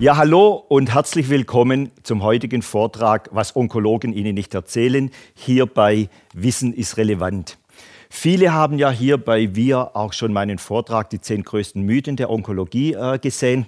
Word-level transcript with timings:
Ja, 0.00 0.16
hallo 0.16 0.64
und 0.68 0.94
herzlich 0.94 1.28
willkommen 1.28 1.90
zum 2.04 2.22
heutigen 2.22 2.62
Vortrag, 2.62 3.30
was 3.32 3.56
Onkologen 3.56 4.12
Ihnen 4.12 4.36
nicht 4.36 4.54
erzählen, 4.54 5.10
hier 5.34 5.66
bei 5.66 6.08
Wissen 6.32 6.72
ist 6.72 6.98
relevant. 6.98 7.58
Viele 8.08 8.52
haben 8.52 8.78
ja 8.78 8.92
hier 8.92 9.18
bei 9.18 9.56
Wir 9.56 9.96
auch 9.96 10.12
schon 10.12 10.32
meinen 10.32 10.58
Vortrag, 10.58 11.10
die 11.10 11.20
zehn 11.20 11.42
größten 11.42 11.82
Mythen 11.82 12.14
der 12.14 12.30
Onkologie, 12.30 12.92
äh, 12.92 13.18
gesehen. 13.18 13.66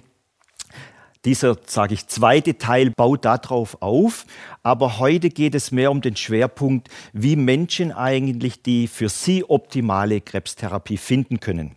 Dieser, 1.25 1.57
sage 1.65 1.95
ich, 1.95 2.07
zweite 2.07 2.57
Teil 2.57 2.91
baut 2.91 3.25
darauf 3.25 3.81
auf. 3.81 4.25
Aber 4.63 4.99
heute 4.99 5.27
geht 5.27 5.53
es 5.53 5.73
mehr 5.73 5.91
um 5.91 5.99
den 5.99 6.15
Schwerpunkt, 6.15 6.87
wie 7.11 7.35
Menschen 7.35 7.91
eigentlich 7.91 8.63
die 8.63 8.87
für 8.87 9.09
sie 9.09 9.43
optimale 9.43 10.21
Krebstherapie 10.21 10.95
finden 10.95 11.41
können. 11.41 11.75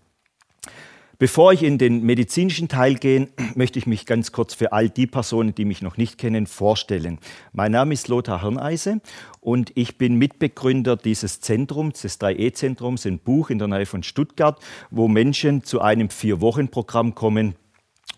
Bevor 1.16 1.52
ich 1.52 1.62
in 1.62 1.78
den 1.78 2.02
medizinischen 2.02 2.66
Teil 2.66 2.96
gehe, 2.96 3.28
möchte 3.54 3.78
ich 3.78 3.86
mich 3.86 4.04
ganz 4.04 4.32
kurz 4.32 4.52
für 4.54 4.72
all 4.72 4.90
die 4.90 5.06
Personen, 5.06 5.54
die 5.54 5.64
mich 5.64 5.80
noch 5.80 5.96
nicht 5.96 6.18
kennen, 6.18 6.46
vorstellen. 6.46 7.18
Mein 7.52 7.70
Name 7.70 7.94
ist 7.94 8.08
Lothar 8.08 8.42
Hirneise 8.42 9.00
und 9.40 9.70
ich 9.76 9.96
bin 9.96 10.16
Mitbegründer 10.16 10.96
dieses 10.96 11.40
Zentrums, 11.40 12.02
des 12.02 12.20
3E-Zentrums, 12.20 13.06
ein 13.06 13.20
Buch 13.20 13.50
in 13.50 13.60
der 13.60 13.68
Nähe 13.68 13.86
von 13.86 14.02
Stuttgart, 14.02 14.58
wo 14.90 15.06
Menschen 15.06 15.62
zu 15.62 15.80
einem 15.80 16.10
Vier-Wochen-Programm 16.10 17.14
kommen, 17.14 17.54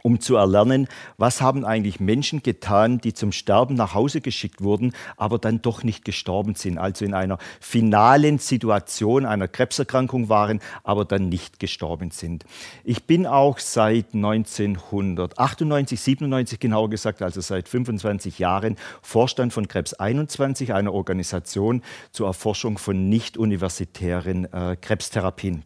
um 0.07 0.21
zu 0.21 0.37
erlernen, 0.37 0.87
was 1.19 1.41
haben 1.41 1.65
eigentlich 1.65 1.99
Menschen 1.99 2.41
getan, 2.41 3.01
die 3.01 3.13
zum 3.13 3.33
Sterben 3.33 3.75
nach 3.75 3.93
Hause 3.93 4.21
geschickt 4.21 4.63
wurden, 4.63 4.93
aber 5.17 5.41
dann 5.41 5.63
doch 5.63 5.83
nicht 5.83 6.05
gestorben 6.05 6.55
sind, 6.55 6.79
also 6.79 7.05
in 7.05 7.13
einer 7.13 7.39
finalen 7.59 8.39
Situation 8.39 9.27
einer 9.27 9.49
Krebserkrankung 9.49 10.29
waren, 10.29 10.61
aber 10.85 11.05
dann 11.05 11.29
nicht 11.29 11.59
gestorben 11.59 12.13
sind. 12.13 12.45
Ich 12.85 13.09
bin 13.09 13.27
auch 13.27 13.59
seit 13.59 14.15
1998, 14.15 16.01
97 16.01 16.61
genauer 16.61 16.89
gesagt, 16.89 17.21
also 17.21 17.41
seit 17.41 17.69
25 17.69 18.39
Jahren 18.39 18.77
Vorstand 19.03 19.53
von 19.53 19.67
Krebs 19.67 19.93
21, 19.93 20.73
einer 20.73 20.95
Organisation 20.95 21.83
zur 22.13 22.29
Erforschung 22.29 22.79
von 22.79 23.09
nicht 23.09 23.37
universitären 23.37 24.45
äh, 24.53 24.77
Krebstherapien. 24.81 25.65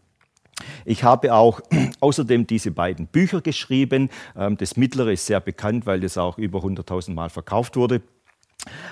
Ich 0.85 1.05
habe 1.05 1.35
auch 1.35 1.61
außerdem 2.01 2.47
diese 2.47 2.71
beiden 2.71 3.07
Bücher 3.07 3.41
geschrieben. 3.41 4.11
Ähm, 4.37 4.57
das 4.57 4.77
mittlere 4.77 5.13
ist 5.13 5.27
sehr 5.27 5.41
bekannt, 5.41 5.87
weil 5.87 6.01
das 6.01 6.19
auch 6.19 6.39
über 6.39 6.61
100.000 6.61 7.13
Mal 7.13 7.31
verkauft 7.31 7.77
wurde. 7.77 8.03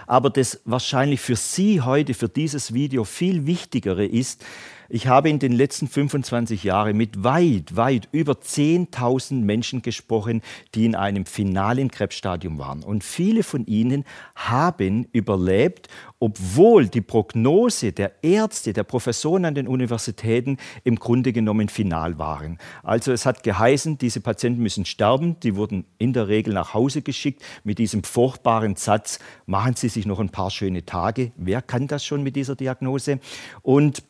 Aber 0.07 0.31
das 0.31 0.61
wahrscheinlich 0.65 1.21
für 1.21 1.37
Sie 1.37 1.83
heute, 1.83 2.15
für 2.15 2.29
dieses 2.29 2.73
Video 2.73 3.05
viel 3.05 3.47
wichtigere 3.47 4.07
ist, 4.07 4.45
ich 4.89 5.07
habe 5.07 5.29
in 5.29 5.39
den 5.39 5.53
letzten 5.53 5.87
25 5.87 6.65
Jahren 6.65 6.97
mit 6.97 7.23
weit, 7.23 7.77
weit 7.77 8.09
über 8.11 8.33
10.000 8.33 9.35
Menschen 9.35 9.83
gesprochen, 9.83 10.41
die 10.75 10.87
in 10.87 10.95
einem 10.95 11.27
finalen 11.27 11.91
Krebsstadium 11.91 12.59
waren. 12.59 12.83
Und 12.83 13.05
viele 13.05 13.43
von 13.43 13.67
ihnen 13.67 14.05
haben 14.35 15.07
überlebt, 15.13 15.89
obwohl 16.21 16.89
die 16.89 17.03
Prognose 17.03 17.93
der 17.93 18.25
Ärzte, 18.25 18.73
der 18.73 18.85
Professoren 18.85 19.45
an 19.45 19.55
den 19.55 19.69
Universitäten 19.69 20.57
im 20.85 20.97
Grunde 20.97 21.35
genommen 21.35 21.69
final 21.69 22.19
waren. 22.19 22.59
Also 22.83 23.13
es 23.13 23.27
hat 23.27 23.43
geheißen, 23.43 23.99
diese 23.99 24.21
Patienten 24.21 24.63
müssen 24.63 24.87
sterben. 24.87 25.39
Die 25.41 25.55
wurden 25.55 25.85
in 25.99 26.15
der 26.15 26.29
Regel 26.29 26.55
nach 26.55 26.73
Hause 26.73 27.03
geschickt 27.03 27.43
mit 27.63 27.79
diesem 27.79 28.05
furchtbaren 28.05 28.77
Satz, 28.77 29.19
machen 29.45 29.75
Sie 29.77 29.89
sich 29.91 30.07
noch 30.07 30.19
ein 30.19 30.31
paar 30.31 30.51
schöne 30.51 30.87
Tage. 30.87 31.33
Wer 31.37 31.61
kann 31.61 31.89
das 31.89 32.07
schon 32.07 32.23
mit 32.23 32.37
dieser 32.37 32.57
Diagnose? 32.57 33.21
Und 33.63 34.03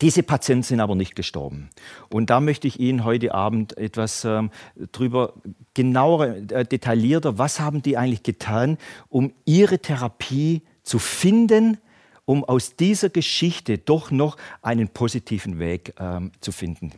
diese 0.00 0.22
Patienten 0.22 0.62
sind 0.62 0.80
aber 0.80 0.94
nicht 0.94 1.14
gestorben. 1.14 1.68
Und 2.08 2.30
da 2.30 2.40
möchte 2.40 2.66
ich 2.66 2.80
Ihnen 2.80 3.04
heute 3.04 3.34
Abend 3.34 3.76
etwas 3.76 4.24
ähm, 4.24 4.50
drüber 4.92 5.34
genauer, 5.74 6.36
äh, 6.50 6.64
detaillierter, 6.64 7.38
was 7.38 7.60
haben 7.60 7.82
die 7.82 7.96
eigentlich 7.96 8.22
getan, 8.22 8.78
um 9.08 9.32
ihre 9.44 9.78
Therapie 9.78 10.62
zu 10.82 10.98
finden, 10.98 11.78
um 12.24 12.44
aus 12.44 12.76
dieser 12.76 13.10
Geschichte 13.10 13.78
doch 13.78 14.10
noch 14.10 14.36
einen 14.62 14.88
positiven 14.88 15.58
Weg 15.58 15.94
ähm, 15.98 16.32
zu 16.40 16.52
finden. 16.52 16.92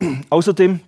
Außerdem 0.30 0.80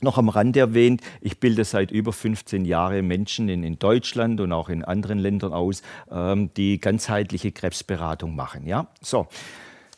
noch 0.00 0.18
am 0.18 0.28
Rand 0.28 0.56
erwähnt, 0.56 1.00
ich 1.20 1.40
bilde 1.40 1.64
seit 1.64 1.90
über 1.90 2.12
15 2.12 2.64
Jahren 2.64 3.06
Menschen 3.06 3.48
in, 3.48 3.64
in 3.64 3.78
Deutschland 3.78 4.40
und 4.40 4.52
auch 4.52 4.68
in 4.68 4.84
anderen 4.84 5.18
Ländern 5.18 5.52
aus, 5.52 5.82
ähm, 6.10 6.50
die 6.56 6.80
ganzheitliche 6.80 7.50
Krebsberatung 7.50 8.36
machen. 8.36 8.66
Ja? 8.66 8.88
So. 9.00 9.26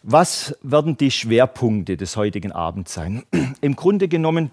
Was 0.08 0.56
werden 0.62 0.96
die 0.96 1.10
Schwerpunkte 1.10 1.96
des 1.96 2.16
heutigen 2.16 2.52
Abends 2.52 2.94
sein? 2.94 3.24
Im 3.60 3.74
Grunde 3.74 4.06
genommen 4.06 4.52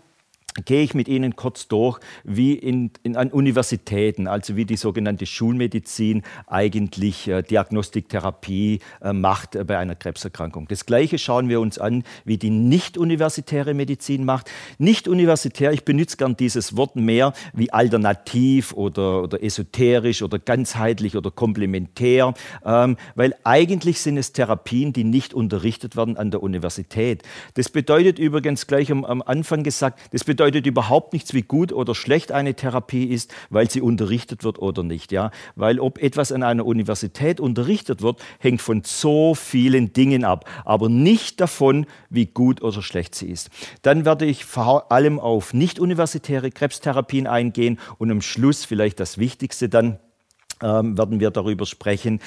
gehe 0.66 0.84
ich 0.84 0.94
mit 0.94 1.08
Ihnen 1.08 1.36
kurz 1.36 1.68
durch, 1.68 2.00
wie 2.24 2.53
in, 2.53 2.91
in, 3.02 3.16
an 3.16 3.31
Universitäten, 3.31 4.28
also 4.28 4.56
wie 4.56 4.66
die 4.66 4.78
sogenannte 4.78 5.25
Schulmedizin 5.25 6.24
eigentlich 6.47 7.28
äh, 7.28 7.41
Diagnostiktherapie 7.41 8.80
äh, 9.02 9.14
macht 9.14 9.56
äh, 9.56 9.64
bei 9.64 9.78
einer 9.78 9.96
Krebserkrankung. 9.96 10.68
Das 10.68 10.86
Gleiche 10.86 11.18
schauen 11.18 11.50
wir 11.50 11.59
uns 11.59 11.80
an, 11.80 12.03
wie 12.24 12.38
die 12.38 12.52
nicht-universitäre 12.52 13.74
Medizin 13.74 14.25
macht. 14.25 14.52
Nicht-universitär, 14.78 15.72
ich 15.72 15.86
benutze 15.86 16.18
gern 16.18 16.38
dieses 16.38 16.78
Wort 16.78 16.96
mehr 16.96 17.34
wie 17.53 17.72
alternativ 17.72 18.74
oder, 18.74 19.24
oder 19.24 19.44
esoterisch 19.44 20.22
oder 20.22 20.38
ganzheitlich 20.38 21.18
oder 21.18 21.31
komplementär, 21.31 22.34
ähm, 22.66 22.97
weil 23.16 23.34
eigentlich 23.44 24.02
sind 24.02 24.18
es 24.18 24.34
Therapien, 24.34 24.94
die 24.94 25.03
nicht 25.03 25.34
unterrichtet 25.34 25.96
werden 25.96 26.18
an 26.18 26.30
der 26.30 26.44
Universität. 26.44 27.24
Das 27.56 27.70
bedeutet 27.70 28.20
übrigens 28.20 28.68
gleich 28.68 28.91
am, 28.91 29.03
am 29.03 29.22
Anfang 29.22 29.64
gesagt, 29.64 30.00
das 30.12 30.24
bedeutet 30.24 30.42
bedeutet 30.43 30.67
überhaupt 30.67 31.13
nichts, 31.13 31.33
wie 31.33 31.41
gut 31.41 31.71
oder 31.71 31.95
schlecht 31.95 32.33
eine 32.33 32.53
Therapie 32.53 33.05
ist, 33.05 33.33
weil 33.49 33.69
sie 33.69 33.79
unterrichtet 33.79 34.43
wird 34.43 34.59
oder 34.59 34.83
nicht. 34.83 35.13
Ja? 35.13 35.31
Weil 35.55 35.79
ob 35.79 36.03
etwas 36.03 36.33
an 36.33 36.43
einer 36.43 36.65
Universität 36.65 37.39
unterrichtet 37.39 38.01
wird, 38.01 38.21
hängt 38.39 38.61
von 38.61 38.81
so 38.83 39.35
vielen 39.35 39.93
Dingen 39.93 40.25
ab, 40.25 40.43
aber 40.65 40.89
nicht 40.89 41.39
davon, 41.39 41.85
wie 42.09 42.25
gut 42.25 42.61
oder 42.61 42.81
schlecht 42.81 43.15
sie 43.15 43.27
ist. 43.27 43.51
Dann 43.83 44.03
werde 44.03 44.25
ich 44.25 44.43
vor 44.43 44.91
allem 44.91 45.17
auf 45.17 45.53
nicht-universitäre 45.53 46.51
Krebstherapien 46.51 47.25
eingehen 47.25 47.79
und 47.97 48.11
am 48.11 48.21
Schluss 48.21 48.65
vielleicht 48.65 48.99
das 48.99 49.17
Wichtigste 49.17 49.69
dann 49.69 49.97
ähm, 50.61 50.97
werden 50.97 51.21
wir 51.21 51.31
darüber 51.31 51.65
sprechen, 51.65 52.19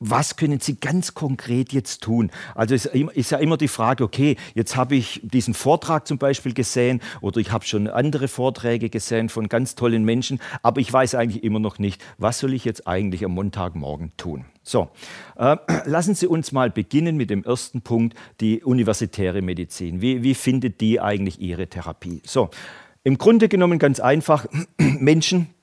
was 0.00 0.36
können 0.36 0.60
Sie 0.60 0.76
ganz 0.76 1.14
konkret 1.14 1.72
jetzt 1.72 2.02
tun? 2.02 2.30
Also 2.54 2.74
es 2.74 2.86
ist 2.86 3.30
ja 3.30 3.38
immer 3.38 3.56
die 3.56 3.68
Frage, 3.68 4.04
okay, 4.04 4.36
jetzt 4.54 4.76
habe 4.76 4.96
ich 4.96 5.20
diesen 5.22 5.54
Vortrag 5.54 6.06
zum 6.06 6.18
Beispiel 6.18 6.52
gesehen 6.52 7.00
oder 7.20 7.38
ich 7.38 7.52
habe 7.52 7.64
schon 7.64 7.88
andere 7.88 8.28
Vorträge 8.28 8.90
gesehen 8.90 9.28
von 9.28 9.48
ganz 9.48 9.76
tollen 9.76 10.04
Menschen, 10.04 10.40
aber 10.62 10.80
ich 10.80 10.92
weiß 10.92 11.14
eigentlich 11.14 11.44
immer 11.44 11.60
noch 11.60 11.78
nicht, 11.78 12.02
was 12.18 12.40
soll 12.40 12.54
ich 12.54 12.64
jetzt 12.64 12.86
eigentlich 12.86 13.24
am 13.24 13.32
Montagmorgen 13.32 14.12
tun? 14.16 14.44
So, 14.62 14.90
äh, 15.36 15.56
lassen 15.84 16.14
Sie 16.14 16.26
uns 16.26 16.52
mal 16.52 16.70
beginnen 16.70 17.16
mit 17.16 17.30
dem 17.30 17.44
ersten 17.44 17.82
Punkt, 17.82 18.16
die 18.40 18.64
universitäre 18.64 19.42
Medizin. 19.42 20.00
Wie, 20.00 20.22
wie 20.22 20.34
findet 20.34 20.80
die 20.80 21.00
eigentlich 21.00 21.40
ihre 21.40 21.68
Therapie? 21.68 22.20
So, 22.26 22.50
im 23.04 23.16
Grunde 23.18 23.48
genommen 23.48 23.78
ganz 23.78 24.00
einfach, 24.00 24.46
Menschen 24.78 25.54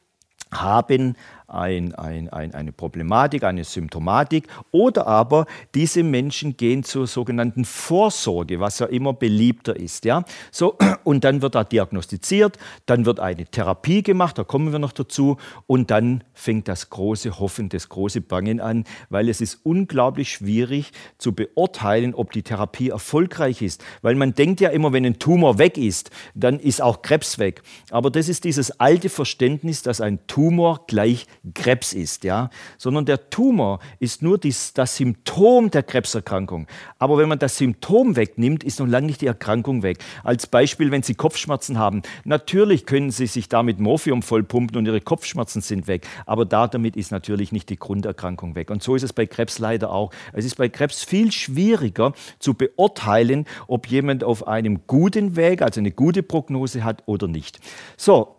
haben 0.52 1.16
ein, 1.54 1.94
ein, 1.96 2.30
ein, 2.30 2.54
eine 2.54 2.72
Problematik, 2.72 3.44
eine 3.44 3.64
Symptomatik 3.64 4.48
oder 4.72 5.08
aber 5.08 5.46
diese 5.76 6.04
Menschen 6.04 6.58
gehen 6.58 6.84
zur 6.84 7.08
sogenannten 7.08 7.66
Vorsorge, 7.66 8.60
was 8.60 8.80
ja 8.80 8.88
immer 8.88 9.14
beliebter 9.14 9.76
ist. 9.76 10.06
Ja? 10.06 10.24
So, 10.52 10.78
und 11.04 11.24
dann 11.24 11.42
wird 11.42 11.56
da 11.56 11.64
diagnostiziert, 11.64 12.58
dann 12.86 13.06
wird 13.06 13.20
eine 13.20 13.46
Therapie 13.46 14.04
gemacht, 14.04 14.38
da 14.38 14.44
kommen 14.44 14.72
wir 14.72 14.80
noch 14.80 14.94
dazu 14.94 15.38
und 15.68 15.92
dann 15.92 16.24
fängt 16.34 16.68
das 16.68 16.90
große 16.90 17.40
Hoffen, 17.40 17.70
das 17.70 17.90
große 17.90 18.22
Bangen 18.22 18.60
an, 18.60 18.86
weil 19.10 19.30
es 19.30 19.42
ist 19.42 19.60
unglaublich 19.64 20.32
schwierig 20.32 20.92
zu 21.18 21.34
beurteilen, 21.34 22.16
ob 22.16 22.32
die 22.32 22.44
Therapie 22.44 22.90
erfolgreich 22.90 23.62
ist, 23.62 23.84
weil 24.02 24.16
man 24.16 24.34
denkt 24.34 24.62
ja 24.62 24.70
immer, 24.70 24.94
wenn 24.94 25.06
ein 25.06 25.20
Tumor 25.20 25.58
weg 25.58 25.78
ist, 25.78 26.12
dann 26.34 26.60
ist 26.60 26.82
auch 26.82 27.02
Krebs 27.02 27.40
weg. 27.40 27.62
Aber 27.90 28.10
das 28.10 28.30
ist 28.30 28.44
dieses 28.44 28.80
alte 28.80 29.10
Verständnis, 29.10 29.84
dass 29.84 30.02
ein 30.02 30.26
Tumor 30.28 30.86
gleich 30.88 31.28
Krebs 31.56 31.94
ist, 31.94 32.24
ja, 32.24 32.52
sondern 32.78 33.06
der 33.06 33.30
Tumor 33.32 33.80
ist 34.00 34.22
nur 34.22 34.38
dies, 34.38 34.74
das 34.74 34.96
Symptom 34.98 35.72
der 35.72 35.82
Krebserkrankung. 35.82 36.68
Aber 37.00 37.18
wenn 37.18 37.28
man 37.28 37.40
das 37.40 37.58
Symptom 37.58 38.16
wegnimmt, 38.16 38.64
ist 38.64 38.80
noch 38.80 38.88
lange 38.88 39.08
nicht 39.08 39.22
die 39.22 39.26
Erkrankung 39.26 39.82
weg. 39.82 39.98
Als 40.24 40.46
Beispiel, 40.46 40.92
wenn 40.92 41.02
Sie 41.02 41.16
Kopfschmerzen 41.16 41.80
haben, 41.80 42.04
natürlich 42.26 42.86
können 42.86 43.10
Sie 43.10 43.26
sich 43.26 43.50
damit 43.50 43.80
Morphium 43.80 44.22
vollpumpen 44.22 44.78
und 44.78 44.86
Ihre 44.86 45.02
Kopfschmerzen 45.02 45.62
sind 45.62 45.88
weg, 45.88 46.08
aber 46.28 46.46
da 46.46 46.68
damit 46.68 46.96
ist 46.96 47.12
natürlich 47.12 47.52
nicht 47.52 47.70
die 47.70 47.78
Grunderkrankung 47.78 48.54
weg. 48.54 48.70
Und 48.70 48.84
so 48.84 48.96
ist 48.96 49.04
es 49.04 49.14
bei 49.14 49.26
Krebs 49.26 49.58
leider 49.58 49.92
auch. 49.92 50.12
Es 50.34 50.46
ist 50.46 50.58
bei 50.58 50.70
Krebs 50.70 51.04
viel 51.04 51.32
schwieriger 51.32 52.14
zu 52.38 52.54
beurteilen, 52.54 53.46
ob 53.68 53.88
jemand 53.88 54.24
auf 54.24 54.48
einem 54.48 54.82
guten 54.86 55.36
Weg, 55.36 55.64
also 55.64 55.80
eine 55.80 55.92
gute 55.92 56.22
Prognose 56.22 56.84
hat 56.84 57.02
oder 57.08 57.28
nicht. 57.28 57.60
So, 57.98 58.36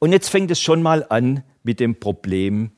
und 0.00 0.12
jetzt 0.12 0.28
fängt 0.28 0.50
es 0.50 0.60
schon 0.60 0.82
mal 0.82 1.06
an 1.08 1.42
mit 1.68 1.80
dem 1.80 2.00
Problem 2.00 2.70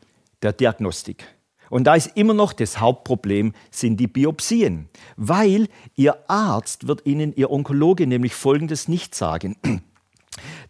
der 0.42 0.52
Diagnostik. 0.52 1.24
Und 1.68 1.84
da 1.84 1.94
ist 1.94 2.16
immer 2.16 2.34
noch 2.34 2.52
das 2.52 2.80
Hauptproblem, 2.80 3.52
sind 3.70 4.00
die 4.00 4.08
Biopsien. 4.08 4.88
Weil 5.16 5.68
Ihr 5.94 6.28
Arzt 6.28 6.88
wird 6.88 7.06
Ihnen, 7.06 7.32
Ihr 7.36 7.52
Onkologe 7.52 8.08
nämlich 8.08 8.34
Folgendes 8.34 8.88
nicht 8.88 9.14
sagen. 9.14 9.54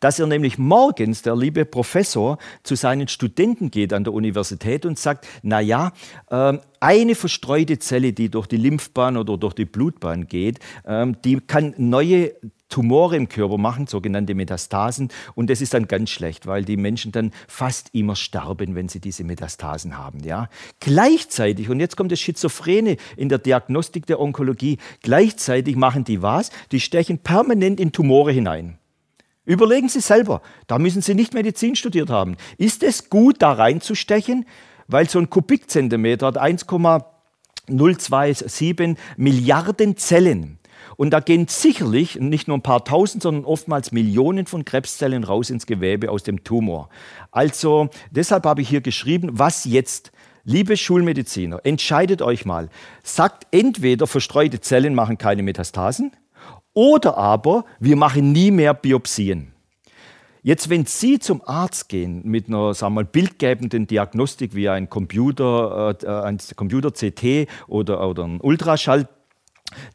dass 0.00 0.18
er 0.18 0.26
nämlich 0.26 0.58
morgens, 0.58 1.22
der 1.22 1.34
liebe 1.34 1.64
Professor, 1.64 2.36
zu 2.62 2.74
seinen 2.74 3.08
Studenten 3.08 3.70
geht 3.70 3.92
an 3.94 4.04
der 4.04 4.12
Universität 4.12 4.84
und 4.84 4.98
sagt, 4.98 5.26
na 5.42 5.60
ja, 5.60 5.92
äh, 6.28 6.58
eine 6.80 7.14
verstreute 7.14 7.78
Zelle, 7.78 8.12
die 8.12 8.28
durch 8.30 8.46
die 8.46 8.56
Lymphbahn 8.56 9.16
oder 9.16 9.38
durch 9.38 9.54
die 9.54 9.66
Blutbahn 9.66 10.26
geht, 10.26 10.58
äh, 10.84 11.06
die 11.24 11.40
kann 11.40 11.74
neue 11.78 12.34
Tumore 12.70 13.16
im 13.16 13.28
Körper 13.28 13.58
machen, 13.58 13.86
sogenannte 13.86 14.34
Metastasen. 14.34 15.10
Und 15.34 15.50
das 15.50 15.60
ist 15.60 15.74
dann 15.74 15.88
ganz 15.88 16.08
schlecht, 16.08 16.46
weil 16.46 16.64
die 16.64 16.78
Menschen 16.78 17.12
dann 17.12 17.32
fast 17.48 17.90
immer 17.92 18.16
sterben, 18.16 18.74
wenn 18.74 18.88
sie 18.88 19.00
diese 19.00 19.24
Metastasen 19.24 19.98
haben. 19.98 20.24
Ja? 20.24 20.48
Gleichzeitig, 20.78 21.68
und 21.68 21.80
jetzt 21.80 21.96
kommt 21.96 22.12
das 22.12 22.20
Schizophrene 22.20 22.96
in 23.16 23.28
der 23.28 23.38
Diagnostik 23.38 24.06
der 24.06 24.20
Onkologie, 24.20 24.78
gleichzeitig 25.02 25.74
machen 25.76 26.04
die 26.04 26.22
was? 26.22 26.50
Die 26.72 26.80
stechen 26.80 27.18
permanent 27.18 27.78
in 27.80 27.92
Tumore 27.92 28.32
hinein. 28.32 28.78
Überlegen 29.44 29.88
Sie 29.88 30.00
selber, 30.00 30.42
da 30.68 30.78
müssen 30.78 31.02
Sie 31.02 31.14
nicht 31.14 31.34
Medizin 31.34 31.74
studiert 31.74 32.08
haben. 32.08 32.36
Ist 32.56 32.84
es 32.84 33.10
gut, 33.10 33.42
da 33.42 33.52
reinzustechen? 33.52 34.46
Weil 34.86 35.08
so 35.08 35.18
ein 35.18 35.28
Kubikzentimeter 35.28 36.28
hat 36.28 36.38
1,027 36.38 38.96
Milliarden 39.16 39.96
Zellen. 39.96 40.59
Und 41.00 41.12
da 41.12 41.20
gehen 41.20 41.46
sicherlich 41.48 42.20
nicht 42.20 42.46
nur 42.46 42.58
ein 42.58 42.62
paar 42.62 42.84
tausend, 42.84 43.22
sondern 43.22 43.46
oftmals 43.46 43.90
Millionen 43.90 44.44
von 44.44 44.66
Krebszellen 44.66 45.24
raus 45.24 45.48
ins 45.48 45.64
Gewebe 45.64 46.10
aus 46.10 46.24
dem 46.24 46.44
Tumor. 46.44 46.90
Also 47.30 47.88
deshalb 48.10 48.44
habe 48.44 48.60
ich 48.60 48.68
hier 48.68 48.82
geschrieben, 48.82 49.30
was 49.32 49.64
jetzt? 49.64 50.12
Liebe 50.44 50.76
Schulmediziner, 50.76 51.60
entscheidet 51.64 52.20
euch 52.20 52.44
mal. 52.44 52.68
Sagt 53.02 53.46
entweder 53.50 54.06
verstreute 54.06 54.60
Zellen 54.60 54.94
machen 54.94 55.16
keine 55.16 55.42
Metastasen 55.42 56.12
oder 56.74 57.16
aber 57.16 57.64
wir 57.78 57.96
machen 57.96 58.32
nie 58.32 58.50
mehr 58.50 58.74
Biopsien. 58.74 59.52
Jetzt, 60.42 60.68
wenn 60.68 60.84
Sie 60.84 61.18
zum 61.18 61.40
Arzt 61.46 61.88
gehen 61.88 62.20
mit 62.26 62.48
einer 62.48 62.74
sagen 62.74 62.92
wir 62.92 62.96
mal, 62.96 63.04
bildgebenden 63.06 63.86
Diagnostik 63.86 64.54
wie 64.54 64.68
ein 64.68 64.90
Computer, 64.90 65.96
äh, 66.02 66.06
ein 66.06 66.36
Computer-CT 66.56 67.48
oder, 67.68 68.06
oder 68.06 68.24
ein 68.24 68.40
Ultraschall, 68.42 69.08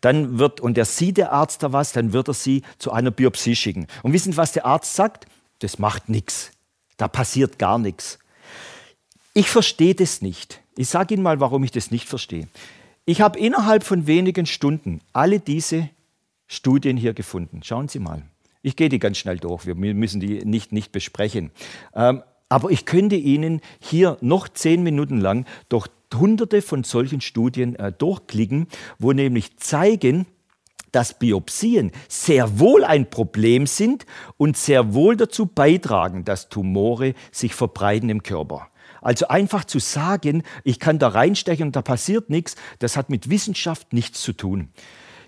dann 0.02 0.40
wird, 0.40 0.62
und 0.62 0.78
der 0.78 0.86
sieht 0.86 1.18
der 1.18 1.32
Arzt 1.32 1.64
da 1.64 1.74
was, 1.74 1.92
dann 1.92 2.14
wird 2.14 2.28
er 2.28 2.34
Sie 2.34 2.64
zu 2.78 2.92
einer 2.92 3.12
Biopsie 3.12 3.56
schicken. 3.56 3.88
Und 4.04 4.14
wissen 4.14 4.32
Sie, 4.32 4.38
was 4.38 4.52
der 4.52 4.66
Arzt 4.66 4.96
sagt? 4.96 5.26
Das 5.60 5.80
macht 5.80 6.10
nichts. 6.10 6.52
Da 6.98 7.08
passiert 7.08 7.60
gar 7.60 7.78
nichts. 7.78 8.20
Ich 9.34 9.50
verstehe 9.50 9.96
das 9.96 10.22
nicht. 10.22 10.62
Ich 10.78 10.90
sage 10.90 11.14
Ihnen 11.14 11.24
mal, 11.24 11.40
warum 11.40 11.64
ich 11.64 11.72
das 11.72 11.92
nicht 11.92 12.08
verstehe. 12.08 12.48
Ich 13.06 13.22
habe 13.22 13.38
innerhalb 13.40 13.84
von 13.84 14.08
wenigen 14.08 14.46
Stunden 14.46 15.02
alle 15.14 15.40
diese 15.40 15.90
Studien 16.48 16.98
hier 16.98 17.14
gefunden. 17.14 17.62
Schauen 17.64 17.88
Sie 17.88 18.00
mal. 18.00 18.24
Ich 18.62 18.76
gehe 18.76 18.90
die 18.90 19.00
ganz 19.00 19.18
schnell 19.18 19.38
durch. 19.38 19.66
Wir 19.66 19.76
müssen 19.76 20.20
die 20.20 20.44
nicht, 20.44 20.72
nicht 20.72 20.92
besprechen. 20.92 21.52
Ähm, 21.94 22.24
aber 22.50 22.72
ich 22.72 22.86
könnte 22.86 23.16
Ihnen 23.16 23.62
hier 23.80 24.18
noch 24.22 24.48
zehn 24.48 24.84
Minuten 24.84 25.20
lang 25.20 25.46
durch 25.70 25.88
hunderte 26.20 26.62
von 26.62 26.84
solchen 26.84 27.22
Studien 27.22 27.76
äh, 27.76 27.92
durchklicken, 27.92 28.68
wo 29.00 29.12
nämlich 29.12 29.58
zeigen, 29.58 30.26
dass 30.92 31.20
Biopsien 31.20 31.92
sehr 32.08 32.60
wohl 32.60 32.86
ein 32.86 33.10
Problem 33.10 33.68
sind 33.68 34.06
und 34.38 34.56
sehr 34.56 34.94
wohl 34.94 35.18
dazu 35.18 35.46
beitragen, 35.46 36.24
dass 36.24 36.48
Tumore 36.48 37.16
sich 37.32 37.54
verbreiten 37.54 38.10
im 38.10 38.24
Körper. 38.24 38.70
Also 39.02 39.28
einfach 39.28 39.66
zu 39.66 39.80
sagen, 39.80 40.44
ich 40.64 40.80
kann 40.80 40.98
da 40.98 41.10
reinstechen 41.10 41.68
und 41.68 41.76
da 41.76 41.82
passiert 41.82 42.30
nichts, 42.30 42.56
das 42.80 42.96
hat 42.98 43.10
mit 43.10 43.30
Wissenschaft 43.30 43.94
nichts 43.94 44.22
zu 44.22 44.34
tun. 44.34 44.70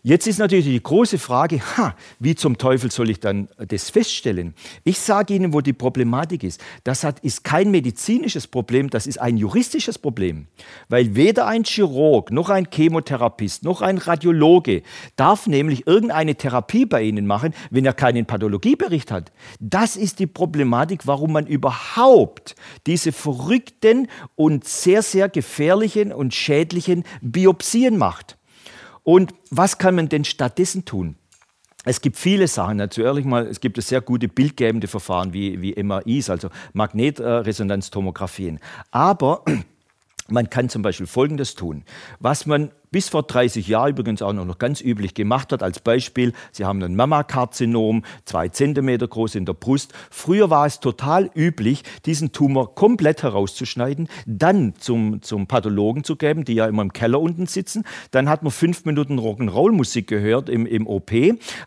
Jetzt 0.07 0.25
ist 0.25 0.38
natürlich 0.39 0.68
die 0.68 0.81
große 0.81 1.18
Frage, 1.18 1.59
ha, 1.75 1.94
wie 2.18 2.33
zum 2.33 2.57
Teufel 2.57 2.89
soll 2.89 3.09
ich 3.09 3.19
dann 3.19 3.50
das 3.57 3.89
feststellen? 3.89 4.54
Ich 4.86 5.00
sage 5.00 5.33
Ihnen, 5.33 5.51
wo 5.51 5.59
die 5.59 5.74
Problematik 5.74 6.45
ist. 6.45 6.63
Das 6.86 7.04
hat, 7.04 7.19
ist 7.25 7.44
kein 7.44 7.71
medizinisches 7.71 8.48
Problem, 8.48 8.89
das 8.89 9.06
ist 9.06 9.19
ein 9.19 9.36
juristisches 9.36 10.00
Problem. 10.00 10.48
Weil 10.88 11.18
weder 11.18 11.45
ein 11.45 11.65
Chirurg, 11.65 12.31
noch 12.31 12.50
ein 12.50 12.69
Chemotherapist, 12.74 13.65
noch 13.65 13.81
ein 13.81 13.98
Radiologe 13.98 14.81
darf 15.18 15.45
nämlich 15.45 15.86
irgendeine 15.88 16.36
Therapie 16.36 16.86
bei 16.86 17.04
Ihnen 17.04 17.27
machen, 17.27 17.54
wenn 17.69 17.86
er 17.86 17.92
keinen 17.92 18.25
Pathologiebericht 18.25 19.12
hat. 19.12 19.33
Das 19.59 19.98
ist 19.98 20.19
die 20.19 20.27
Problematik, 20.27 21.06
warum 21.06 21.33
man 21.33 21.48
überhaupt 21.48 22.56
diese 22.86 23.12
verrückten 23.12 24.07
und 24.38 24.63
sehr, 24.63 25.01
sehr 25.01 25.27
gefährlichen 25.27 26.13
und 26.13 26.33
schädlichen 26.33 27.04
Biopsien 27.21 27.98
macht. 27.98 28.37
Und 29.07 29.33
was 29.51 29.77
kann 29.77 29.95
man 29.95 30.09
denn 30.09 30.25
stattdessen 30.25 30.83
tun? 30.83 31.15
Es 31.86 32.01
gibt 32.01 32.18
viele 32.18 32.50
Sachen. 32.50 32.81
Also 32.81 33.04
ehrlich 33.04 33.24
mal, 33.24 33.48
es 33.48 33.62
gibt 33.62 33.81
sehr 33.81 34.01
gute 34.01 34.27
bildgebende 34.27 34.89
Verfahren 34.89 35.31
wie, 35.31 35.62
wie 35.62 35.81
MRIs, 35.81 36.30
also 36.30 36.50
Magnetresonanztomographien. 36.74 38.59
Aber 38.92 39.45
man 40.27 40.50
kann 40.50 40.68
zum 40.68 40.81
Beispiel 40.81 41.07
Folgendes 41.07 41.56
tun. 41.56 41.86
Was 42.19 42.45
man 42.45 42.71
bis 42.92 43.10
vor 43.10 43.24
30 43.24 43.68
Jahren 43.68 43.92
übrigens 43.92 44.22
auch 44.22 44.34
noch 44.34 44.57
ganz 44.57 44.81
üblich 44.81 45.13
gemacht 45.13 45.51
hat. 45.51 45.63
Als 45.63 45.80
Beispiel, 45.80 46.34
Sie 46.51 46.66
haben 46.66 46.81
ein 46.81 46.95
Mammakarzinom, 46.95 48.04
zwei 48.25 48.50
Zentimeter 48.50 49.07
groß 49.07 49.36
in 49.36 49.45
der 49.45 49.54
Brust. 49.54 49.94
Früher 50.10 50.50
war 50.50 50.66
es 50.66 50.80
total 50.80 51.30
üblich, 51.36 51.84
diesen 52.06 52.31
Tumor 52.31 52.75
komplett 52.75 53.24
herauszuschneiden, 53.24 54.07
dann 54.25 54.74
zum, 54.80 55.22
zum 55.22 55.48
Pathologen 55.48 56.04
zu 56.04 56.16
geben, 56.16 56.45
die 56.45 56.54
ja 56.54 56.68
immer 56.68 56.81
im 56.81 56.94
Keller 56.94 57.19
unten 57.19 57.45
sitzen. 57.45 57.84
Dann 58.12 58.30
hat 58.30 58.44
man 58.44 58.51
fünf 58.51 58.86
Minuten 58.86 59.19
Rock'n'Roll-Musik 59.19 60.07
gehört 60.07 60.50
im, 60.50 60.66
im 60.66 60.88
OP, 60.88 61.12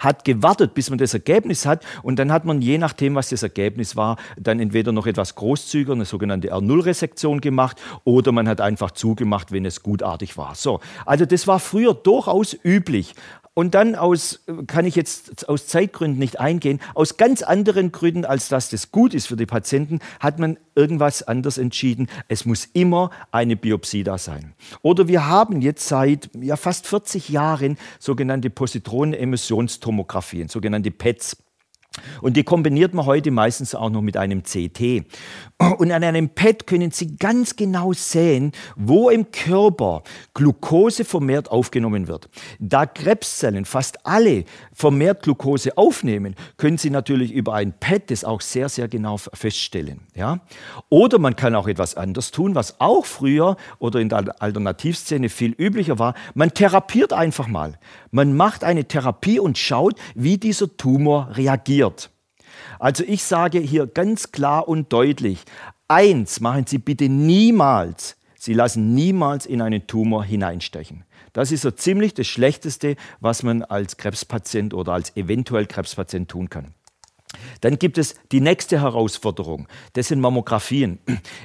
hat 0.00 0.25
gewartet, 0.25 0.75
bis 0.75 0.90
man 0.90 0.99
das 0.99 1.14
Ergebnis 1.14 1.66
hat 1.66 1.84
und 2.02 2.19
dann 2.19 2.32
hat 2.32 2.44
man, 2.44 2.62
je 2.62 2.78
nachdem, 2.78 3.14
was 3.14 3.28
das 3.28 3.43
Ergebnis 3.43 3.96
war, 3.96 4.16
dann 4.38 4.61
entweder 4.61 4.93
noch 4.93 5.06
etwas 5.06 5.34
großzügiger, 5.34 5.93
eine 5.93 6.05
sogenannte 6.05 6.52
R0-Resektion 6.52 7.40
gemacht 7.40 7.81
oder 8.05 8.32
man 8.32 8.49
hat 8.49 8.61
einfach 8.61 8.90
zugemacht, 8.93 9.52
wenn 9.52 9.64
es 9.64 9.82
gutartig 9.82 10.37
war. 10.37 10.55
So, 10.55 10.81
also 11.10 11.26
das 11.26 11.48
war 11.48 11.58
früher 11.58 11.92
durchaus 11.92 12.56
üblich. 12.62 13.14
Und 13.52 13.74
dann 13.74 13.96
aus, 13.96 14.44
kann 14.68 14.86
ich 14.86 14.94
jetzt 14.94 15.48
aus 15.48 15.66
Zeitgründen 15.66 16.20
nicht 16.20 16.38
eingehen, 16.38 16.78
aus 16.94 17.16
ganz 17.16 17.42
anderen 17.42 17.90
Gründen, 17.90 18.24
als 18.24 18.48
dass 18.48 18.70
das 18.70 18.92
gut 18.92 19.12
ist 19.12 19.26
für 19.26 19.34
die 19.34 19.44
Patienten, 19.44 19.98
hat 20.20 20.38
man 20.38 20.56
irgendwas 20.76 21.24
anders 21.24 21.58
entschieden. 21.58 22.06
Es 22.28 22.46
muss 22.46 22.68
immer 22.74 23.11
eine 23.32 23.56
Biopsie 23.56 24.04
da 24.04 24.18
sein. 24.18 24.54
Oder 24.82 25.08
wir 25.08 25.26
haben 25.26 25.62
jetzt 25.62 25.88
seit 25.88 26.30
ja, 26.40 26.54
fast 26.54 26.87
40 26.87 27.28
Jahren 27.28 27.76
sogenannte 27.99 28.49
Positronenemissionstomographien, 28.49 30.49
sogenannte 30.49 30.92
PETs. 30.92 31.38
Und 32.23 32.37
die 32.37 32.44
kombiniert 32.44 32.94
man 32.94 33.04
heute 33.04 33.32
meistens 33.32 33.75
auch 33.75 33.90
noch 33.90 34.00
mit 34.00 34.16
einem 34.16 34.44
CT. 34.44 35.04
Und 35.78 35.90
an 35.90 36.04
einem 36.04 36.28
PET 36.28 36.68
können 36.68 36.92
Sie 36.92 37.16
ganz 37.16 37.56
genau 37.56 37.92
sehen, 37.92 38.52
wo 38.76 39.11
im 39.11 39.32
Körper 39.32 40.04
Glucose 40.32 41.04
vermehrt 41.04 41.50
aufgenommen 41.50 42.06
wird. 42.06 42.28
Da 42.61 42.87
Krebszellen 42.87 43.64
fast 43.64 44.06
alle 44.06 44.44
vermehrt 44.73 45.25
Glucose 45.25 45.76
aufnehmen, 45.76 46.37
können 46.56 46.78
Sie 46.78 46.90
natürlich 46.90 47.32
über 47.32 47.54
ein 47.54 47.73
PET 47.73 48.12
das 48.12 48.25
auch 48.25 48.40
sehr, 48.40 48.68
sehr 48.68 48.87
genau 48.87 49.16
feststellen. 49.16 50.02
Ja? 50.14 50.40
Oder 50.90 51.18
man 51.18 51.35
kann 51.35 51.56
auch 51.56 51.66
etwas 51.66 51.97
anderes 51.97 52.30
tun, 52.30 52.54
was 52.54 52.80
auch 52.80 53.04
früher 53.04 53.56
oder 53.80 53.99
in 53.99 54.09
der 54.09 54.40
Alternativszene 54.40 55.28
viel 55.28 55.52
üblicher 55.59 55.99
war. 55.99 56.14
Man 56.35 56.54
therapiert 56.54 57.12
einfach 57.12 57.49
mal. 57.49 57.78
Man 58.12 58.37
macht 58.37 58.62
eine 58.62 58.85
Therapie 58.85 59.40
und 59.40 59.59
schaut, 59.59 59.97
wie 60.14 60.38
dieser 60.38 60.76
Tumor 60.76 61.30
reagiert. 61.32 61.79
Also 62.78 63.04
ich 63.04 63.25
sage 63.25 63.58
hier 63.58 63.87
ganz 63.87 64.32
klar 64.32 64.68
und 64.68 64.92
deutlich, 64.92 65.40
eins 65.88 66.40
machen 66.40 66.66
Sie 66.66 66.78
bitte 66.78 67.08
niemals. 67.08 68.16
Sie 68.38 68.54
lassen 68.54 68.94
niemals 68.94 69.44
in 69.44 69.60
einen 69.60 69.87
Tumor 69.87 70.25
hineinstechen. 70.25 71.04
Das 71.32 71.52
ist 71.52 71.62
so 71.62 71.70
ziemlich 71.70 72.14
das 72.14 72.26
Schlechteste, 72.26 72.96
was 73.20 73.42
man 73.42 73.62
als 73.62 73.96
Krebspatient 73.96 74.75
oder 74.75 74.92
als 74.92 75.16
eventuell 75.16 75.66
Krebspatient 75.66 76.30
tun 76.30 76.49
kann. 76.49 76.75
Dann 77.60 77.78
gibt 77.78 77.99
es 77.99 78.16
die 78.32 78.40
nächste 78.40 78.80
Herausforderung. 78.80 79.68
Das 79.92 80.08
sind 80.08 80.20
Mammographien. 80.20 80.99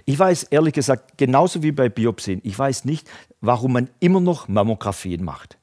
Ich 0.06 0.18
weiß 0.18 0.44
ehrlich 0.44 0.74
gesagt, 0.74 1.18
genauso 1.18 1.62
wie 1.62 1.72
bei 1.72 1.90
Biopsien, 1.90 2.42
ich 2.44 2.58
weiß 2.58 2.86
nicht, 2.86 3.10
warum 3.42 3.74
man 3.74 3.90
immer 4.00 4.22
noch 4.22 4.48
Mammographien 4.48 5.24
macht. 5.24 5.58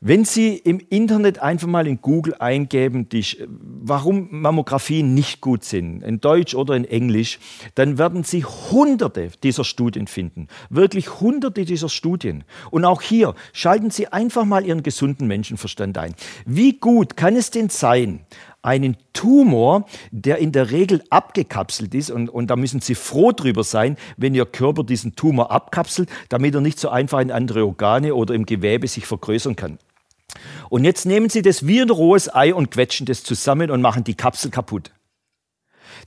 Wenn 0.00 0.24
Sie 0.24 0.54
im 0.56 0.78
Internet 0.90 1.40
einfach 1.40 1.66
mal 1.66 1.88
in 1.88 2.00
Google 2.00 2.36
eingeben, 2.38 3.08
die, 3.08 3.24
warum 3.48 4.28
Mammografien 4.30 5.12
nicht 5.12 5.40
gut 5.40 5.64
sind, 5.64 6.04
in 6.04 6.20
Deutsch 6.20 6.54
oder 6.54 6.76
in 6.76 6.84
Englisch, 6.84 7.40
dann 7.74 7.98
werden 7.98 8.22
Sie 8.22 8.44
hunderte 8.44 9.32
dieser 9.42 9.64
Studien 9.64 10.06
finden. 10.06 10.46
Wirklich 10.70 11.20
hunderte 11.20 11.64
dieser 11.64 11.88
Studien. 11.88 12.44
Und 12.70 12.84
auch 12.84 13.02
hier 13.02 13.34
schalten 13.52 13.90
Sie 13.90 14.06
einfach 14.06 14.44
mal 14.44 14.64
Ihren 14.64 14.84
gesunden 14.84 15.26
Menschenverstand 15.26 15.98
ein. 15.98 16.14
Wie 16.46 16.74
gut 16.74 17.16
kann 17.16 17.34
es 17.34 17.50
denn 17.50 17.68
sein, 17.68 18.20
einen 18.62 18.96
Tumor, 19.14 19.84
der 20.12 20.38
in 20.38 20.52
der 20.52 20.70
Regel 20.70 21.02
abgekapselt 21.10 21.92
ist, 21.92 22.12
und, 22.12 22.28
und 22.28 22.50
da 22.50 22.54
müssen 22.54 22.80
Sie 22.80 22.94
froh 22.94 23.32
drüber 23.32 23.64
sein, 23.64 23.96
wenn 24.16 24.32
Ihr 24.32 24.46
Körper 24.46 24.84
diesen 24.84 25.16
Tumor 25.16 25.50
abkapselt, 25.50 26.08
damit 26.28 26.54
er 26.54 26.60
nicht 26.60 26.78
so 26.78 26.88
einfach 26.88 27.18
in 27.18 27.32
andere 27.32 27.66
Organe 27.66 28.14
oder 28.14 28.34
im 28.34 28.46
Gewebe 28.46 28.86
sich 28.86 29.04
vergrößern 29.04 29.56
kann. 29.56 29.78
Und 30.70 30.84
jetzt 30.84 31.06
nehmen 31.06 31.30
Sie 31.30 31.42
das 31.42 31.66
wie 31.66 31.80
ein 31.80 31.90
rohes 31.90 32.34
Ei 32.34 32.54
und 32.54 32.70
quetschen 32.70 33.06
das 33.06 33.22
zusammen 33.22 33.70
und 33.70 33.80
machen 33.80 34.04
die 34.04 34.14
Kapsel 34.14 34.50
kaputt. 34.50 34.92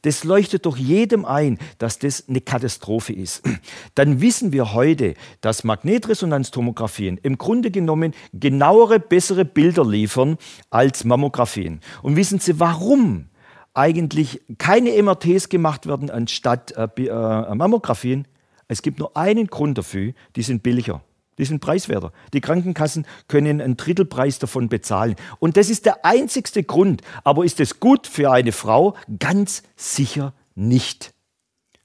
Das 0.04 0.24
leuchtet 0.24 0.66
doch 0.66 0.78
jedem 0.78 1.26
ein, 1.26 1.60
dass 1.78 2.00
das 2.00 2.28
eine 2.28 2.42
Katastrophe 2.42 3.14
ist. 3.14 3.44
Dann 3.96 4.22
wissen 4.22 4.52
wir 4.52 4.74
heute, 4.74 5.16
dass 5.42 5.64
Magnetresonanztomographien 5.64 7.18
im 7.18 7.38
Grunde 7.38 7.72
genommen 7.72 8.14
genauere, 8.34 9.00
bessere 9.00 9.46
Bilder 9.46 9.86
liefern 9.86 10.38
als 10.70 11.04
Mammographien. 11.04 11.82
Und 12.02 12.16
wissen 12.16 12.40
Sie 12.40 12.60
warum? 12.60 13.28
eigentlich 13.74 14.42
keine 14.58 15.02
MRTs 15.02 15.50
gemacht 15.50 15.88
werden 15.88 16.10
anstatt 16.10 16.72
äh, 16.74 16.88
äh, 17.06 17.56
Mammographien. 17.56 18.28
Es 18.68 18.82
gibt 18.82 19.00
nur 19.00 19.16
einen 19.16 19.48
Grund 19.48 19.78
dafür, 19.78 20.14
die 20.36 20.44
sind 20.44 20.64
billiger. 20.64 21.02
Die 21.42 21.46
sind 21.46 21.60
preiswerter. 21.60 22.14
Die 22.34 22.40
Krankenkassen 22.40 23.08
können 23.28 23.62
einen 23.62 23.76
Drittelpreis 23.76 24.38
davon 24.38 24.70
bezahlen. 24.70 25.16
Und 25.40 25.58
das 25.58 25.72
ist 25.72 25.88
der 25.88 26.06
einzigste 26.06 26.62
Grund. 26.64 27.02
Aber 27.24 27.44
ist 27.44 27.60
es 27.60 27.80
gut 27.80 28.06
für 28.06 28.30
eine 28.30 28.52
Frau? 28.52 28.96
Ganz 29.18 29.64
sicher 29.76 30.36
nicht. 30.54 31.16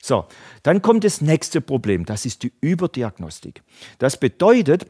So, 0.02 0.26
dann 0.62 0.82
kommt 0.82 1.04
das 1.04 1.22
nächste 1.22 1.62
Problem. 1.62 2.04
Das 2.04 2.26
ist 2.26 2.42
die 2.42 2.52
Überdiagnostik. 2.60 3.62
Das 3.96 4.20
bedeutet, 4.20 4.88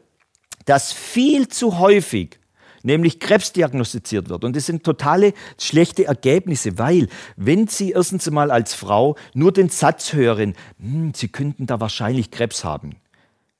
dass 0.64 0.92
viel 0.92 1.46
zu 1.46 1.78
häufig 1.78 2.40
nämlich 2.82 3.20
Krebs 3.20 3.52
diagnostiziert 3.52 4.28
wird. 4.28 4.42
Und 4.42 4.56
das 4.56 4.66
sind 4.66 4.82
totale 4.82 5.32
schlechte 5.60 6.06
Ergebnisse, 6.06 6.76
weil 6.76 7.08
wenn 7.36 7.68
Sie 7.68 7.92
erstens 7.92 8.28
mal 8.30 8.50
als 8.50 8.74
Frau 8.74 9.16
nur 9.32 9.52
den 9.52 9.68
Satz 9.68 10.12
hören, 10.12 10.54
hm, 10.80 11.12
Sie 11.14 11.28
könnten 11.28 11.66
da 11.66 11.80
wahrscheinlich 11.80 12.30
Krebs 12.30 12.64
haben, 12.64 12.96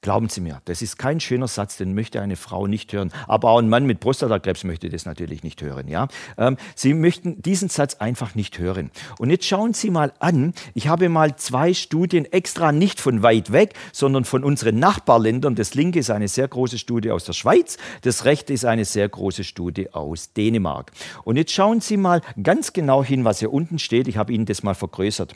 Glauben 0.07 0.29
Sie 0.29 0.39
mir, 0.39 0.61
das 0.63 0.81
ist 0.81 0.97
kein 0.97 1.19
schöner 1.19 1.49
Satz, 1.49 1.75
den 1.75 1.93
möchte 1.93 2.21
eine 2.21 2.37
Frau 2.37 2.65
nicht 2.65 2.93
hören. 2.93 3.11
Aber 3.27 3.49
auch 3.49 3.59
ein 3.59 3.67
Mann 3.67 3.85
mit 3.85 3.99
Prostatakrebs 3.99 4.63
möchte 4.63 4.87
das 4.87 5.05
natürlich 5.05 5.43
nicht 5.43 5.61
hören. 5.61 5.89
Ja? 5.89 6.07
Ähm, 6.37 6.55
Sie 6.75 6.93
möchten 6.93 7.41
diesen 7.41 7.67
Satz 7.67 7.95
einfach 7.95 8.33
nicht 8.33 8.57
hören. 8.57 8.89
Und 9.19 9.31
jetzt 9.31 9.43
schauen 9.43 9.73
Sie 9.73 9.89
mal 9.89 10.13
an, 10.19 10.53
ich 10.75 10.87
habe 10.87 11.09
mal 11.09 11.35
zwei 11.35 11.73
Studien 11.73 12.23
extra 12.23 12.71
nicht 12.71 13.01
von 13.01 13.21
weit 13.21 13.51
weg, 13.51 13.73
sondern 13.91 14.23
von 14.23 14.45
unseren 14.45 14.79
Nachbarländern. 14.79 15.55
Das 15.55 15.73
linke 15.73 15.99
ist 15.99 16.09
eine 16.09 16.29
sehr 16.29 16.47
große 16.47 16.77
Studie 16.77 17.11
aus 17.11 17.25
der 17.25 17.33
Schweiz, 17.33 17.75
das 18.03 18.23
rechte 18.23 18.53
ist 18.53 18.63
eine 18.63 18.85
sehr 18.85 19.09
große 19.09 19.43
Studie 19.43 19.93
aus 19.93 20.31
Dänemark. 20.31 20.93
Und 21.25 21.35
jetzt 21.35 21.51
schauen 21.51 21.81
Sie 21.81 21.97
mal 21.97 22.21
ganz 22.41 22.71
genau 22.71 23.03
hin, 23.03 23.25
was 23.25 23.39
hier 23.39 23.51
unten 23.51 23.77
steht. 23.77 24.07
Ich 24.07 24.15
habe 24.15 24.31
Ihnen 24.31 24.45
das 24.45 24.63
mal 24.63 24.73
vergrößert. 24.73 25.35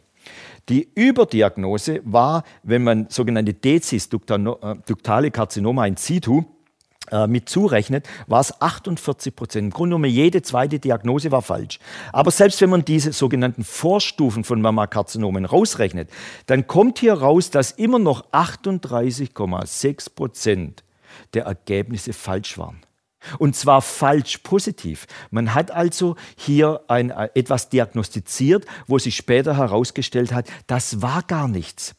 Die 0.70 0.88
Überdiagnose 0.96 2.02
war, 2.04 2.44
wenn 2.64 2.84
man 2.84 3.08
sogenannte 3.10 3.54
Dezis, 3.54 4.08
äh, 4.08 4.76
duktale 4.86 5.32
Karzinoma 5.32 5.86
in 5.86 5.98
situ, 5.98 6.46
äh, 7.12 7.28
mit 7.28 7.50
zurechnet, 7.50 8.08
war 8.28 8.40
es 8.40 8.62
48 8.62 9.36
Prozent. 9.36 9.66
Im 9.66 9.72
Grunde 9.72 9.96
genommen 9.96 10.12
jede 10.12 10.42
zweite 10.44 10.80
Diagnose 10.80 11.32
war 11.32 11.42
falsch. 11.42 11.80
Aber 12.14 12.32
selbst 12.32 12.62
wenn 12.62 12.70
man 12.70 12.86
diese 12.86 13.12
sogenannten 13.12 13.64
Vorstufen 13.64 14.44
von 14.44 14.62
Mammakarzinomen 14.62 15.46
rausrechnet, 15.46 16.10
dann 16.46 16.68
kommt 16.68 17.00
hier 17.00 17.14
raus, 17.14 17.50
dass 17.50 17.72
immer 17.72 18.00
noch 18.00 18.32
38,6 18.32 20.16
Prozent 20.16 20.84
der 21.34 21.46
Ergebnisse 21.46 22.14
falsch 22.14 22.58
waren. 22.58 22.82
Und 23.40 23.56
zwar 23.56 23.82
falsch 23.82 24.40
positiv. 24.40 25.08
Man 25.30 25.54
hat 25.54 25.72
also 25.72 26.16
hier 26.36 26.82
ein, 26.88 27.12
äh, 27.12 27.30
etwas 27.36 27.70
diagnostiziert, 27.70 28.66
wo 28.88 29.00
sich 29.00 29.16
später 29.16 29.58
herausgestellt 29.58 30.34
hat, 30.34 30.48
das 30.68 31.01
war 31.01 31.24
gar 31.24 31.48
nichts. 31.48 31.96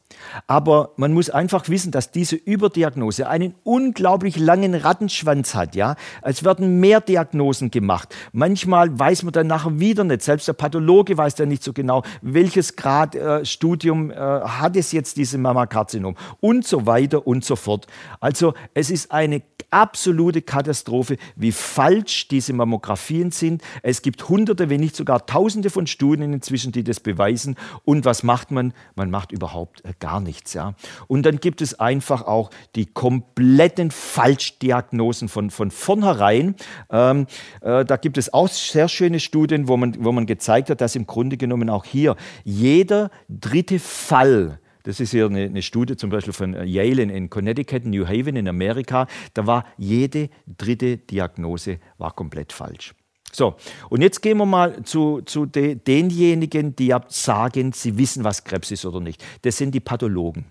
Aber 0.46 0.90
man 0.96 1.12
muss 1.12 1.30
einfach 1.30 1.68
wissen, 1.68 1.92
dass 1.92 2.10
diese 2.10 2.36
Überdiagnose 2.36 3.28
einen 3.28 3.54
unglaublich 3.64 4.38
langen 4.38 4.74
Rattenschwanz 4.74 5.54
hat. 5.54 5.74
Ja? 5.74 5.96
Es 6.22 6.44
werden 6.44 6.80
mehr 6.80 7.00
Diagnosen 7.00 7.70
gemacht. 7.70 8.14
Manchmal 8.32 8.98
weiß 8.98 9.22
man 9.24 9.32
dann 9.32 9.46
nachher 9.46 9.78
wieder 9.78 10.04
nicht. 10.04 10.22
Selbst 10.22 10.48
der 10.48 10.52
Pathologe 10.54 11.16
weiß 11.16 11.34
dann 11.34 11.48
nicht 11.48 11.62
so 11.62 11.72
genau, 11.72 12.02
welches 12.20 12.76
Grad 12.76 13.14
äh, 13.14 13.44
Studium 13.44 14.10
äh, 14.10 14.14
hat 14.14 14.76
es 14.76 14.92
jetzt, 14.92 15.16
diese 15.16 15.38
Mammakarzinom 15.38 16.16
und 16.40 16.66
so 16.66 16.86
weiter 16.86 17.26
und 17.26 17.44
so 17.44 17.56
fort. 17.56 17.86
Also 18.20 18.54
es 18.74 18.90
ist 18.90 19.12
eine 19.12 19.42
absolute 19.70 20.42
Katastrophe, 20.42 21.16
wie 21.34 21.52
falsch 21.52 22.28
diese 22.28 22.52
Mammografien 22.52 23.30
sind. 23.30 23.62
Es 23.82 24.02
gibt 24.02 24.28
hunderte, 24.28 24.68
wenn 24.68 24.80
nicht 24.80 24.94
sogar 24.94 25.26
tausende 25.26 25.70
von 25.70 25.86
Studien 25.86 26.32
inzwischen, 26.32 26.72
die 26.72 26.84
das 26.84 27.00
beweisen. 27.00 27.56
Und 27.84 28.04
was 28.04 28.22
macht 28.22 28.50
man? 28.50 28.74
Man 28.94 29.10
macht 29.10 29.32
überhaupt 29.32 29.84
äh, 29.84 29.92
gar 30.12 30.20
nichts. 30.20 30.52
Ja? 30.52 30.74
Und 31.08 31.24
dann 31.24 31.38
gibt 31.38 31.62
es 31.62 31.80
einfach 31.80 32.22
auch 32.26 32.50
die 32.76 32.86
kompletten 32.86 33.90
Falschdiagnosen 33.90 35.28
von, 35.28 35.50
von 35.50 35.70
vornherein. 35.70 36.54
Ähm, 36.90 37.26
äh, 37.62 37.84
da 37.84 37.96
gibt 37.96 38.18
es 38.18 38.32
auch 38.34 38.48
sehr 38.48 38.88
schöne 38.88 39.20
Studien, 39.20 39.68
wo 39.68 39.76
man, 39.76 40.04
wo 40.04 40.12
man 40.12 40.26
gezeigt 40.26 40.68
hat, 40.68 40.80
dass 40.82 40.96
im 40.96 41.06
Grunde 41.06 41.36
genommen 41.36 41.70
auch 41.70 41.84
hier 41.84 42.16
jeder 42.44 43.10
dritte 43.28 43.78
Fall, 43.78 44.58
das 44.82 45.00
ist 45.00 45.12
hier 45.12 45.26
eine, 45.26 45.44
eine, 45.44 45.62
Studie 45.62 45.96
zum 45.96 46.10
Beispiel 46.10 46.34
von 46.34 46.54
Yale 46.66 47.02
in, 47.02 47.08
in, 47.08 47.30
Connecticut, 47.30 47.86
New 47.86 48.06
Haven 48.06 48.36
in 48.36 48.48
Amerika. 48.48 49.06
Da 49.32 49.46
war 49.46 49.64
jede 49.78 50.28
dritte 50.46 50.98
Diagnose 50.98 51.78
war 51.98 52.12
komplett 52.12 52.52
falsch. 52.52 52.92
So, 53.34 53.54
und 53.88 54.02
jetzt 54.02 54.20
gehen 54.20 54.36
wir 54.36 54.46
mal 54.46 54.82
zu, 54.82 55.22
zu 55.22 55.46
de, 55.46 55.74
denjenigen, 55.74 56.76
die 56.76 56.88
ja 56.88 57.02
sagen, 57.08 57.72
sie 57.72 57.96
wissen, 57.96 58.24
was 58.24 58.44
Krebs 58.44 58.70
ist 58.70 58.84
oder 58.84 59.00
nicht. 59.00 59.24
Das 59.40 59.56
sind 59.56 59.74
die 59.74 59.80
Pathologen. 59.80 60.44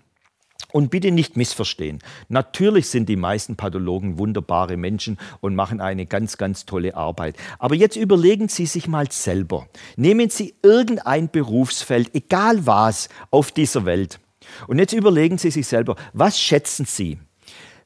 Und 0.72 0.90
bitte 0.90 1.10
nicht 1.10 1.36
missverstehen. 1.36 1.98
Natürlich 2.28 2.88
sind 2.88 3.08
die 3.08 3.16
meisten 3.16 3.56
Pathologen 3.56 4.18
wunderbare 4.18 4.76
Menschen 4.78 5.18
und 5.40 5.54
machen 5.54 5.80
eine 5.80 6.06
ganz, 6.06 6.38
ganz 6.38 6.64
tolle 6.64 6.96
Arbeit. 6.96 7.36
Aber 7.58 7.74
jetzt 7.74 7.96
überlegen 7.96 8.48
Sie 8.48 8.66
sich 8.66 8.88
mal 8.88 9.12
selber. 9.12 9.68
Nehmen 9.96 10.30
Sie 10.30 10.54
irgendein 10.62 11.30
Berufsfeld, 11.30 12.14
egal 12.14 12.66
was, 12.66 13.10
auf 13.30 13.52
dieser 13.52 13.84
Welt. 13.84 14.18
Und 14.66 14.78
jetzt 14.78 14.94
überlegen 14.94 15.36
Sie 15.36 15.50
sich 15.50 15.66
selber, 15.66 15.94
was 16.14 16.40
schätzen 16.40 16.86
Sie? 16.86 17.18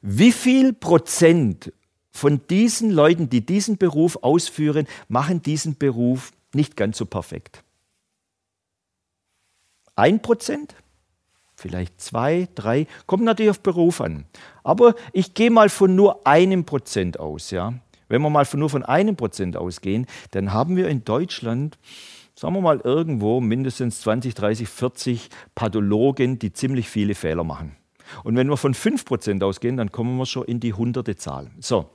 Wie 0.01 0.31
viel 0.31 0.71
Prozent 0.71 1.73
von 2.17 2.41
diesen 2.49 2.89
Leuten, 2.91 3.29
die 3.29 3.45
diesen 3.45 3.77
Beruf 3.77 4.17
ausführen, 4.21 4.87
machen 5.07 5.41
diesen 5.41 5.77
Beruf 5.77 6.31
nicht 6.53 6.75
ganz 6.75 6.97
so 6.97 7.05
perfekt. 7.05 7.63
Ein 9.95 10.21
Prozent? 10.21 10.75
Vielleicht 11.55 11.99
zwei, 11.99 12.47
drei, 12.53 12.85
kommt 13.07 13.23
natürlich 13.23 13.49
auf 13.49 13.61
Beruf 13.61 14.01
an. 14.01 14.25
Aber 14.63 14.93
ich 15.11 15.33
gehe 15.33 15.49
mal 15.49 15.69
von 15.69 15.95
nur 15.95 16.27
einem 16.27 16.65
Prozent 16.65 17.19
aus. 17.19 17.49
Ja? 17.49 17.73
Wenn 18.09 18.21
wir 18.21 18.29
mal 18.29 18.45
von 18.45 18.59
nur 18.59 18.69
von 18.69 18.83
einem 18.83 19.15
Prozent 19.15 19.57
ausgehen, 19.57 20.05
dann 20.31 20.53
haben 20.53 20.75
wir 20.75 20.87
in 20.87 21.03
Deutschland, 21.03 21.79
sagen 22.35 22.53
wir 22.53 22.61
mal 22.61 22.79
irgendwo 22.83 23.41
mindestens 23.41 24.01
20, 24.01 24.35
30, 24.35 24.69
40 24.69 25.29
Pathologen, 25.55 26.37
die 26.37 26.53
ziemlich 26.53 26.89
viele 26.89 27.15
Fehler 27.15 27.43
machen. 27.43 27.75
Und 28.23 28.35
wenn 28.35 28.49
wir 28.49 28.57
von 28.57 28.73
5% 28.73 29.43
ausgehen, 29.43 29.77
dann 29.77 29.91
kommen 29.91 30.17
wir 30.17 30.25
schon 30.25 30.45
in 30.45 30.59
die 30.59 30.73
hunderte 30.73 31.15
Zahl. 31.15 31.49
So, 31.59 31.89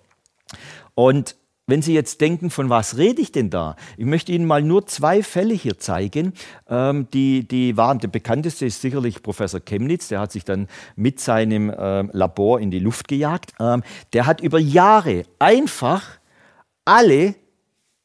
und 0.94 1.36
wenn 1.68 1.80
Sie 1.80 1.94
jetzt 1.94 2.20
denken, 2.20 2.50
von 2.50 2.70
was 2.70 2.98
rede 2.98 3.22
ich 3.22 3.30
denn 3.30 3.48
da? 3.48 3.76
Ich 3.96 4.04
möchte 4.04 4.32
Ihnen 4.32 4.46
mal 4.46 4.62
nur 4.62 4.86
zwei 4.86 5.22
Fälle 5.22 5.54
hier 5.54 5.78
zeigen. 5.78 6.32
Ähm, 6.68 7.06
die, 7.14 7.46
die 7.46 7.76
waren, 7.76 8.00
der 8.00 8.08
bekannteste 8.08 8.66
ist 8.66 8.80
sicherlich 8.80 9.22
Professor 9.22 9.60
Chemnitz, 9.60 10.08
der 10.08 10.20
hat 10.20 10.32
sich 10.32 10.44
dann 10.44 10.66
mit 10.96 11.20
seinem 11.20 11.72
ähm, 11.76 12.10
Labor 12.12 12.60
in 12.60 12.72
die 12.72 12.80
Luft 12.80 13.06
gejagt. 13.06 13.54
Ähm, 13.60 13.84
der 14.12 14.26
hat 14.26 14.40
über 14.40 14.58
Jahre 14.58 15.22
einfach 15.38 16.18
alle, 16.84 17.36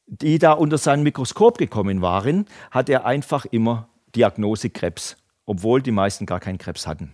die 0.06 0.38
da 0.38 0.52
unter 0.52 0.78
sein 0.78 1.02
Mikroskop 1.02 1.58
gekommen 1.58 2.00
waren, 2.00 2.46
hat 2.70 2.88
er 2.88 3.06
einfach 3.06 3.44
immer 3.44 3.88
Diagnose 4.14 4.70
Krebs, 4.70 5.16
obwohl 5.46 5.82
die 5.82 5.90
meisten 5.90 6.26
gar 6.26 6.40
keinen 6.40 6.58
Krebs 6.58 6.86
hatten. 6.86 7.12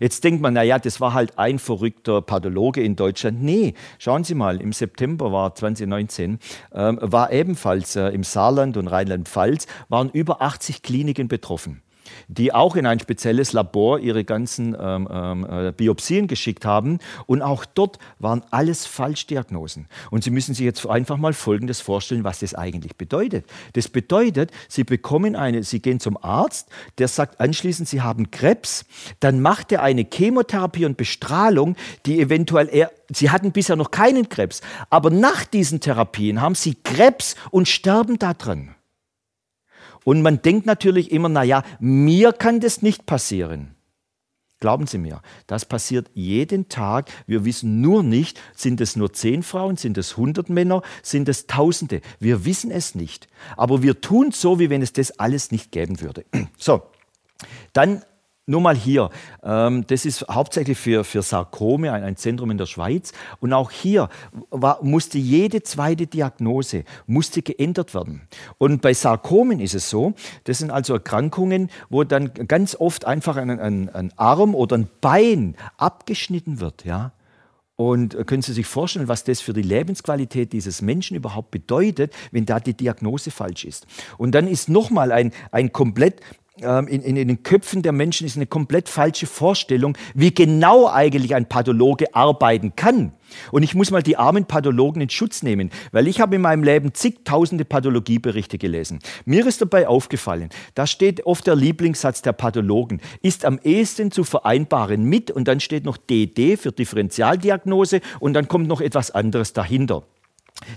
Jetzt 0.00 0.24
denkt 0.24 0.40
man, 0.42 0.54
naja, 0.54 0.78
das 0.78 1.00
war 1.00 1.14
halt 1.14 1.38
ein 1.38 1.58
verrückter 1.58 2.22
Pathologe 2.22 2.82
in 2.82 2.96
Deutschland. 2.96 3.42
Nee, 3.42 3.74
schauen 3.98 4.24
Sie 4.24 4.34
mal, 4.34 4.60
im 4.60 4.72
September 4.72 5.32
war 5.32 5.54
2019, 5.54 6.38
äh, 6.70 6.92
war 7.00 7.32
ebenfalls 7.32 7.96
äh, 7.96 8.08
im 8.08 8.24
Saarland 8.24 8.76
und 8.76 8.88
Rheinland-Pfalz, 8.88 9.66
waren 9.88 10.10
über 10.10 10.42
80 10.42 10.82
Kliniken 10.82 11.28
betroffen 11.28 11.82
die 12.28 12.52
auch 12.52 12.76
in 12.76 12.86
ein 12.86 13.00
spezielles 13.00 13.52
Labor 13.52 13.98
ihre 13.98 14.24
ganzen 14.24 14.76
ähm, 14.78 15.08
ähm, 15.10 15.46
äh, 15.48 15.72
Biopsien 15.72 16.26
geschickt 16.26 16.64
haben. 16.64 16.98
Und 17.26 17.42
auch 17.42 17.64
dort 17.64 17.98
waren 18.18 18.42
alles 18.50 18.86
Falschdiagnosen. 18.86 19.86
Und 20.10 20.24
Sie 20.24 20.30
müssen 20.30 20.54
sich 20.54 20.64
jetzt 20.64 20.86
einfach 20.86 21.16
mal 21.16 21.32
Folgendes 21.32 21.80
vorstellen, 21.80 22.24
was 22.24 22.40
das 22.40 22.54
eigentlich 22.54 22.96
bedeutet. 22.96 23.46
Das 23.74 23.88
bedeutet, 23.88 24.50
Sie 24.68 24.84
bekommen 24.84 25.36
eine, 25.36 25.62
Sie 25.62 25.80
gehen 25.80 26.00
zum 26.00 26.16
Arzt, 26.22 26.68
der 26.98 27.08
sagt 27.08 27.40
anschließend, 27.40 27.88
Sie 27.88 28.02
haben 28.02 28.30
Krebs, 28.30 28.84
dann 29.20 29.40
macht 29.40 29.72
er 29.72 29.82
eine 29.82 30.04
Chemotherapie 30.04 30.84
und 30.84 30.96
Bestrahlung, 30.96 31.76
die 32.06 32.20
eventuell 32.20 32.68
er 32.70 32.90
Sie 33.10 33.30
hatten 33.30 33.52
bisher 33.52 33.76
noch 33.76 33.90
keinen 33.90 34.28
Krebs, 34.28 34.60
aber 34.90 35.08
nach 35.08 35.44
diesen 35.44 35.80
Therapien 35.80 36.42
haben 36.42 36.54
Sie 36.54 36.74
Krebs 36.74 37.36
und 37.50 37.66
sterben 37.66 38.18
daran. 38.18 38.74
Und 40.04 40.22
man 40.22 40.42
denkt 40.42 40.66
natürlich 40.66 41.10
immer, 41.12 41.28
naja, 41.28 41.62
mir 41.80 42.32
kann 42.32 42.60
das 42.60 42.82
nicht 42.82 43.06
passieren. 43.06 43.74
Glauben 44.60 44.88
Sie 44.88 44.98
mir, 44.98 45.22
das 45.46 45.64
passiert 45.64 46.10
jeden 46.14 46.68
Tag. 46.68 47.10
Wir 47.28 47.44
wissen 47.44 47.80
nur 47.80 48.02
nicht, 48.02 48.40
sind 48.56 48.80
es 48.80 48.96
nur 48.96 49.12
zehn 49.12 49.44
Frauen, 49.44 49.76
sind 49.76 49.96
es 49.96 50.16
hundert 50.16 50.48
Männer, 50.48 50.82
sind 51.02 51.28
es 51.28 51.46
Tausende. 51.46 52.00
Wir 52.18 52.44
wissen 52.44 52.72
es 52.72 52.96
nicht. 52.96 53.28
Aber 53.56 53.82
wir 53.84 54.00
tun 54.00 54.32
so, 54.32 54.58
wie 54.58 54.68
wenn 54.68 54.82
es 54.82 54.92
das 54.92 55.12
alles 55.20 55.52
nicht 55.52 55.70
geben 55.70 56.00
würde. 56.00 56.24
So, 56.58 56.82
dann 57.72 58.02
nur 58.48 58.60
mal 58.60 58.76
hier, 58.76 59.10
ähm, 59.42 59.86
das 59.86 60.04
ist 60.04 60.26
hauptsächlich 60.28 60.78
für, 60.78 61.04
für 61.04 61.22
Sarkome, 61.22 61.92
ein, 61.92 62.16
Zentrum 62.16 62.50
in 62.50 62.58
der 62.58 62.66
Schweiz. 62.66 63.12
Und 63.40 63.52
auch 63.52 63.70
hier 63.70 64.08
war, 64.50 64.82
musste 64.82 65.18
jede 65.18 65.62
zweite 65.62 66.06
Diagnose 66.06 66.84
musste 67.06 67.42
geändert 67.42 67.94
werden. 67.94 68.22
Und 68.58 68.82
bei 68.82 68.94
Sarkomen 68.94 69.60
ist 69.60 69.74
es 69.74 69.90
so, 69.90 70.14
das 70.44 70.58
sind 70.58 70.70
also 70.70 70.94
Erkrankungen, 70.94 71.70
wo 71.90 72.04
dann 72.04 72.32
ganz 72.32 72.74
oft 72.74 73.04
einfach 73.04 73.36
ein, 73.36 73.50
ein, 73.50 73.88
ein 73.90 74.12
Arm 74.16 74.54
oder 74.54 74.76
ein 74.76 74.88
Bein 75.00 75.54
abgeschnitten 75.76 76.60
wird. 76.60 76.84
Ja? 76.84 77.12
Und 77.76 78.26
können 78.26 78.42
Sie 78.42 78.52
sich 78.52 78.66
vorstellen, 78.66 79.06
was 79.06 79.22
das 79.22 79.40
für 79.40 79.52
die 79.52 79.62
Lebensqualität 79.62 80.52
dieses 80.52 80.82
Menschen 80.82 81.16
überhaupt 81.16 81.52
bedeutet, 81.52 82.12
wenn 82.32 82.44
da 82.44 82.58
die 82.58 82.74
Diagnose 82.74 83.30
falsch 83.30 83.64
ist? 83.64 83.86
Und 84.16 84.32
dann 84.34 84.48
ist 84.48 84.68
nochmal 84.68 85.12
ein, 85.12 85.32
ein 85.52 85.72
komplett 85.72 86.20
in, 86.60 87.02
in, 87.02 87.16
in, 87.16 87.28
den 87.28 87.42
Köpfen 87.42 87.82
der 87.82 87.92
Menschen 87.92 88.26
ist 88.26 88.36
eine 88.36 88.46
komplett 88.46 88.88
falsche 88.88 89.26
Vorstellung, 89.26 89.96
wie 90.14 90.34
genau 90.34 90.88
eigentlich 90.88 91.34
ein 91.34 91.46
Pathologe 91.46 92.14
arbeiten 92.14 92.74
kann. 92.74 93.12
Und 93.52 93.62
ich 93.62 93.74
muss 93.74 93.90
mal 93.90 94.02
die 94.02 94.16
armen 94.16 94.46
Pathologen 94.46 95.02
in 95.02 95.10
Schutz 95.10 95.42
nehmen, 95.42 95.70
weil 95.92 96.08
ich 96.08 96.20
habe 96.20 96.36
in 96.36 96.42
meinem 96.42 96.62
Leben 96.62 96.94
zigtausende 96.94 97.64
Pathologieberichte 97.64 98.58
gelesen. 98.58 99.00
Mir 99.24 99.46
ist 99.46 99.60
dabei 99.60 99.86
aufgefallen, 99.86 100.48
da 100.74 100.86
steht 100.86 101.26
oft 101.26 101.46
der 101.46 101.56
Lieblingssatz 101.56 102.22
der 102.22 102.32
Pathologen, 102.32 103.00
ist 103.22 103.44
am 103.44 103.60
ehesten 103.62 104.10
zu 104.10 104.24
vereinbaren 104.24 105.04
mit 105.04 105.30
und 105.30 105.46
dann 105.46 105.60
steht 105.60 105.84
noch 105.84 105.96
DD 105.96 106.56
für 106.56 106.72
Differentialdiagnose 106.72 108.00
und 108.18 108.32
dann 108.32 108.48
kommt 108.48 108.66
noch 108.66 108.80
etwas 108.80 109.10
anderes 109.10 109.52
dahinter. 109.52 110.04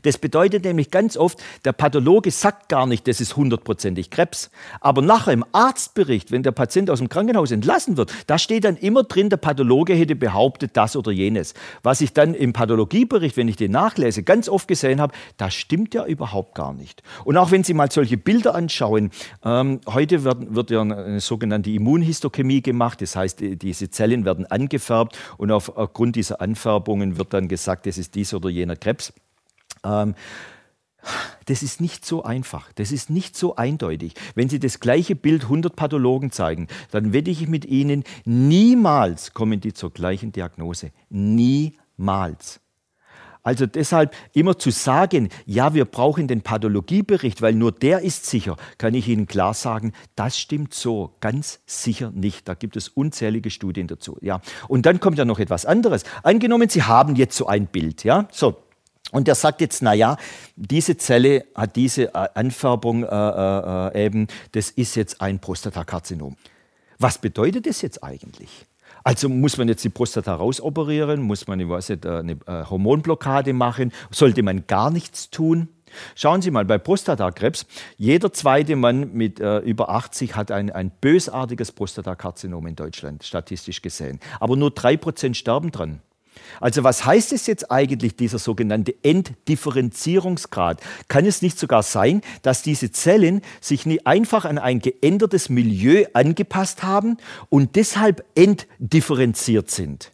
Das 0.04 0.18
bedeutet 0.18 0.64
nämlich 0.64 0.92
ganz 0.92 1.18
oft, 1.18 1.40
der 1.66 1.74
Pathologe 1.74 2.32
sagt 2.32 2.70
gar 2.70 2.86
nicht, 2.86 3.08
das 3.08 3.22
ist 3.22 3.36
hundertprozentig 3.36 4.10
Krebs. 4.10 4.50
Aber 4.80 5.02
nachher 5.02 5.34
im 5.34 5.46
Arztbericht, 5.52 6.32
wenn 6.32 6.44
der 6.44 6.52
Patient 6.52 6.90
aus 6.90 7.00
dem 7.00 7.10
Krankenhaus 7.10 7.52
entlassen 7.52 7.98
wird, 7.98 8.12
da 8.28 8.38
steht 8.38 8.64
dann 8.64 8.78
immer 8.78 9.04
drin, 9.04 9.30
der 9.30 9.38
Pathologe 9.38 9.94
hätte 9.94 10.16
behauptet 10.16 10.72
das 10.74 10.96
oder 10.96 11.12
jenes. 11.12 11.54
Was 11.84 12.02
ich 12.02 12.14
dann 12.14 12.34
im 12.34 12.54
Pathologiebericht, 12.54 13.38
wenn 13.38 13.48
ich 13.48 13.56
den 13.56 13.72
nachlese, 13.72 14.24
ganz 14.24 14.50
oft 14.50 14.68
gesehen 14.68 15.02
habe, 15.02 15.14
das 15.38 15.54
stimmt 15.54 15.94
ja 15.94 16.06
überhaupt 16.06 16.56
gar 16.56 16.74
nicht. 16.74 17.04
Und 17.26 17.38
auch 17.38 17.52
wenn 17.52 17.64
Sie 17.64 17.74
mal 17.74 17.92
solche 17.92 18.18
Bilder 18.18 18.56
anschauen, 18.56 19.12
ähm, 19.44 19.82
heute 19.88 20.24
wird, 20.24 20.56
wird 20.56 20.72
ja 20.72 20.82
eine 20.82 21.20
sogenannte 21.20 21.70
Immunhistochemie 21.72 22.62
gemacht, 22.62 23.02
das 23.02 23.16
heißt, 23.16 23.40
diese 23.40 23.90
Zellen 23.90 24.26
werden 24.26 24.46
angefärbt 24.46 25.18
und 25.38 25.52
aufgrund 25.52 26.16
dieser 26.16 26.42
Anfärbungen 26.42 27.18
wird 27.18 27.34
dann 27.34 27.48
gesagt, 27.48 27.86
das 27.86 27.98
ist 27.98 28.16
dies 28.16 28.34
oder 28.34 28.50
jener 28.50 28.76
Krebs. 28.76 29.14
Ähm, 29.84 30.16
das 31.46 31.64
ist 31.64 31.82
nicht 31.82 32.06
so 32.06 32.24
einfach, 32.24 32.72
das 32.74 32.92
ist 32.92 33.10
nicht 33.10 33.36
so 33.36 33.56
eindeutig. 33.56 34.14
Wenn 34.36 34.50
Sie 34.50 34.60
das 34.60 34.80
gleiche 34.80 35.16
Bild 35.16 35.44
100 35.44 35.76
Pathologen 35.76 36.32
zeigen, 36.32 36.68
dann 36.92 37.14
wette 37.14 37.32
ich 37.32 37.48
mit 37.48 37.66
Ihnen, 37.66 38.04
niemals 38.26 39.34
kommen 39.34 39.60
die 39.60 39.74
zur 39.74 39.92
gleichen 39.92 40.32
Diagnose. 40.32 40.92
Niemals. 41.10 42.62
Also 43.44 43.66
deshalb 43.66 44.16
immer 44.34 44.60
zu 44.60 44.70
sagen, 44.70 45.30
ja, 45.48 45.74
wir 45.74 45.86
brauchen 45.86 46.28
den 46.28 46.42
Pathologiebericht, 46.42 47.42
weil 47.42 47.56
nur 47.56 47.72
der 47.72 48.02
ist 48.02 48.28
sicher, 48.28 48.56
kann 48.78 48.94
ich 48.94 49.08
Ihnen 49.08 49.26
klar 49.26 49.56
sagen, 49.56 49.94
das 50.16 50.38
stimmt 50.38 50.76
so 50.76 51.16
ganz 51.22 51.60
sicher 51.66 52.12
nicht. 52.12 52.48
Da 52.48 52.54
gibt 52.54 52.76
es 52.76 52.88
unzählige 52.88 53.50
Studien 53.50 53.88
dazu. 53.88 54.18
Ja. 54.22 54.42
Und 54.68 54.86
dann 54.86 55.00
kommt 55.00 55.18
ja 55.18 55.26
noch 55.26 55.40
etwas 55.40 55.66
anderes. 55.66 56.04
Angenommen, 56.22 56.70
Sie 56.70 56.84
haben 56.84 57.16
jetzt 57.16 57.36
so 57.36 57.48
ein 57.48 57.66
Bild, 57.66 58.04
ja, 58.04 58.28
so. 58.32 58.58
Und 59.12 59.28
der 59.28 59.36
sagt 59.36 59.62
jetzt, 59.62 59.82
na 59.82 59.94
ja, 59.94 60.18
diese 60.56 60.98
Zelle 60.98 61.46
hat 61.56 61.76
diese 61.76 62.14
äh, 62.14 62.28
Anfärbung 62.34 63.04
äh, 63.04 63.08
äh, 63.08 63.90
äh, 63.96 64.06
eben, 64.06 64.28
das 64.54 64.70
ist 64.70 64.96
jetzt 64.96 65.22
ein 65.22 65.40
Prostatakarzinom. 65.40 66.38
Was 66.98 67.18
bedeutet 67.18 67.66
das 67.68 67.82
jetzt 67.82 68.04
eigentlich? 68.04 68.66
Also 69.04 69.30
muss 69.30 69.58
man 69.58 69.68
jetzt 69.68 69.84
die 69.84 69.90
Prostata 69.90 70.36
rausoperieren, 70.36 71.22
muss 71.22 71.48
man 71.48 71.60
ich 71.60 71.68
weiß 71.68 71.90
nicht, 71.90 72.06
äh, 72.06 72.20
eine 72.20 72.70
Hormonblockade 72.70 73.54
machen, 73.54 73.92
sollte 74.12 74.44
man 74.44 74.68
gar 74.68 74.92
nichts 74.92 75.30
tun? 75.30 75.68
Schauen 76.16 76.42
Sie 76.42 76.52
mal, 76.52 76.66
bei 76.66 76.78
Prostatakrebs, 76.78 77.66
jeder 77.98 78.32
zweite 78.32 78.76
Mann 78.76 79.14
mit 79.14 79.40
äh, 79.40 79.60
über 79.60 79.90
80 79.90 80.36
hat 80.36 80.52
ein, 80.52 80.72
ein 80.72 80.92
bösartiges 81.02 81.72
Prostatakarzinom 81.72 82.66
in 82.68 82.76
Deutschland, 82.76 83.24
statistisch 83.24 83.82
gesehen. 83.82 84.20
Aber 84.40 84.56
nur 84.56 84.72
drei 84.72 84.98
Prozent 84.98 85.38
sterben 85.38 85.72
dran. 85.72 86.02
Also 86.60 86.84
was 86.84 87.06
heißt 87.06 87.34
es 87.34 87.48
jetzt 87.48 87.72
eigentlich, 87.72 88.16
dieser 88.16 88.40
sogenannte 88.40 88.94
Entdifferenzierungsgrad? 89.04 90.82
Kann 91.08 91.26
es 91.26 91.42
nicht 91.42 91.58
sogar 91.58 91.84
sein, 91.84 92.22
dass 92.42 92.62
diese 92.62 92.92
Zellen 92.92 93.42
sich 93.60 93.86
nie 93.86 94.06
einfach 94.06 94.46
an 94.46 94.58
ein 94.58 94.80
geändertes 94.80 95.50
Milieu 95.50 96.06
angepasst 96.14 96.84
haben 96.84 97.18
und 97.50 97.76
deshalb 97.76 98.24
entdifferenziert 98.36 99.72
sind? 99.72 100.14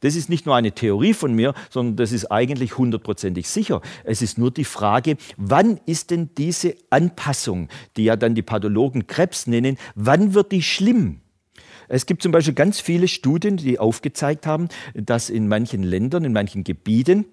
Das 0.00 0.14
ist 0.14 0.30
nicht 0.30 0.46
nur 0.46 0.56
eine 0.56 0.72
Theorie 0.72 1.12
von 1.12 1.34
mir, 1.34 1.54
sondern 1.68 1.96
das 1.96 2.12
ist 2.12 2.30
eigentlich 2.30 2.78
hundertprozentig 2.78 3.48
sicher. 3.48 3.82
Es 4.04 4.22
ist 4.22 4.38
nur 4.38 4.50
die 4.50 4.64
Frage, 4.64 5.16
wann 5.36 5.78
ist 5.84 6.10
denn 6.10 6.30
diese 6.36 6.74
Anpassung, 6.88 7.68
die 7.96 8.04
ja 8.04 8.16
dann 8.16 8.34
die 8.34 8.42
Pathologen 8.42 9.06
Krebs 9.06 9.46
nennen, 9.46 9.76
wann 9.94 10.32
wird 10.32 10.52
die 10.52 10.62
schlimm? 10.62 11.19
Es 11.90 12.06
gibt 12.06 12.22
zum 12.22 12.30
Beispiel 12.30 12.54
ganz 12.54 12.80
viele 12.80 13.08
Studien, 13.08 13.56
die 13.56 13.80
aufgezeigt 13.80 14.46
haben, 14.46 14.68
dass 14.94 15.28
in 15.28 15.48
manchen 15.48 15.82
Ländern, 15.82 16.24
in 16.24 16.32
manchen 16.32 16.62
Gebieten, 16.62 17.24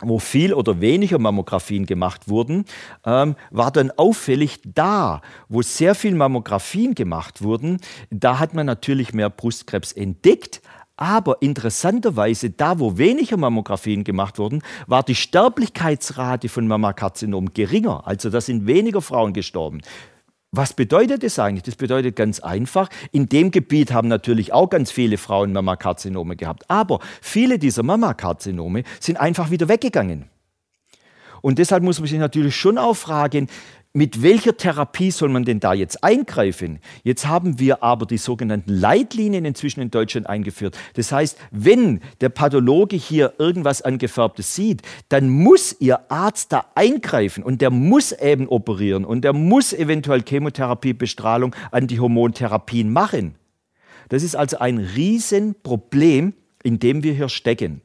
wo 0.00 0.18
viel 0.18 0.52
oder 0.52 0.80
weniger 0.80 1.20
Mammographien 1.20 1.86
gemacht 1.86 2.28
wurden, 2.28 2.64
ähm, 3.06 3.36
war 3.50 3.70
dann 3.70 3.92
auffällig 3.92 4.58
da, 4.64 5.22
wo 5.48 5.62
sehr 5.62 5.94
viel 5.94 6.16
Mammographien 6.16 6.94
gemacht 6.96 7.42
wurden, 7.42 7.78
da 8.10 8.40
hat 8.40 8.52
man 8.52 8.66
natürlich 8.66 9.14
mehr 9.14 9.30
Brustkrebs 9.30 9.92
entdeckt, 9.92 10.60
aber 10.96 11.40
interessanterweise, 11.40 12.50
da 12.50 12.78
wo 12.78 12.98
weniger 12.98 13.36
Mammographien 13.36 14.04
gemacht 14.04 14.38
wurden, 14.38 14.62
war 14.86 15.02
die 15.02 15.14
Sterblichkeitsrate 15.14 16.48
von 16.48 16.66
Mammakarzinom 16.66 17.54
geringer. 17.54 18.06
Also 18.06 18.28
da 18.28 18.40
sind 18.40 18.66
weniger 18.66 19.00
Frauen 19.00 19.32
gestorben. 19.32 19.80
Was 20.52 20.72
bedeutet 20.72 21.22
das 21.22 21.38
eigentlich? 21.38 21.62
Das 21.62 21.76
bedeutet 21.76 22.16
ganz 22.16 22.40
einfach, 22.40 22.88
in 23.12 23.28
dem 23.28 23.52
Gebiet 23.52 23.92
haben 23.92 24.08
natürlich 24.08 24.52
auch 24.52 24.68
ganz 24.68 24.90
viele 24.90 25.16
Frauen 25.16 25.52
Mammakarzinome 25.52 26.34
gehabt, 26.34 26.68
aber 26.68 26.98
viele 27.20 27.58
dieser 27.58 27.84
Mammakarzinome 27.84 28.82
sind 28.98 29.16
einfach 29.16 29.50
wieder 29.50 29.68
weggegangen. 29.68 30.28
Und 31.40 31.58
deshalb 31.58 31.82
muss 31.82 32.00
man 32.00 32.08
sich 32.08 32.18
natürlich 32.18 32.56
schon 32.56 32.78
auch 32.78 32.94
fragen, 32.94 33.46
mit 33.92 34.22
welcher 34.22 34.56
Therapie 34.56 35.10
soll 35.10 35.30
man 35.30 35.44
denn 35.44 35.58
da 35.58 35.74
jetzt 35.74 36.04
eingreifen? 36.04 36.78
Jetzt 37.02 37.26
haben 37.26 37.58
wir 37.58 37.82
aber 37.82 38.06
die 38.06 38.18
sogenannten 38.18 38.72
Leitlinien 38.72 39.44
inzwischen 39.44 39.80
in 39.80 39.90
Deutschland 39.90 40.28
eingeführt. 40.28 40.78
Das 40.94 41.10
heißt, 41.10 41.36
wenn 41.50 42.00
der 42.20 42.28
Pathologe 42.28 42.94
hier 42.94 43.34
irgendwas 43.38 43.82
angefärbtes 43.82 44.54
sieht, 44.54 44.82
dann 45.08 45.28
muss 45.28 45.76
Ihr 45.80 46.10
Arzt 46.10 46.52
da 46.52 46.66
eingreifen 46.74 47.42
und 47.42 47.60
der 47.60 47.70
muss 47.70 48.12
eben 48.12 48.46
operieren 48.48 49.04
und 49.04 49.22
der 49.22 49.32
muss 49.32 49.72
eventuell 49.72 50.22
Chemotherapie, 50.22 50.92
Bestrahlung, 50.92 51.56
Antihormontherapien 51.72 52.92
machen. 52.92 53.34
Das 54.08 54.22
ist 54.22 54.36
also 54.36 54.58
ein 54.58 54.78
Riesenproblem, 54.78 56.34
in 56.62 56.78
dem 56.78 57.02
wir 57.02 57.12
hier 57.12 57.28
stecken. 57.28 57.80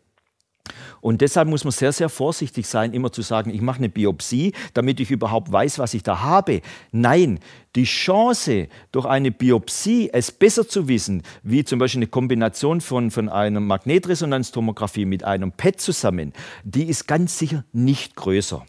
Und 1.06 1.22
deshalb 1.22 1.48
muss 1.48 1.64
man 1.64 1.72
sehr, 1.72 1.92
sehr 1.92 2.10
vorsichtig 2.10 2.66
sein, 2.66 2.92
immer 2.92 3.12
zu 3.12 3.22
sagen, 3.22 3.52
ich 3.52 3.62
mache 3.62 3.78
eine 3.78 3.90
Biopsie, 3.90 4.54
damit 4.74 5.00
ich 5.00 5.12
überhaupt 5.12 5.52
weiß, 5.52 5.78
was 5.78 5.94
ich 5.94 6.02
da 6.02 6.22
habe. 6.22 6.62
Nein, 6.92 7.40
die 7.76 7.84
Chance, 7.84 8.70
durch 8.92 9.06
eine 9.06 9.30
Biopsie 9.30 10.10
es 10.12 10.32
besser 10.32 10.68
zu 10.68 10.88
wissen, 10.88 11.22
wie 11.44 11.64
zum 11.64 11.78
Beispiel 11.78 12.00
eine 12.00 12.08
Kombination 12.08 12.82
von, 12.82 13.12
von 13.12 13.30
einer 13.30 13.60
Magnetresonanztomographie 13.60 15.06
mit 15.06 15.24
einem 15.24 15.52
PET 15.52 15.80
zusammen, 15.80 16.34
die 16.64 16.86
ist 16.86 17.08
ganz 17.08 17.38
sicher 17.38 17.66
nicht 17.72 18.16
größer. 18.16 18.66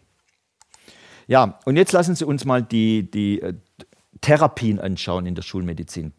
Ja, 1.29 1.59
und 1.65 1.77
jetzt 1.77 1.93
lassen 1.93 2.17
Sie 2.17 2.27
uns 2.27 2.45
mal 2.45 2.63
die, 2.63 3.11
die 3.11 3.41
äh, 3.41 3.55
Therapien 4.21 4.79
anschauen 4.79 5.25
in 5.25 5.37
der 5.37 5.43
Schulmedizin. 5.43 6.13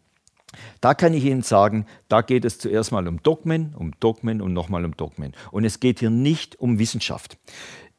Da 0.80 0.94
kann 0.94 1.12
ich 1.14 1.24
Ihnen 1.24 1.42
sagen, 1.42 1.86
da 2.08 2.22
geht 2.22 2.44
es 2.44 2.58
zuerst 2.58 2.92
mal 2.92 3.06
um 3.06 3.22
Dogmen, 3.22 3.74
um 3.76 3.92
Dogmen 4.00 4.40
und 4.40 4.52
nochmal 4.52 4.84
um 4.84 4.96
Dogmen. 4.96 5.34
Und 5.50 5.64
es 5.64 5.80
geht 5.80 6.00
hier 6.00 6.10
nicht 6.10 6.58
um 6.58 6.78
Wissenschaft. 6.78 7.36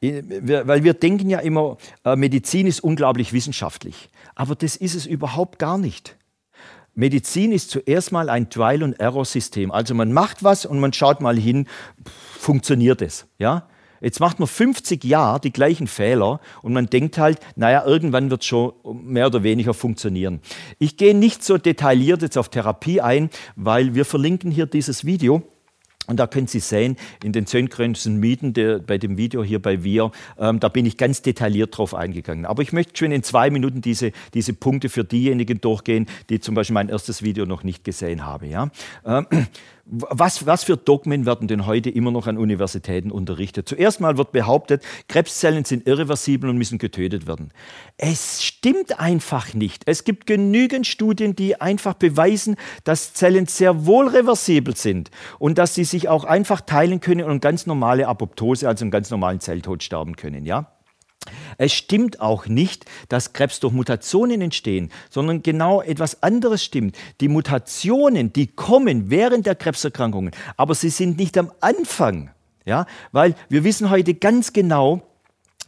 Weil 0.00 0.82
wir 0.82 0.94
denken 0.94 1.28
ja 1.28 1.40
immer, 1.40 1.76
äh, 2.04 2.16
Medizin 2.16 2.66
ist 2.66 2.80
unglaublich 2.80 3.32
wissenschaftlich. 3.32 4.08
Aber 4.34 4.54
das 4.54 4.76
ist 4.76 4.94
es 4.94 5.06
überhaupt 5.06 5.58
gar 5.58 5.76
nicht. 5.76 6.16
Medizin 6.94 7.52
ist 7.52 7.70
zuerst 7.70 8.10
mal 8.10 8.28
ein 8.28 8.50
Trial-and-Error-System. 8.50 9.70
Also 9.70 9.94
man 9.94 10.12
macht 10.12 10.42
was 10.42 10.66
und 10.66 10.80
man 10.80 10.92
schaut 10.92 11.20
mal 11.20 11.38
hin, 11.38 11.66
funktioniert 12.38 13.02
es. 13.02 13.26
Ja? 13.38 13.68
Jetzt 14.00 14.20
macht 14.20 14.38
man 14.38 14.48
50 14.48 15.04
Jahre 15.04 15.40
die 15.40 15.52
gleichen 15.52 15.86
Fehler 15.86 16.40
und 16.62 16.72
man 16.72 16.86
denkt 16.86 17.18
halt, 17.18 17.38
naja, 17.56 17.84
irgendwann 17.84 18.30
wird 18.30 18.42
es 18.42 18.46
schon 18.46 18.72
mehr 19.04 19.26
oder 19.26 19.42
weniger 19.42 19.74
funktionieren. 19.74 20.40
Ich 20.78 20.96
gehe 20.96 21.14
nicht 21.14 21.44
so 21.44 21.58
detailliert 21.58 22.22
jetzt 22.22 22.38
auf 22.38 22.48
Therapie 22.48 23.00
ein, 23.00 23.30
weil 23.56 23.94
wir 23.94 24.04
verlinken 24.04 24.50
hier 24.50 24.66
dieses 24.66 25.04
Video. 25.04 25.42
Und 26.06 26.16
da 26.16 26.26
können 26.26 26.48
Sie 26.48 26.58
sehen, 26.58 26.96
in 27.22 27.30
den 27.30 27.46
zehn 27.46 27.68
größten 27.68 28.16
Mieten 28.16 28.52
der, 28.52 28.80
bei 28.80 28.98
dem 28.98 29.16
Video 29.16 29.44
hier 29.44 29.62
bei 29.62 29.84
Wir, 29.84 30.10
ähm, 30.38 30.58
da 30.58 30.68
bin 30.68 30.84
ich 30.84 30.96
ganz 30.96 31.22
detailliert 31.22 31.78
drauf 31.78 31.94
eingegangen. 31.94 32.46
Aber 32.46 32.62
ich 32.62 32.72
möchte 32.72 32.96
schon 32.96 33.12
in 33.12 33.22
zwei 33.22 33.48
Minuten 33.48 33.80
diese, 33.80 34.10
diese 34.34 34.52
Punkte 34.52 34.88
für 34.88 35.04
diejenigen 35.04 35.60
durchgehen, 35.60 36.06
die 36.28 36.40
zum 36.40 36.56
Beispiel 36.56 36.74
mein 36.74 36.88
erstes 36.88 37.22
Video 37.22 37.46
noch 37.46 37.62
nicht 37.62 37.84
gesehen 37.84 38.26
haben. 38.26 38.50
Ja? 38.50 38.70
Ähm, 39.06 39.26
was, 39.90 40.46
was 40.46 40.64
für 40.64 40.76
Dogmen 40.76 41.26
werden 41.26 41.48
denn 41.48 41.66
heute 41.66 41.90
immer 41.90 42.12
noch 42.12 42.28
an 42.28 42.38
Universitäten 42.38 43.10
unterrichtet? 43.10 43.68
Zuerst 43.68 44.00
mal 44.00 44.16
wird 44.16 44.30
behauptet, 44.30 44.84
Krebszellen 45.08 45.64
sind 45.64 45.86
irreversibel 45.86 46.48
und 46.48 46.58
müssen 46.58 46.78
getötet 46.78 47.26
werden. 47.26 47.52
Es 47.96 48.42
stimmt 48.42 49.00
einfach 49.00 49.52
nicht. 49.52 49.82
Es 49.86 50.04
gibt 50.04 50.26
genügend 50.26 50.86
Studien, 50.86 51.34
die 51.34 51.60
einfach 51.60 51.94
beweisen, 51.94 52.56
dass 52.84 53.14
Zellen 53.14 53.46
sehr 53.46 53.84
wohl 53.84 54.08
reversibel 54.08 54.76
sind 54.76 55.10
und 55.40 55.58
dass 55.58 55.74
sie 55.74 55.84
sich 55.84 56.08
auch 56.08 56.24
einfach 56.24 56.60
teilen 56.60 57.00
können 57.00 57.24
und 57.24 57.40
ganz 57.40 57.66
normale 57.66 58.06
Apoptose, 58.06 58.68
also 58.68 58.84
einen 58.84 58.92
ganz 58.92 59.10
normalen 59.10 59.40
Zelltod 59.40 59.82
sterben 59.82 60.14
können. 60.14 60.46
Ja? 60.46 60.72
Es 61.58 61.72
stimmt 61.72 62.20
auch 62.20 62.46
nicht, 62.46 62.86
dass 63.08 63.32
Krebs 63.32 63.60
durch 63.60 63.72
Mutationen 63.72 64.40
entstehen, 64.40 64.90
sondern 65.10 65.42
genau 65.42 65.82
etwas 65.82 66.22
anderes 66.22 66.64
stimmt. 66.64 66.96
Die 67.20 67.28
Mutationen, 67.28 68.32
die 68.32 68.46
kommen 68.46 69.10
während 69.10 69.46
der 69.46 69.54
Krebserkrankungen, 69.54 70.32
aber 70.56 70.74
sie 70.74 70.88
sind 70.88 71.18
nicht 71.18 71.36
am 71.36 71.52
Anfang. 71.60 72.30
Ja, 72.64 72.86
weil 73.12 73.34
wir 73.48 73.64
wissen 73.64 73.90
heute 73.90 74.14
ganz 74.14 74.52
genau, 74.52 75.02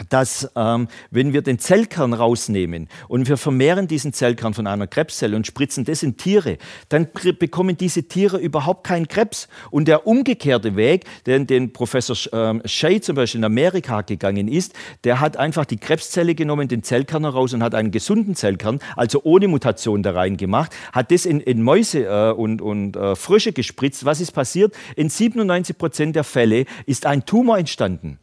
dass 0.08 0.50
ähm, 0.56 0.88
wenn 1.10 1.32
wir 1.32 1.42
den 1.42 1.58
Zellkern 1.58 2.12
rausnehmen 2.12 2.88
und 3.08 3.28
wir 3.28 3.36
vermehren 3.36 3.88
diesen 3.88 4.12
Zellkern 4.12 4.54
von 4.54 4.66
einer 4.66 4.86
Krebszelle 4.86 5.36
und 5.36 5.46
spritzen 5.46 5.84
das 5.84 6.02
in 6.02 6.16
Tiere, 6.16 6.58
dann 6.88 7.08
bekommen 7.38 7.76
diese 7.76 8.04
Tiere 8.04 8.38
überhaupt 8.38 8.84
keinen 8.84 9.08
Krebs. 9.08 9.48
Und 9.70 9.88
der 9.88 10.06
umgekehrte 10.06 10.76
Weg, 10.76 11.04
den, 11.26 11.46
den 11.46 11.72
Professor 11.72 12.16
ähm, 12.32 12.62
Shea 12.64 13.00
zum 13.00 13.16
Beispiel 13.16 13.40
in 13.40 13.44
Amerika 13.44 14.02
gegangen 14.02 14.48
ist, 14.48 14.72
der 15.04 15.20
hat 15.20 15.36
einfach 15.36 15.64
die 15.64 15.76
Krebszelle 15.76 16.34
genommen, 16.34 16.68
den 16.68 16.82
Zellkern 16.82 17.24
heraus 17.24 17.54
und 17.54 17.62
hat 17.62 17.74
einen 17.74 17.90
gesunden 17.90 18.34
Zellkern, 18.34 18.80
also 18.96 19.20
ohne 19.24 19.48
Mutation 19.48 20.02
da 20.02 20.12
rein 20.12 20.36
gemacht, 20.36 20.74
hat 20.92 21.10
das 21.10 21.26
in, 21.26 21.40
in 21.40 21.62
Mäuse 21.62 22.06
äh, 22.06 22.32
und, 22.32 22.62
und 22.62 22.96
äh, 22.96 23.14
Frösche 23.14 23.52
gespritzt. 23.52 24.04
Was 24.04 24.20
ist 24.20 24.32
passiert? 24.32 24.74
In 24.96 25.08
97 25.08 25.76
Prozent 25.76 26.16
der 26.16 26.24
Fälle 26.24 26.64
ist 26.86 27.06
ein 27.06 27.24
Tumor 27.24 27.58
entstanden. 27.58 28.18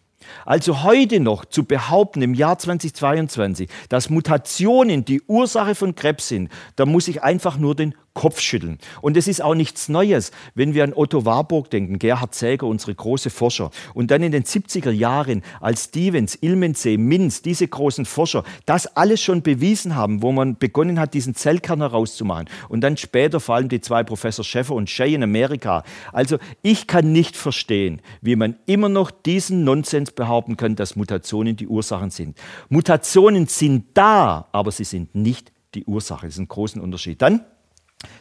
Also 0.46 0.84
heute 0.84 1.20
noch 1.20 1.46
zu 1.46 1.64
behaupten, 1.64 2.22
im 2.22 2.34
Jahr 2.34 2.58
2022, 2.58 3.70
dass 3.90 4.10
Mutationen 4.10 5.06
die 5.06 5.22
Ursache 5.22 5.76
von 5.76 5.96
Krebs 5.96 6.28
sind, 6.28 6.50
da 6.76 6.86
muss 6.86 7.08
ich 7.08 7.24
einfach 7.24 7.58
nur 7.58 7.76
den 7.76 7.96
Kopf 8.20 8.42
schütteln. 8.42 8.80
Und 9.00 9.16
es 9.16 9.30
ist 9.30 9.42
auch 9.42 9.56
nichts 9.56 9.88
Neues, 9.88 10.32
wenn 10.54 10.74
wir 10.74 10.84
an 10.84 10.92
Otto 10.94 11.24
Warburg 11.24 11.70
denken, 11.70 12.00
Gerhard 12.00 12.36
Säger, 12.36 12.68
unsere 12.68 12.94
große 12.94 13.30
Forscher. 13.30 13.72
Und 13.94 14.12
dann 14.12 14.22
in 14.22 14.34
den 14.34 14.44
70er 14.44 14.92
Jahren, 14.92 15.42
als 15.62 15.86
Stevens, 15.86 16.38
Ilmensee, 16.42 16.98
Minz, 16.98 17.42
diese 17.42 17.66
großen 17.66 18.04
Forscher, 18.04 18.44
das 18.66 18.88
alles 18.98 19.22
schon 19.22 19.42
bewiesen 19.42 19.96
haben, 19.96 20.22
wo 20.22 20.34
man 20.34 20.58
begonnen 20.58 21.00
hat, 21.00 21.14
diesen 21.14 21.34
Zellkern 21.34 21.80
herauszumachen. 21.80 22.50
Und 22.68 22.82
dann 22.82 22.98
später 22.98 23.40
vor 23.40 23.56
allem 23.56 23.70
die 23.70 23.80
zwei 23.80 24.04
Professor 24.04 24.44
Schäfer 24.44 24.76
und 24.76 24.90
Shea 24.90 25.06
in 25.06 25.24
Amerika. 25.24 25.86
Also 26.12 26.40
ich 26.62 26.88
kann 26.88 27.14
nicht 27.14 27.38
verstehen, 27.38 28.02
wie 28.20 28.36
man 28.36 28.58
immer 28.66 28.90
noch 28.90 29.12
diesen 29.12 29.64
Nonsens 29.64 30.12
behaupten 30.12 30.58
kann, 30.58 30.76
dass 30.76 30.98
Mutationen 30.98 31.56
die 31.56 31.70
Ursachen 31.70 32.10
sind. 32.10 32.38
Mutationen 32.68 33.48
sind 33.48 33.86
da, 33.94 34.50
aber 34.52 34.72
sie 34.72 34.84
sind 34.84 35.16
nicht 35.16 35.54
die 35.74 35.86
Ursache. 35.86 36.26
Das 36.26 36.36
ist 36.36 36.40
ein 36.42 36.50
großer 36.50 36.84
Unterschied. 36.84 37.22
Dann 37.22 37.46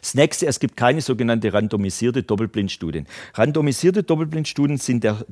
das 0.01 0.13
nächste, 0.13 0.45
es 0.45 0.59
gibt 0.59 0.75
keine 0.75 0.99
sogenannte 0.99 1.53
randomisierte 1.53 2.23
Doppelblindstudien. 2.23 3.07
Randomisierte 3.33 4.03
Doppelblindstudien 4.03 4.77
sind 4.77 5.05
der, 5.05 5.25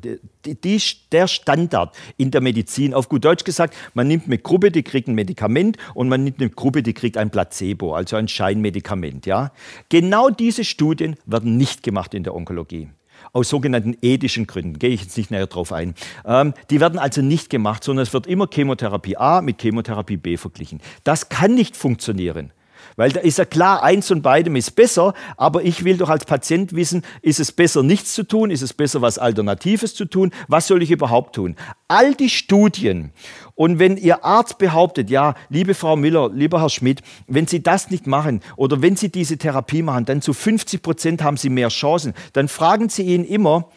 die, 0.45 0.81
der 1.11 1.27
Standard 1.27 1.95
in 2.15 2.31
der 2.31 2.39
Medizin. 2.39 2.93
Auf 2.93 3.09
gut 3.09 3.25
Deutsch 3.25 3.43
gesagt, 3.43 3.75
man 3.93 4.07
nimmt 4.07 4.27
eine 4.27 4.37
Gruppe, 4.37 4.71
die 4.71 4.83
kriegt 4.83 5.09
ein 5.09 5.15
Medikament 5.15 5.77
und 5.95 6.07
man 6.07 6.23
nimmt 6.23 6.39
eine 6.39 6.49
Gruppe, 6.49 6.81
die 6.81 6.93
kriegt 6.93 7.17
ein 7.17 7.29
Placebo, 7.29 7.93
also 7.93 8.15
ein 8.15 8.29
Scheinmedikament. 8.29 9.25
Ja? 9.25 9.51
Genau 9.89 10.29
diese 10.29 10.63
Studien 10.63 11.17
werden 11.25 11.57
nicht 11.57 11.83
gemacht 11.83 12.13
in 12.13 12.23
der 12.23 12.33
Onkologie 12.33 12.89
aus 13.33 13.49
sogenannten 13.49 13.97
ethischen 14.01 14.47
Gründen, 14.47 14.79
gehe 14.79 14.91
ich 14.91 15.01
jetzt 15.01 15.17
nicht 15.17 15.31
näher 15.31 15.47
drauf 15.47 15.73
ein. 15.73 15.95
Ähm, 16.23 16.53
die 16.69 16.79
werden 16.79 16.97
also 16.97 17.21
nicht 17.21 17.49
gemacht, 17.49 17.83
sondern 17.83 18.03
es 18.03 18.13
wird 18.13 18.25
immer 18.27 18.47
Chemotherapie 18.51 19.17
A 19.17 19.41
mit 19.41 19.61
Chemotherapie 19.61 20.17
B 20.17 20.37
verglichen. 20.37 20.81
Das 21.03 21.27
kann 21.27 21.53
nicht 21.53 21.75
funktionieren. 21.75 22.51
Weil 22.97 23.11
da 23.11 23.21
ist 23.21 23.37
ja 23.37 23.45
klar, 23.45 23.83
eins 23.83 24.07
von 24.07 24.23
beidem 24.23 24.55
ist 24.55 24.71
besser, 24.71 25.13
aber 25.37 25.63
ich 25.63 25.83
will 25.85 25.97
doch 25.97 26.09
als 26.09 26.25
Patient 26.25 26.75
wissen, 26.75 27.03
ist 27.21 27.39
es 27.39 27.51
besser, 27.51 27.83
nichts 27.83 28.13
zu 28.13 28.23
tun? 28.23 28.49
Ist 28.49 28.63
es 28.63 28.73
besser, 28.73 29.01
was 29.01 29.19
Alternatives 29.19 29.93
zu 29.93 30.05
tun? 30.05 30.31
Was 30.47 30.65
soll 30.67 30.81
ich 30.81 30.89
überhaupt 30.89 31.35
tun? 31.35 31.55
All 31.87 32.15
die 32.15 32.29
Studien 32.29 33.13
und 33.53 33.77
wenn 33.77 33.97
Ihr 33.97 34.25
Arzt 34.25 34.57
behauptet, 34.57 35.11
ja, 35.11 35.35
liebe 35.49 35.75
Frau 35.75 35.95
Müller, 35.95 36.29
lieber 36.33 36.59
Herr 36.59 36.69
Schmidt, 36.69 37.01
wenn 37.27 37.45
Sie 37.45 37.61
das 37.61 37.91
nicht 37.91 38.07
machen 38.07 38.41
oder 38.55 38.81
wenn 38.81 38.95
Sie 38.95 39.09
diese 39.09 39.37
Therapie 39.37 39.83
machen, 39.83 40.05
dann 40.05 40.21
zu 40.21 40.33
50 40.33 40.81
Prozent 40.81 41.23
haben 41.23 41.37
Sie 41.37 41.49
mehr 41.49 41.69
Chancen, 41.69 42.13
dann 42.33 42.47
fragen 42.47 42.89
Sie 42.89 43.03
ihn 43.03 43.23
immer, 43.23 43.69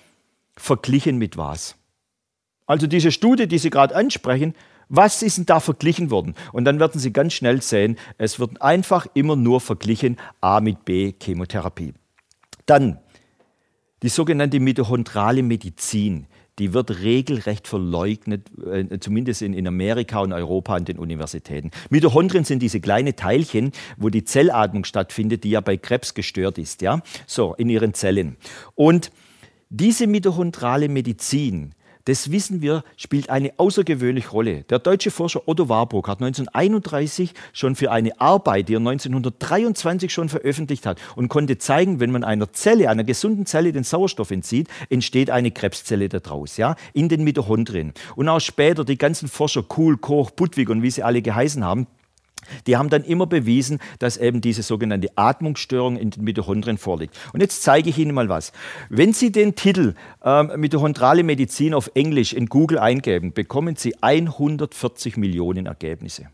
verglichen 0.57 1.19
mit 1.19 1.37
was? 1.37 1.77
Also 2.67 2.87
diese 2.87 3.13
Studie, 3.13 3.49
die 3.49 3.59
Sie 3.59 3.71
gerade 3.71 3.95
ansprechen, 3.95 4.55
was 4.91 5.23
ist 5.23 5.39
denn 5.39 5.47
da 5.47 5.61
verglichen 5.61 6.11
worden? 6.11 6.35
Und 6.53 6.65
dann 6.65 6.79
werden 6.81 7.01
Sie 7.01 7.13
ganz 7.13 7.33
schnell 7.33 7.63
sehen, 7.63 7.97
es 8.19 8.39
wird 8.39 8.61
einfach 8.61 9.07
immer 9.15 9.37
nur 9.37 9.61
verglichen 9.61 10.17
A 10.41 10.61
mit 10.61 10.85
B 10.85 11.15
Chemotherapie. 11.23 11.95
Dann 12.67 12.99
die 14.03 14.09
sogenannte 14.09 14.61
mitochondrale 14.61 15.43
Medizin. 15.43 16.27
Die 16.59 16.75
wird 16.75 17.03
regelrecht 17.03 17.69
verleugnet, 17.69 18.51
äh, 18.67 18.99
zumindest 18.99 19.43
in, 19.43 19.55
in 19.55 19.67
Amerika 19.67 20.21
und 20.21 20.33
Europa 20.33 20.75
an 20.75 20.85
den 20.85 20.99
Universitäten. 20.99 21.71
Mitochondrien 21.89 22.45
sind 22.45 22.61
diese 22.61 22.81
kleinen 22.81 23.17
Teilchen, 23.17 23.73
wo 23.97 24.09
die 24.09 24.25
Zellatmung 24.25 24.85
stattfindet, 24.85 25.45
die 25.45 25.51
ja 25.51 25.61
bei 25.61 25.77
Krebs 25.77 26.15
gestört 26.15 26.59
ist, 26.59 26.83
ja, 26.83 27.01
so 27.27 27.55
in 27.55 27.71
ihren 27.71 27.95
Zellen. 27.95 28.37
Und 28.75 29.11
diese 29.71 30.07
mitochondrale 30.07 30.89
Medizin, 30.89 31.75
das 32.05 32.31
wissen 32.31 32.61
wir, 32.63 32.85
spielt 32.97 33.31
eine 33.31 33.53
außergewöhnliche 33.57 34.31
Rolle. 34.31 34.63
Der 34.65 34.79
deutsche 34.79 35.11
Forscher 35.11 35.47
Otto 35.47 35.69
Warburg 35.69 36.09
hat 36.09 36.23
1931 36.23 37.35
schon 37.53 37.77
für 37.77 37.91
eine 37.91 38.21
Arbeit, 38.21 38.69
die 38.69 38.75
er 38.75 38.79
1923 38.79 40.13
schon 40.13 40.29
veröffentlicht 40.29 40.87
hat, 40.87 40.99
und 41.17 41.29
konnte 41.29 41.59
zeigen, 41.59 42.01
wenn 42.01 42.11
man 42.11 42.25
einer 42.25 42.53
Zelle, 42.53 42.89
einer 42.89 43.05
gesunden 43.05 43.47
Zelle 43.47 43.73
den 43.73 43.85
Sauerstoff 43.85 44.31
entzieht, 44.31 44.69
entsteht 44.89 45.31
eine 45.31 45.51
Krebszelle 45.51 46.09
daraus, 46.09 46.57
ja, 46.57 46.77
in 46.93 47.09
den 47.09 47.25
Mitochondrien. 47.25 47.93
Und 48.17 48.29
auch 48.29 48.41
später 48.41 48.85
die 48.85 48.99
ganzen 48.99 49.29
Forscher, 49.29 49.63
Kuhl, 49.63 49.97
Koch, 49.99 50.31
Budwig 50.31 50.71
und 50.71 50.83
wie 50.83 50.91
sie 50.91 51.03
alle 51.03 51.23
geheißen 51.23 51.65
haben, 51.65 51.87
die 52.67 52.77
haben 52.77 52.91
dann 52.91 53.05
immer 53.05 53.27
bewiesen, 53.27 53.79
dass 53.99 54.17
eben 54.17 54.41
diese 54.41 54.63
sogenannte 54.63 55.09
Atmungsstörung 55.17 55.97
in 55.97 56.11
den 56.11 56.25
Mitochondrien 56.25 56.79
vorliegt. 56.79 57.19
Und 57.33 57.41
jetzt 57.41 57.63
zeige 57.63 57.91
ich 57.91 57.99
Ihnen 57.99 58.15
mal 58.15 58.29
was. 58.29 58.53
Wenn 58.89 59.13
Sie 59.13 59.33
den 59.33 59.55
Titel 59.55 59.95
ähm, 60.25 60.53
Mitochondrale 60.57 61.23
Medizin 61.23 61.75
auf 61.75 61.91
Englisch 61.95 62.33
in 62.33 62.47
Google 62.47 62.79
eingeben, 62.79 63.33
bekommen 63.33 63.77
Sie 63.77 63.95
140 64.03 65.17
Millionen 65.17 65.67
Ergebnisse. 65.67 66.27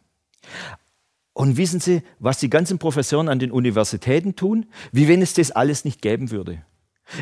Und 1.33 1.57
wissen 1.59 1.81
Sie, 1.81 2.03
was 2.19 2.39
die 2.39 2.49
ganzen 2.49 2.79
Professoren 2.79 3.29
an 3.29 3.39
den 3.39 3.51
Universitäten 3.51 4.37
tun? 4.37 4.67
Wie 4.93 5.09
wenn 5.09 5.21
es 5.21 5.35
das 5.35 5.51
alles 5.51 5.85
nicht 5.85 6.01
geben 6.01 6.31
würde. 6.31 6.63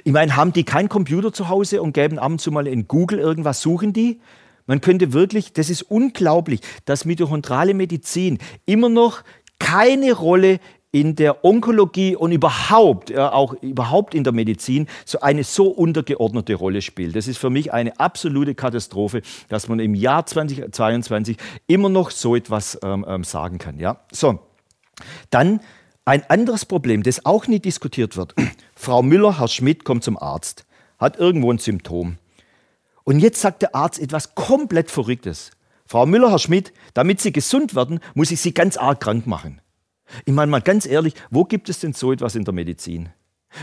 Ich 0.04 0.12
meine, 0.12 0.36
haben 0.36 0.52
die 0.52 0.64
keinen 0.64 0.88
Computer 0.88 1.32
zu 1.32 1.48
Hause 1.48 1.82
und 1.82 1.92
geben 1.92 2.18
ab 2.18 2.30
und 2.30 2.40
zu 2.40 2.50
mal 2.50 2.66
in 2.66 2.88
Google 2.88 3.18
irgendwas, 3.18 3.60
suchen 3.60 3.92
die? 3.92 4.20
Man 4.66 4.80
könnte 4.80 5.12
wirklich, 5.12 5.52
das 5.52 5.70
ist 5.70 5.82
unglaublich, 5.82 6.60
dass 6.84 7.04
mitochondrale 7.04 7.74
Medizin 7.74 8.38
immer 8.66 8.88
noch 8.88 9.22
keine 9.58 10.12
Rolle 10.12 10.60
in 10.94 11.16
der 11.16 11.44
Onkologie 11.44 12.14
und 12.14 12.30
überhaupt, 12.30 13.10
ja, 13.10 13.32
auch 13.32 13.54
überhaupt 13.54 14.14
in 14.14 14.22
der 14.22 14.32
Medizin 14.32 14.86
so 15.04 15.18
eine 15.20 15.42
so 15.42 15.66
untergeordnete 15.66 16.54
Rolle 16.54 16.82
spielt. 16.82 17.16
Das 17.16 17.26
ist 17.26 17.36
für 17.36 17.50
mich 17.50 17.72
eine 17.72 17.98
absolute 17.98 18.54
Katastrophe, 18.54 19.22
dass 19.48 19.66
man 19.66 19.80
im 19.80 19.96
Jahr 19.96 20.24
2022 20.24 21.36
immer 21.66 21.88
noch 21.88 22.12
so 22.12 22.36
etwas 22.36 22.78
ähm, 22.84 23.04
ähm, 23.08 23.24
sagen 23.24 23.58
kann. 23.58 23.80
Ja? 23.80 24.02
So, 24.12 24.38
dann 25.30 25.60
ein 26.04 26.22
anderes 26.30 26.64
Problem, 26.64 27.02
das 27.02 27.26
auch 27.26 27.48
nie 27.48 27.58
diskutiert 27.58 28.16
wird. 28.16 28.34
Frau 28.76 29.02
Müller, 29.02 29.40
Herr 29.40 29.48
Schmidt 29.48 29.84
kommt 29.84 30.04
zum 30.04 30.16
Arzt, 30.16 30.64
hat 31.00 31.18
irgendwo 31.18 31.50
ein 31.50 31.58
Symptom. 31.58 32.18
Und 33.04 33.20
jetzt 33.20 33.40
sagt 33.40 33.62
der 33.62 33.74
Arzt 33.74 34.00
etwas 34.00 34.34
komplett 34.34 34.90
Verrücktes. 34.90 35.50
Frau 35.86 36.06
Müller, 36.06 36.30
Herr 36.30 36.38
Schmidt, 36.38 36.72
damit 36.94 37.20
Sie 37.20 37.32
gesund 37.32 37.74
werden, 37.74 38.00
muss 38.14 38.30
ich 38.30 38.40
Sie 38.40 38.54
ganz 38.54 38.78
arg 38.78 39.00
krank 39.00 39.26
machen. 39.26 39.60
Ich 40.24 40.32
meine 40.32 40.50
mal 40.50 40.62
ganz 40.62 40.86
ehrlich, 40.86 41.14
wo 41.30 41.44
gibt 41.44 41.68
es 41.68 41.80
denn 41.80 41.92
so 41.92 42.12
etwas 42.12 42.34
in 42.34 42.44
der 42.44 42.54
Medizin? 42.54 43.10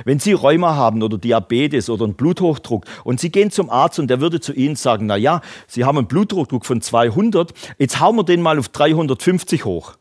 Wenn 0.06 0.20
Sie 0.20 0.34
Rheuma 0.34 0.76
haben 0.76 1.02
oder 1.04 1.18
Diabetes 1.18 1.90
oder 1.90 2.06
einen 2.06 2.14
Bluthochdruck 2.14 2.86
und 3.04 3.20
Sie 3.20 3.32
gehen 3.32 3.52
zum 3.52 3.70
Arzt 3.70 4.00
und 4.00 4.08
der 4.08 4.22
würde 4.22 4.40
zu 4.40 4.54
Ihnen 4.54 4.76
sagen, 4.76 5.08
na 5.08 5.18
ja, 5.18 5.42
Sie 5.68 5.84
haben 5.84 5.98
einen 5.98 6.08
Blutdruck 6.08 6.66
von 6.66 6.82
200, 6.82 7.52
jetzt 7.78 8.00
hauen 8.00 8.16
wir 8.16 8.24
den 8.24 8.42
mal 8.42 8.58
auf 8.60 8.70
350 8.70 9.66
hoch. 9.66 9.96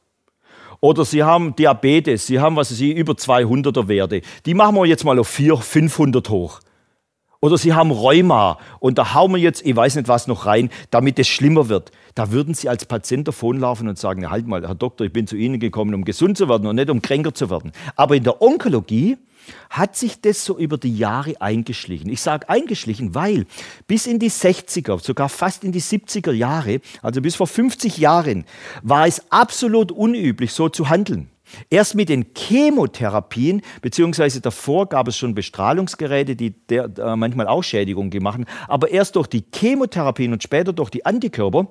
Oder 0.80 1.04
Sie 1.04 1.22
haben 1.22 1.56
Diabetes, 1.56 2.26
Sie 2.26 2.38
haben, 2.38 2.56
was 2.56 2.68
Sie, 2.68 2.92
über 2.92 3.14
200er 3.14 3.88
Werte. 3.88 4.22
Die 4.46 4.54
machen 4.54 4.76
wir 4.76 4.86
jetzt 4.86 5.04
mal 5.04 5.18
auf 5.18 5.28
400, 5.28 5.64
500 5.64 6.28
hoch. 6.30 6.60
Oder 7.42 7.56
Sie 7.56 7.72
haben 7.72 7.90
Rheuma 7.90 8.58
und 8.80 8.98
da 8.98 9.14
hauen 9.14 9.32
wir 9.32 9.38
jetzt, 9.38 9.64
ich 9.64 9.74
weiß 9.74 9.96
nicht 9.96 10.08
was 10.08 10.26
noch 10.26 10.44
rein, 10.44 10.68
damit 10.90 11.18
es 11.18 11.26
schlimmer 11.26 11.70
wird. 11.70 11.90
Da 12.14 12.32
würden 12.32 12.52
Sie 12.52 12.68
als 12.68 12.84
Patient 12.84 13.26
davonlaufen 13.26 13.88
und 13.88 13.98
sagen, 13.98 14.28
halt 14.28 14.46
mal, 14.46 14.60
Herr 14.66 14.74
Doktor, 14.74 15.06
ich 15.06 15.12
bin 15.14 15.26
zu 15.26 15.36
Ihnen 15.36 15.58
gekommen, 15.58 15.94
um 15.94 16.04
gesund 16.04 16.36
zu 16.36 16.50
werden 16.50 16.66
und 16.66 16.76
nicht 16.76 16.90
um 16.90 17.00
kränker 17.00 17.32
zu 17.32 17.48
werden. 17.48 17.72
Aber 17.96 18.14
in 18.14 18.24
der 18.24 18.42
Onkologie 18.42 19.16
hat 19.70 19.96
sich 19.96 20.20
das 20.20 20.44
so 20.44 20.58
über 20.58 20.76
die 20.76 20.94
Jahre 20.94 21.40
eingeschlichen. 21.40 22.10
Ich 22.10 22.20
sage 22.20 22.46
eingeschlichen, 22.50 23.14
weil 23.14 23.46
bis 23.86 24.06
in 24.06 24.18
die 24.18 24.30
60er, 24.30 25.02
sogar 25.02 25.30
fast 25.30 25.64
in 25.64 25.72
die 25.72 25.80
70er 25.80 26.32
Jahre, 26.32 26.82
also 27.00 27.22
bis 27.22 27.36
vor 27.36 27.46
50 27.46 27.96
Jahren, 27.96 28.44
war 28.82 29.06
es 29.06 29.32
absolut 29.32 29.92
unüblich, 29.92 30.52
so 30.52 30.68
zu 30.68 30.90
handeln. 30.90 31.30
Erst 31.68 31.94
mit 31.94 32.08
den 32.08 32.26
Chemotherapien, 32.36 33.62
beziehungsweise 33.82 34.40
davor 34.40 34.88
gab 34.88 35.08
es 35.08 35.16
schon 35.16 35.34
Bestrahlungsgeräte, 35.34 36.36
die 36.36 36.50
der, 36.50 36.90
äh, 36.98 37.16
manchmal 37.16 37.48
auch 37.48 37.62
Schädigungen 37.62 38.10
gemacht 38.10 38.34
haben, 38.34 38.46
aber 38.68 38.90
erst 38.90 39.16
durch 39.16 39.26
die 39.26 39.44
Chemotherapien 39.54 40.32
und 40.32 40.42
später 40.42 40.72
durch 40.72 40.90
die 40.90 41.04
Antikörper 41.06 41.66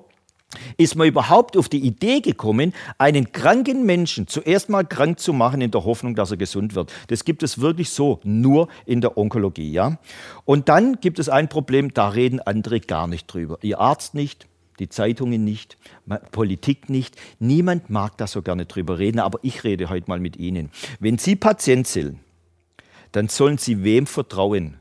ist 0.76 0.96
man 0.96 1.06
überhaupt 1.06 1.56
auf 1.56 1.68
die 1.68 1.78
Idee 1.78 2.20
gekommen, 2.20 2.72
einen 2.98 3.32
kranken 3.32 3.86
Menschen 3.86 4.26
zuerst 4.26 4.68
mal 4.68 4.84
krank 4.84 5.20
zu 5.20 5.32
machen 5.32 5.60
in 5.60 5.70
der 5.70 5.84
Hoffnung, 5.84 6.14
dass 6.14 6.32
er 6.32 6.36
gesund 6.36 6.74
wird. 6.74 6.92
Das 7.08 7.24
gibt 7.24 7.42
es 7.42 7.60
wirklich 7.60 7.90
so 7.90 8.20
nur 8.24 8.68
in 8.84 9.00
der 9.00 9.16
Onkologie, 9.16 9.70
ja. 9.70 9.98
Und 10.44 10.68
dann 10.68 11.00
gibt 11.00 11.18
es 11.18 11.28
ein 11.28 11.48
Problem, 11.48 11.94
da 11.94 12.08
reden 12.08 12.40
andere 12.40 12.80
gar 12.80 13.06
nicht 13.06 13.32
drüber. 13.32 13.58
Ihr 13.62 13.78
Arzt 13.78 14.14
nicht, 14.14 14.48
die 14.80 14.88
Zeitungen 14.88 15.44
nicht, 15.44 15.78
Politik 16.32 16.88
nicht. 16.88 17.16
Niemand 17.38 17.90
mag 17.90 18.16
da 18.16 18.26
so 18.26 18.42
gerne 18.42 18.66
drüber 18.66 18.98
reden, 18.98 19.20
aber 19.20 19.38
ich 19.42 19.62
rede 19.62 19.90
heute 19.90 20.08
mal 20.08 20.18
mit 20.18 20.36
Ihnen. 20.36 20.70
Wenn 20.98 21.18
Sie 21.18 21.36
Patient 21.36 21.86
sind, 21.86 22.18
dann 23.12 23.28
sollen 23.28 23.58
Sie 23.58 23.84
wem 23.84 24.06
vertrauen? 24.06 24.78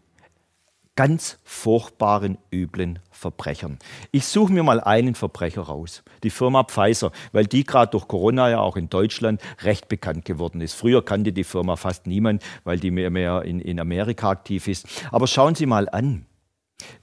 Ganz 0.96 1.40
furchtbaren, 1.44 2.38
üblen 2.52 3.00
Verbrechern. 3.10 3.80
Ich 4.12 4.26
suche 4.26 4.52
mir 4.52 4.64
mal 4.64 4.82
einen 4.82 5.16
Verbrecher 5.16 5.62
raus, 5.62 6.04
die 6.24 6.30
Firma 6.30 6.64
Pfizer, 6.66 7.12
weil 7.32 7.46
die 7.46 7.64
gerade 7.64 7.92
durch 7.92 8.08
Corona 8.08 8.50
ja 8.50 8.60
auch 8.60 8.76
in 8.76 8.90
Deutschland 8.90 9.42
recht 9.62 9.88
bekannt 9.88 10.26
geworden 10.26 10.60
ist. 10.60 10.74
Früher 10.74 11.04
kannte 11.04 11.32
die 11.32 11.46
Firma 11.46 11.78
fast 11.78 12.06
niemand, 12.06 12.44
weil 12.66 12.80
die 12.80 12.92
mehr, 12.92 13.10
mehr 13.10 13.44
in, 13.44 13.62
in 13.62 13.80
Amerika 13.80 14.30
aktiv 14.30 14.68
ist. 14.68 14.88
Aber 15.12 15.28
schauen 15.28 15.56
Sie 15.56 15.66
mal 15.66 15.88
an, 15.88 16.26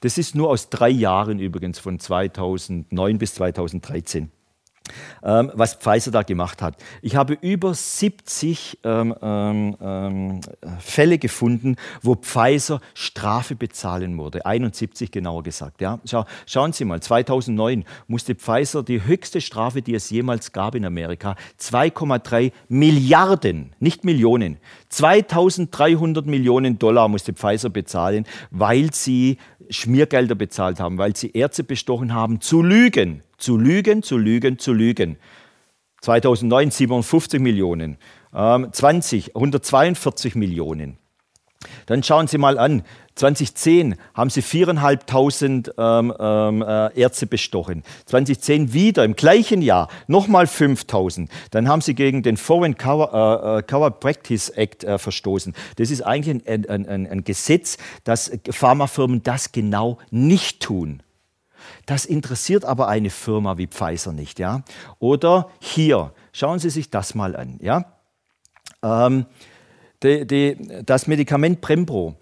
das 0.01 0.19
ist 0.19 0.35
nur 0.35 0.51
aus 0.51 0.71
drei 0.71 0.89
Jahren 0.89 1.39
übrigens 1.39 1.79
von 1.79 1.99
2009 1.99 3.19
bis 3.19 3.35
2013 3.35 4.31
ähm, 5.23 5.51
was 5.55 5.75
Pfizer 5.75 6.11
da 6.11 6.23
gemacht 6.23 6.63
hat. 6.63 6.77
Ich 7.03 7.17
habe 7.17 7.35
über 7.41 7.75
70 7.75 8.79
ähm, 8.85 9.15
ähm, 9.21 9.77
ähm, 9.81 10.41
Fälle 10.79 11.19
gefunden, 11.19 11.77
wo 12.03 12.15
Pfizer 12.15 12.81
Strafe 12.95 13.55
bezahlen 13.55 14.15
musste. 14.15 14.45
71 14.47 15.11
genauer 15.11 15.43
gesagt. 15.43 15.81
Ja. 15.81 16.01
Schau, 16.05 16.25
schauen 16.47 16.73
Sie 16.73 16.85
mal, 16.85 17.01
2009 17.01 17.85
musste 18.07 18.35
Pfizer 18.35 18.83
die 18.83 19.05
höchste 19.05 19.41
Strafe, 19.41 19.83
die 19.83 19.95
es 19.95 20.11
jemals 20.11 20.53
gab 20.53 20.75
in 20.75 20.85
Amerika, 20.85 21.37
2,3 21.61 22.53
Milliarden, 22.69 23.75
nicht 23.81 24.05
Millionen, 24.05 24.59
2300 24.89 26.27
Millionen 26.27 26.79
Dollar 26.79 27.09
musste 27.09 27.33
Pfizer 27.33 27.71
bezahlen, 27.71 28.25
weil 28.51 28.93
sie 28.93 29.39
Schmiergelder 29.71 30.35
bezahlt 30.35 30.81
haben, 30.81 30.99
weil 30.99 31.17
sie 31.17 31.33
Ärzte 31.33 31.65
bestochen 31.65 32.15
haben, 32.15 32.41
zu 32.41 32.63
lügen, 32.63 33.23
zu 33.39 33.57
lügen, 33.57 34.03
zu 34.03 34.19
lügen, 34.19 34.59
zu 34.59 34.73
lügen. 34.73 35.17
2009 36.03 36.71
57 36.71 37.41
Millionen, 37.41 37.99
ähm, 38.35 38.69
20 38.73 39.35
142 39.35 40.35
Millionen. 40.35 40.99
Dann 41.87 42.03
schauen 42.03 42.27
Sie 42.27 42.39
mal 42.39 42.59
an, 42.59 42.83
2010 43.17 43.97
haben 44.15 44.31
sie 44.31 44.43
4.500 44.43 45.73
ähm, 45.79 46.15
ähm, 46.19 46.63
äh, 46.63 47.01
Ärzte 47.01 47.27
bestochen. 47.27 47.83
2010 48.05 48.73
wieder 48.75 49.05
im 49.05 49.17
gleichen 49.17 49.63
Jahr 49.63 49.89
nochmal 50.07 50.45
5.000. 50.45 51.29
Dann 51.51 51.69
haben 51.69 51.81
sie 51.81 51.95
gegen 51.95 52.23
den 52.23 52.37
Foreign 52.37 52.77
Cover, 52.77 53.63
äh, 53.69 53.87
äh, 53.87 53.91
Practice 53.91 54.51
Act 54.51 54.85
äh, 54.85 54.99
verstoßen. 54.99 55.55
Das 55.77 55.91
ist 55.91 56.03
eigentlich 56.03 56.43
ein, 56.47 56.69
ein, 56.69 56.87
ein, 56.87 57.07
ein 57.07 57.25
Gesetz, 57.25 57.79
dass 58.05 58.31
Pharmafirmen 58.51 59.23
das 59.23 59.51
genau 59.51 59.99
nicht 60.11 60.61
tun. 60.61 61.03
Das 61.87 62.05
interessiert 62.05 62.65
aber 62.65 62.89
eine 62.89 63.11
Firma 63.11 63.57
wie 63.57 63.67
Pfizer 63.67 64.13
nicht, 64.13 64.39
ja? 64.39 64.63
Oder 64.99 65.49
hier, 65.59 66.13
schauen 66.33 66.59
Sie 66.59 66.71
sich 66.71 66.91
das 66.91 67.15
mal 67.15 67.35
an, 67.35 67.59
ja? 67.61 67.87
Ähm, 68.83 69.27
die, 70.03 70.27
die, 70.27 70.83
das 70.85 71.07
Medikament 71.07 71.61
Prembro 71.61 72.17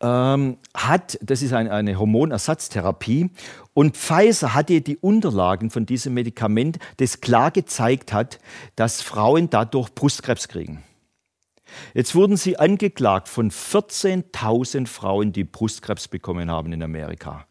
ähm, 0.00 0.56
hat, 0.74 1.18
das 1.22 1.42
ist 1.42 1.52
ein, 1.52 1.68
eine 1.68 1.98
Hormonersatztherapie, 1.98 3.30
und 3.74 3.96
Pfizer 3.96 4.54
hatte 4.54 4.80
die 4.80 4.96
Unterlagen 4.96 5.70
von 5.70 5.86
diesem 5.86 6.14
Medikament, 6.14 6.78
das 6.98 7.20
klar 7.20 7.50
gezeigt 7.50 8.12
hat, 8.12 8.38
dass 8.76 9.02
Frauen 9.02 9.48
dadurch 9.50 9.94
Brustkrebs 9.94 10.48
kriegen. 10.48 10.82
Jetzt 11.94 12.14
wurden 12.14 12.36
sie 12.36 12.58
angeklagt 12.58 13.28
von 13.28 13.50
14.000 13.50 14.86
Frauen, 14.86 15.32
die 15.32 15.44
Brustkrebs 15.44 16.08
bekommen 16.08 16.50
haben 16.50 16.72
in 16.72 16.82
Amerika. 16.82 17.46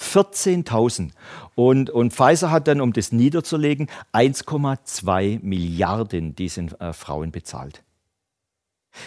14.000. 0.00 1.10
Und, 1.54 1.90
und 1.90 2.12
Pfizer 2.12 2.50
hat 2.50 2.68
dann, 2.68 2.80
um 2.80 2.92
das 2.92 3.12
niederzulegen, 3.12 3.88
1,2 4.12 5.40
Milliarden 5.42 6.34
diesen 6.34 6.78
äh, 6.80 6.92
Frauen 6.92 7.30
bezahlt. 7.30 7.82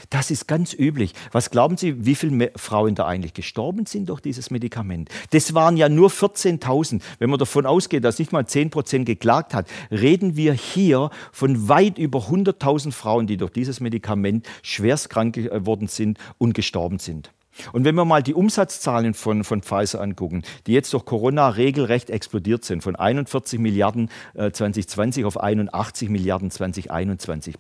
Das 0.10 0.32
ist 0.32 0.48
ganz 0.48 0.74
üblich. 0.74 1.13
Was 1.32 1.50
glauben 1.50 1.78
Sie, 1.78 2.06
wie 2.06 2.15
viele 2.15 2.52
Frauen 2.56 2.96
da 2.96 3.06
eigentlich 3.06 3.34
gestorben 3.34 3.86
sind 3.86 4.10
durch 4.10 4.22
dieses 4.22 4.52
Medikament? 4.52 5.10
Das 5.32 5.54
waren 5.54 5.78
ja 5.78 5.89
nur 5.89 6.10
14.000. 6.10 7.02
Wenn 7.19 7.30
man 7.30 7.39
davon 7.39 7.65
ausgeht, 7.65 8.04
dass 8.04 8.19
nicht 8.19 8.32
mal 8.32 8.46
10 8.46 8.69
Prozent 8.69 9.06
geklagt 9.06 9.54
hat, 9.54 9.67
reden 9.91 10.36
wir 10.36 10.54
hier 10.54 11.10
von 11.32 11.67
weit 11.67 11.98
über 11.98 12.19
100.000 12.19 12.91
Frauen, 12.91 13.28
die 13.28 13.38
durch 13.38 13.52
dieses 13.52 13.80
Medikament 13.80 14.48
schwerst 14.62 15.10
krank 15.10 15.36
geworden 15.36 15.88
sind 15.88 16.17
und 16.38 16.54
gestorben 16.54 17.00
sind. 17.00 17.32
Und 17.72 17.86
wenn 17.86 17.96
wir 17.96 18.06
mal 18.06 18.24
die 18.24 18.34
Umsatzzahlen 18.34 19.13
von, 19.13 19.43
von 19.43 19.62
Pfizer 19.62 20.02
angucken, 20.02 20.41
die 20.65 20.74
jetzt 20.74 20.91
durch 20.93 21.06
Corona 21.06 21.50
regelrecht 21.50 22.10
explodiert 22.10 22.65
sind, 22.65 22.82
von 22.82 22.96
41 22.96 23.60
Milliarden 23.60 24.10
äh, 24.34 24.52
2020 24.52 25.26
auf 25.26 25.39
81 25.39 26.10
Milliarden 26.10 26.50
2021. 26.50 27.56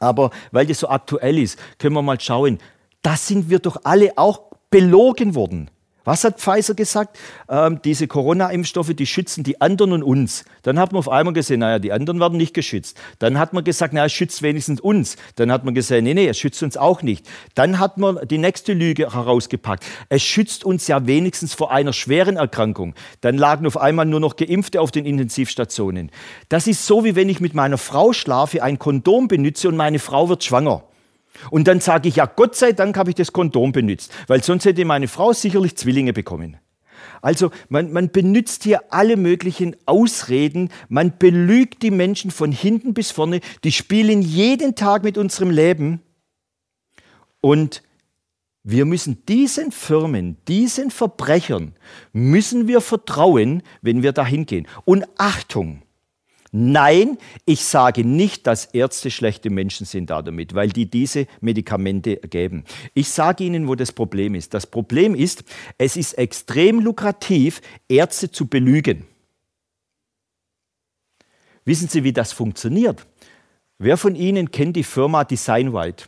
Aber 0.00 0.30
weil 0.52 0.66
das 0.66 0.80
so 0.80 0.88
aktuell 0.88 1.38
ist, 1.38 1.58
können 1.78 1.94
wir 1.94 2.02
mal 2.02 2.20
schauen, 2.20 2.58
da 3.02 3.16
sind 3.16 3.50
wir 3.50 3.58
doch 3.58 3.78
alle 3.84 4.16
auch 4.16 4.42
belogen 4.70 5.34
worden. 5.34 5.70
Was 6.08 6.24
hat 6.24 6.40
Pfizer 6.40 6.72
gesagt? 6.72 7.18
Ähm, 7.50 7.82
diese 7.84 8.08
Corona-Impfstoffe, 8.08 8.94
die 8.94 9.04
schützen 9.04 9.44
die 9.44 9.60
anderen 9.60 9.92
und 9.92 10.02
uns. 10.02 10.46
Dann 10.62 10.78
hat 10.78 10.90
man 10.90 11.00
auf 11.00 11.10
einmal 11.10 11.34
gesehen, 11.34 11.60
naja, 11.60 11.78
die 11.78 11.92
anderen 11.92 12.18
werden 12.18 12.38
nicht 12.38 12.54
geschützt. 12.54 12.98
Dann 13.18 13.38
hat 13.38 13.52
man 13.52 13.62
gesagt, 13.62 13.92
naja, 13.92 14.06
es 14.06 14.12
schützt 14.14 14.40
wenigstens 14.40 14.80
uns. 14.80 15.16
Dann 15.36 15.52
hat 15.52 15.66
man 15.66 15.74
gesagt, 15.74 16.02
nee, 16.02 16.14
nee, 16.14 16.26
es 16.26 16.38
schützt 16.38 16.62
uns 16.62 16.78
auch 16.78 17.02
nicht. 17.02 17.28
Dann 17.54 17.78
hat 17.78 17.98
man 17.98 18.26
die 18.26 18.38
nächste 18.38 18.72
Lüge 18.72 19.12
herausgepackt. 19.12 19.84
Es 20.08 20.22
schützt 20.22 20.64
uns 20.64 20.86
ja 20.86 21.06
wenigstens 21.06 21.52
vor 21.52 21.72
einer 21.72 21.92
schweren 21.92 22.38
Erkrankung. 22.38 22.94
Dann 23.20 23.36
lagen 23.36 23.66
auf 23.66 23.76
einmal 23.76 24.06
nur 24.06 24.20
noch 24.20 24.36
Geimpfte 24.36 24.80
auf 24.80 24.90
den 24.90 25.04
Intensivstationen. 25.04 26.10
Das 26.48 26.66
ist 26.66 26.86
so, 26.86 27.04
wie 27.04 27.16
wenn 27.16 27.28
ich 27.28 27.40
mit 27.40 27.52
meiner 27.52 27.76
Frau 27.76 28.14
schlafe, 28.14 28.62
ein 28.62 28.78
Kondom 28.78 29.28
benütze 29.28 29.68
und 29.68 29.76
meine 29.76 29.98
Frau 29.98 30.30
wird 30.30 30.42
schwanger. 30.42 30.84
Und 31.50 31.68
dann 31.68 31.80
sage 31.80 32.08
ich, 32.08 32.16
ja, 32.16 32.26
Gott 32.26 32.56
sei 32.56 32.72
Dank 32.72 32.96
habe 32.96 33.10
ich 33.10 33.16
das 33.16 33.32
Kondom 33.32 33.72
benutzt, 33.72 34.12
weil 34.26 34.42
sonst 34.42 34.64
hätte 34.64 34.84
meine 34.84 35.08
Frau 35.08 35.32
sicherlich 35.32 35.76
Zwillinge 35.76 36.12
bekommen. 36.12 36.58
Also 37.20 37.50
man, 37.68 37.92
man 37.92 38.10
benutzt 38.10 38.64
hier 38.64 38.92
alle 38.92 39.16
möglichen 39.16 39.76
Ausreden, 39.86 40.70
man 40.88 41.18
belügt 41.18 41.82
die 41.82 41.90
Menschen 41.90 42.30
von 42.30 42.52
hinten 42.52 42.94
bis 42.94 43.10
vorne, 43.10 43.40
die 43.64 43.72
spielen 43.72 44.22
jeden 44.22 44.74
Tag 44.74 45.02
mit 45.02 45.18
unserem 45.18 45.50
Leben. 45.50 46.00
Und 47.40 47.82
wir 48.62 48.84
müssen 48.84 49.24
diesen 49.26 49.72
Firmen, 49.72 50.36
diesen 50.46 50.90
Verbrechern, 50.90 51.74
müssen 52.12 52.68
wir 52.68 52.80
vertrauen, 52.80 53.62
wenn 53.80 54.02
wir 54.02 54.12
dahin 54.12 54.46
gehen. 54.46 54.66
Und 54.84 55.06
Achtung, 55.16 55.82
Nein, 56.50 57.18
ich 57.44 57.64
sage 57.64 58.04
nicht, 58.04 58.46
dass 58.46 58.64
Ärzte 58.66 59.10
schlechte 59.10 59.50
Menschen 59.50 59.84
sind 59.84 60.08
damit, 60.08 60.54
weil 60.54 60.70
die 60.70 60.90
diese 60.90 61.26
Medikamente 61.40 62.16
geben. 62.16 62.64
Ich 62.94 63.10
sage 63.10 63.44
Ihnen, 63.44 63.68
wo 63.68 63.74
das 63.74 63.92
Problem 63.92 64.34
ist. 64.34 64.54
Das 64.54 64.66
Problem 64.66 65.14
ist, 65.14 65.44
es 65.76 65.96
ist 65.96 66.14
extrem 66.14 66.80
lukrativ, 66.80 67.60
Ärzte 67.88 68.30
zu 68.30 68.46
belügen. 68.46 69.06
Wissen 71.66 71.88
Sie, 71.88 72.02
wie 72.02 72.14
das 72.14 72.32
funktioniert? 72.32 73.06
Wer 73.76 73.98
von 73.98 74.14
Ihnen 74.14 74.50
kennt 74.50 74.74
die 74.76 74.84
Firma 74.84 75.24
Design 75.24 75.74
White? 75.74 76.06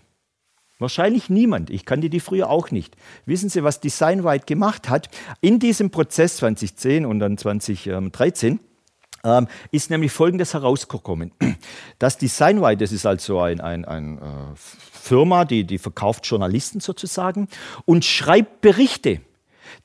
Wahrscheinlich 0.79 1.29
niemand. 1.29 1.69
Ich 1.69 1.85
kannte 1.85 2.09
die 2.09 2.21
früher 2.21 2.49
auch 2.49 2.71
nicht. 2.71 2.97
Wissen 3.27 3.51
Sie, 3.51 3.63
was 3.63 3.81
Designwide 3.81 4.47
gemacht 4.47 4.89
hat? 4.89 5.11
In 5.43 5.59
diesem 5.59 5.91
Prozess 5.91 6.39
2010 6.39 7.05
und 7.05 7.19
dann 7.19 7.37
2013 7.37 8.59
ähm, 9.25 9.49
ist 9.71 9.91
nämlich 9.91 10.13
Folgendes 10.13 10.55
herausgekommen. 10.55 11.33
Das 11.99 12.17
Designwide, 12.17 12.79
das 12.79 12.93
ist 12.93 13.05
also 13.05 13.41
eine 13.41 13.63
ein, 13.63 13.85
ein, 13.85 14.19
äh, 14.19 14.23
Firma, 14.57 15.45
die, 15.45 15.65
die 15.65 15.77
verkauft 15.77 16.27
Journalisten 16.27 16.81
sozusagen 16.81 17.49
und 17.85 18.05
schreibt 18.05 18.63
Berichte. 18.63 19.21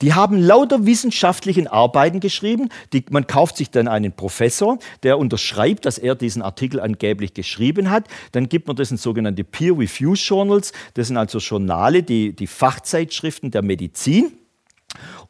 Die 0.01 0.13
haben 0.13 0.37
lauter 0.37 0.85
wissenschaftlichen 0.85 1.67
Arbeiten 1.67 2.19
geschrieben. 2.19 2.69
Die, 2.93 3.05
man 3.09 3.27
kauft 3.27 3.57
sich 3.57 3.69
dann 3.69 3.87
einen 3.87 4.13
Professor, 4.13 4.79
der 5.03 5.17
unterschreibt, 5.17 5.85
dass 5.85 5.97
er 5.97 6.15
diesen 6.15 6.41
Artikel 6.41 6.79
angeblich 6.79 7.33
geschrieben 7.33 7.89
hat. 7.89 8.07
Dann 8.31 8.49
gibt 8.49 8.67
man 8.67 8.75
das 8.75 8.91
in 8.91 8.97
sogenannte 8.97 9.43
Peer-Review-Journals. 9.43 10.73
Das 10.95 11.07
sind 11.07 11.17
also 11.17 11.39
Journale, 11.39 12.03
die, 12.03 12.35
die 12.35 12.47
Fachzeitschriften 12.47 13.51
der 13.51 13.61
Medizin. 13.61 14.31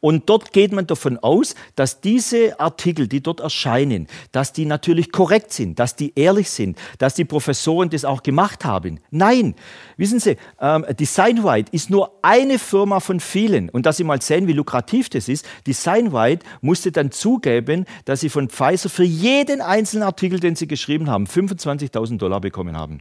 Und 0.00 0.28
dort 0.28 0.52
geht 0.52 0.72
man 0.72 0.86
davon 0.86 1.18
aus, 1.18 1.54
dass 1.74 2.00
diese 2.00 2.58
Artikel, 2.60 3.08
die 3.08 3.22
dort 3.22 3.40
erscheinen, 3.40 4.06
dass 4.32 4.52
die 4.52 4.66
natürlich 4.66 5.12
korrekt 5.12 5.52
sind, 5.52 5.78
dass 5.78 5.96
die 5.96 6.12
ehrlich 6.14 6.50
sind, 6.50 6.78
dass 6.98 7.14
die 7.14 7.24
Professoren 7.24 7.90
das 7.90 8.04
auch 8.04 8.22
gemacht 8.22 8.64
haben. 8.64 9.00
Nein, 9.10 9.54
wissen 9.96 10.20
Sie, 10.20 10.36
ähm, 10.60 10.84
Designwide 10.98 11.70
ist 11.72 11.90
nur 11.90 12.18
eine 12.22 12.58
Firma 12.58 13.00
von 13.00 13.20
vielen. 13.20 13.68
Und 13.70 13.86
dass 13.86 13.96
Sie 13.96 14.04
mal 14.04 14.20
sehen, 14.22 14.46
wie 14.46 14.52
lukrativ 14.52 15.08
das 15.08 15.28
ist, 15.28 15.46
Designwide 15.66 16.44
musste 16.60 16.92
dann 16.92 17.10
zugeben, 17.10 17.84
dass 18.04 18.20
sie 18.20 18.28
von 18.28 18.48
Pfizer 18.48 18.88
für 18.88 19.04
jeden 19.04 19.60
einzelnen 19.60 20.04
Artikel, 20.04 20.40
den 20.40 20.56
sie 20.56 20.66
geschrieben 20.66 21.10
haben, 21.10 21.26
25.000 21.26 22.18
Dollar 22.18 22.40
bekommen 22.40 22.76
haben. 22.76 23.00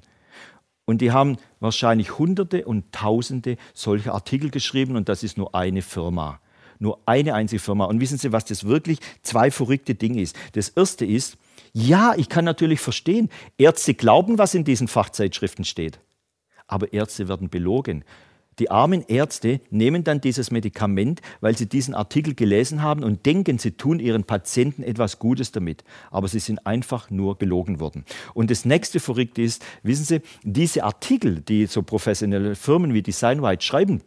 Und 0.86 1.02
die 1.02 1.12
haben 1.12 1.38
wahrscheinlich 1.60 2.20
Hunderte 2.20 2.66
und 2.66 2.92
Tausende 2.92 3.58
solcher 3.74 4.14
Artikel 4.14 4.52
geschrieben 4.52 4.96
und 4.96 5.10
das 5.10 5.24
ist 5.24 5.38
nur 5.38 5.56
eine 5.56 5.82
Firma. 5.82 6.40
Nur 6.80 7.00
eine 7.06 7.34
einzige 7.34 7.60
Firma. 7.60 7.86
Und 7.86 8.00
wissen 8.00 8.18
Sie, 8.18 8.32
was 8.32 8.46
das 8.46 8.66
wirklich 8.66 9.00
zwei 9.22 9.52
verrückte 9.52 9.96
Dinge 9.96 10.22
ist? 10.22 10.36
Das 10.54 10.70
erste 10.70 11.06
ist, 11.06 11.38
ja, 11.74 12.14
ich 12.16 12.30
kann 12.30 12.46
natürlich 12.46 12.80
verstehen, 12.80 13.30
Ärzte 13.58 13.94
glauben, 13.94 14.38
was 14.38 14.56
in 14.56 14.64
diesen 14.64 14.88
Fachzeitschriften 14.88 15.66
steht. 15.66 16.00
Aber 16.68 16.94
Ärzte 16.94 17.28
werden 17.28 17.50
belogen. 17.50 18.04
Die 18.60 18.72
armen 18.72 19.04
Ärzte 19.08 19.60
nehmen 19.70 20.06
dann 20.06 20.22
dieses 20.22 20.50
Medikament, 20.50 21.22
weil 21.42 21.58
sie 21.58 21.68
diesen 21.68 21.94
Artikel 21.94 22.36
gelesen 22.36 22.82
haben 22.82 23.04
und 23.04 23.26
denken, 23.26 23.58
sie 23.58 23.72
tun 23.72 24.00
ihren 24.00 24.24
Patienten 24.24 24.84
etwas 24.84 25.20
Gutes 25.20 25.52
damit. 25.52 25.84
Aber 26.10 26.30
sie 26.30 26.40
sind 26.40 26.66
einfach 26.66 27.10
nur 27.10 27.38
belogen 27.38 27.82
worden. 27.82 28.06
Und 28.34 28.50
das 28.52 28.64
nächste 28.64 29.02
Verrückte 29.02 29.42
ist, 29.42 29.66
wissen 29.84 30.06
Sie, 30.06 30.22
diese 30.44 30.86
Artikel, 30.86 31.42
die 31.42 31.66
so 31.66 31.84
professionelle 31.84 32.56
Firmen 32.56 32.94
wie 32.94 33.02
Designwide 33.02 33.62
schreiben, 33.62 34.02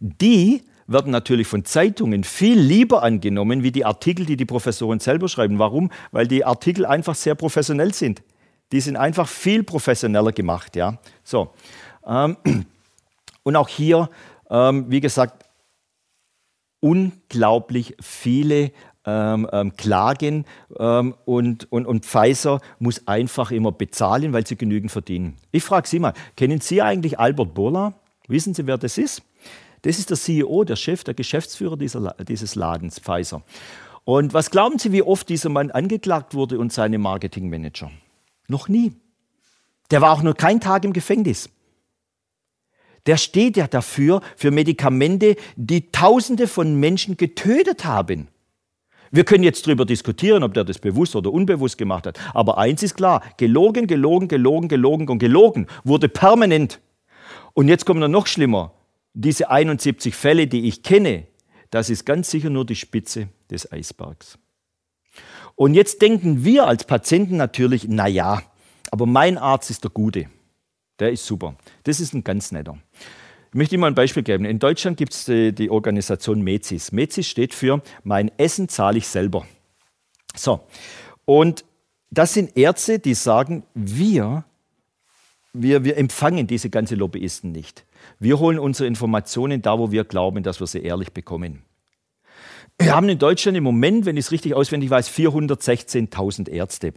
die 0.00 0.62
werden 0.86 1.12
natürlich 1.12 1.46
von 1.46 1.64
Zeitungen 1.64 2.24
viel 2.24 2.58
lieber 2.58 3.02
angenommen 3.02 3.62
wie 3.62 3.72
die 3.72 3.84
Artikel, 3.84 4.26
die 4.26 4.36
die 4.36 4.44
Professoren 4.44 5.00
selber 5.00 5.28
schreiben. 5.28 5.58
Warum? 5.58 5.90
Weil 6.12 6.26
die 6.26 6.44
Artikel 6.44 6.86
einfach 6.86 7.14
sehr 7.14 7.34
professionell 7.34 7.94
sind. 7.94 8.22
Die 8.72 8.80
sind 8.80 8.96
einfach 8.96 9.28
viel 9.28 9.62
professioneller 9.62 10.32
gemacht. 10.32 10.76
Ja? 10.76 10.98
So. 11.22 11.50
Ähm, 12.06 12.36
und 13.42 13.56
auch 13.56 13.68
hier, 13.68 14.08
ähm, 14.50 14.86
wie 14.88 15.00
gesagt, 15.00 15.46
unglaublich 16.80 17.96
viele 18.00 18.72
ähm, 19.06 19.72
Klagen 19.76 20.46
und, 20.68 21.72
und, 21.72 21.86
und 21.86 22.06
Pfizer 22.06 22.60
muss 22.78 23.06
einfach 23.06 23.50
immer 23.50 23.72
bezahlen, 23.72 24.32
weil 24.32 24.46
sie 24.46 24.56
genügend 24.56 24.90
verdienen. 24.90 25.36
Ich 25.50 25.62
frage 25.62 25.86
Sie 25.86 25.98
mal, 25.98 26.14
kennen 26.36 26.60
Sie 26.60 26.80
eigentlich 26.80 27.18
Albert 27.18 27.54
Bola? 27.54 27.94
Wissen 28.28 28.54
Sie, 28.54 28.66
wer 28.66 28.78
das 28.78 28.96
ist? 28.96 29.22
Das 29.84 29.98
ist 29.98 30.08
der 30.08 30.16
CEO, 30.16 30.64
der 30.64 30.76
Chef, 30.76 31.04
der 31.04 31.12
Geschäftsführer 31.12 31.76
dieser, 31.76 32.16
dieses 32.26 32.54
Ladens, 32.54 32.98
Pfizer. 32.98 33.42
Und 34.04 34.32
was 34.32 34.50
glauben 34.50 34.78
Sie, 34.78 34.92
wie 34.92 35.02
oft 35.02 35.28
dieser 35.28 35.50
Mann 35.50 35.70
angeklagt 35.70 36.32
wurde 36.34 36.58
und 36.58 36.72
seine 36.72 36.96
Marketingmanager? 36.96 37.90
Noch 38.48 38.68
nie. 38.68 38.92
Der 39.90 40.00
war 40.00 40.12
auch 40.12 40.22
nur 40.22 40.34
keinen 40.34 40.60
Tag 40.60 40.86
im 40.86 40.94
Gefängnis. 40.94 41.50
Der 43.04 43.18
steht 43.18 43.58
ja 43.58 43.66
dafür, 43.66 44.22
für 44.36 44.50
Medikamente, 44.50 45.36
die 45.56 45.92
Tausende 45.92 46.48
von 46.48 46.80
Menschen 46.80 47.18
getötet 47.18 47.84
haben. 47.84 48.28
Wir 49.10 49.24
können 49.24 49.44
jetzt 49.44 49.66
darüber 49.66 49.84
diskutieren, 49.84 50.42
ob 50.42 50.54
der 50.54 50.64
das 50.64 50.78
bewusst 50.78 51.14
oder 51.14 51.30
unbewusst 51.30 51.76
gemacht 51.76 52.06
hat. 52.06 52.18
Aber 52.32 52.56
eins 52.56 52.82
ist 52.82 52.94
klar, 52.94 53.22
gelogen, 53.36 53.86
gelogen, 53.86 54.28
gelogen, 54.28 54.68
gelogen 54.68 55.08
und 55.10 55.18
gelogen 55.18 55.66
wurde 55.84 56.08
permanent. 56.08 56.80
Und 57.52 57.68
jetzt 57.68 57.84
kommt 57.84 58.00
noch 58.00 58.26
schlimmer 58.26 58.72
diese 59.14 59.50
71 59.50 60.14
Fälle, 60.14 60.46
die 60.46 60.66
ich 60.68 60.82
kenne, 60.82 61.26
das 61.70 61.88
ist 61.88 62.04
ganz 62.04 62.30
sicher 62.30 62.50
nur 62.50 62.66
die 62.66 62.76
Spitze 62.76 63.28
des 63.50 63.70
Eisbergs. 63.72 64.38
Und 65.56 65.74
jetzt 65.74 66.02
denken 66.02 66.44
wir 66.44 66.66
als 66.66 66.84
Patienten 66.84 67.36
natürlich, 67.36 67.86
na 67.88 68.06
ja, 68.08 68.42
aber 68.90 69.06
mein 69.06 69.38
Arzt 69.38 69.70
ist 69.70 69.84
der 69.84 69.90
Gute. 69.90 70.26
Der 70.98 71.10
ist 71.10 71.26
super. 71.26 71.56
Das 71.84 72.00
ist 72.00 72.12
ein 72.14 72.22
ganz 72.22 72.52
netter. 72.52 72.78
Ich 73.48 73.54
möchte 73.54 73.74
Ihnen 73.76 73.82
mal 73.82 73.88
ein 73.88 73.94
Beispiel 73.94 74.24
geben. 74.24 74.44
In 74.44 74.58
Deutschland 74.58 74.96
gibt 74.96 75.14
es 75.14 75.24
die, 75.26 75.52
die, 75.52 75.70
Organisation 75.70 76.42
MEZIS. 76.42 76.92
MEZIS 76.92 77.26
steht 77.26 77.54
für 77.54 77.82
Mein 78.02 78.30
Essen 78.36 78.68
zahle 78.68 78.98
ich 78.98 79.06
selber. 79.06 79.46
So, 80.36 80.66
und 81.24 81.64
das 82.10 82.34
sind 82.34 82.56
Ärzte, 82.56 82.98
die 82.98 83.14
sagen, 83.14 83.64
wir, 83.74 84.44
wir, 85.52 85.84
wir 85.84 85.96
empfangen 85.96 86.46
diese 86.46 86.70
ganzen 86.70 86.98
Lobbyisten 86.98 87.52
nicht. 87.52 87.84
Wir 88.24 88.38
holen 88.38 88.58
unsere 88.58 88.86
Informationen 88.86 89.60
da, 89.60 89.78
wo 89.78 89.90
wir 89.90 90.04
glauben, 90.04 90.42
dass 90.42 90.58
wir 90.58 90.66
sie 90.66 90.82
ehrlich 90.82 91.12
bekommen. 91.12 91.62
Wir 92.78 92.96
haben 92.96 93.06
in 93.10 93.18
Deutschland 93.18 93.58
im 93.58 93.64
Moment, 93.64 94.06
wenn 94.06 94.16
ich 94.16 94.24
es 94.24 94.32
richtig 94.32 94.54
auswendig 94.54 94.88
weiß, 94.88 95.10
416.000 95.10 96.48
Ärzte. 96.48 96.94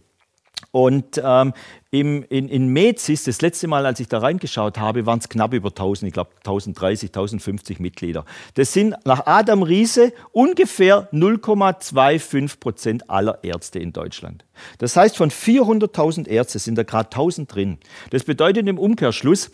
Und 0.72 1.22
ähm, 1.22 1.54
im, 1.92 2.24
in, 2.30 2.48
in 2.48 2.70
Mezis, 2.70 3.26
das 3.26 3.42
letzte 3.42 3.68
Mal, 3.68 3.86
als 3.86 4.00
ich 4.00 4.08
da 4.08 4.20
reingeschaut 4.20 4.78
habe, 4.78 5.06
waren 5.06 5.20
es 5.20 5.28
knapp 5.28 5.54
über 5.54 5.68
1000, 5.70 6.08
ich 6.08 6.14
glaube 6.14 6.30
1030, 6.38 7.10
1050 7.10 7.82
Mitglieder. 7.82 8.24
Das 8.54 8.72
sind 8.72 8.96
nach 9.04 9.26
Adam 9.26 9.64
Riese 9.64 10.14
ungefähr 10.32 11.10
0,25 11.12 12.60
Prozent 12.62 13.10
aller 13.10 13.44
Ärzte 13.44 13.80
in 13.80 13.92
Deutschland. 13.92 14.46
Das 14.78 14.96
heißt, 14.96 15.18
von 15.18 15.30
400.000 15.30 16.26
Ärzten 16.30 16.60
sind 16.60 16.78
da 16.78 16.84
gerade 16.84 17.08
1000 17.08 17.54
drin. 17.54 17.80
Das 18.12 18.24
bedeutet 18.24 18.66
im 18.68 18.80
Umkehrschluss, 18.80 19.52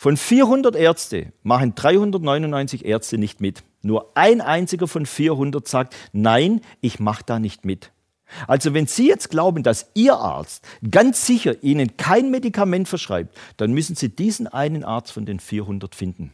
von 0.00 0.16
400 0.16 0.76
Ärzte 0.76 1.30
machen 1.42 1.74
399 1.74 2.86
Ärzte 2.86 3.18
nicht 3.18 3.42
mit. 3.42 3.64
Nur 3.82 4.12
ein 4.14 4.40
einziger 4.40 4.88
von 4.88 5.04
400 5.04 5.68
sagt, 5.68 5.94
nein, 6.14 6.62
ich 6.80 7.00
mache 7.00 7.22
da 7.26 7.38
nicht 7.38 7.66
mit. 7.66 7.92
Also 8.46 8.72
wenn 8.72 8.86
Sie 8.86 9.08
jetzt 9.08 9.28
glauben, 9.28 9.62
dass 9.62 9.90
Ihr 9.92 10.16
Arzt 10.16 10.66
ganz 10.90 11.26
sicher 11.26 11.62
Ihnen 11.62 11.98
kein 11.98 12.30
Medikament 12.30 12.88
verschreibt, 12.88 13.36
dann 13.58 13.72
müssen 13.72 13.94
Sie 13.94 14.08
diesen 14.08 14.46
einen 14.46 14.84
Arzt 14.84 15.12
von 15.12 15.26
den 15.26 15.38
400 15.38 15.94
finden. 15.94 16.32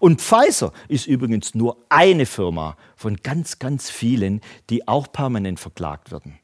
Und 0.00 0.20
Pfizer 0.20 0.72
ist 0.88 1.06
übrigens 1.06 1.54
nur 1.54 1.76
eine 1.90 2.26
Firma 2.26 2.76
von 2.96 3.18
ganz, 3.18 3.60
ganz 3.60 3.90
vielen, 3.90 4.40
die 4.70 4.88
auch 4.88 5.12
permanent 5.12 5.60
verklagt 5.60 6.10
werden. 6.10 6.40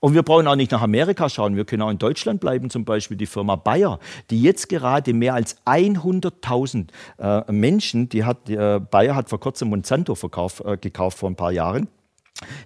Und 0.00 0.14
wir 0.14 0.22
brauchen 0.22 0.46
auch 0.46 0.56
nicht 0.56 0.70
nach 0.72 0.80
Amerika 0.80 1.28
schauen, 1.28 1.56
wir 1.56 1.66
können 1.66 1.82
auch 1.82 1.90
in 1.90 1.98
Deutschland 1.98 2.40
bleiben, 2.40 2.70
zum 2.70 2.86
Beispiel 2.86 3.18
die 3.18 3.26
Firma 3.26 3.56
Bayer, 3.56 4.00
die 4.30 4.40
jetzt 4.42 4.70
gerade 4.70 5.12
mehr 5.12 5.34
als 5.34 5.58
100.000 5.66 6.88
äh, 7.18 7.52
Menschen, 7.52 8.08
die 8.08 8.24
hat, 8.24 8.48
äh, 8.48 8.80
Bayer 8.80 9.14
hat 9.14 9.28
vor 9.28 9.40
kurzem 9.40 9.68
Monsanto 9.68 10.14
verkauf, 10.14 10.62
äh, 10.64 10.78
gekauft 10.78 11.18
vor 11.18 11.30
ein 11.30 11.36
paar 11.36 11.52
Jahren, 11.52 11.88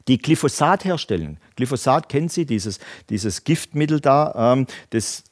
die 0.06 0.18
Glyphosat 0.18 0.84
herstellen. 0.84 1.38
Glyphosat 1.56 2.08
kennen 2.08 2.28
Sie, 2.28 2.46
dieses, 2.46 2.78
dieses 3.10 3.42
Giftmittel 3.42 4.00
da, 4.00 4.52
ähm, 4.52 4.66
das 4.90 5.24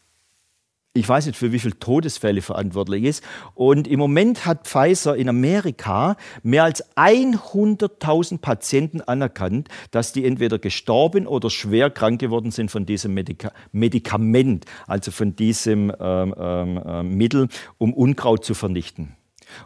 ich 0.94 1.08
weiß 1.08 1.26
nicht, 1.26 1.38
für 1.38 1.52
wie 1.52 1.58
viele 1.58 1.78
Todesfälle 1.78 2.42
verantwortlich 2.42 3.04
ist. 3.04 3.24
Und 3.54 3.88
im 3.88 3.98
Moment 3.98 4.44
hat 4.44 4.66
Pfizer 4.66 5.16
in 5.16 5.28
Amerika 5.28 6.16
mehr 6.42 6.64
als 6.64 6.84
100.000 6.96 8.38
Patienten 8.38 9.00
anerkannt, 9.00 9.68
dass 9.90 10.12
die 10.12 10.26
entweder 10.26 10.58
gestorben 10.58 11.26
oder 11.26 11.48
schwer 11.48 11.88
krank 11.88 12.20
geworden 12.20 12.50
sind 12.50 12.70
von 12.70 12.84
diesem 12.84 13.14
Medika 13.14 13.52
Medikament, 13.72 14.66
also 14.86 15.10
von 15.12 15.34
diesem 15.34 15.92
ähm, 15.98 16.34
ähm, 16.38 16.76
äh, 16.84 17.02
Mittel, 17.02 17.48
um 17.78 17.94
Unkraut 17.94 18.44
zu 18.44 18.52
vernichten. 18.52 19.16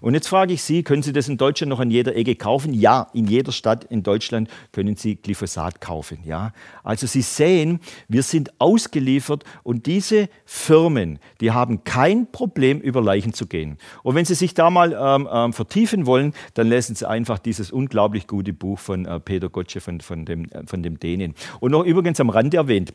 Und 0.00 0.14
jetzt 0.14 0.28
frage 0.28 0.52
ich 0.52 0.62
Sie, 0.62 0.82
können 0.82 1.02
Sie 1.02 1.12
das 1.12 1.28
in 1.28 1.36
Deutschland 1.36 1.70
noch 1.70 1.80
an 1.80 1.90
jeder 1.90 2.16
Ecke 2.16 2.36
kaufen? 2.36 2.74
Ja, 2.74 3.08
in 3.12 3.26
jeder 3.26 3.52
Stadt 3.52 3.84
in 3.84 4.02
Deutschland 4.02 4.48
können 4.72 4.96
Sie 4.96 5.16
Glyphosat 5.16 5.80
kaufen. 5.80 6.18
Ja? 6.24 6.52
Also 6.82 7.06
Sie 7.06 7.22
sehen, 7.22 7.80
wir 8.08 8.22
sind 8.22 8.52
ausgeliefert 8.60 9.44
und 9.62 9.86
diese 9.86 10.28
Firmen, 10.44 11.18
die 11.40 11.50
haben 11.50 11.84
kein 11.84 12.30
Problem, 12.30 12.80
über 12.80 13.00
Leichen 13.02 13.32
zu 13.32 13.46
gehen. 13.46 13.78
Und 14.02 14.14
wenn 14.14 14.24
Sie 14.24 14.34
sich 14.34 14.54
da 14.54 14.70
mal 14.70 14.92
ähm, 14.98 15.28
ähm, 15.30 15.52
vertiefen 15.52 16.06
wollen, 16.06 16.32
dann 16.54 16.68
lesen 16.68 16.94
Sie 16.94 17.08
einfach 17.08 17.38
dieses 17.38 17.70
unglaublich 17.70 18.26
gute 18.26 18.52
Buch 18.52 18.78
von 18.78 19.06
äh, 19.06 19.20
Peter 19.20 19.48
Gottsche 19.48 19.80
von, 19.80 20.00
von, 20.00 20.24
dem, 20.24 20.44
äh, 20.50 20.62
von 20.66 20.82
dem 20.82 20.98
Dänen. 20.98 21.34
Und 21.60 21.72
noch 21.72 21.84
übrigens 21.84 22.20
am 22.20 22.30
Rande 22.30 22.56
erwähnt, 22.56 22.92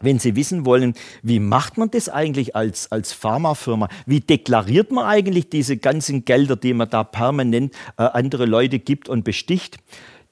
wenn 0.00 0.18
Sie 0.18 0.36
wissen 0.36 0.66
wollen, 0.66 0.94
wie 1.22 1.40
macht 1.40 1.78
man 1.78 1.90
das 1.90 2.08
eigentlich 2.08 2.54
als, 2.54 2.92
als 2.92 3.12
Pharmafirma? 3.12 3.88
Wie 4.04 4.20
deklariert 4.20 4.90
man 4.92 5.06
eigentlich 5.06 5.48
diese 5.48 5.78
ganzen 5.78 6.24
Gelder, 6.24 6.56
die 6.56 6.74
man 6.74 6.90
da 6.90 7.02
permanent 7.02 7.72
äh, 7.96 8.02
andere 8.02 8.44
Leute 8.44 8.78
gibt 8.78 9.08
und 9.08 9.24
besticht? 9.24 9.78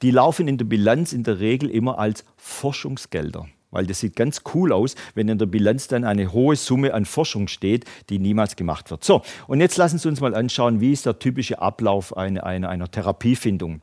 Die 0.03 0.11
laufen 0.11 0.49
in 0.49 0.59
der 0.59 0.67
Bilanz 0.67 1.13
in 1.13 1.23
der 1.23 1.41
Regel 1.41 1.71
immer 1.71 1.99
als 1.99 2.25
Forschungsgelder. 2.37 3.47
Weil 3.71 3.87
das 3.87 4.01
sieht 4.01 4.15
ganz 4.15 4.43
cool 4.55 4.73
aus, 4.73 4.95
wenn 5.15 5.29
in 5.29 5.39
der 5.39 5.47
Bilanz 5.47 5.89
dann 5.89 6.05
eine 6.05 6.33
hohe 6.33 6.55
Summe 6.57 6.95
an 6.95 7.07
Forschung 7.07 7.49
steht, 7.49 7.87
die 8.09 8.19
niemals 8.19 8.55
gemacht 8.55 8.91
wird. 8.91 9.03
So, 9.03 9.23
und 9.49 9.61
jetzt 9.61 9.79
lassen 9.79 9.99
Sie 9.99 10.09
uns 10.09 10.21
mal 10.21 10.35
anschauen, 10.35 10.81
wie 10.81 10.93
ist 10.93 11.07
der 11.07 11.19
typische 11.19 11.61
Ablauf 11.61 12.17
einer, 12.17 12.45
einer, 12.45 12.69
einer 12.69 12.91
Therapiefindung. 12.91 13.81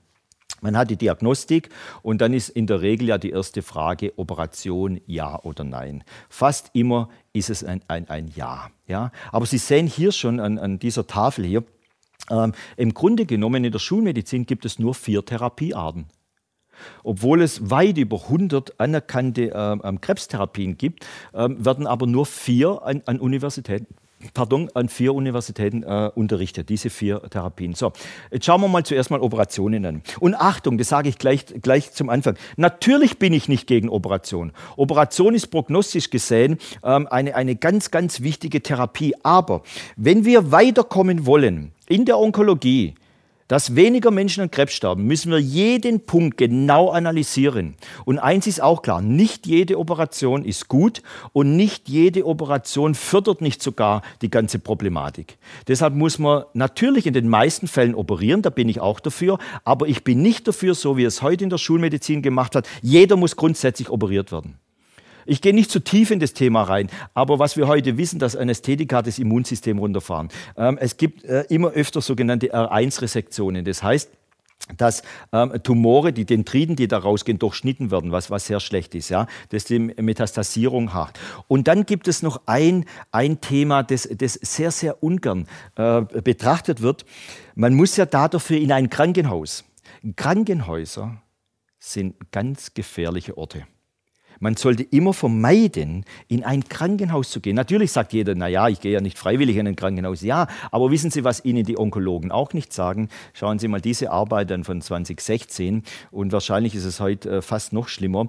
Man 0.62 0.78
hat 0.78 0.92
die 0.92 0.96
Diagnostik 0.96 1.70
und 2.04 2.22
dann 2.22 2.34
ist 2.34 2.50
in 2.50 2.68
der 2.68 2.82
Regel 2.82 3.08
ja 3.08 3.18
die 3.18 3.32
erste 3.32 3.64
Frage 3.64 4.14
Operation 4.18 5.02
ja 5.08 5.42
oder 5.42 5.64
nein. 5.64 6.04
Fast 6.30 6.70
immer 6.74 7.10
ist 7.34 7.50
es 7.50 7.64
ein, 7.64 7.82
ein, 7.88 8.08
ein 8.10 8.32
Ja, 8.36 8.70
ja. 8.88 9.12
Aber 9.32 9.48
Sie 9.48 9.58
sehen 9.58 9.88
hier 9.88 10.12
schon 10.12 10.40
an, 10.40 10.60
an 10.60 10.78
dieser 10.78 11.08
Tafel 11.08 11.46
hier, 11.46 11.64
ähm, 12.30 12.54
im 12.78 12.94
Grunde 12.94 13.26
genommen 13.26 13.64
in 13.64 13.72
der 13.72 13.80
Schulmedizin 13.80 14.46
gibt 14.46 14.66
es 14.66 14.78
nur 14.78 14.94
vier 14.94 15.26
Therapiearten. 15.26 16.06
Obwohl 17.04 17.42
es 17.42 17.72
weit 17.72 17.98
über 17.98 18.22
100 18.24 18.80
anerkannte 18.80 19.52
äh, 19.52 19.98
Krebstherapien 20.00 20.78
gibt, 20.78 21.06
äh, 21.34 21.50
werden 21.50 21.88
aber 21.88 22.06
nur 22.06 22.28
vier 22.28 22.84
an, 22.84 23.02
an 23.08 23.20
Universitäten 23.20 23.96
pardon, 24.34 24.70
an 24.74 24.90
vier 24.90 25.14
Universitäten 25.14 25.84
äh, 25.84 26.12
unterrichtet, 26.14 26.70
diese 26.70 26.90
vier 26.90 27.22
Therapien. 27.30 27.74
So, 27.74 27.92
jetzt 28.32 28.46
schauen 28.46 28.62
wir 28.62 28.68
mal 28.68 28.84
zuerst 28.84 29.12
mal 29.12 29.20
Operationen 29.22 29.86
an. 29.86 30.02
Und 30.20 30.36
Achtung, 30.36 30.78
das 30.78 30.90
sage 30.90 31.10
ich 31.10 31.18
gleich, 31.18 31.46
gleich 31.62 31.92
zum 31.92 32.10
Anfang. 32.10 32.36
Natürlich 32.58 33.20
bin 33.20 33.34
ich 33.34 33.48
nicht 33.48 33.68
gegen 33.68 33.90
Operation. 33.90 34.52
Operation 34.78 35.36
ist 35.36 35.48
prognostisch 35.48 36.10
gesehen 36.10 36.58
ähm, 36.84 37.08
eine, 37.08 37.36
eine 37.36 37.56
ganz, 37.56 37.92
ganz 37.92 38.22
wichtige 38.22 38.62
Therapie. 38.62 39.14
Aber 39.24 39.64
wenn 39.96 40.26
wir 40.26 40.52
weiterkommen 40.52 41.26
wollen 41.26 41.72
in 41.88 42.06
der 42.06 42.18
Onkologie, 42.18 42.96
dass 43.52 43.76
weniger 43.76 44.12
Menschen 44.12 44.44
an 44.44 44.50
Krebs 44.50 44.72
sterben, 44.72 45.04
müssen 45.04 45.30
wir 45.30 45.38
jeden 45.38 46.06
Punkt 46.06 46.38
genau 46.38 46.90
analysieren. 46.90 47.76
Und 48.06 48.18
eins 48.18 48.48
ist 48.48 48.62
auch 48.62 48.82
klar, 48.82 49.02
nicht 49.02 49.46
jede 49.46 49.78
Operation 49.78 50.46
ist 50.46 50.70
gut 50.70 51.02
und 51.34 51.58
nicht 51.58 51.90
jede 51.90 52.26
Operation 52.26 52.96
fördert 52.96 53.42
nicht 53.42 53.62
sogar 53.62 54.04
die 54.22 54.30
ganze 54.30 54.58
Problematik. 54.58 55.38
Deshalb 55.68 55.96
muss 55.96 56.18
man 56.18 56.46
natürlich 56.54 57.06
in 57.06 57.14
den 57.14 57.28
meisten 57.28 57.68
Fällen 57.68 57.94
operieren, 57.94 58.42
da 58.42 58.50
bin 58.50 58.70
ich 58.70 58.80
auch 58.80 59.02
dafür, 59.02 59.38
aber 59.66 59.86
ich 59.90 60.06
bin 60.06 60.22
nicht 60.22 60.48
dafür, 60.48 60.74
so 60.74 60.96
wie 60.96 61.04
es 61.04 61.22
heute 61.22 61.44
in 61.44 61.50
der 61.50 61.58
Schulmedizin 61.58 62.22
gemacht 62.22 62.56
hat, 62.56 62.70
jeder 62.82 63.18
muss 63.18 63.36
grundsätzlich 63.36 63.90
operiert 63.90 64.32
werden. 64.32 64.62
Ich 65.26 65.42
gehe 65.42 65.54
nicht 65.54 65.72
zu 65.72 65.80
tief 65.80 66.12
in 66.12 66.20
das 66.20 66.34
Thema 66.34 66.64
rein, 66.64 66.90
aber 67.14 67.40
was 67.40 67.58
wir 67.58 67.68
heute 67.68 67.98
wissen, 67.98 68.20
dass 68.20 68.36
Anästhetika 68.36 69.02
das 69.02 69.20
Immunsystem 69.20 69.78
runterfahren. 69.78 70.30
Ähm, 70.58 70.78
es 70.80 70.98
gibt 70.98 71.24
äh, 71.24 71.46
immer 71.50 71.72
öfter 71.72 72.02
sogenannte 72.02 72.54
R1-Resektionen. 72.54 73.66
Das 73.66 73.84
heißt, 73.84 74.10
dass 74.78 75.04
ähm, 75.32 75.54
Tumore, 75.64 76.14
die 76.14 76.26
Dendriten, 76.26 76.76
die 76.76 76.88
da 76.88 77.00
rausgehen, 77.00 77.40
durchschnitten 77.40 77.92
werden, 77.92 78.12
was, 78.12 78.30
was 78.30 78.48
sehr 78.48 78.60
schlecht 78.60 78.96
ist, 78.96 79.10
ja, 79.10 79.28
dass 79.50 79.66
die 79.66 79.80
Metastasierung 79.80 80.94
hat. 80.94 81.20
Und 81.48 81.68
dann 81.68 81.86
gibt 81.86 82.08
es 82.08 82.22
noch 82.22 82.42
ein, 82.46 82.86
ein 83.12 83.42
Thema, 83.42 83.84
das, 83.84 84.08
das 84.12 84.34
sehr, 84.34 84.72
sehr 84.72 85.04
ungern 85.04 85.48
äh, 85.76 86.02
betrachtet 86.02 86.82
wird. 86.82 87.06
Man 87.56 87.74
muss 87.74 87.98
ja 87.98 88.06
da 88.06 88.28
dafür 88.28 88.58
in 88.58 88.72
ein 88.72 88.90
Krankenhaus. 88.90 89.64
Krankenhäuser 90.16 91.22
sind 91.80 92.32
ganz 92.32 92.74
gefährliche 92.74 93.38
Orte. 93.38 93.66
Man 94.42 94.56
sollte 94.56 94.82
immer 94.82 95.14
vermeiden, 95.14 96.04
in 96.28 96.44
ein 96.44 96.68
Krankenhaus 96.68 97.30
zu 97.30 97.42
gehen. 97.42 97.56
Natürlich 97.56 97.92
sagt 97.92 98.12
jeder, 98.12 98.34
na 98.34 98.48
ja, 98.48 98.68
ich 98.70 98.82
gehe 98.82 98.92
ja 98.92 99.00
nicht 99.00 99.20
freiwillig 99.20 99.56
in 99.56 99.68
ein 99.68 99.76
Krankenhaus. 99.76 100.22
Ja, 100.22 100.48
aber 100.72 100.90
wissen 100.90 101.12
Sie, 101.12 101.24
was 101.24 101.46
Ihnen 101.46 101.64
die 101.64 101.78
Onkologen 101.78 102.32
auch 102.32 102.52
nicht 102.54 102.74
sagen? 102.74 103.10
Schauen 103.34 103.60
Sie 103.60 103.68
mal 103.68 103.82
diese 103.82 104.10
Arbeit 104.12 104.50
dann 104.50 104.64
von 104.64 104.82
2016 104.82 105.84
und 106.10 106.32
wahrscheinlich 106.32 106.74
ist 106.74 106.86
es 106.86 107.00
heute 107.00 107.38
äh, 107.38 107.42
fast 107.44 107.72
noch 107.72 107.88
schlimmer. 107.88 108.28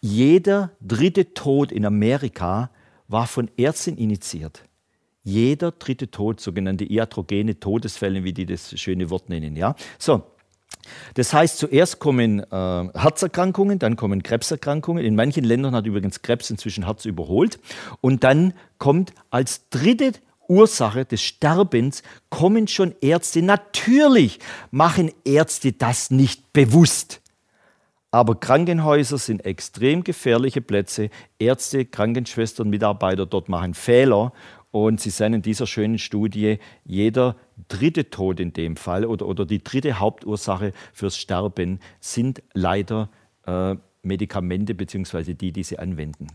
Jeder 0.00 0.72
dritte 0.80 1.34
Tod 1.34 1.72
in 1.72 1.84
Amerika 1.84 2.70
war 3.06 3.26
von 3.26 3.50
Ärzten 3.58 3.98
initiiert. 3.98 4.64
Jeder 5.22 5.72
dritte 5.72 6.10
Tod, 6.10 6.40
sogenannte 6.40 6.90
iatrogene 6.90 7.60
Todesfälle, 7.60 8.24
wie 8.24 8.32
die 8.32 8.46
das 8.46 8.80
schöne 8.80 9.10
Wort 9.10 9.28
nennen. 9.28 9.56
Ja? 9.56 9.74
So, 9.98 10.22
das 11.14 11.32
heißt, 11.32 11.58
zuerst 11.58 11.98
kommen 11.98 12.40
äh, 12.40 12.44
Herzerkrankungen, 12.50 13.78
dann 13.78 13.96
kommen 13.96 14.22
Krebserkrankungen. 14.22 15.04
In 15.04 15.14
manchen 15.14 15.44
Ländern 15.44 15.74
hat 15.74 15.86
übrigens 15.86 16.22
Krebs 16.22 16.50
inzwischen 16.50 16.84
Herz 16.84 17.04
überholt. 17.04 17.58
Und 18.00 18.24
dann 18.24 18.54
kommt 18.78 19.12
als 19.30 19.68
dritte 19.70 20.12
Ursache 20.48 21.04
des 21.04 21.22
Sterbens 21.22 22.02
kommen 22.28 22.66
schon 22.66 22.94
Ärzte. 23.00 23.42
Natürlich 23.42 24.40
machen 24.70 25.12
Ärzte 25.24 25.72
das 25.72 26.10
nicht 26.10 26.52
bewusst. 26.52 27.20
Aber 28.10 28.34
Krankenhäuser 28.34 29.18
sind 29.18 29.44
extrem 29.44 30.02
gefährliche 30.02 30.60
Plätze. 30.60 31.10
Ärzte, 31.38 31.84
Krankenschwestern, 31.84 32.68
Mitarbeiter 32.68 33.24
dort 33.24 33.48
machen 33.48 33.74
Fehler 33.74 34.32
und 34.72 35.00
Sie 35.00 35.10
sehen 35.10 35.34
in 35.34 35.42
dieser 35.42 35.66
schönen 35.66 35.98
Studie, 35.98 36.58
jeder 36.84 37.36
dritte 37.68 38.10
Tod 38.10 38.40
in 38.40 38.52
dem 38.52 38.76
Fall 38.76 39.04
oder, 39.04 39.26
oder 39.26 39.46
die 39.46 39.62
dritte 39.62 39.98
Hauptursache 39.98 40.72
fürs 40.92 41.16
Sterben 41.16 41.80
sind 42.00 42.42
leider 42.54 43.10
äh, 43.46 43.76
Medikamente 44.02 44.74
bzw. 44.74 45.34
die, 45.34 45.52
die 45.52 45.62
sie 45.62 45.78
anwenden. 45.78 46.28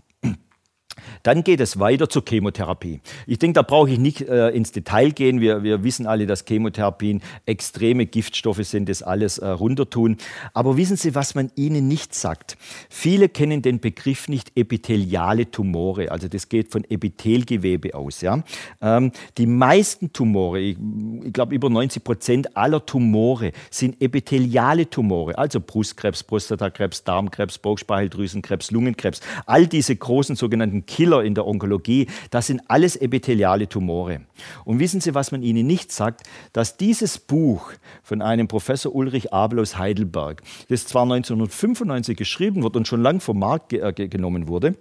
Dann 1.23 1.43
geht 1.43 1.59
es 1.59 1.79
weiter 1.79 2.09
zur 2.09 2.23
Chemotherapie. 2.27 3.01
Ich 3.27 3.39
denke, 3.39 3.55
da 3.55 3.61
brauche 3.61 3.89
ich 3.89 3.99
nicht 3.99 4.21
äh, 4.21 4.49
ins 4.49 4.71
Detail 4.71 5.11
gehen. 5.11 5.41
Wir, 5.41 5.63
wir, 5.63 5.83
wissen 5.83 6.07
alle, 6.07 6.25
dass 6.25 6.45
Chemotherapien 6.45 7.21
extreme 7.45 8.05
Giftstoffe 8.05 8.63
sind, 8.63 8.89
das 8.89 9.03
alles 9.03 9.37
äh, 9.37 9.47
runtertun. 9.47 10.17
Aber 10.53 10.77
wissen 10.77 10.97
Sie, 10.97 11.15
was 11.15 11.35
man 11.35 11.51
Ihnen 11.55 11.87
nicht 11.87 12.13
sagt? 12.13 12.57
Viele 12.89 13.29
kennen 13.29 13.61
den 13.61 13.79
Begriff 13.79 14.27
nicht 14.27 14.51
epitheliale 14.55 15.51
Tumore. 15.51 16.11
Also 16.11 16.27
das 16.27 16.49
geht 16.49 16.71
von 16.71 16.83
Epithelgewebe 16.89 17.93
aus. 17.93 18.21
Ja? 18.21 18.43
Ähm, 18.81 19.11
die 19.37 19.47
meisten 19.47 20.13
Tumore, 20.13 20.59
ich, 20.59 20.77
ich 21.23 21.33
glaube 21.33 21.55
über 21.55 21.69
90 21.69 22.03
Prozent 22.03 22.57
aller 22.57 22.85
Tumore 22.85 23.51
sind 23.69 24.01
epitheliale 24.01 24.89
Tumore. 24.89 25.37
Also 25.37 25.59
Brustkrebs, 25.59 26.23
Prostatakrebs, 26.23 27.03
Darmkrebs, 27.03 27.57
Bauchspeicheldrüsenkrebs, 27.57 28.71
Lungenkrebs. 28.71 29.21
All 29.45 29.67
diese 29.67 29.95
großen 29.95 30.35
sogenannten 30.35 30.84
Killer 30.87 31.23
in 31.23 31.35
der 31.35 31.47
Onkologie, 31.47 32.07
das 32.29 32.47
sind 32.47 32.61
alles 32.67 32.95
epitheliale 32.95 33.67
Tumore. 33.67 34.21
Und 34.63 34.79
wissen 34.79 35.01
Sie, 35.01 35.15
was 35.15 35.31
man 35.31 35.43
Ihnen 35.43 35.67
nicht 35.67 35.91
sagt? 35.91 36.23
Dass 36.53 36.77
dieses 36.77 37.17
Buch 37.17 37.71
von 38.03 38.21
einem 38.21 38.47
Professor 38.47 38.93
Ulrich 38.93 39.33
Abel 39.33 39.59
aus 39.59 39.77
Heidelberg, 39.77 40.41
das 40.69 40.87
zwar 40.87 41.03
1995 41.03 42.17
geschrieben 42.17 42.63
wurde 42.63 42.79
und 42.79 42.87
schon 42.87 43.01
lang 43.01 43.19
vom 43.19 43.39
Markt 43.39 43.69
ge 43.69 43.79
äh, 43.81 44.07
genommen 44.07 44.47
wurde, 44.47 44.75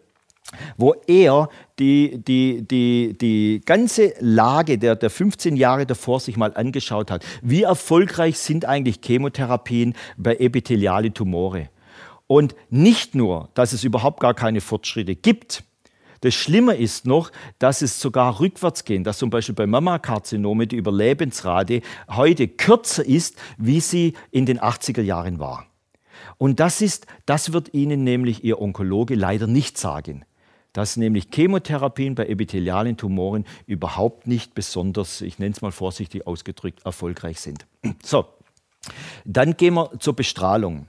wo 0.76 0.94
er 1.06 1.48
die, 1.78 2.22
die, 2.22 2.66
die, 2.66 3.16
die 3.18 3.62
ganze 3.64 4.14
Lage 4.20 4.78
der, 4.78 4.96
der 4.96 5.10
15 5.10 5.56
Jahre 5.56 5.86
davor 5.86 6.20
sich 6.20 6.36
mal 6.36 6.54
angeschaut 6.54 7.10
hat. 7.10 7.24
Wie 7.42 7.62
erfolgreich 7.62 8.38
sind 8.38 8.64
eigentlich 8.64 9.00
Chemotherapien 9.02 9.94
bei 10.16 10.36
epitheliale 10.36 11.12
Tumore? 11.12 11.70
Und 12.26 12.54
nicht 12.70 13.14
nur, 13.14 13.50
dass 13.54 13.72
es 13.72 13.84
überhaupt 13.84 14.20
gar 14.20 14.34
keine 14.34 14.60
Fortschritte 14.60 15.14
gibt, 15.14 15.62
das 16.24 16.34
Schlimme 16.34 16.74
ist 16.74 17.06
noch, 17.06 17.30
dass 17.58 17.82
es 17.82 18.00
sogar 18.00 18.40
rückwärts 18.40 18.84
geht, 18.84 19.06
dass 19.06 19.18
zum 19.18 19.28
Beispiel 19.28 19.54
bei 19.54 19.66
Mammakarzinome 19.66 20.66
die 20.66 20.76
Überlebensrate 20.76 21.82
heute 22.08 22.48
kürzer 22.48 23.04
ist, 23.04 23.36
wie 23.58 23.80
sie 23.80 24.14
in 24.30 24.46
den 24.46 24.58
80er 24.58 25.02
Jahren 25.02 25.38
war. 25.38 25.66
Und 26.38 26.60
das 26.60 26.80
ist, 26.80 27.06
das 27.26 27.52
wird 27.52 27.74
Ihnen 27.74 28.04
nämlich 28.04 28.42
Ihr 28.42 28.60
Onkologe 28.60 29.14
leider 29.14 29.46
nicht 29.46 29.76
sagen 29.78 30.24
dass 30.74 30.96
nämlich 30.96 31.28
Chemotherapien 31.32 32.16
bei 32.16 32.26
epithelialen 32.26 32.96
Tumoren 32.96 33.44
überhaupt 33.64 34.26
nicht 34.26 34.54
besonders, 34.54 35.20
ich 35.20 35.38
nenne 35.38 35.52
es 35.52 35.62
mal 35.62 35.70
vorsichtig 35.70 36.26
ausgedrückt, 36.26 36.84
erfolgreich 36.84 37.38
sind. 37.40 37.64
So, 38.02 38.26
dann 39.24 39.56
gehen 39.56 39.74
wir 39.74 39.92
zur 40.00 40.16
Bestrahlung. 40.16 40.88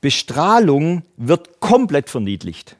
Bestrahlung 0.00 1.04
wird 1.16 1.60
komplett 1.60 2.10
verniedlicht. 2.10 2.76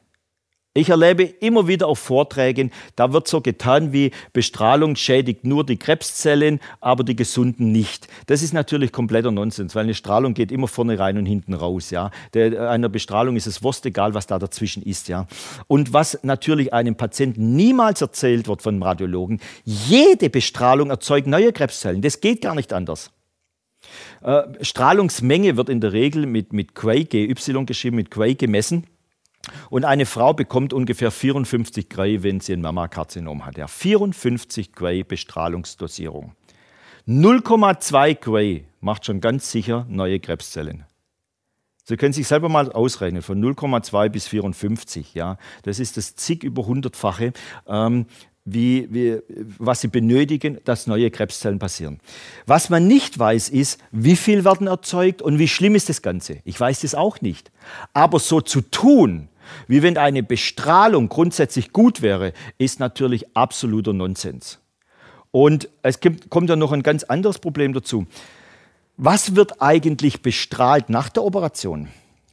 Ich 0.73 0.87
erlebe 0.87 1.23
immer 1.23 1.67
wieder 1.67 1.87
auf 1.87 1.99
Vorträgen, 1.99 2.71
da 2.95 3.11
wird 3.11 3.27
so 3.27 3.41
getan 3.41 3.91
wie 3.91 4.11
Bestrahlung 4.31 4.95
schädigt 4.95 5.43
nur 5.43 5.65
die 5.65 5.75
Krebszellen, 5.75 6.61
aber 6.79 7.03
die 7.03 7.17
gesunden 7.17 7.73
nicht. 7.73 8.07
Das 8.27 8.41
ist 8.41 8.53
natürlich 8.53 8.93
kompletter 8.93 9.31
Nonsens, 9.31 9.75
weil 9.75 9.83
eine 9.83 9.93
Strahlung 9.93 10.33
geht 10.33 10.49
immer 10.49 10.69
vorne 10.69 10.97
rein 10.97 11.17
und 11.17 11.25
hinten 11.25 11.55
raus. 11.55 11.89
Ja. 11.89 12.09
Der, 12.33 12.69
einer 12.69 12.87
Bestrahlung 12.87 13.35
ist 13.35 13.47
es 13.47 13.61
wurscht 13.61 13.85
egal, 13.85 14.13
was 14.13 14.27
da 14.27 14.39
dazwischen 14.39 14.81
ist. 14.81 15.09
Ja. 15.09 15.27
Und 15.67 15.91
was 15.91 16.17
natürlich 16.23 16.73
einem 16.73 16.95
Patienten 16.95 17.53
niemals 17.57 17.99
erzählt 17.99 18.47
wird 18.47 18.61
von 18.61 18.81
Radiologen, 18.81 19.41
jede 19.65 20.29
Bestrahlung 20.29 20.89
erzeugt 20.89 21.27
neue 21.27 21.51
Krebszellen. 21.51 22.01
Das 22.01 22.21
geht 22.21 22.39
gar 22.39 22.55
nicht 22.55 22.71
anders. 22.71 23.11
Äh, 24.21 24.43
Strahlungsmenge 24.61 25.57
wird 25.57 25.67
in 25.67 25.81
der 25.81 25.91
Regel 25.91 26.25
mit, 26.27 26.53
mit 26.53 26.75
Quay, 26.75 27.03
GY 27.03 27.65
geschrieben, 27.65 27.97
mit 27.97 28.09
Quay 28.09 28.35
gemessen. 28.35 28.87
Und 29.69 29.85
eine 29.85 30.05
Frau 30.05 30.33
bekommt 30.33 30.73
ungefähr 30.73 31.11
54 31.11 31.89
Gray, 31.89 32.23
wenn 32.23 32.39
sie 32.39 32.53
ein 32.53 32.61
Mammakarzinom 32.61 33.45
hat. 33.45 33.57
Ja, 33.57 33.67
54 33.67 34.73
Gray 34.73 35.03
Bestrahlungsdosierung. 35.03 36.35
0,2 37.07 38.15
Gray 38.15 38.65
macht 38.79 39.05
schon 39.05 39.21
ganz 39.21 39.51
sicher 39.51 39.85
neue 39.89 40.19
Krebszellen. 40.19 40.85
Sie 41.83 41.97
können 41.97 42.13
sich 42.13 42.27
selber 42.27 42.47
mal 42.47 42.71
ausrechnen, 42.71 43.21
von 43.21 43.43
0,2 43.43 44.09
bis 44.09 44.27
54. 44.27 45.13
Ja, 45.15 45.37
das 45.63 45.79
ist 45.79 45.97
das 45.97 46.15
zig 46.15 46.43
über 46.43 46.65
hundertfache, 46.65 47.33
ähm, 47.67 48.05
wie, 48.45 48.87
wie, 48.91 49.19
was 49.57 49.81
Sie 49.81 49.87
benötigen, 49.87 50.59
dass 50.63 50.87
neue 50.87 51.11
Krebszellen 51.11 51.59
passieren. 51.59 51.99
Was 52.45 52.69
man 52.69 52.87
nicht 52.87 53.17
weiß, 53.17 53.49
ist, 53.49 53.79
wie 53.91 54.15
viel 54.15 54.45
werden 54.45 54.67
erzeugt 54.67 55.21
und 55.21 55.37
wie 55.37 55.47
schlimm 55.47 55.75
ist 55.75 55.89
das 55.89 56.01
Ganze. 56.01 56.39
Ich 56.43 56.59
weiß 56.59 56.81
das 56.81 56.95
auch 56.95 57.21
nicht. 57.21 57.51
Aber 57.93 58.19
so 58.19 58.41
zu 58.41 58.61
tun, 58.61 59.27
wie 59.67 59.83
wenn 59.83 59.97
eine 59.97 60.23
Bestrahlung 60.23 61.09
grundsätzlich 61.09 61.71
gut 61.71 62.01
wäre, 62.01 62.33
ist 62.57 62.79
natürlich 62.79 63.35
absoluter 63.35 63.93
Nonsens. 63.93 64.59
Und 65.31 65.69
es 65.81 65.99
kommt 66.29 66.49
ja 66.49 66.55
noch 66.55 66.71
ein 66.71 66.83
ganz 66.83 67.03
anderes 67.03 67.39
Problem 67.39 67.73
dazu. 67.73 68.05
Was 68.97 69.35
wird 69.35 69.61
eigentlich 69.61 70.21
bestrahlt 70.21 70.89
nach 70.89 71.09
der 71.09 71.23
Operation? 71.23 71.87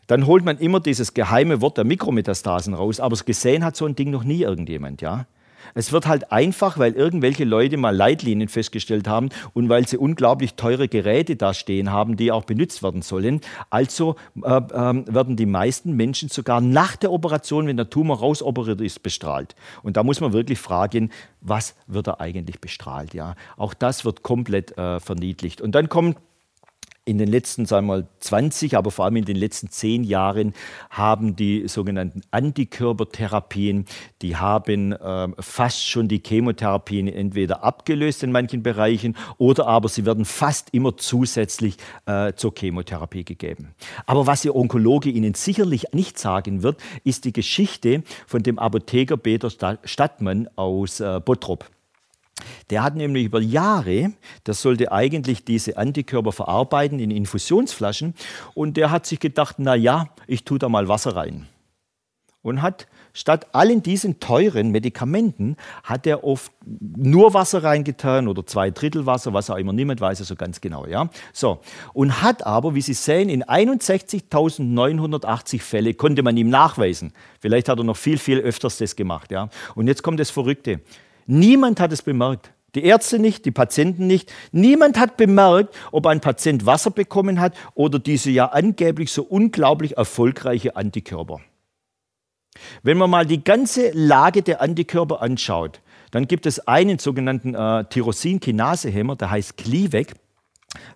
Dann 0.09 0.27
holt 0.27 0.45
man 0.45 0.59
immer 0.59 0.81
dieses 0.81 1.15
geheime 1.15 1.61
Wort 1.61 1.77
der 1.77 1.85
Mikrometastasen 1.85 2.75
raus, 2.75 2.99
aber 2.99 3.17
gesehen 3.17 3.65
hat 3.65 3.77
so 3.77 3.87
ein 3.87 3.95
Ding 3.95 4.11
noch 4.11 4.25
nie 4.25 4.43
irgendjemand, 4.43 5.01
ja? 5.01 5.27
Es 5.75 5.93
wird 5.93 6.07
halt 6.07 6.33
einfach, 6.33 6.79
weil 6.79 6.93
irgendwelche 6.93 7.45
Leute 7.45 7.77
mal 7.77 7.95
Leitlinien 7.95 8.49
festgestellt 8.49 9.09
haben 9.09 9.29
und 9.55 9.69
weil 9.69 9.87
sie 9.87 9.97
unglaublich 9.97 10.55
teure 10.55 10.89
Geräte 10.89 11.37
da 11.37 11.55
stehen 11.55 11.93
haben, 11.93 12.17
die 12.17 12.33
auch 12.33 12.45
benutzt 12.45 12.83
werden 12.83 13.03
sollen. 13.03 13.41
Also 13.71 14.17
äh, 14.43 14.57
äh, 14.57 15.05
werden 15.07 15.37
die 15.37 15.47
meisten 15.47 15.95
Menschen 15.95 16.29
sogar 16.29 16.61
nach 16.61 16.97
der 16.97 17.13
Operation, 17.13 17.67
wenn 17.67 17.77
der 17.77 17.91
Tumor 17.91 18.19
rausoperiert 18.19 18.81
ist, 18.81 19.03
bestrahlt. 19.03 19.55
Und 19.83 19.97
da 19.97 20.03
muss 20.03 20.21
man 20.21 20.33
wirklich 20.33 20.59
fragen, 20.59 21.11
was 21.41 21.75
wird 21.87 22.07
da 22.09 22.17
eigentlich 22.19 22.61
bestrahlt? 22.61 23.15
Ja, 23.15 23.35
auch 23.57 23.75
das 23.75 24.05
wird 24.05 24.23
komplett 24.23 24.77
äh, 24.77 25.01
verniedlicht. 25.01 25.61
Und 25.61 25.73
dann 25.73 25.89
kommt 25.89 26.17
in 27.09 27.19
den 27.19 27.29
letzten, 27.29 27.65
sagen 27.65 27.87
wir 27.87 27.97
mal, 27.97 28.09
20, 28.21 28.77
aber 28.77 28.91
vor 28.91 29.07
allem 29.07 29.17
in 29.17 29.25
den 29.25 29.37
letzten 29.37 29.71
10 29.71 30.05
Jahren 30.05 30.53
haben 30.91 31.37
die 31.37 31.67
sogenannten 31.67 32.21
Antikörpertherapien, 32.31 33.87
die 34.21 34.37
haben 34.37 34.93
äh, 34.93 35.29
fast 35.41 35.89
schon 35.89 36.09
die 36.09 36.23
Chemotherapien 36.25 37.09
entweder 37.09 37.65
abgelöst 37.65 38.23
in 38.23 38.31
manchen 38.31 38.63
Bereichen 38.63 39.17
oder 39.39 39.67
aber 39.67 39.89
sie 39.89 40.05
werden 40.05 40.27
fast 40.27 40.69
immer 40.73 40.97
zusätzlich 40.99 41.77
äh, 42.05 42.35
zur 42.35 42.53
Chemotherapie 42.55 43.25
gegeben. 43.25 43.75
Aber 44.05 44.27
was 44.27 44.45
Ihr 44.45 44.55
Onkologe 44.55 45.09
Ihnen 45.09 45.33
sicherlich 45.35 45.87
nicht 45.93 46.19
sagen 46.19 46.63
wird, 46.63 46.79
ist 47.05 47.25
die 47.25 47.33
Geschichte 47.33 48.03
von 48.27 48.43
dem 48.43 48.59
Apotheker 48.59 49.17
Peter 49.17 49.51
Stadtmann 49.51 50.49
aus 50.57 51.01
äh, 51.01 51.21
Bottrop. 51.25 51.65
Der 52.71 52.83
hat 52.83 52.97
nämlich 52.97 53.25
über 53.25 53.41
Jahre, 53.41 54.13
das 54.45 54.63
sollte 54.63 54.93
eigentlich 54.93 55.45
diese 55.45 55.77
Antikörper 55.77 56.33
verarbeiten 56.33 57.01
in 57.01 57.11
Infusionsflaschen 57.11 58.15
und 58.55 58.77
der 58.77 58.91
hat 58.91 59.07
sich 59.07 59.21
gedacht, 59.21 59.57
na 59.59 59.75
ja, 59.75 60.09
ich 60.27 60.45
tue 60.45 60.59
da 60.59 60.69
mal 60.69 60.89
Wasser 60.89 61.17
rein. 61.17 61.47
Und 62.41 62.63
hat 62.63 62.87
statt 63.13 63.53
allen 63.53 63.83
diesen 63.83 64.21
teuren 64.21 64.71
Medikamenten 64.71 65.57
hat 65.83 66.07
er 66.07 66.23
oft 66.23 66.53
nur 66.65 67.35
Wasser 67.35 67.65
reingetan 67.65 68.29
oder 68.29 68.47
zwei 68.47 68.71
Drittel 68.71 69.07
Wasser, 69.07 69.33
was 69.33 69.51
auch 69.51 69.57
immer, 69.57 69.73
niemand 69.73 70.01
weiß 70.01 70.21
es 70.21 70.29
so 70.29 70.37
ganz 70.37 70.61
genau, 70.61 70.87
ja. 70.87 71.11
So. 71.33 71.59
Und 71.93 72.23
hat 72.23 72.47
aber, 72.47 72.77
wie 72.77 72.81
Sie 72.81 72.95
sehen, 72.95 73.29
in 73.29 73.43
61.980 73.43 75.61
Fälle 75.61 75.95
konnte 75.95 76.23
man 76.23 76.37
ihm 76.37 76.49
nachweisen. 76.49 77.13
Vielleicht 77.41 77.69
hat 77.69 77.79
er 77.79 77.85
noch 77.85 77.97
viel, 77.97 78.19
viel 78.19 78.39
öfters 78.39 78.79
das 78.79 78.95
gemacht, 78.95 79.33
ja. 79.33 79.49
Und 79.75 79.89
jetzt 79.89 80.05
kommt 80.05 80.21
das 80.21 80.31
Verrückte. 80.31 80.81
Niemand 81.31 81.79
hat 81.79 81.93
es 81.93 82.01
bemerkt. 82.01 82.53
Die 82.75 82.85
Ärzte 82.85 83.19
nicht, 83.19 83.45
die 83.45 83.51
Patienten 83.51 84.07
nicht. 84.07 84.33
Niemand 84.51 84.99
hat 84.99 85.19
bemerkt, 85.19 85.77
ob 85.93 86.07
ein 86.07 86.21
Patient 86.21 86.65
Wasser 86.65 86.91
bekommen 86.91 87.39
hat 87.39 87.55
oder 87.75 87.99
diese 87.99 88.31
ja 88.31 88.47
angeblich 88.47 89.13
so 89.13 89.23
unglaublich 89.23 89.99
erfolgreiche 89.99 90.75
Antikörper. 90.75 91.41
Wenn 92.83 92.97
man 92.97 93.11
mal 93.11 93.27
die 93.27 93.45
ganze 93.45 93.91
Lage 93.93 94.41
der 94.43 94.63
Antikörper 94.63 95.21
anschaut, 95.21 95.83
dann 96.13 96.27
gibt 96.27 96.47
es 96.47 96.67
einen 96.67 96.99
sogenannten 96.99 97.55
äh, 97.55 97.85
Tyrosinkinasehemmer, 97.85 99.17
der 99.17 99.31
heißt 99.31 99.59
Clivec. 99.59 100.15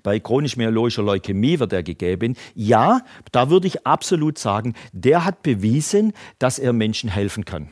Bei 0.02 0.18
chronisch-myeloischer 0.18 1.02
Leukämie 1.02 1.58
wird 1.58 1.74
er 1.74 1.82
gegeben. 1.82 2.36
Ja, 2.54 3.02
da 3.32 3.50
würde 3.50 3.66
ich 3.66 3.86
absolut 3.86 4.38
sagen, 4.38 4.74
der 4.92 5.26
hat 5.26 5.42
bewiesen, 5.42 6.14
dass 6.38 6.58
er 6.58 6.72
Menschen 6.72 7.10
helfen 7.10 7.44
kann. 7.44 7.68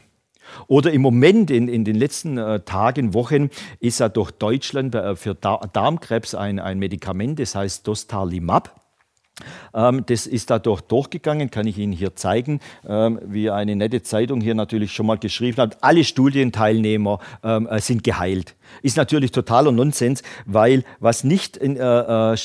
Oder 0.67 0.93
im 0.93 1.03
Moment, 1.03 1.51
in, 1.51 1.69
in 1.69 1.85
den 1.85 1.97
letzten 1.97 2.39
äh, 2.39 2.61
Tagen, 2.61 3.15
Wochen, 3.15 3.51
ist 3.81 4.01
ja 4.01 4.09
durch 4.09 4.31
Deutschland 4.31 4.95
äh, 4.95 5.17
für 5.17 5.35
Darmkrebs 5.35 6.35
ein, 6.35 6.59
ein 6.59 6.79
Medikament, 6.79 7.39
das 7.39 7.55
heißt 7.55 7.87
Dostarlimab. 7.87 8.80
Ähm, 9.75 10.05
das 10.07 10.27
ist 10.27 10.51
dadurch 10.51 10.81
durchgegangen, 10.83 11.51
kann 11.51 11.67
ich 11.67 11.79
Ihnen 11.79 11.93
hier 11.93 12.17
zeigen, 12.17 12.61
ähm, 12.89 13.19
wie 13.25 13.51
eine 13.51 13.77
nette 13.77 14.03
Zeitung 14.03 14.41
hier 14.41 14.55
natürlich 14.55 14.93
schon 14.93 15.07
mal 15.07 15.19
geschrieben 15.19 15.59
hat. 15.59 15.79
Alle 15.83 16.05
Studienteilnehmer 16.05 17.19
ähm, 17.43 17.67
äh, 17.67 17.81
sind 17.81 18.05
geheilt. 18.05 18.55
Ist 18.83 18.97
natürlich 18.97 19.33
totaler 19.33 19.73
Nonsens, 19.73 20.23
weil 20.47 20.85
was 21.01 21.25
nicht 21.25 21.57
in, 21.57 21.77
äh, 21.77 22.33
äh 22.33 22.37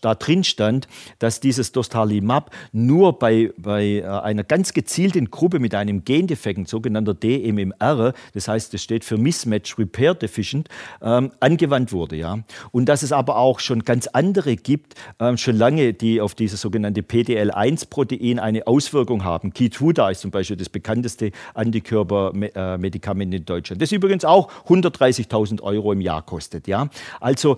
da 0.00 0.14
drin 0.14 0.44
stand, 0.44 0.88
dass 1.18 1.40
dieses 1.40 1.72
Dostarlimab 1.72 2.50
nur 2.72 3.18
bei, 3.18 3.52
bei 3.56 3.84
äh, 3.84 4.04
einer 4.04 4.44
ganz 4.44 4.72
gezielten 4.72 5.30
Gruppe 5.30 5.58
mit 5.58 5.74
einem 5.74 6.04
Gendefekt, 6.04 6.68
sogenannter 6.68 7.14
DMMR, 7.14 8.14
das 8.32 8.48
heißt, 8.48 8.72
das 8.72 8.82
steht 8.82 9.04
für 9.04 9.18
Mismatch 9.18 9.78
Repair 9.78 10.14
Deficient, 10.14 10.68
ähm, 11.02 11.32
angewandt 11.40 11.92
wurde. 11.92 12.16
Ja? 12.16 12.38
Und 12.72 12.86
dass 12.86 13.02
es 13.02 13.12
aber 13.12 13.36
auch 13.36 13.60
schon 13.60 13.84
ganz 13.84 14.06
andere 14.08 14.56
gibt, 14.56 14.94
ähm, 15.20 15.36
schon 15.36 15.56
lange, 15.56 15.92
die 15.92 16.20
auf 16.20 16.34
dieses 16.44 16.60
sogenannte 16.60 17.00
PDL1-Protein 17.00 18.38
eine 18.38 18.66
Auswirkung 18.66 19.24
haben. 19.24 19.52
Keytruda 19.52 20.10
ist 20.10 20.20
zum 20.20 20.30
Beispiel 20.30 20.56
das 20.56 20.68
bekannteste 20.68 21.32
Antikörpermedikament 21.54 23.32
in 23.32 23.44
Deutschland. 23.46 23.80
Das 23.80 23.92
übrigens 23.92 24.24
auch 24.26 24.50
130.000 24.68 25.62
Euro 25.62 25.92
im 25.92 26.02
Jahr 26.02 26.20
kostet. 26.20 26.68
Ja? 26.68 26.88
Also, 27.20 27.56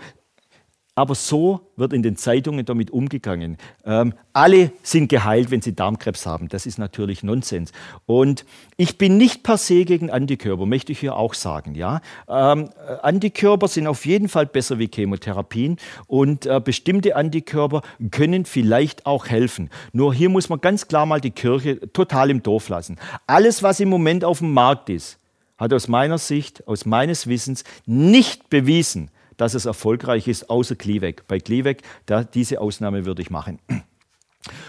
aber 0.97 1.15
so 1.15 1.61
wird 1.77 1.93
in 1.93 2.03
den 2.03 2.17
Zeitungen 2.17 2.65
damit 2.65 2.91
umgegangen. 2.91 3.59
Ähm, 3.85 4.15
alle 4.33 4.73
sind 4.83 5.09
geheilt, 5.09 5.51
wenn 5.51 5.61
sie 5.61 5.77
Darmkrebs 5.77 6.25
haben. 6.25 6.49
Das 6.49 6.65
ist 6.65 6.79
natürlich 6.79 7.23
Nonsens. 7.23 7.73
Und 8.07 8.47
ich 8.79 8.97
bin 8.97 9.19
nicht 9.19 9.43
per 9.43 9.59
se 9.59 9.85
gegen 9.85 10.11
Antikörper, 10.11 10.65
möchte 10.65 10.93
ich 10.93 10.99
hier 11.01 11.15
auch 11.15 11.35
sagen. 11.35 11.75
Ja? 11.75 12.01
Ähm, 12.29 12.71
Antikörper 13.03 13.69
sind 13.69 13.87
auf 13.87 14.07
jeden 14.07 14.31
Fall 14.31 14.47
besser 14.47 14.79
wie 14.79 14.89
Chemotherapien 14.93 15.77
und 16.07 16.47
äh, 16.47 16.61
bestimmte 16.65 17.15
Antikörper 17.15 17.83
können 18.11 18.47
vielleicht 18.47 19.05
auch 19.05 19.27
helfen. 19.27 19.69
Nur 19.93 20.15
hier 20.15 20.31
muss 20.31 20.49
man 20.49 20.63
ganz 20.63 20.89
klar 20.89 21.05
mal 21.05 21.21
die 21.21 21.31
Kirche 21.31 21.93
total 21.93 22.31
im 22.31 22.43
Dorf 22.43 22.71
lassen. 22.71 22.97
Alles, 23.27 23.63
was 23.63 23.81
im 23.81 23.91
Moment 23.91 24.25
auf 24.25 24.39
dem 24.39 24.55
Markt 24.55 24.89
ist, 24.89 25.19
hat 25.59 25.75
aus 25.75 25.89
meiner 25.89 26.17
Sicht, 26.17 26.67
aus 26.67 26.87
meines 26.87 27.27
Wissens 27.27 27.65
nicht 27.85 28.49
bewiesen, 28.49 29.11
dass 29.37 29.55
es 29.55 29.67
erfolgreich 29.67 30.29
ist, 30.29 30.51
außer 30.51 30.77
Kliwek. 30.77 31.27
Bei 31.29 31.39
Kliwek, 31.39 31.83
da, 32.07 32.25
diese 32.25 32.61
Ausnahme 32.61 33.07
würde 33.07 33.23
ich 33.23 33.31
machen. 33.31 33.61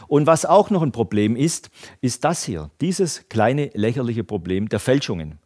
Und 0.07 0.25
was 0.27 0.45
auch 0.45 0.69
noch 0.69 0.81
ein 0.81 0.91
Problem 0.91 1.35
ist, 1.35 1.69
ist 2.01 2.23
das 2.23 2.43
hier, 2.43 2.71
dieses 2.81 3.29
kleine 3.29 3.69
lächerliche 3.73 4.23
Problem 4.23 4.69
der 4.69 4.79
Fälschungen. 4.79 5.39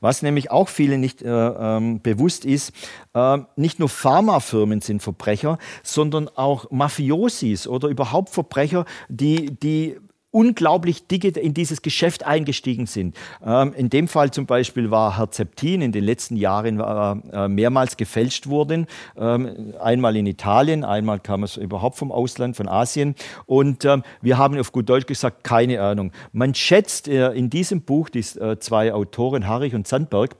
Was 0.00 0.22
nämlich 0.22 0.50
auch 0.50 0.68
vielen 0.68 1.00
nicht 1.00 1.22
äh, 1.22 1.28
ähm, 1.28 2.00
bewusst 2.00 2.44
ist, 2.44 2.72
äh, 3.14 3.38
nicht 3.56 3.78
nur 3.78 3.88
Pharmafirmen 3.88 4.80
sind 4.80 5.02
Verbrecher, 5.02 5.58
sondern 5.82 6.28
auch 6.28 6.70
Mafiosis 6.70 7.68
oder 7.68 7.88
überhaupt 7.88 8.30
Verbrecher, 8.30 8.84
die, 9.08 9.54
die 9.58 9.98
unglaublich 10.36 11.06
dicke 11.06 11.28
in 11.28 11.54
dieses 11.54 11.80
Geschäft 11.80 12.26
eingestiegen 12.26 12.84
sind. 12.84 13.16
Ähm, 13.42 13.72
in 13.74 13.88
dem 13.88 14.06
Fall 14.06 14.32
zum 14.32 14.44
Beispiel 14.44 14.90
war 14.90 15.16
Herzeptin 15.16 15.80
in 15.80 15.92
den 15.92 16.04
letzten 16.04 16.36
Jahren 16.36 16.78
äh, 16.78 17.48
mehrmals 17.48 17.96
gefälscht 17.96 18.46
worden. 18.46 18.86
Ähm, 19.16 19.72
einmal 19.80 20.14
in 20.14 20.26
Italien, 20.26 20.84
einmal 20.84 21.20
kam 21.20 21.42
es 21.42 21.56
überhaupt 21.56 21.96
vom 21.96 22.12
Ausland, 22.12 22.54
von 22.54 22.68
Asien. 22.68 23.14
Und 23.46 23.86
ähm, 23.86 24.02
wir 24.20 24.36
haben 24.36 24.60
auf 24.60 24.72
gut 24.72 24.90
Deutsch 24.90 25.06
gesagt, 25.06 25.42
keine 25.42 25.80
Ahnung. 25.80 26.12
Man 26.32 26.54
schätzt 26.54 27.08
äh, 27.08 27.32
in 27.32 27.48
diesem 27.48 27.80
Buch, 27.80 28.10
die 28.10 28.18
äh, 28.18 28.58
zwei 28.58 28.92
Autoren, 28.92 29.48
Harrich 29.48 29.74
und 29.74 29.88
Sandberg, 29.88 30.36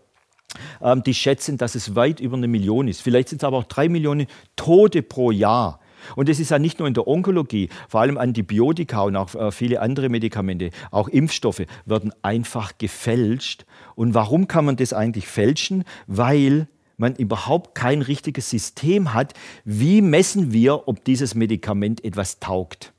die 1.05 1.13
schätzen, 1.13 1.59
dass 1.59 1.75
es 1.75 1.97
weit 1.97 2.19
über 2.21 2.37
eine 2.37 2.49
Million 2.49 2.89
ist. 2.89 3.03
Vielleicht 3.03 3.29
sind 3.29 3.43
es 3.43 3.45
aber 3.45 3.59
auch 3.59 3.65
drei 3.65 3.89
Millionen 3.89 4.27
Tote 4.55 5.03
pro 5.03 5.31
Jahr 5.31 5.81
und 6.15 6.29
das 6.29 6.39
ist 6.39 6.51
ja 6.51 6.59
nicht 6.59 6.79
nur 6.79 6.89
in 6.89 6.95
der 6.95 7.07
Onkologie, 7.07 7.69
vor 7.89 8.01
allem 8.01 8.19
Antibiotika 8.19 9.03
und 9.03 9.17
auch 9.17 9.35
äh, 9.35 9.51
viele 9.51 9.81
andere 9.81 10.09
Medikamente, 10.09 10.71
auch 10.91 11.09
Impfstoffe 11.09 11.63
werden 11.85 12.13
einfach 12.23 12.79
gefälscht. 12.79 13.65
Und 13.95 14.15
warum 14.15 14.49
kann 14.49 14.65
man 14.65 14.77
das 14.77 14.93
eigentlich 14.93 15.27
fälschen? 15.27 15.85
Weil 16.07 16.69
man 16.97 17.15
überhaupt 17.15 17.75
kein 17.75 18.03
richtiges 18.03 18.51
System 18.51 19.15
hat, 19.15 19.35
wie 19.65 20.01
messen 20.01 20.53
wir, 20.53 20.89
ob 20.89 21.05
dieses 21.05 21.35
Medikament 21.35 22.05
etwas 22.05 22.41
taugt. 22.41 22.93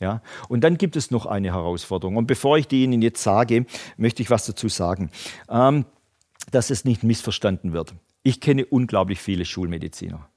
Ja? 0.00 0.22
Und 0.48 0.62
dann 0.62 0.78
gibt 0.78 0.96
es 0.96 1.10
noch 1.10 1.26
eine 1.26 1.52
Herausforderung. 1.52 2.16
Und 2.16 2.26
bevor 2.26 2.58
ich 2.58 2.68
die 2.68 2.84
Ihnen 2.84 3.02
jetzt 3.02 3.22
sage, 3.22 3.66
möchte 3.96 4.22
ich 4.22 4.30
was 4.30 4.46
dazu 4.46 4.68
sagen, 4.68 5.10
ähm, 5.48 5.84
dass 6.50 6.70
es 6.70 6.84
nicht 6.84 7.02
missverstanden 7.02 7.72
wird. 7.72 7.94
Ich 8.22 8.40
kenne 8.40 8.66
unglaublich 8.66 9.20
viele 9.20 9.44
Schulmediziner. 9.44 10.28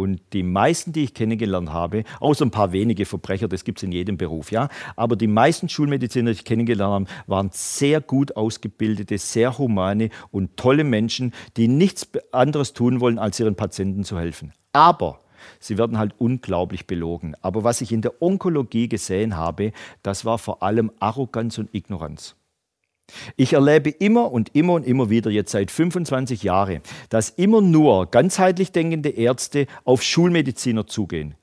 Und 0.00 0.22
die 0.32 0.42
meisten, 0.42 0.94
die 0.94 1.04
ich 1.04 1.12
kennengelernt 1.12 1.74
habe, 1.74 2.04
außer 2.20 2.46
ein 2.46 2.50
paar 2.50 2.72
wenige 2.72 3.04
Verbrecher, 3.04 3.48
das 3.48 3.64
gibt 3.64 3.80
es 3.80 3.82
in 3.82 3.92
jedem 3.92 4.16
Beruf, 4.16 4.50
ja, 4.50 4.70
aber 4.96 5.14
die 5.14 5.26
meisten 5.26 5.68
Schulmediziner, 5.68 6.30
die 6.30 6.38
ich 6.38 6.44
kennengelernt 6.46 7.10
habe, 7.10 7.20
waren 7.26 7.50
sehr 7.52 8.00
gut 8.00 8.34
ausgebildete, 8.34 9.18
sehr 9.18 9.58
humane 9.58 10.08
und 10.30 10.56
tolle 10.56 10.84
Menschen, 10.84 11.34
die 11.58 11.68
nichts 11.68 12.08
anderes 12.32 12.72
tun 12.72 13.00
wollen, 13.00 13.18
als 13.18 13.38
ihren 13.40 13.56
Patienten 13.56 14.02
zu 14.04 14.18
helfen. 14.18 14.54
Aber 14.72 15.20
sie 15.58 15.76
werden 15.76 15.98
halt 15.98 16.14
unglaublich 16.16 16.86
belogen. 16.86 17.34
Aber 17.42 17.62
was 17.62 17.82
ich 17.82 17.92
in 17.92 18.00
der 18.00 18.22
Onkologie 18.22 18.88
gesehen 18.88 19.36
habe, 19.36 19.72
das 20.02 20.24
war 20.24 20.38
vor 20.38 20.62
allem 20.62 20.92
Arroganz 20.98 21.58
und 21.58 21.74
Ignoranz. 21.74 22.36
Ich 23.36 23.52
erlebe 23.52 23.90
immer 23.90 24.32
und 24.32 24.54
immer 24.54 24.74
und 24.74 24.86
immer 24.86 25.10
wieder 25.10 25.30
jetzt 25.30 25.52
seit 25.52 25.70
25 25.70 26.42
Jahren, 26.42 26.80
dass 27.08 27.30
immer 27.30 27.60
nur 27.60 28.06
ganzheitlich 28.06 28.72
denkende 28.72 29.10
Ärzte 29.10 29.66
auf 29.84 30.02
Schulmediziner 30.02 30.86
zugehen. 30.86 31.34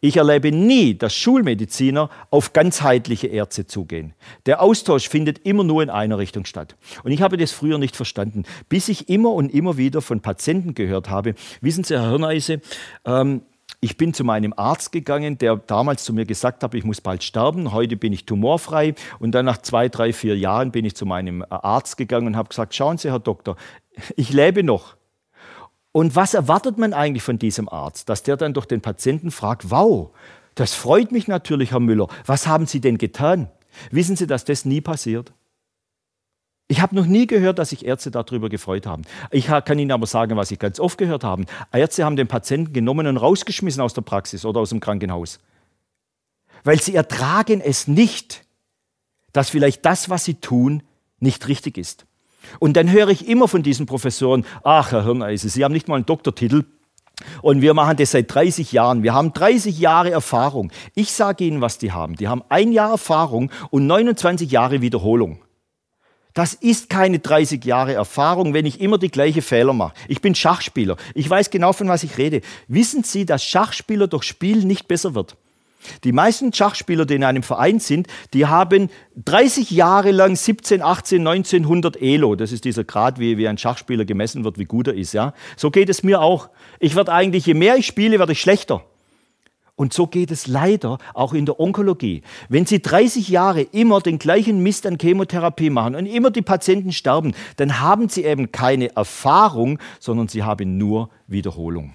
Ich 0.00 0.16
erlebe 0.16 0.52
nie, 0.52 0.94
dass 0.94 1.14
Schulmediziner 1.14 2.10
auf 2.30 2.52
ganzheitliche 2.52 3.28
Ärzte 3.28 3.66
zugehen. 3.66 4.14
Der 4.46 4.60
Austausch 4.60 5.08
findet 5.08 5.46
immer 5.46 5.64
nur 5.64 5.82
in 5.82 5.90
einer 5.90 6.18
Richtung 6.18 6.44
statt. 6.44 6.76
Und 7.02 7.12
ich 7.12 7.22
habe 7.22 7.36
das 7.36 7.52
früher 7.52 7.78
nicht 7.78 7.96
verstanden, 7.96 8.44
bis 8.68 8.88
ich 8.88 9.08
immer 9.08 9.32
und 9.32 9.52
immer 9.52 9.76
wieder 9.76 10.02
von 10.02 10.20
Patienten 10.20 10.74
gehört 10.74 11.08
habe, 11.08 11.34
wissen 11.60 11.84
Sie, 11.84 11.94
Herr 11.94 12.10
Hirneise, 12.10 12.60
ähm, 13.04 13.42
ich 13.86 13.96
bin 13.96 14.12
zu 14.12 14.24
meinem 14.24 14.52
Arzt 14.56 14.90
gegangen, 14.90 15.38
der 15.38 15.54
damals 15.54 16.02
zu 16.02 16.12
mir 16.12 16.24
gesagt 16.24 16.64
hat, 16.64 16.74
ich 16.74 16.82
muss 16.82 17.00
bald 17.00 17.22
sterben. 17.22 17.70
Heute 17.72 17.96
bin 17.96 18.12
ich 18.12 18.26
tumorfrei. 18.26 18.96
Und 19.20 19.30
dann 19.30 19.46
nach 19.46 19.58
zwei, 19.58 19.88
drei, 19.88 20.12
vier 20.12 20.36
Jahren 20.36 20.72
bin 20.72 20.84
ich 20.84 20.96
zu 20.96 21.06
meinem 21.06 21.44
Arzt 21.48 21.96
gegangen 21.96 22.26
und 22.26 22.36
habe 22.36 22.48
gesagt, 22.48 22.74
schauen 22.74 22.98
Sie, 22.98 23.12
Herr 23.12 23.20
Doktor, 23.20 23.54
ich 24.16 24.32
lebe 24.32 24.64
noch. 24.64 24.96
Und 25.92 26.16
was 26.16 26.34
erwartet 26.34 26.78
man 26.78 26.94
eigentlich 26.94 27.22
von 27.22 27.38
diesem 27.38 27.68
Arzt? 27.68 28.08
Dass 28.08 28.24
der 28.24 28.36
dann 28.36 28.54
durch 28.54 28.66
den 28.66 28.80
Patienten 28.80 29.30
fragt, 29.30 29.70
wow, 29.70 30.10
das 30.56 30.74
freut 30.74 31.12
mich 31.12 31.28
natürlich, 31.28 31.70
Herr 31.70 31.78
Müller. 31.78 32.08
Was 32.26 32.48
haben 32.48 32.66
Sie 32.66 32.80
denn 32.80 32.98
getan? 32.98 33.48
Wissen 33.92 34.16
Sie, 34.16 34.26
dass 34.26 34.44
das 34.44 34.64
nie 34.64 34.80
passiert? 34.80 35.32
Ich 36.68 36.80
habe 36.80 36.96
noch 36.96 37.06
nie 37.06 37.28
gehört, 37.28 37.60
dass 37.60 37.70
sich 37.70 37.86
Ärzte 37.86 38.10
darüber 38.10 38.48
gefreut 38.48 38.86
haben. 38.86 39.02
Ich 39.30 39.46
kann 39.46 39.78
Ihnen 39.78 39.92
aber 39.92 40.06
sagen, 40.06 40.36
was 40.36 40.50
ich 40.50 40.58
ganz 40.58 40.80
oft 40.80 40.98
gehört 40.98 41.22
habe. 41.22 41.44
Ärzte 41.72 42.04
haben 42.04 42.16
den 42.16 42.26
Patienten 42.26 42.72
genommen 42.72 43.06
und 43.06 43.16
rausgeschmissen 43.16 43.80
aus 43.80 43.94
der 43.94 44.02
Praxis 44.02 44.44
oder 44.44 44.60
aus 44.60 44.70
dem 44.70 44.80
Krankenhaus. 44.80 45.38
Weil 46.64 46.80
sie 46.80 46.96
ertragen 46.96 47.60
es 47.60 47.86
nicht, 47.86 48.44
dass 49.32 49.50
vielleicht 49.50 49.84
das, 49.84 50.10
was 50.10 50.24
sie 50.24 50.34
tun, 50.34 50.82
nicht 51.20 51.46
richtig 51.46 51.78
ist. 51.78 52.06
Und 52.58 52.76
dann 52.76 52.90
höre 52.90 53.08
ich 53.08 53.28
immer 53.28 53.46
von 53.46 53.62
diesen 53.62 53.86
Professoren, 53.86 54.44
ach 54.64 54.90
Herr 54.90 55.04
Hirneise, 55.04 55.48
Sie 55.48 55.64
haben 55.64 55.72
nicht 55.72 55.88
mal 55.88 55.96
einen 55.96 56.06
Doktortitel, 56.06 56.64
und 57.40 57.62
wir 57.62 57.72
machen 57.72 57.96
das 57.96 58.10
seit 58.10 58.34
30 58.34 58.72
Jahren. 58.72 59.02
Wir 59.02 59.14
haben 59.14 59.32
30 59.32 59.78
Jahre 59.78 60.10
Erfahrung. 60.10 60.70
Ich 60.94 61.12
sage 61.12 61.44
Ihnen, 61.44 61.62
was 61.62 61.78
die 61.78 61.92
haben. 61.92 62.14
Die 62.16 62.28
haben 62.28 62.42
ein 62.50 62.72
Jahr 62.72 62.90
Erfahrung 62.90 63.50
und 63.70 63.86
29 63.86 64.50
Jahre 64.50 64.82
Wiederholung. 64.82 65.38
Das 66.36 66.52
ist 66.52 66.90
keine 66.90 67.18
30 67.18 67.64
Jahre 67.64 67.94
Erfahrung, 67.94 68.52
wenn 68.52 68.66
ich 68.66 68.82
immer 68.82 68.98
die 68.98 69.10
gleichen 69.10 69.40
Fehler 69.40 69.72
mache. 69.72 69.94
Ich 70.06 70.20
bin 70.20 70.34
Schachspieler. 70.34 70.98
Ich 71.14 71.30
weiß 71.30 71.48
genau, 71.48 71.72
von 71.72 71.88
was 71.88 72.02
ich 72.02 72.18
rede. 72.18 72.42
Wissen 72.68 73.04
Sie, 73.04 73.24
dass 73.24 73.42
Schachspieler 73.42 74.06
durch 74.06 74.24
Spiel 74.24 74.58
nicht 74.58 74.86
besser 74.86 75.14
wird? 75.14 75.38
Die 76.04 76.12
meisten 76.12 76.52
Schachspieler, 76.52 77.06
die 77.06 77.14
in 77.14 77.24
einem 77.24 77.42
Verein 77.42 77.80
sind, 77.80 78.08
die 78.34 78.44
haben 78.44 78.90
30 79.24 79.70
Jahre 79.70 80.10
lang 80.10 80.36
17, 80.36 80.82
18, 80.82 81.26
1900 81.26 82.02
Elo. 82.02 82.34
Das 82.34 82.52
ist 82.52 82.66
dieser 82.66 82.84
Grad, 82.84 83.18
wie, 83.18 83.38
wie 83.38 83.48
ein 83.48 83.56
Schachspieler 83.56 84.04
gemessen 84.04 84.44
wird, 84.44 84.58
wie 84.58 84.66
gut 84.66 84.88
er 84.88 84.94
ist. 84.94 85.14
Ja? 85.14 85.32
So 85.56 85.70
geht 85.70 85.88
es 85.88 86.02
mir 86.02 86.20
auch. 86.20 86.50
Ich 86.80 86.96
werde 86.96 87.14
eigentlich, 87.14 87.46
je 87.46 87.54
mehr 87.54 87.76
ich 87.76 87.86
spiele, 87.86 88.18
werde 88.18 88.32
ich 88.32 88.42
schlechter. 88.42 88.84
Und 89.76 89.92
so 89.92 90.06
geht 90.06 90.30
es 90.30 90.46
leider 90.46 90.96
auch 91.12 91.34
in 91.34 91.44
der 91.44 91.60
Onkologie. 91.60 92.22
Wenn 92.48 92.64
Sie 92.64 92.80
30 92.80 93.28
Jahre 93.28 93.60
immer 93.60 94.00
den 94.00 94.18
gleichen 94.18 94.62
Mist 94.62 94.86
an 94.86 94.96
Chemotherapie 94.98 95.68
machen 95.68 95.94
und 95.94 96.06
immer 96.06 96.30
die 96.30 96.42
Patienten 96.42 96.92
sterben, 96.92 97.34
dann 97.56 97.78
haben 97.78 98.08
Sie 98.08 98.24
eben 98.24 98.50
keine 98.50 98.96
Erfahrung, 98.96 99.78
sondern 100.00 100.28
Sie 100.28 100.42
haben 100.42 100.78
nur 100.78 101.10
Wiederholung. 101.26 101.92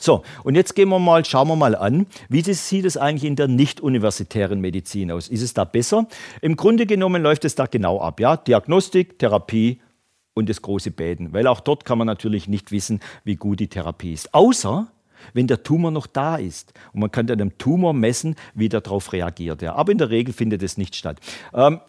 So, 0.00 0.22
und 0.44 0.54
jetzt 0.54 0.74
gehen 0.74 0.88
wir 0.88 0.98
mal, 0.98 1.24
schauen 1.24 1.48
wir 1.48 1.56
mal 1.56 1.74
an, 1.74 2.06
wie 2.28 2.42
sieht 2.42 2.84
es 2.84 2.96
eigentlich 2.96 3.24
in 3.24 3.36
der 3.36 3.48
nicht-universitären 3.48 4.60
Medizin 4.60 5.10
aus? 5.10 5.28
Ist 5.28 5.42
es 5.42 5.54
da 5.54 5.64
besser? 5.64 6.06
Im 6.40 6.56
Grunde 6.56 6.86
genommen 6.86 7.22
läuft 7.22 7.44
es 7.44 7.54
da 7.56 7.66
genau 7.66 8.00
ab, 8.00 8.20
ja? 8.20 8.36
Diagnostik, 8.36 9.18
Therapie 9.18 9.80
und 10.34 10.48
das 10.48 10.62
große 10.62 10.92
Bäden, 10.92 11.32
weil 11.32 11.46
auch 11.48 11.60
dort 11.60 11.84
kann 11.84 11.98
man 11.98 12.06
natürlich 12.06 12.48
nicht 12.48 12.70
wissen, 12.70 13.00
wie 13.24 13.34
gut 13.36 13.58
die 13.58 13.68
Therapie 13.68 14.12
ist. 14.12 14.34
Außer 14.34 14.88
wenn 15.32 15.46
der 15.46 15.62
Tumor 15.62 15.90
noch 15.90 16.06
da 16.06 16.36
ist. 16.36 16.72
Und 16.92 17.00
man 17.00 17.10
kann 17.10 17.26
dann 17.26 17.38
dem 17.38 17.58
Tumor 17.58 17.92
messen, 17.92 18.36
wie 18.54 18.68
der 18.68 18.80
darauf 18.80 19.12
reagiert. 19.12 19.62
Ja. 19.62 19.74
Aber 19.74 19.92
in 19.92 19.98
der 19.98 20.10
Regel 20.10 20.32
findet 20.34 20.62
es 20.62 20.76
nicht 20.76 20.96
statt. 20.96 21.20
Ähm, 21.54 21.80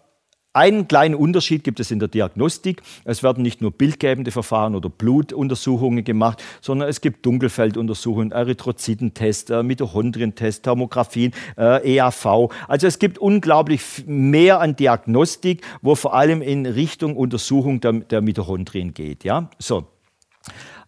einen 0.51 0.87
kleinen 0.87 1.13
Unterschied 1.13 1.63
gibt 1.63 1.79
es 1.79 1.91
in 1.91 1.99
der 1.99 2.07
Diagnostik. 2.07 2.81
Es 3.05 3.21
werden 3.21 3.43
nicht 3.43 3.61
nur 3.61 3.71
bildgebende 3.71 4.31
Verfahren 4.31 4.75
oder 4.75 4.89
Blutuntersuchungen 4.89 6.03
gemacht, 6.03 6.43
sondern 6.59 6.89
es 6.89 7.01
gibt 7.01 7.23
Dunkelfelduntersuchungen, 7.23 8.31
Erythrozytentest, 8.31 9.51
äh, 9.51 9.61
Mitochondrientest, 9.61 10.63
Thermografien, 10.63 11.33
äh, 11.55 11.97
EAV. 11.97 12.49
Also 12.67 12.87
es 12.87 12.97
gibt 12.97 13.19
unglaublich 13.19 14.05
mehr 14.07 14.59
an 14.59 14.75
Diagnostik, 14.75 15.61
wo 15.83 15.93
vor 15.93 16.15
allem 16.15 16.41
in 16.41 16.65
Richtung 16.65 17.15
Untersuchung 17.15 17.79
der, 17.79 17.93
der 17.93 18.21
Mitochondrien 18.21 18.95
geht. 18.95 19.23
Ja? 19.23 19.51
So. 19.59 19.85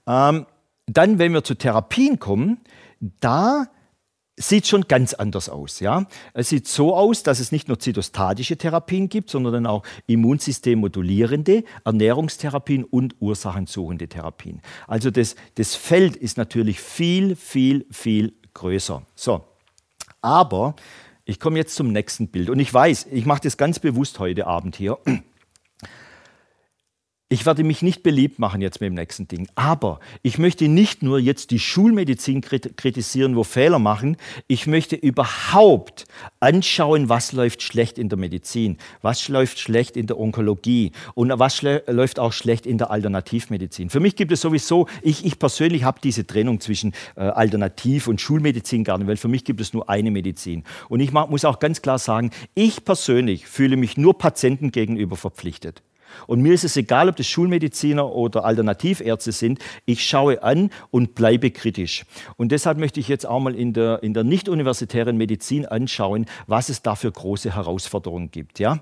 Ähm, 0.08 0.48
dann, 0.88 1.20
wenn 1.20 1.34
wir 1.34 1.44
zu 1.44 1.56
Therapien 1.56 2.20
kommen, 2.20 2.60
da 3.00 3.68
sieht 4.38 4.68
schon 4.68 4.88
ganz 4.88 5.14
anders 5.14 5.50
aus. 5.50 5.80
Ja? 5.80 6.08
Es 6.34 6.50
sieht 6.50 6.68
so 6.68 6.96
aus, 6.96 7.24
dass 7.24 7.40
es 7.40 7.52
nicht 7.52 7.68
nur 7.68 7.80
zytostatische 7.80 8.58
Therapien 8.58 9.10
gibt, 9.10 9.30
sondern 9.30 9.54
dann 9.54 9.66
auch 9.68 9.84
immunsystemmodulierende, 10.08 11.64
Ernährungstherapien 11.86 12.84
und 12.84 13.16
ursachensuchende 13.20 14.08
Therapien. 14.08 14.62
Also 14.88 15.12
das, 15.12 15.36
das 15.56 15.76
Feld 15.76 16.16
ist 16.16 16.38
natürlich 16.38 16.80
viel, 16.80 17.36
viel, 17.36 17.86
viel 17.92 18.34
größer. 18.54 19.04
So, 19.16 19.44
aber 20.22 20.76
ich 21.26 21.40
komme 21.40 21.58
jetzt 21.58 21.76
zum 21.76 21.92
nächsten 21.92 22.30
Bild 22.30 22.50
und 22.50 22.60
ich 22.60 22.74
weiß, 22.74 23.08
ich 23.12 23.26
mache 23.26 23.42
das 23.44 23.58
ganz 23.58 23.80
bewusst 23.80 24.20
heute 24.20 24.48
Abend 24.48 24.76
hier. 24.76 24.98
Ich 27.32 27.46
werde 27.46 27.64
mich 27.64 27.82
nicht 27.82 28.04
beliebt 28.04 28.40
machen 28.40 28.60
jetzt 28.60 28.82
mit 28.82 28.90
dem 28.90 28.96
nächsten 28.96 29.26
Ding. 29.26 29.48
Aber 29.56 30.02
ich 30.22 30.38
möchte 30.38 30.68
nicht 30.68 31.02
nur 31.02 31.18
jetzt 31.18 31.52
die 31.52 31.60
Schulmedizin 31.60 32.42
kritisieren, 32.42 33.38
wo 33.38 33.46
Fehler 33.46 33.80
machen. 33.80 34.18
Ich 34.48 34.68
möchte 34.68 34.98
überhaupt 34.98 36.04
anschauen, 36.42 37.08
was 37.08 37.32
läuft 37.32 37.62
schlecht 37.62 37.98
in 37.98 38.10
der 38.10 38.18
Medizin, 38.18 38.78
was 39.02 39.30
läuft 39.30 39.60
schlecht 39.60 39.96
in 39.96 40.08
der 40.08 40.20
Onkologie 40.20 40.92
und 41.14 41.32
was 41.40 41.62
läuft 41.62 42.20
auch 42.20 42.34
schlecht 42.34 42.66
in 42.66 42.78
der 42.78 42.92
Alternativmedizin. 42.92 43.90
Für 43.90 44.02
mich 44.02 44.18
gibt 44.18 44.34
es 44.34 44.42
sowieso, 44.42 44.90
ich, 45.02 45.24
ich 45.26 45.40
persönlich 45.40 45.86
habe 45.86 46.02
diese 46.04 46.28
Trennung 46.28 46.60
zwischen 46.60 46.92
äh, 47.16 47.22
Alternativ- 47.22 48.10
und 48.10 48.20
Schulmedizin 48.20 48.84
gar 48.84 48.98
nicht, 48.98 49.08
weil 49.08 49.16
für 49.16 49.30
mich 49.30 49.46
gibt 49.46 49.62
es 49.62 49.72
nur 49.72 49.90
eine 49.90 50.12
Medizin. 50.12 50.66
Und 50.90 51.00
ich 51.00 51.14
muss 51.14 51.46
auch 51.46 51.60
ganz 51.60 51.82
klar 51.82 51.98
sagen, 51.98 52.32
ich 52.56 52.84
persönlich 52.84 53.48
fühle 53.48 53.78
mich 53.78 53.96
nur 53.96 54.18
Patienten 54.18 54.72
gegenüber 54.72 55.16
verpflichtet. 55.16 55.82
Und 56.28 56.42
mir 56.42 56.54
ist 56.54 56.64
es 56.64 56.78
egal, 56.78 57.10
ob 57.10 57.16
das 57.16 57.28
Schulmediziner 57.28 58.12
oder 58.12 58.46
Alternativärzte 58.46 59.32
sind. 59.32 59.60
Ich 59.86 60.06
schaue 60.06 60.44
an 60.44 60.70
und 60.90 61.16
bleibe 61.16 61.52
kritisch. 61.52 62.06
Und 62.38 62.52
deshalb 62.52 62.78
möchte 62.78 63.00
ich 63.00 63.08
jetzt 63.08 63.26
auch 63.26 63.40
mal 63.40 63.56
in 63.56 63.74
der, 63.74 64.04
in 64.04 64.14
der 64.14 64.24
nicht-universitären 64.24 65.18
Medizin 65.18 65.66
anschauen, 65.66 66.26
was 66.48 66.70
es 66.70 66.82
da 66.82 66.96
für 66.96 67.12
große 67.12 67.56
Herausforderungen 67.56 68.32
gibt. 68.32 68.60
Ja? 68.60 68.80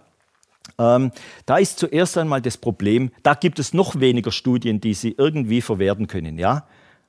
Ähm, 0.78 1.12
da 1.46 1.58
ist 1.58 1.80
zuerst 1.80 2.18
einmal 2.18 2.42
das 2.42 2.58
Problem, 2.58 3.12
da 3.24 3.34
gibt 3.34 3.60
es 3.60 3.74
noch 3.74 4.00
weniger 4.00 4.32
Studien, 4.32 4.82
die 4.82 4.94
Sie 4.94 5.16
irgendwie 5.18 5.62
verwerten 5.62 6.08
können. 6.08 6.38
Ja? 6.38 6.66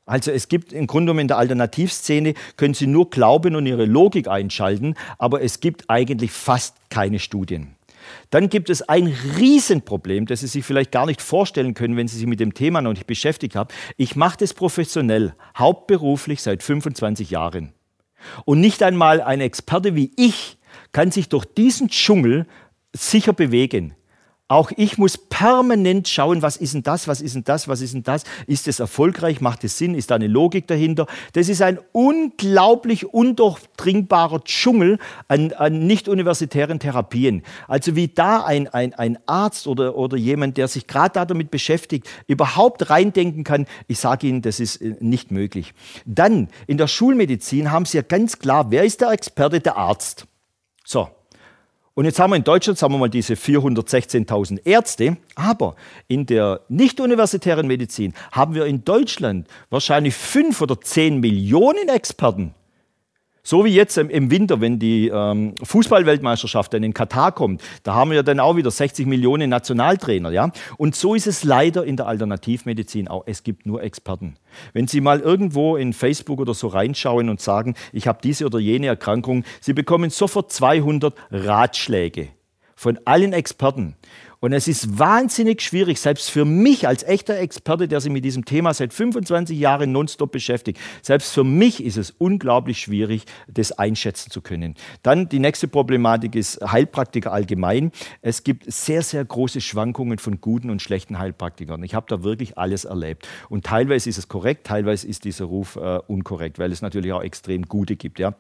Also 0.07 0.33
es 0.33 0.49
gibt 0.49 0.73
im 0.73 0.87
Grunde 0.89 1.07
genommen 1.07 1.21
in 1.21 1.29
der 1.29 1.39
Alternativszene, 1.39 2.35
können 2.57 2.75
Sie 2.75 2.89
nur 2.89 3.11
glauben 3.11 3.55
und 3.55 3.67
Ihre 3.67 3.85
Logik 3.85 4.27
einschalten, 4.27 4.97
aber 5.19 5.43
es 5.43 5.61
gibt 5.61 5.89
eigentlich 5.89 6.33
fast 6.33 6.77
keine 6.89 7.21
Studien. 7.21 7.77
Dann 8.31 8.49
gibt 8.49 8.71
es 8.71 8.83
ein 8.83 9.15
Riesenproblem, 9.39 10.27
das 10.27 10.41
Sie 10.41 10.47
sich 10.47 10.65
vielleicht 10.65 10.93
gar 10.93 11.07
nicht 11.07 11.23
vorstellen 11.23 11.75
können, 11.75 11.97
wenn 11.97 12.09
Sie 12.09 12.17
sich 12.17 12.27
mit 12.27 12.41
dem 12.41 12.55
Thema 12.55 12.81
noch 12.81 12.93
nicht 12.93 13.07
beschäftigt 13.07 13.57
haben. 13.57 13.69
Ich 13.97 14.17
mache 14.17 14.39
das 14.39 14.55
professionell, 14.55 15.35
hauptberuflich 15.57 16.43
seit 16.43 16.63
25 16.63 17.31
Jahren. 17.31 17.73
Und 18.45 18.61
nicht 18.61 18.83
einmal 18.83 19.21
ein 19.21 19.41
Experte 19.41 19.95
wie 19.95 20.13
ich 20.17 20.59
kann 20.93 21.11
sich 21.11 21.29
durch 21.29 21.45
diesen 21.45 21.89
Dschungel 21.89 22.47
sicher 22.93 23.33
bewegen. 23.33 23.95
Auch 24.51 24.73
ich 24.77 24.99
muss 24.99 25.17
permanent 25.17 26.09
schauen, 26.09 26.43
was 26.43 26.57
ist 26.57 26.75
denn 26.75 26.83
das, 26.83 27.07
was 27.07 27.21
ist 27.21 27.37
denn 27.37 27.45
das, 27.45 27.69
was 27.69 27.81
ist 27.81 27.95
denn 27.95 28.03
das? 28.03 28.25
Ist 28.49 28.67
es 28.67 28.81
erfolgreich? 28.81 29.41
Macht 29.41 29.63
es 29.63 29.79
Sinn? 29.79 29.95
Ist 29.95 30.11
da 30.11 30.17
eine 30.17 30.27
Logik 30.27 30.67
dahinter? 30.67 31.07
Das 31.35 31.49
ist 31.49 31.63
ein 31.63 31.79
unglaublich 31.93 33.15
undurchdringbarer 33.15 34.43
Dschungel 34.43 34.99
an, 35.29 35.53
an 35.53 35.87
nicht-universitären 35.87 36.81
Therapien. 36.81 37.45
Also 37.69 37.95
wie 37.95 38.09
da 38.09 38.43
ein, 38.45 38.67
ein, 38.67 38.93
ein 38.93 39.21
Arzt 39.27 39.69
oder, 39.69 39.97
oder 39.97 40.17
jemand, 40.17 40.57
der 40.57 40.67
sich 40.67 40.89
gerade 40.89 41.25
damit 41.25 41.53
beschäftigt, 41.53 42.09
überhaupt 42.27 42.91
reindenken 42.91 43.45
kann, 43.45 43.67
ich 43.87 44.01
sage 44.01 44.27
Ihnen, 44.27 44.43
das 44.43 44.59
ist 44.59 44.79
äh, 44.83 44.97
nicht 44.99 45.31
möglich. 45.31 45.75
Dann 46.07 46.49
in 46.67 46.77
der 46.77 46.89
Schulmedizin 46.89 47.71
haben 47.71 47.85
Sie 47.85 47.99
ja 47.99 48.03
ganz 48.03 48.41
klar, 48.41 48.73
wer 48.73 48.83
ist 48.83 49.01
der 49.01 49.13
Experte? 49.13 49.61
Der 49.61 49.77
Arzt. 49.77 50.27
So, 50.85 51.09
und 52.01 52.07
jetzt 52.07 52.19
haben 52.19 52.31
wir 52.31 52.37
in 52.37 52.45
Deutschland, 52.45 52.79
sagen 52.79 52.95
wir 52.95 52.99
mal, 52.99 53.11
diese 53.11 53.35
416.000 53.35 54.65
Ärzte, 54.65 55.19
aber 55.35 55.77
in 56.09 56.25
der 56.25 56.63
nicht-universitären 56.71 57.67
Medizin 57.67 58.15
haben 58.33 58.55
wir 58.55 58.65
in 58.65 58.87
Deutschland 58.87 59.47
wahrscheinlich 59.69 60.15
fünf 60.15 60.63
oder 60.63 60.81
zehn 60.81 61.21
Millionen 61.21 61.91
Experten. 61.91 62.55
So 63.43 63.65
wie 63.65 63.75
jetzt 63.75 63.97
im 63.97 64.31
Winter, 64.31 64.61
wenn 64.61 64.79
die 64.79 65.09
ähm, 65.09 65.55
Fußballweltmeisterschaft 65.63 66.75
dann 66.75 66.83
in 66.83 66.93
Katar 66.93 67.33
kommt, 67.33 67.63
da 67.83 67.95
haben 67.95 68.11
wir 68.11 68.23
dann 68.23 68.39
auch 68.39 68.57
wieder 68.57 68.71
60 68.71 69.07
Millionen 69.07 69.49
Nationaltrainer, 69.49 70.31
ja. 70.31 70.51
Und 70.77 70.95
so 70.95 71.15
ist 71.15 71.27
es 71.27 71.43
leider 71.43 71.85
in 71.85 71.97
der 71.97 72.07
Alternativmedizin 72.07 73.09
auch. 73.09 73.25
Es 73.27 73.43
gibt 73.43 73.65
nur 73.65 73.83
Experten. 73.83 74.37
Wenn 74.73 74.89
Sie 74.89 75.01
mal 75.01 75.21
irgendwo 75.21 75.77
in 75.77 75.93
Facebook 75.93 76.41
oder 76.41 76.55
so 76.55 76.69
reinschauen 76.69 77.31
und 77.31 77.41
sagen, 77.41 77.75
ich 77.93 78.07
habe 78.07 78.19
diese 78.23 78.45
oder 78.45 78.59
jene 78.59 78.89
Erkrankung, 78.89 79.45
Sie 79.61 79.73
bekommen 79.73 80.11
sofort 80.11 80.53
200 80.53 81.15
Ratschläge 81.31 82.29
von 82.77 82.99
allen 83.05 83.33
Experten. 83.35 83.95
Und 84.41 84.55
es 84.55 84.69
ist 84.69 84.99
wahnsinnig 84.99 85.61
schwierig, 85.61 86.01
selbst 86.01 86.31
für 86.31 86.47
mich 86.47 86.89
als 86.89 87.03
echter 87.03 87.39
Experte, 87.39 87.89
der 87.89 88.01
sich 88.01 88.11
mit 88.11 88.25
diesem 88.25 88.47
Thema 88.47 88.73
seit 88.73 88.95
25 88.95 89.59
Jahren 89.59 89.93
nonstop 89.93 90.33
beschäftigt, 90.33 90.81
selbst 91.03 91.33
für 91.33 91.45
mich 91.45 91.85
ist 91.85 91.99
es 91.99 92.11
unglaublich 92.11 92.81
schwierig, 92.81 93.27
das 93.49 93.73
einschätzen 93.73 94.31
zu 94.31 94.41
können. 94.41 94.77
Dann 95.03 95.29
die 95.29 95.41
nächste 95.41 95.69
Problematik 95.69 96.35
ist 96.35 96.59
Heilpraktiker 96.63 97.33
allgemein. 97.33 97.93
Es 98.23 98.43
gibt 98.43 98.73
sehr, 98.73 99.03
sehr 99.03 99.23
große 99.23 99.61
Schwankungen 99.61 100.19
von 100.19 100.41
guten 100.41 100.71
und 100.71 100.81
schlechten 100.81 101.19
Heilpraktikern. 101.19 101.83
Ich 101.83 101.95
habe 101.95 102.07
da 102.09 102.23
wirklich 102.23 102.57
alles 102.57 102.87
erlebt. 102.87 103.29
Und 103.51 103.67
teilweise 103.67 104.09
ist 104.09 104.17
es 104.17 104.29
korrekt, 104.29 104.67
teilweise 104.67 105.07
ist 105.07 105.25
dieser 105.25 105.45
Ruf 105.45 105.77
äh, 105.77 105.99
unkorrekt, 106.07 106.59
weil 106.59 106.73
es 106.73 106.81
natürlich 106.81 107.13
auch 107.13 107.23
extrem 107.23 107.67
gute 107.67 107.97
gibt. 107.97 108.19
Ja. 108.19 108.35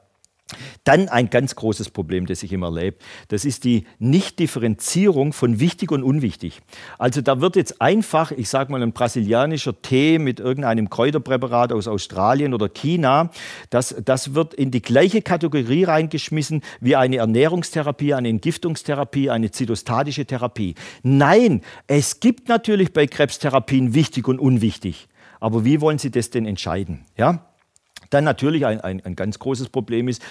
Dann 0.84 1.09
ein 1.09 1.30
ganz 1.30 1.55
großes 1.55 1.90
Problem, 1.90 2.26
das 2.26 2.42
ich 2.42 2.53
immer 2.53 2.66
erlebe, 2.66 2.98
das 3.28 3.44
ist 3.44 3.64
die 3.64 3.86
Nichtdifferenzierung 3.98 5.32
von 5.32 5.61
wichtig 5.61 5.92
und 5.92 6.03
unwichtig. 6.03 6.61
Also 6.98 7.20
da 7.20 7.40
wird 7.40 7.57
jetzt 7.57 7.80
einfach, 7.80 8.32
ich 8.32 8.48
sage 8.48 8.72
mal, 8.72 8.82
ein 8.82 8.92
brasilianischer 8.92 9.80
Tee 9.82 10.18
mit 10.18 10.40
irgendeinem 10.40 10.90
Kräuterpräparat 10.90 11.72
aus 11.72 11.88
Australien 11.88 12.55
oder 12.55 12.68
China, 12.68 13.30
das, 13.70 13.94
das 14.05 14.34
wird 14.34 14.55
in 14.55 14.70
die 14.70 14.82
gleiche 14.82 15.22
Kategorie 15.22 15.84
reingeschmissen 15.84 16.62
wie 16.80 16.96
eine 16.96 17.16
Ernährungstherapie, 17.16 18.14
eine 18.14 18.28
Entgiftungstherapie, 18.28 19.30
eine 19.30 19.51
zytostatische 19.51 20.26
Therapie. 20.26 20.74
Nein, 21.03 21.62
es 21.86 22.20
gibt 22.20 22.48
natürlich 22.48 22.92
bei 22.92 23.07
Krebstherapien 23.07 23.94
wichtig 23.94 24.28
und 24.28 24.38
unwichtig. 24.38 25.09
Aber 25.40 25.64
wie 25.64 25.80
wollen 25.80 25.98
Sie 25.98 26.11
das 26.11 26.30
denn 26.30 26.46
entscheiden? 26.46 27.07
Ja? 27.16 27.49
Dann 28.11 28.24
natürlich 28.24 28.66
ein, 28.66 28.80
ein, 28.80 29.04
ein 29.04 29.16
ganz 29.16 29.38
großes 29.38 29.68
Problem 29.70 30.08
ist, 30.08 30.22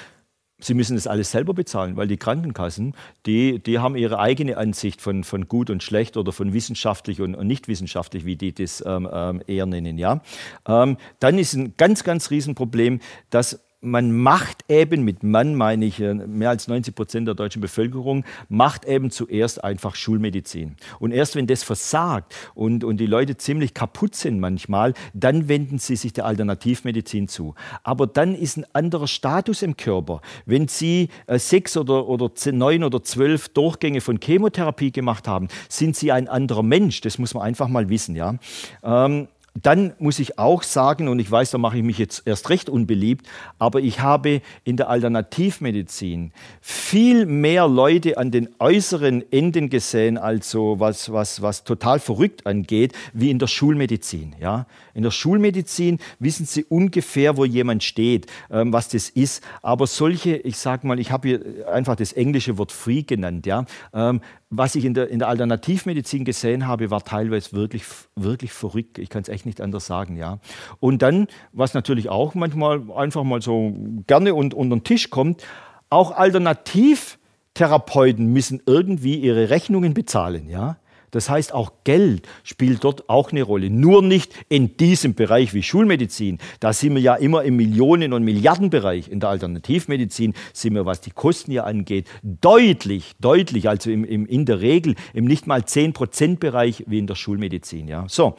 Sie 0.62 0.74
müssen 0.74 0.96
das 0.96 1.08
alles 1.08 1.32
selber 1.32 1.54
bezahlen, 1.54 1.96
weil 1.96 2.08
die 2.08 2.18
Krankenkassen, 2.18 2.94
die, 3.26 3.60
die 3.64 3.80
haben 3.80 3.96
ihre 3.96 4.20
eigene 4.20 4.58
Ansicht 4.58 5.02
von, 5.02 5.24
von 5.24 5.48
gut 5.48 5.70
und 5.70 5.82
schlecht 5.84 6.18
oder 6.18 6.34
von 6.34 6.52
wissenschaftlich 6.52 7.22
und, 7.22 7.34
und 7.34 7.48
nicht 7.48 7.70
wissenschaftlich, 7.70 8.26
wie 8.26 8.36
die 8.36 8.54
das 8.54 8.84
ähm, 8.86 9.08
ähm 9.12 9.42
eher 9.48 9.66
nennen. 9.66 9.98
Ja? 9.98 10.22
Ähm, 10.68 10.98
dann 11.20 11.38
ist 11.38 11.54
ein 11.54 11.76
ganz, 11.78 12.04
ganz 12.04 12.30
Riesenproblem, 12.30 13.00
dass 13.30 13.62
man 13.82 14.12
macht 14.12 14.66
eben, 14.68 15.04
mit 15.04 15.24
Mann 15.24 15.56
meine 15.56 15.86
ich 15.86 16.02
äh, 16.02 16.14
mehr 16.14 16.50
als 16.50 16.68
90 16.68 16.94
Prozent 16.94 17.28
der 17.28 17.36
deutschen 17.36 17.62
Bevölkerung, 17.62 18.26
macht 18.50 18.84
eben 18.86 19.10
zuerst 19.10 19.64
einfach 19.64 19.96
Schulmedizin. 19.96 20.76
Und 21.00 21.12
erst 21.12 21.36
wenn 21.36 21.48
das 21.48 21.64
versagt 21.64 22.36
und, 22.56 22.84
und 22.84 22.98
die 22.98 23.06
Leute 23.06 23.38
ziemlich 23.38 23.74
kaputt 23.74 24.16
sind 24.16 24.40
manchmal, 24.40 24.94
dann 25.14 25.48
wenden 25.48 25.80
sie 25.80 25.96
sich 25.96 26.12
der 26.12 26.26
Alternativmedizin 26.26 27.30
zu. 27.30 27.56
Aber 27.84 28.06
dann 28.06 28.36
ist 28.36 28.58
ein 28.58 28.66
anderer 28.74 29.08
Status 29.08 29.62
im 29.62 29.78
Körper. 29.78 30.22
Wenn 30.46 30.68
Sie 30.68 31.10
äh, 31.28 31.40
sechs 31.40 31.78
oder, 31.78 32.08
oder 32.08 32.32
neun 32.52 32.84
oder 32.84 33.04
zwölf 33.04 33.50
Durchgänge 33.50 34.02
von 34.02 34.20
Chemotherapie 34.22 34.92
gemacht 34.92 35.28
haben, 35.28 35.48
sind 35.70 35.96
Sie 35.96 36.12
ein 36.12 36.28
anderer 36.28 36.64
Mensch. 36.64 37.00
Das 37.02 37.18
muss 37.18 37.34
man 37.34 37.44
einfach 37.44 37.70
mal 37.70 37.90
wissen. 37.90 38.16
Ja? 38.16 38.36
Ähm, 38.84 39.30
dann 39.62 39.94
muss 40.00 40.20
ich 40.20 40.40
auch 40.40 40.64
sagen, 40.64 41.08
und 41.08 41.20
ich 41.20 41.30
weiß, 41.30 41.52
da 41.52 41.58
mache 41.58 41.78
ich 41.78 41.84
mich 41.84 41.98
jetzt 41.98 42.24
erst 42.26 42.50
recht 42.50 42.70
unbeliebt, 42.70 43.28
aber 43.58 43.80
ich 43.80 44.00
habe 44.00 44.42
in 44.64 44.78
der 44.78 44.90
Alternativmedizin 44.90 46.32
viel 46.62 47.26
mehr 47.26 47.68
Leute 47.68 48.18
an 48.18 48.32
den 48.32 48.50
äußeren 48.60 49.24
Enden 49.32 49.70
gesehen, 49.70 50.18
also 50.18 50.80
was, 50.80 51.12
was, 51.12 51.42
was 51.42 51.64
total 51.64 52.00
verrückt 52.00 52.46
angeht, 52.46 52.94
wie 53.14 53.30
in 53.30 53.40
der 53.40 53.48
Schulmedizin. 53.48 54.36
Ja? 54.40 54.66
In 54.94 55.04
der 55.04 55.12
Schulmedizin 55.12 56.00
wissen 56.20 56.46
Sie 56.46 56.64
ungefähr, 56.64 57.38
wo 57.38 57.46
jemand 57.46 57.84
steht, 57.84 58.28
ähm, 58.52 58.74
was 58.74 58.90
das 58.90 59.10
ist. 59.10 59.44
Aber 59.62 59.88
solche, 59.88 60.36
ich 60.38 60.58
sage 60.58 60.88
mal, 60.88 61.00
ich 61.00 61.12
habe 61.12 61.28
hier 61.28 61.68
einfach 61.72 61.96
das 61.96 62.14
englische 62.14 62.58
Wort 62.58 62.72
Free 62.72 63.04
genannt. 63.04 63.46
Ja? 63.46 63.66
Ähm, 63.94 64.22
was 64.50 64.76
ich 64.76 64.86
in 64.86 64.96
der, 64.96 65.10
in 65.10 65.20
der 65.20 65.28
Alternativmedizin 65.28 66.26
gesehen 66.26 66.66
habe, 66.66 66.90
war 66.90 67.04
teilweise 67.04 67.54
wirklich, 67.54 67.84
wirklich 68.16 68.52
verrückt. 68.52 68.98
Ich 68.98 69.10
kann 69.10 69.22
es 69.22 69.30
echt 69.30 69.46
nicht 69.46 69.62
anders 69.62 69.86
sagen. 69.86 70.16
Ja? 70.16 70.40
Und 70.80 71.04
dann, 71.04 71.28
was 71.52 71.76
natürlich 71.76 72.10
auch 72.10 72.34
manchmal 72.34 72.82
einfach 72.96 73.24
mal 73.24 73.42
so 73.42 73.72
gerne 74.08 74.34
und, 74.34 74.56
unter 74.56 74.78
den 74.78 74.84
Tisch 74.84 75.12
kommt, 75.12 75.46
auch 75.90 76.12
Alternativtherapeuten 76.12 78.34
müssen 78.34 78.62
irgendwie 78.66 79.18
ihre 79.18 79.52
Rechnungen 79.52 79.94
bezahlen. 79.94 80.50
Ja? 80.50 80.78
Das 81.12 81.30
heißt, 81.30 81.54
auch 81.54 81.72
Geld 81.84 82.28
spielt 82.44 82.84
dort 82.84 83.10
auch 83.10 83.32
eine 83.32 83.44
Rolle. 83.44 83.70
Nur 83.70 84.02
nicht 84.02 84.34
in 84.50 84.78
diesem 84.78 85.14
Bereich 85.14 85.54
wie 85.54 85.64
Schulmedizin. 85.64 86.40
Da 86.60 86.74
sind 86.74 86.96
wir 86.96 87.02
ja 87.02 87.16
immer 87.16 87.44
im 87.44 87.56
Millionen- 87.56 88.14
und 88.14 88.24
Milliardenbereich. 88.24 89.10
In 89.10 89.20
der 89.20 89.30
Alternativmedizin 89.30 90.34
sind 90.54 90.74
wir, 90.76 90.86
was 90.86 91.02
die 91.02 91.12
Kosten 91.12 91.52
hier 91.52 91.66
angeht, 91.66 92.08
deutlich, 92.24 93.14
deutlich, 93.20 93.70
also 93.70 93.90
im, 93.92 94.04
im, 94.04 94.26
in 94.26 94.46
der 94.46 94.62
Regel 94.62 94.96
im 95.14 95.26
nicht 95.26 95.48
mal 95.48 95.62
10%-Bereich 95.62 96.86
wie 96.88 97.00
in 97.00 97.08
der 97.08 97.16
Schulmedizin. 97.16 97.88
Ja. 97.88 98.06
So. 98.08 98.36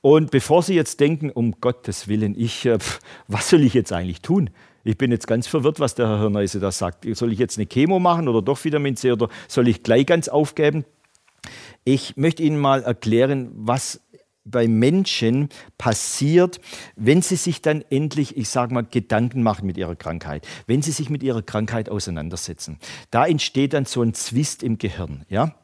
Und 0.00 0.32
bevor 0.32 0.62
Sie 0.62 0.74
jetzt 0.74 0.98
denken, 0.98 1.30
um 1.30 1.60
Gottes 1.60 2.08
Willen, 2.08 2.34
ich, 2.36 2.66
äh, 2.66 2.78
was 3.28 3.48
soll 3.48 3.62
ich 3.62 3.72
jetzt 3.72 3.92
eigentlich 3.92 4.20
tun? 4.20 4.50
Ich 4.84 4.98
bin 4.98 5.12
jetzt 5.12 5.28
ganz 5.28 5.46
verwirrt, 5.46 5.78
was 5.78 5.94
der 5.94 6.08
Herr 6.08 6.28
Neuse 6.28 6.58
da 6.58 6.72
sagt. 6.72 7.06
Soll 7.14 7.32
ich 7.32 7.38
jetzt 7.38 7.56
eine 7.56 7.66
Chemo 7.66 8.00
machen 8.00 8.28
oder 8.28 8.42
doch 8.42 8.62
Vitamin 8.64 8.96
C 8.96 9.12
oder 9.12 9.28
soll 9.46 9.68
ich 9.68 9.84
gleich 9.84 10.06
ganz 10.06 10.28
aufgeben? 10.28 10.84
Ich 11.84 12.16
möchte 12.16 12.42
Ihnen 12.42 12.58
mal 12.58 12.82
erklären, 12.82 13.50
was 13.54 14.00
bei 14.44 14.66
Menschen 14.66 15.48
passiert, 15.78 16.60
wenn 16.96 17.22
sie 17.22 17.36
sich 17.36 17.62
dann 17.62 17.84
endlich, 17.90 18.36
ich 18.36 18.48
sage 18.48 18.74
mal, 18.74 18.84
Gedanken 18.84 19.42
machen 19.42 19.66
mit 19.66 19.76
ihrer 19.76 19.94
Krankheit, 19.94 20.46
wenn 20.66 20.82
sie 20.82 20.90
sich 20.90 21.10
mit 21.10 21.22
ihrer 21.22 21.42
Krankheit 21.42 21.88
auseinandersetzen. 21.88 22.78
Da 23.10 23.26
entsteht 23.26 23.72
dann 23.72 23.84
so 23.84 24.02
ein 24.02 24.14
Zwist 24.14 24.62
im 24.62 24.78
Gehirn. 24.78 25.24
Ja? 25.28 25.54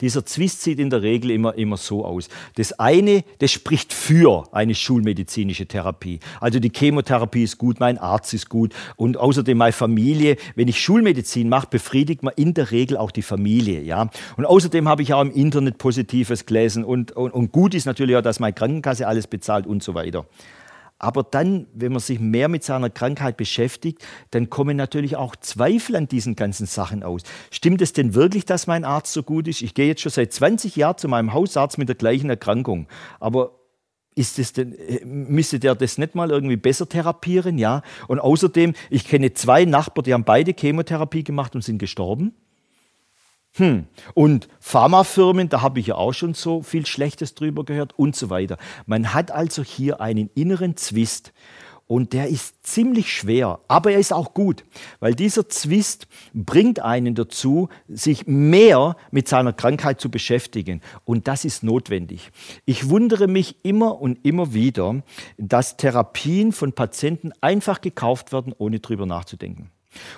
Dieser 0.00 0.24
Zwist 0.24 0.62
sieht 0.62 0.78
in 0.78 0.90
der 0.90 1.02
Regel 1.02 1.30
immer, 1.30 1.54
immer 1.54 1.76
so 1.76 2.04
aus. 2.04 2.28
Das 2.56 2.78
eine, 2.78 3.22
das 3.38 3.52
spricht 3.52 3.92
für 3.92 4.44
eine 4.52 4.74
schulmedizinische 4.74 5.66
Therapie. 5.66 6.20
Also 6.40 6.58
die 6.58 6.72
Chemotherapie 6.74 7.44
ist 7.44 7.58
gut, 7.58 7.80
mein 7.80 7.98
Arzt 7.98 8.34
ist 8.34 8.48
gut 8.48 8.74
und 8.96 9.16
außerdem 9.16 9.56
meine 9.58 9.72
Familie. 9.72 10.36
Wenn 10.54 10.68
ich 10.68 10.80
Schulmedizin 10.80 11.48
mache, 11.48 11.68
befriedigt 11.70 12.22
man 12.22 12.34
in 12.36 12.54
der 12.54 12.70
Regel 12.70 12.96
auch 12.96 13.10
die 13.10 13.22
Familie. 13.22 13.82
Ja? 13.82 14.10
Und 14.36 14.46
außerdem 14.46 14.88
habe 14.88 15.02
ich 15.02 15.14
auch 15.14 15.22
im 15.22 15.32
Internet 15.32 15.78
Positives 15.78 16.46
gelesen 16.46 16.84
und, 16.84 17.12
und, 17.12 17.30
und 17.32 17.52
gut 17.52 17.74
ist 17.74 17.84
natürlich 17.84 18.16
auch, 18.16 18.22
dass 18.22 18.40
meine 18.40 18.54
Krankenkasse 18.54 19.06
alles 19.06 19.26
bezahlt 19.26 19.66
und 19.66 19.82
so 19.82 19.94
weiter. 19.94 20.26
Aber 21.02 21.22
dann, 21.22 21.66
wenn 21.72 21.92
man 21.92 22.00
sich 22.00 22.20
mehr 22.20 22.48
mit 22.48 22.62
seiner 22.62 22.90
Krankheit 22.90 23.38
beschäftigt, 23.38 24.06
dann 24.32 24.50
kommen 24.50 24.76
natürlich 24.76 25.16
auch 25.16 25.34
Zweifel 25.34 25.96
an 25.96 26.08
diesen 26.08 26.36
ganzen 26.36 26.66
Sachen 26.66 27.02
aus. 27.02 27.22
Stimmt 27.50 27.80
es 27.80 27.94
denn 27.94 28.14
wirklich, 28.14 28.44
dass 28.44 28.66
mein 28.66 28.84
Arzt 28.84 29.14
so 29.14 29.22
gut 29.22 29.48
ist? 29.48 29.62
Ich 29.62 29.72
gehe 29.72 29.86
jetzt 29.86 30.02
schon 30.02 30.12
seit 30.12 30.30
20 30.30 30.76
Jahren 30.76 30.98
zu 30.98 31.08
meinem 31.08 31.32
Hausarzt 31.32 31.78
mit 31.78 31.88
der 31.88 31.96
gleichen 31.96 32.28
Erkrankung. 32.28 32.86
Aber 33.18 33.52
ist 34.14 34.38
es 34.38 34.52
denn, 34.52 34.74
äh, 34.74 35.02
müsste 35.06 35.58
der 35.58 35.74
das 35.74 35.96
nicht 35.96 36.14
mal 36.14 36.30
irgendwie 36.30 36.56
besser 36.56 36.86
therapieren? 36.86 37.56
Ja. 37.56 37.80
Und 38.06 38.18
außerdem, 38.18 38.74
ich 38.90 39.08
kenne 39.08 39.32
zwei 39.32 39.64
Nachbarn, 39.64 40.04
die 40.04 40.12
haben 40.12 40.24
beide 40.24 40.52
Chemotherapie 40.52 41.24
gemacht 41.24 41.54
und 41.54 41.64
sind 41.64 41.78
gestorben. 41.78 42.34
Hm. 43.56 43.86
Und 44.14 44.48
Pharmafirmen, 44.60 45.48
da 45.48 45.60
habe 45.60 45.80
ich 45.80 45.88
ja 45.88 45.96
auch 45.96 46.12
schon 46.12 46.34
so 46.34 46.62
viel 46.62 46.86
Schlechtes 46.86 47.34
drüber 47.34 47.64
gehört 47.64 47.98
und 47.98 48.14
so 48.14 48.30
weiter. 48.30 48.56
Man 48.86 49.12
hat 49.12 49.30
also 49.30 49.62
hier 49.62 50.00
einen 50.00 50.30
inneren 50.34 50.76
Zwist. 50.76 51.32
Und 51.90 52.12
der 52.12 52.28
ist 52.28 52.64
ziemlich 52.64 53.12
schwer, 53.12 53.58
aber 53.66 53.90
er 53.90 53.98
ist 53.98 54.12
auch 54.12 54.32
gut, 54.32 54.64
weil 55.00 55.12
dieser 55.12 55.48
Zwist 55.48 56.06
bringt 56.32 56.78
einen 56.78 57.16
dazu, 57.16 57.68
sich 57.88 58.28
mehr 58.28 58.96
mit 59.10 59.26
seiner 59.26 59.52
Krankheit 59.52 60.00
zu 60.00 60.08
beschäftigen. 60.08 60.82
Und 61.04 61.26
das 61.26 61.44
ist 61.44 61.64
notwendig. 61.64 62.30
Ich 62.64 62.88
wundere 62.90 63.26
mich 63.26 63.64
immer 63.64 64.00
und 64.00 64.24
immer 64.24 64.54
wieder, 64.54 65.02
dass 65.36 65.78
Therapien 65.78 66.52
von 66.52 66.74
Patienten 66.74 67.32
einfach 67.40 67.80
gekauft 67.80 68.32
werden, 68.32 68.54
ohne 68.56 68.78
drüber 68.78 69.06
nachzudenken. 69.06 69.72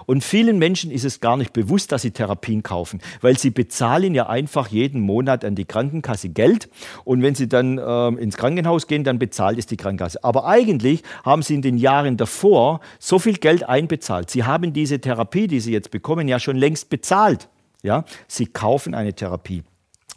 Und 0.06 0.22
vielen 0.22 0.58
Menschen 0.58 0.90
ist 0.90 1.04
es 1.04 1.20
gar 1.20 1.36
nicht 1.36 1.52
bewusst, 1.52 1.92
dass 1.92 2.02
sie 2.02 2.10
Therapien 2.10 2.62
kaufen, 2.62 3.00
weil 3.20 3.38
sie 3.38 3.50
bezahlen 3.50 4.14
ja 4.14 4.28
einfach 4.28 4.68
jeden 4.68 5.00
Monat 5.00 5.44
an 5.44 5.54
die 5.54 5.64
Krankenkasse 5.64 6.28
Geld 6.28 6.68
und 7.04 7.22
wenn 7.22 7.34
sie 7.34 7.48
dann 7.48 7.78
äh, 7.78 8.08
ins 8.22 8.36
Krankenhaus 8.36 8.86
gehen, 8.86 9.04
dann 9.04 9.18
bezahlt 9.18 9.58
es 9.58 9.66
die 9.66 9.76
Krankenkasse. 9.76 10.22
Aber 10.22 10.46
eigentlich 10.46 11.02
haben 11.24 11.42
sie 11.42 11.54
in 11.54 11.62
den 11.62 11.78
Jahren 11.78 12.16
davor 12.16 12.80
so 12.98 13.18
viel 13.18 13.38
Geld 13.38 13.68
einbezahlt. 13.68 14.30
Sie 14.30 14.44
haben 14.44 14.72
diese 14.72 15.00
Therapie, 15.00 15.46
die 15.46 15.60
sie 15.60 15.72
jetzt 15.72 15.90
bekommen, 15.90 16.28
ja 16.28 16.38
schon 16.38 16.56
längst 16.56 16.90
bezahlt. 16.90 17.48
Ja? 17.82 18.04
Sie 18.28 18.46
kaufen 18.46 18.94
eine 18.94 19.14
Therapie. 19.14 19.62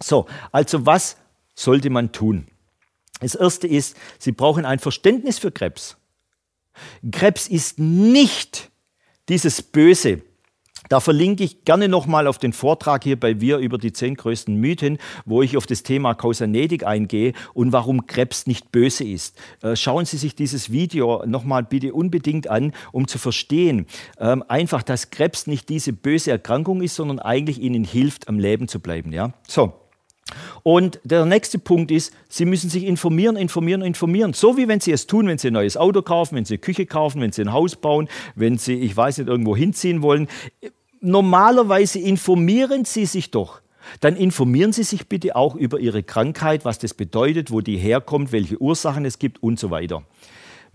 So, 0.02 0.26
also 0.52 0.86
was 0.86 1.18
sollte 1.54 1.90
man 1.90 2.12
tun? 2.12 2.48
Das 3.22 3.36
Erste 3.36 3.68
ist, 3.68 3.96
Sie 4.20 4.34
brauchen 4.34 4.66
ein 4.66 4.80
Verständnis 4.80 5.40
für 5.40 5.52
Krebs. 5.52 5.96
Krebs 7.12 7.48
ist 7.48 7.80
nicht 7.80 8.70
dieses 9.30 9.62
Böse. 9.62 10.22
Da 10.90 11.00
verlinke 11.00 11.44
ich 11.44 11.66
gerne 11.66 11.88
nochmal 11.88 12.28
auf 12.28 12.38
den 12.38 12.54
Vortrag 12.54 13.04
hier 13.04 13.20
bei 13.20 13.42
Wir 13.42 13.58
über 13.58 13.78
die 13.78 13.92
zehn 13.92 14.16
größten 14.16 14.56
Mythen, 14.56 15.00
wo 15.26 15.42
ich 15.42 15.58
auf 15.58 15.66
das 15.66 15.82
Thema 15.82 16.14
Kausanetik 16.14 16.86
eingehe 16.86 17.34
und 17.54 17.72
warum 17.72 18.06
Krebs 18.06 18.46
nicht 18.46 18.72
böse 18.72 19.04
ist. 19.04 19.36
Äh, 19.64 19.76
schauen 19.76 20.06
Sie 20.06 20.18
sich 20.18 20.36
dieses 20.36 20.72
Video 20.72 21.24
nochmal 21.26 21.64
bitte 21.64 21.94
unbedingt 21.94 22.50
an, 22.50 22.72
um 22.92 23.08
zu 23.08 23.18
verstehen, 23.18 23.88
ähm, 24.20 24.44
einfach, 24.48 24.84
dass 24.84 25.10
Krebs 25.10 25.48
nicht 25.48 25.70
diese 25.70 25.92
böse 25.92 26.32
Erkrankung 26.32 26.82
ist, 26.82 26.96
sondern 26.96 27.20
eigentlich 27.20 27.60
Ihnen 27.60 27.84
hilft, 27.84 28.28
am 28.28 28.38
Leben 28.38 28.68
zu 28.68 28.80
bleiben. 28.80 29.12
Ja? 29.12 29.34
So. 29.48 29.74
Und 30.64 31.00
der 31.04 31.26
nächste 31.26 31.60
Punkt 31.60 31.92
ist, 31.92 32.12
Sie 32.28 32.46
müssen 32.46 32.70
sich 32.70 32.86
informieren, 32.86 33.36
informieren, 33.36 33.84
informieren. 33.84 34.34
So 34.34 34.58
wie 34.58 34.68
wenn 34.68 34.80
Sie 34.80 34.92
es 34.92 35.06
tun, 35.06 35.28
wenn 35.28 35.38
Sie 35.38 35.50
ein 35.50 35.54
neues 35.54 35.78
Auto 35.78 36.02
kaufen, 36.02 36.36
wenn 36.36 36.46
Sie 36.46 36.56
eine 36.56 36.60
Küche 36.60 36.88
kaufen, 36.88 37.22
wenn 37.22 37.32
Sie 37.32 37.44
ein 37.44 37.54
Haus 37.54 37.76
bauen, 37.76 38.10
wenn 38.34 38.58
Sie, 38.58 38.74
ich 38.74 38.98
weiß 38.98 39.20
nicht, 39.20 39.28
irgendwo 39.28 39.56
hinziehen 39.56 40.02
wollen. 40.02 40.28
Normalerweise 41.02 42.00
informieren 42.00 42.86
Sie 42.86 43.06
sich 43.06 43.30
doch. 43.30 43.62
Dann 44.00 44.16
informieren 44.16 44.74
Sie 44.74 44.84
sich 44.84 45.08
bitte 45.08 45.36
auch 45.36 45.54
über 45.54 45.80
Ihre 45.80 46.02
Krankheit, 46.02 46.66
was 46.66 46.80
das 46.80 46.96
bedeutet, 46.96 47.52
wo 47.52 47.62
die 47.62 47.78
herkommt, 47.78 48.32
welche 48.32 48.60
Ursachen 48.60 49.06
es 49.06 49.20
gibt 49.20 49.44
und 49.44 49.60
so 49.60 49.70
weiter. 49.70 50.04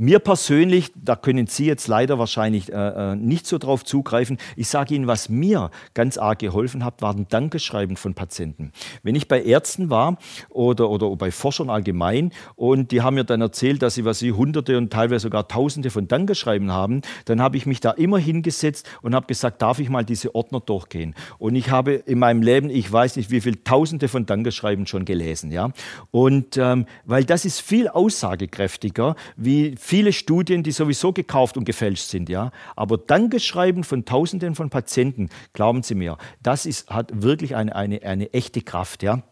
Mir 0.02 0.18
persönlich, 0.18 0.92
da 0.94 1.14
können 1.14 1.46
Sie 1.46 1.66
jetzt 1.66 1.86
leider 1.86 2.18
wahrscheinlich 2.18 2.72
äh, 2.72 3.12
äh, 3.12 3.16
nicht 3.16 3.46
so 3.46 3.58
drauf 3.58 3.84
zugreifen. 3.84 4.38
Ich 4.56 4.68
sage 4.68 4.94
Ihnen, 4.94 5.06
was 5.06 5.28
mir 5.28 5.70
ganz 5.92 6.16
arg 6.16 6.38
geholfen 6.38 6.86
hat, 6.86 7.02
waren 7.02 7.26
Dankeschreiben 7.28 7.98
von 7.98 8.14
Patienten. 8.14 8.72
Wenn 9.02 9.14
ich 9.14 9.28
bei 9.28 9.42
Ärzten 9.42 9.90
war 9.90 10.16
oder, 10.48 10.88
oder 10.88 11.14
bei 11.16 11.30
Forschern 11.30 11.68
allgemein 11.68 12.32
und 12.56 12.92
die 12.92 13.02
haben 13.02 13.16
mir 13.16 13.24
dann 13.24 13.42
erzählt, 13.42 13.82
dass 13.82 13.96
sie, 13.96 14.06
was 14.06 14.20
sie 14.20 14.32
hunderte 14.32 14.78
und 14.78 14.90
teilweise 14.90 15.24
sogar 15.24 15.48
tausende 15.48 15.90
von 15.90 16.08
Dankeschreiben 16.08 16.72
haben, 16.72 17.02
dann 17.26 17.42
habe 17.42 17.58
ich 17.58 17.66
mich 17.66 17.80
da 17.80 17.90
immer 17.90 18.16
hingesetzt 18.16 18.88
und 19.02 19.14
habe 19.14 19.26
gesagt, 19.26 19.60
darf 19.60 19.80
ich 19.80 19.90
mal 19.90 20.06
diese 20.06 20.34
Ordner 20.34 20.60
durchgehen? 20.60 21.14
Und 21.36 21.56
ich 21.56 21.68
habe 21.68 21.92
in 21.92 22.18
meinem 22.18 22.40
Leben, 22.40 22.70
ich 22.70 22.90
weiß 22.90 23.16
nicht, 23.16 23.30
wie 23.30 23.42
viele 23.42 23.62
tausende 23.64 24.08
von 24.08 24.24
Dankeschreiben 24.24 24.86
schon 24.86 25.04
gelesen. 25.04 25.52
Ja? 25.52 25.72
Und 26.10 26.56
ähm, 26.56 26.86
weil 27.04 27.24
das 27.24 27.44
ist 27.44 27.60
viel 27.60 27.86
aussagekräftiger, 27.86 29.14
wie 29.36 29.76
viele 29.90 30.12
Studien, 30.12 30.62
die 30.62 30.70
sowieso 30.70 31.12
gekauft 31.12 31.56
und 31.56 31.64
gefälscht 31.64 32.04
sind, 32.04 32.28
ja. 32.28 32.52
Aber 32.76 32.96
Dankeschreiben 32.96 33.82
von 33.82 34.04
Tausenden 34.04 34.54
von 34.54 34.70
Patienten, 34.70 35.30
glauben 35.52 35.82
Sie 35.82 35.96
mir, 35.96 36.16
das 36.40 36.64
ist, 36.64 36.88
hat 36.90 37.10
wirklich 37.22 37.56
eine, 37.56 37.74
eine, 37.74 38.00
eine 38.02 38.32
echte 38.32 38.62
Kraft, 38.62 39.02
ja. 39.02 39.24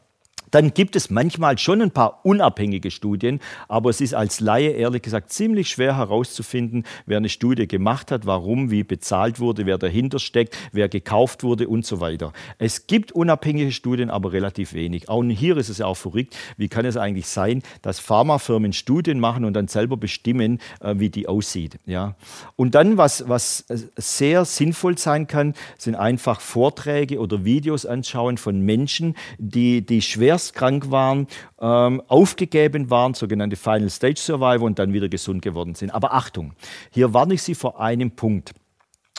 Dann 0.51 0.73
gibt 0.75 0.97
es 0.97 1.11
manchmal 1.11 1.59
schon 1.59 1.83
ein 1.83 1.91
paar 1.91 2.21
unabhängige 2.25 2.91
Studien, 2.91 3.41
aber 3.69 3.91
es 3.91 4.01
ist 4.01 4.15
als 4.15 4.41
Laie 4.41 4.71
ehrlich 4.71 5.03
gesagt 5.03 5.33
ziemlich 5.33 5.69
schwer 5.69 5.97
herauszufinden, 5.97 6.85
wer 7.07 7.19
eine 7.19 7.29
Studie 7.29 7.67
gemacht 7.69 8.11
hat, 8.11 8.27
warum, 8.27 8.71
wie 8.71 8.85
bezahlt 8.85 9.41
wurde, 9.41 9.67
wer 9.67 9.79
dahinter 9.79 10.19
steckt, 10.19 10.57
wer 10.73 10.89
gekauft 10.89 11.43
wurde 11.43 11.69
und 11.69 11.85
so 11.85 12.01
weiter. 12.01 12.33
Es 12.59 12.87
gibt 12.87 13.13
unabhängige 13.13 13.73
Studien, 13.73 14.11
aber 14.11 14.33
relativ 14.33 14.73
wenig. 14.73 15.09
Auch 15.09 15.23
hier 15.25 15.57
ist 15.57 15.69
es 15.69 15.79
ja 15.79 15.87
auch 15.87 15.97
verrückt. 15.97 16.37
Wie 16.57 16.69
kann 16.69 16.85
es 16.85 16.97
eigentlich 16.97 17.27
sein, 17.27 17.63
dass 17.83 17.99
Pharmafirmen 18.01 18.73
Studien 18.73 19.21
machen 19.21 19.45
und 19.45 19.55
dann 19.55 19.69
selber 19.69 19.97
bestimmen, 19.97 20.61
äh, 20.81 20.95
wie 20.99 21.11
die 21.11 21.29
aussieht? 21.29 21.79
Ja? 21.87 22.15
Und 22.57 22.75
dann, 22.75 22.97
was, 22.97 23.29
was 23.29 23.65
sehr 23.97 24.45
sinnvoll 24.45 24.97
sein 24.97 25.27
kann, 25.27 25.55
sind 25.77 25.97
einfach 25.97 26.41
Vorträge 26.41 27.19
oder 27.19 27.45
Videos 27.45 27.85
anschauen 27.85 28.39
von 28.39 28.61
Menschen, 28.61 29.15
die, 29.39 29.85
die 29.85 30.03
schwer 30.03 30.38
schwerst 30.39 30.55
krank 30.55 30.91
waren, 30.91 31.27
ähm, 31.61 32.01
aufgegeben 32.07 32.91
waren, 32.91 33.15
sogenannte 33.15 33.57
Final 33.57 33.91
Stage 33.91 34.19
Survivor 34.19 34.67
und 34.67 34.79
dann 34.79 34.93
wieder 34.93 35.09
gesund 35.09 35.43
geworden 35.43 35.75
sind. 35.75 35.91
Aber 35.91 36.15
Achtung, 36.15 36.55
hier 36.91 37.13
warne 37.13 37.35
ich 37.35 37.43
Sie 37.43 37.55
vor 37.55 37.81
einem 37.81 38.13
Punkt. 38.13 38.55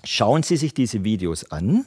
Schauen 0.06 0.44
Sie 0.44 0.56
sich 0.56 0.74
diese 0.74 1.04
Videos 1.04 1.52
an 1.52 1.86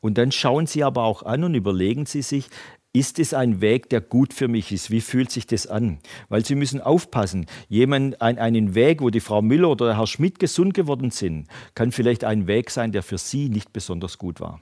und 0.00 0.16
dann 0.16 0.32
schauen 0.32 0.66
Sie 0.66 0.82
aber 0.82 1.04
auch 1.04 1.22
an 1.22 1.44
und 1.44 1.54
überlegen 1.54 2.06
Sie 2.06 2.22
sich, 2.22 2.48
ist 2.94 3.18
es 3.18 3.34
ein 3.34 3.60
Weg, 3.60 3.90
der 3.90 4.00
gut 4.00 4.32
für 4.32 4.46
mich 4.46 4.70
ist? 4.70 4.90
Wie 4.90 5.00
fühlt 5.00 5.30
sich 5.30 5.46
das 5.46 5.66
an? 5.66 5.98
Weil 6.28 6.44
Sie 6.44 6.54
müssen 6.54 6.80
aufpassen. 6.80 7.46
Jemand, 7.68 8.22
ein, 8.22 8.38
einen 8.38 8.76
Weg, 8.76 9.02
wo 9.02 9.10
die 9.10 9.20
Frau 9.20 9.42
Müller 9.42 9.70
oder 9.70 9.96
Herr 9.98 10.06
Schmidt 10.06 10.38
gesund 10.38 10.74
geworden 10.74 11.10
sind, 11.10 11.48
kann 11.74 11.90
vielleicht 11.90 12.22
ein 12.22 12.46
Weg 12.46 12.70
sein, 12.70 12.92
der 12.92 13.02
für 13.02 13.18
Sie 13.18 13.48
nicht 13.48 13.72
besonders 13.72 14.16
gut 14.16 14.40
war. 14.40 14.60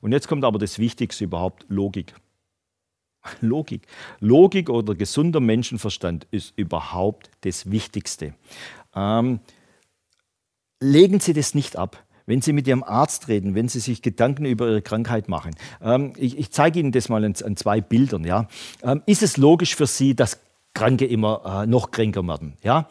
Und 0.00 0.12
jetzt 0.12 0.28
kommt 0.28 0.44
aber 0.44 0.58
das 0.58 0.78
Wichtigste 0.78 1.24
überhaupt, 1.24 1.66
Logik. 1.68 2.14
Logik. 3.40 3.86
Logik 4.20 4.70
oder 4.70 4.94
gesunder 4.94 5.40
Menschenverstand 5.40 6.26
ist 6.30 6.52
überhaupt 6.56 7.30
das 7.42 7.70
Wichtigste. 7.70 8.34
Ähm, 8.94 9.40
legen 10.80 11.20
Sie 11.20 11.32
das 11.32 11.54
nicht 11.54 11.76
ab. 11.76 12.04
Wenn 12.26 12.40
Sie 12.40 12.54
mit 12.54 12.66
Ihrem 12.66 12.82
Arzt 12.82 13.28
reden, 13.28 13.54
wenn 13.54 13.68
Sie 13.68 13.80
sich 13.80 14.00
Gedanken 14.00 14.46
über 14.46 14.66
Ihre 14.66 14.82
Krankheit 14.82 15.28
machen. 15.28 15.54
Ähm, 15.82 16.14
ich, 16.16 16.38
ich 16.38 16.50
zeige 16.50 16.80
Ihnen 16.80 16.92
das 16.92 17.10
mal 17.10 17.22
an, 17.24 17.34
zwei 17.34 17.80
Bildern. 17.82 18.24
Ja? 18.24 18.48
Ähm, 18.82 19.02
ist 19.04 19.22
es 19.22 19.36
logisch 19.36 19.76
für 19.76 19.86
Sie, 19.86 20.16
dass 20.16 20.40
Kranke 20.74 21.06
immer 21.06 21.62
äh, 21.62 21.66
noch 21.66 21.90
kränker 21.90 22.26
werden? 22.26 22.54
Ja? 22.62 22.88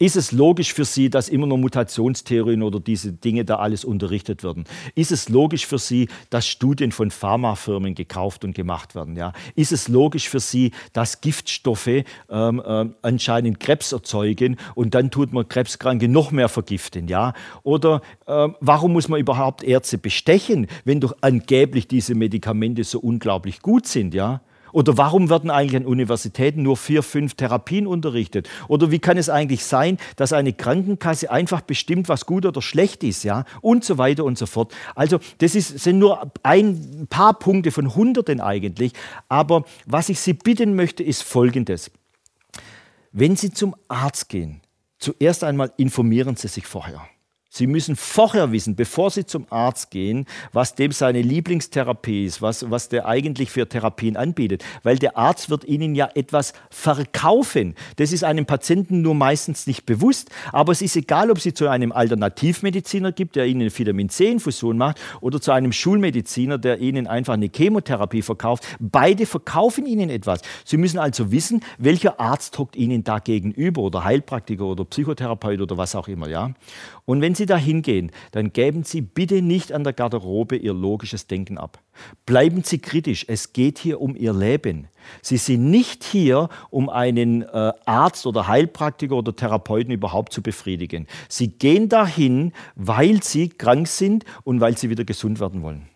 Ist 0.00 0.14
es 0.14 0.30
logisch 0.30 0.72
für 0.72 0.84
Sie, 0.84 1.10
dass 1.10 1.28
immer 1.28 1.48
noch 1.48 1.56
Mutationstheorien 1.56 2.62
oder 2.62 2.78
diese 2.78 3.12
Dinge 3.12 3.44
da 3.44 3.56
alles 3.56 3.84
unterrichtet 3.84 4.44
werden? 4.44 4.64
Ist 4.94 5.10
es 5.10 5.28
logisch 5.28 5.66
für 5.66 5.78
Sie, 5.78 6.08
dass 6.30 6.46
Studien 6.46 6.92
von 6.92 7.10
Pharmafirmen 7.10 7.96
gekauft 7.96 8.44
und 8.44 8.54
gemacht 8.54 8.94
werden? 8.94 9.16
Ja? 9.16 9.32
Ist 9.56 9.72
es 9.72 9.88
logisch 9.88 10.28
für 10.28 10.38
Sie, 10.38 10.70
dass 10.92 11.20
Giftstoffe 11.20 12.04
ähm, 12.30 12.62
äh, 12.64 12.86
anscheinend 13.02 13.58
Krebs 13.58 13.90
erzeugen 13.90 14.56
und 14.76 14.94
dann 14.94 15.10
tut 15.10 15.32
man 15.32 15.48
Krebskranke 15.48 16.08
noch 16.08 16.30
mehr 16.30 16.48
vergiften? 16.48 17.08
Ja? 17.08 17.34
Oder 17.64 18.00
äh, 18.26 18.48
warum 18.60 18.92
muss 18.92 19.08
man 19.08 19.18
überhaupt 19.18 19.64
Ärzte 19.64 19.98
bestechen, 19.98 20.68
wenn 20.84 21.00
doch 21.00 21.16
angeblich 21.22 21.88
diese 21.88 22.14
Medikamente 22.14 22.84
so 22.84 23.00
unglaublich 23.00 23.62
gut 23.62 23.86
sind? 23.86 24.14
Ja? 24.14 24.42
Oder 24.72 24.96
warum 24.96 25.30
werden 25.30 25.50
eigentlich 25.50 25.76
an 25.76 25.86
Universitäten 25.86 26.62
nur 26.62 26.76
vier, 26.76 27.02
fünf 27.02 27.34
Therapien 27.34 27.86
unterrichtet? 27.86 28.48
Oder 28.68 28.90
wie 28.90 28.98
kann 28.98 29.16
es 29.16 29.28
eigentlich 29.28 29.64
sein, 29.64 29.98
dass 30.16 30.32
eine 30.32 30.52
Krankenkasse 30.52 31.30
einfach 31.30 31.60
bestimmt, 31.60 32.08
was 32.08 32.26
gut 32.26 32.46
oder 32.46 32.62
schlecht 32.62 33.04
ist, 33.04 33.24
ja? 33.24 33.44
Und 33.60 33.84
so 33.84 33.98
weiter 33.98 34.24
und 34.24 34.38
so 34.38 34.46
fort. 34.46 34.74
Also, 34.94 35.18
das 35.38 35.54
ist, 35.54 35.78
sind 35.78 35.98
nur 35.98 36.30
ein 36.42 37.06
paar 37.08 37.38
Punkte 37.38 37.70
von 37.70 37.94
Hunderten 37.94 38.40
eigentlich. 38.40 38.92
Aber 39.28 39.64
was 39.86 40.08
ich 40.08 40.20
Sie 40.20 40.34
bitten 40.34 40.74
möchte, 40.74 41.02
ist 41.02 41.22
Folgendes. 41.22 41.90
Wenn 43.12 43.36
Sie 43.36 43.50
zum 43.50 43.74
Arzt 43.88 44.28
gehen, 44.28 44.60
zuerst 44.98 45.44
einmal 45.44 45.72
informieren 45.76 46.36
Sie 46.36 46.48
sich 46.48 46.66
vorher. 46.66 47.02
Sie 47.50 47.66
müssen 47.66 47.96
vorher 47.96 48.52
wissen, 48.52 48.76
bevor 48.76 49.10
Sie 49.10 49.24
zum 49.24 49.46
Arzt 49.48 49.90
gehen, 49.90 50.26
was 50.52 50.74
dem 50.74 50.92
seine 50.92 51.22
Lieblingstherapie 51.22 52.26
ist, 52.26 52.42
was, 52.42 52.70
was 52.70 52.90
der 52.90 53.06
eigentlich 53.06 53.50
für 53.50 53.66
Therapien 53.66 54.18
anbietet. 54.18 54.62
Weil 54.82 54.98
der 54.98 55.16
Arzt 55.16 55.48
wird 55.48 55.64
Ihnen 55.64 55.94
ja 55.94 56.10
etwas 56.14 56.52
verkaufen. 56.68 57.74
Das 57.96 58.12
ist 58.12 58.22
einem 58.22 58.44
Patienten 58.44 59.00
nur 59.00 59.14
meistens 59.14 59.66
nicht 59.66 59.86
bewusst. 59.86 60.28
Aber 60.52 60.72
es 60.72 60.82
ist 60.82 60.94
egal, 60.94 61.30
ob 61.30 61.40
Sie 61.40 61.54
zu 61.54 61.68
einem 61.68 61.90
Alternativmediziner 61.90 63.12
gibt, 63.12 63.34
der 63.34 63.46
Ihnen 63.46 63.76
Vitamin 63.76 64.10
C-Infusion 64.10 64.76
macht, 64.76 65.00
oder 65.22 65.40
zu 65.40 65.50
einem 65.50 65.72
Schulmediziner, 65.72 66.58
der 66.58 66.80
Ihnen 66.80 67.06
einfach 67.06 67.32
eine 67.32 67.48
Chemotherapie 67.48 68.22
verkauft. 68.22 68.64
Beide 68.78 69.24
verkaufen 69.24 69.86
Ihnen 69.86 70.10
etwas. 70.10 70.42
Sie 70.66 70.76
müssen 70.76 70.98
also 70.98 71.32
wissen, 71.32 71.62
welcher 71.78 72.20
Arzt 72.20 72.58
hockt 72.58 72.76
Ihnen 72.76 73.04
da 73.04 73.20
gegenüber 73.20 73.80
oder 73.80 74.04
Heilpraktiker 74.04 74.66
oder 74.66 74.84
Psychotherapeut 74.84 75.62
oder 75.62 75.78
was 75.78 75.94
auch 75.94 76.08
immer. 76.08 76.28
Ja? 76.28 76.52
Und 77.06 77.22
wenn 77.22 77.37
Sie 77.38 77.46
da 77.46 77.56
hingehen, 77.56 78.12
dann 78.32 78.52
geben 78.52 78.84
Sie 78.84 79.00
bitte 79.00 79.40
nicht 79.40 79.72
an 79.72 79.84
der 79.84 79.94
Garderobe 79.94 80.56
Ihr 80.56 80.74
logisches 80.74 81.26
Denken 81.26 81.56
ab. 81.56 81.80
Bleiben 82.26 82.62
Sie 82.62 82.78
kritisch, 82.78 83.24
es 83.28 83.52
geht 83.52 83.78
hier 83.78 84.00
um 84.00 84.14
Ihr 84.14 84.34
Leben. 84.34 84.88
Sie 85.22 85.38
sind 85.38 85.70
nicht 85.70 86.04
hier, 86.04 86.50
um 86.70 86.90
einen 86.90 87.42
äh, 87.42 87.72
Arzt 87.86 88.26
oder 88.26 88.46
Heilpraktiker 88.46 89.16
oder 89.16 89.34
Therapeuten 89.34 89.92
überhaupt 89.92 90.32
zu 90.32 90.42
befriedigen. 90.42 91.06
Sie 91.28 91.48
gehen 91.48 91.88
dahin, 91.88 92.52
weil 92.74 93.22
Sie 93.22 93.48
krank 93.48 93.88
sind 93.88 94.24
und 94.44 94.60
weil 94.60 94.76
Sie 94.76 94.90
wieder 94.90 95.04
gesund 95.04 95.40
werden 95.40 95.62
wollen. 95.62 95.88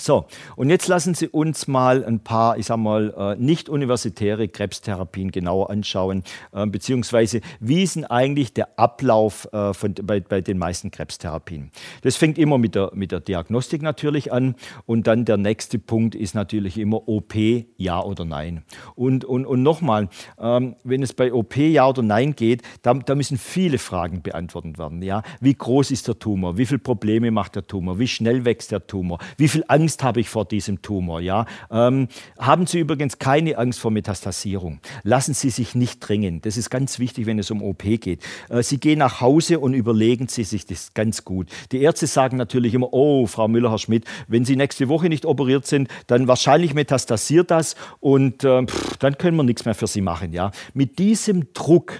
So, 0.00 0.26
und 0.56 0.70
jetzt 0.70 0.88
lassen 0.88 1.14
Sie 1.14 1.28
uns 1.28 1.68
mal 1.68 2.04
ein 2.04 2.20
paar, 2.20 2.56
ich 2.56 2.66
sage 2.66 2.80
mal, 2.80 3.14
äh, 3.16 3.36
nicht 3.36 3.68
universitäre 3.68 4.48
Krebstherapien 4.48 5.30
genauer 5.30 5.68
anschauen, 5.68 6.24
äh, 6.52 6.66
beziehungsweise 6.66 7.42
wie 7.60 7.82
ist 7.82 7.96
denn 7.96 8.06
eigentlich 8.06 8.54
der 8.54 8.78
Ablauf 8.78 9.46
äh, 9.52 9.74
von, 9.74 9.94
bei, 10.02 10.20
bei 10.20 10.40
den 10.40 10.56
meisten 10.56 10.90
Krebstherapien? 10.90 11.70
Das 12.00 12.16
fängt 12.16 12.38
immer 12.38 12.56
mit 12.56 12.74
der, 12.74 12.92
mit 12.94 13.12
der 13.12 13.20
Diagnostik 13.20 13.82
natürlich 13.82 14.32
an 14.32 14.54
und 14.86 15.06
dann 15.06 15.26
der 15.26 15.36
nächste 15.36 15.78
Punkt 15.78 16.14
ist 16.14 16.34
natürlich 16.34 16.78
immer 16.78 17.06
OP, 17.06 17.34
ja 17.76 18.02
oder 18.02 18.24
nein. 18.24 18.62
Und, 18.94 19.26
und, 19.26 19.44
und 19.44 19.62
nochmal, 19.62 20.08
ähm, 20.38 20.76
wenn 20.82 21.02
es 21.02 21.12
bei 21.12 21.30
OP 21.30 21.56
ja 21.56 21.86
oder 21.86 22.02
nein 22.02 22.34
geht, 22.34 22.62
da, 22.80 22.94
da 22.94 23.14
müssen 23.14 23.36
viele 23.36 23.76
Fragen 23.76 24.22
beantwortet 24.22 24.78
werden. 24.78 25.02
Ja? 25.02 25.22
Wie 25.40 25.54
groß 25.54 25.90
ist 25.90 26.08
der 26.08 26.18
Tumor? 26.18 26.56
Wie 26.56 26.64
viele 26.64 26.78
Probleme 26.78 27.30
macht 27.30 27.56
der 27.56 27.66
Tumor? 27.66 27.98
Wie 27.98 28.08
schnell 28.08 28.46
wächst 28.46 28.72
der 28.72 28.86
Tumor? 28.86 29.18
Wie 29.36 29.48
viel 29.48 29.62
Angst 29.68 29.89
Angst 29.90 30.04
habe 30.04 30.20
ich 30.20 30.28
vor 30.28 30.44
diesem 30.44 30.82
Tumor. 30.82 31.20
Ja? 31.20 31.46
Ähm, 31.68 32.06
haben 32.38 32.68
Sie 32.68 32.78
übrigens 32.78 33.18
keine 33.18 33.58
Angst 33.58 33.80
vor 33.80 33.90
Metastasierung. 33.90 34.78
Lassen 35.02 35.34
Sie 35.34 35.50
sich 35.50 35.74
nicht 35.74 35.98
drängen. 35.98 36.40
Das 36.42 36.56
ist 36.56 36.70
ganz 36.70 37.00
wichtig, 37.00 37.26
wenn 37.26 37.40
es 37.40 37.50
um 37.50 37.60
OP 37.60 37.82
geht. 37.82 38.22
Äh, 38.50 38.62
Sie 38.62 38.78
gehen 38.78 39.00
nach 39.00 39.20
Hause 39.20 39.58
und 39.58 39.74
überlegen 39.74 40.28
Sie 40.28 40.44
sich 40.44 40.64
das 40.64 40.94
ganz 40.94 41.24
gut. 41.24 41.48
Die 41.72 41.80
Ärzte 41.82 42.06
sagen 42.06 42.36
natürlich 42.36 42.72
immer, 42.72 42.92
oh, 42.92 43.26
Frau 43.26 43.48
Müller, 43.48 43.72
Herr 43.72 43.78
Schmidt, 43.78 44.04
wenn 44.28 44.44
Sie 44.44 44.54
nächste 44.54 44.88
Woche 44.88 45.08
nicht 45.08 45.26
operiert 45.26 45.66
sind, 45.66 45.88
dann 46.06 46.28
wahrscheinlich 46.28 46.72
metastasiert 46.72 47.50
das 47.50 47.74
und 47.98 48.44
äh, 48.44 48.64
pff, 48.64 48.96
dann 48.98 49.18
können 49.18 49.36
wir 49.36 49.42
nichts 49.42 49.64
mehr 49.64 49.74
für 49.74 49.88
Sie 49.88 50.02
machen. 50.02 50.32
Ja? 50.32 50.52
Mit 50.72 51.00
diesem 51.00 51.52
Druck 51.52 51.98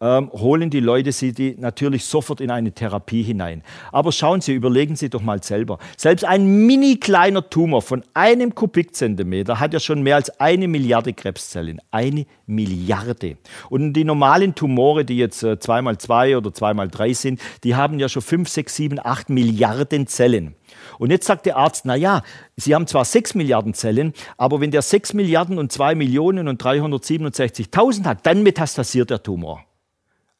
ähm, 0.00 0.30
holen 0.32 0.70
die 0.70 0.78
Leute 0.80 1.10
Sie 1.10 1.32
die 1.32 1.56
natürlich 1.58 2.04
sofort 2.04 2.40
in 2.40 2.52
eine 2.52 2.70
Therapie 2.70 3.24
hinein. 3.24 3.62
Aber 3.90 4.12
schauen 4.12 4.40
Sie, 4.40 4.52
überlegen 4.52 4.94
Sie 4.94 5.10
doch 5.10 5.22
mal 5.22 5.42
selber. 5.42 5.80
Selbst 5.96 6.24
ein 6.24 6.66
mini 6.66 6.96
kleiner 6.96 7.21
kleiner 7.22 7.48
Tumor 7.48 7.82
von 7.82 8.02
einem 8.14 8.52
Kubikzentimeter 8.52 9.60
hat 9.60 9.72
ja 9.72 9.78
schon 9.78 10.02
mehr 10.02 10.16
als 10.16 10.40
eine 10.40 10.66
Milliarde 10.66 11.12
Krebszellen. 11.12 11.80
Eine 11.92 12.26
Milliarde. 12.46 13.36
Und 13.70 13.92
die 13.92 14.02
normalen 14.02 14.56
Tumore, 14.56 15.04
die 15.04 15.18
jetzt 15.18 15.44
äh, 15.44 15.56
zweimal 15.60 15.98
zwei 15.98 16.36
oder 16.36 16.52
zweimal 16.52 16.88
drei 16.88 17.12
sind, 17.12 17.40
die 17.62 17.76
haben 17.76 18.00
ja 18.00 18.08
schon 18.08 18.22
fünf, 18.22 18.48
sechs, 18.48 18.74
sieben, 18.74 18.98
acht 18.98 19.30
Milliarden 19.30 20.08
Zellen. 20.08 20.56
Und 20.98 21.10
jetzt 21.10 21.28
sagt 21.28 21.46
der 21.46 21.58
Arzt, 21.58 21.84
na 21.84 21.94
ja, 21.94 22.22
Sie 22.56 22.74
haben 22.74 22.88
zwar 22.88 23.04
6 23.04 23.36
Milliarden 23.36 23.72
Zellen, 23.72 24.14
aber 24.36 24.60
wenn 24.60 24.72
der 24.72 24.82
6 24.82 25.12
Milliarden 25.12 25.58
und 25.58 25.70
2 25.70 25.94
Millionen 25.94 26.48
und 26.48 26.60
367.000 26.60 28.04
hat, 28.04 28.26
dann 28.26 28.42
metastasiert 28.42 29.10
der 29.10 29.22
Tumor. 29.22 29.64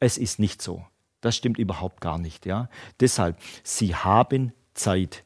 Es 0.00 0.18
ist 0.18 0.40
nicht 0.40 0.60
so. 0.60 0.84
Das 1.20 1.36
stimmt 1.36 1.58
überhaupt 1.58 2.00
gar 2.00 2.18
nicht. 2.18 2.44
Ja? 2.44 2.68
Deshalb, 2.98 3.36
Sie 3.62 3.94
haben 3.94 4.52
Zeit. 4.74 5.24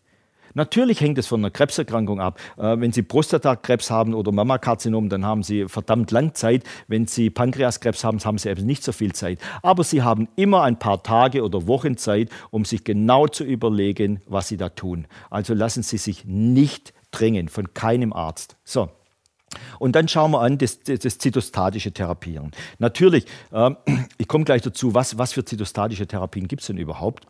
Natürlich 0.57 1.03
hängt 1.03 1.19
es 1.19 1.27
von 1.27 1.41
einer 1.41 1.51
Krebserkrankung 1.51 2.19
ab. 2.19 2.41
Äh, 2.57 2.81
wenn 2.81 2.91
Sie 2.91 3.03
Prostatakrebs 3.03 3.91
haben 3.91 4.15
oder 4.15 4.33
Mammakarzinom, 4.33 5.11
dann 5.11 5.27
haben 5.27 5.43
Sie 5.43 5.69
verdammt 5.69 6.11
lang 6.11 6.35
Zeit. 6.35 6.65
Wenn 6.89 7.07
Sie 7.07 7.29
Pankreaskrebs 7.29 8.03
haben, 8.05 8.19
haben 8.25 8.39
Sie 8.39 8.49
eben 8.49 8.65
nicht 8.65 8.83
so 8.83 8.93
viel 8.93 9.13
Zeit. 9.13 9.39
Aber 9.63 9.85
Sie 9.85 10.03
haben 10.03 10.29
immer 10.35 10.63
ein 10.63 10.79
paar 10.79 11.03
Tage 11.03 11.45
oder 11.45 11.67
Wochen 11.67 11.99
Zeit, 11.99 12.31
um 12.51 12.65
sich 12.65 12.85
genau 12.85 13.27
zu 13.27 13.45
überlegen, 13.45 14.23
was 14.27 14.49
Sie 14.49 14.57
da 14.57 14.71
tun. 14.71 15.07
Also 15.29 15.53
lassen 15.53 15.83
Sie 15.83 15.99
sich 15.99 16.25
nicht 16.25 16.95
drängen 17.11 17.51
von 17.51 17.75
keinem 17.75 18.15
Arzt. 18.15 18.57
So. 18.65 18.89
Und 19.79 19.95
dann 19.95 20.09
schauen 20.09 20.31
wir 20.31 20.41
an 20.41 20.57
das, 20.57 20.81
das, 20.81 21.19
zytostatische 21.19 21.93
Therapieren. 21.93 22.53
Natürlich, 22.79 23.27
äh, 23.53 23.73
ich 24.17 24.27
komme 24.27 24.45
gleich 24.45 24.63
dazu, 24.63 24.95
was, 24.95 25.19
was 25.19 25.35
für 25.35 25.45
zytostatische 25.45 26.07
Therapien 26.07 26.49
gibt 26.49 26.63
es 26.63 26.69
denn 26.69 26.79
überhaupt? 26.79 27.27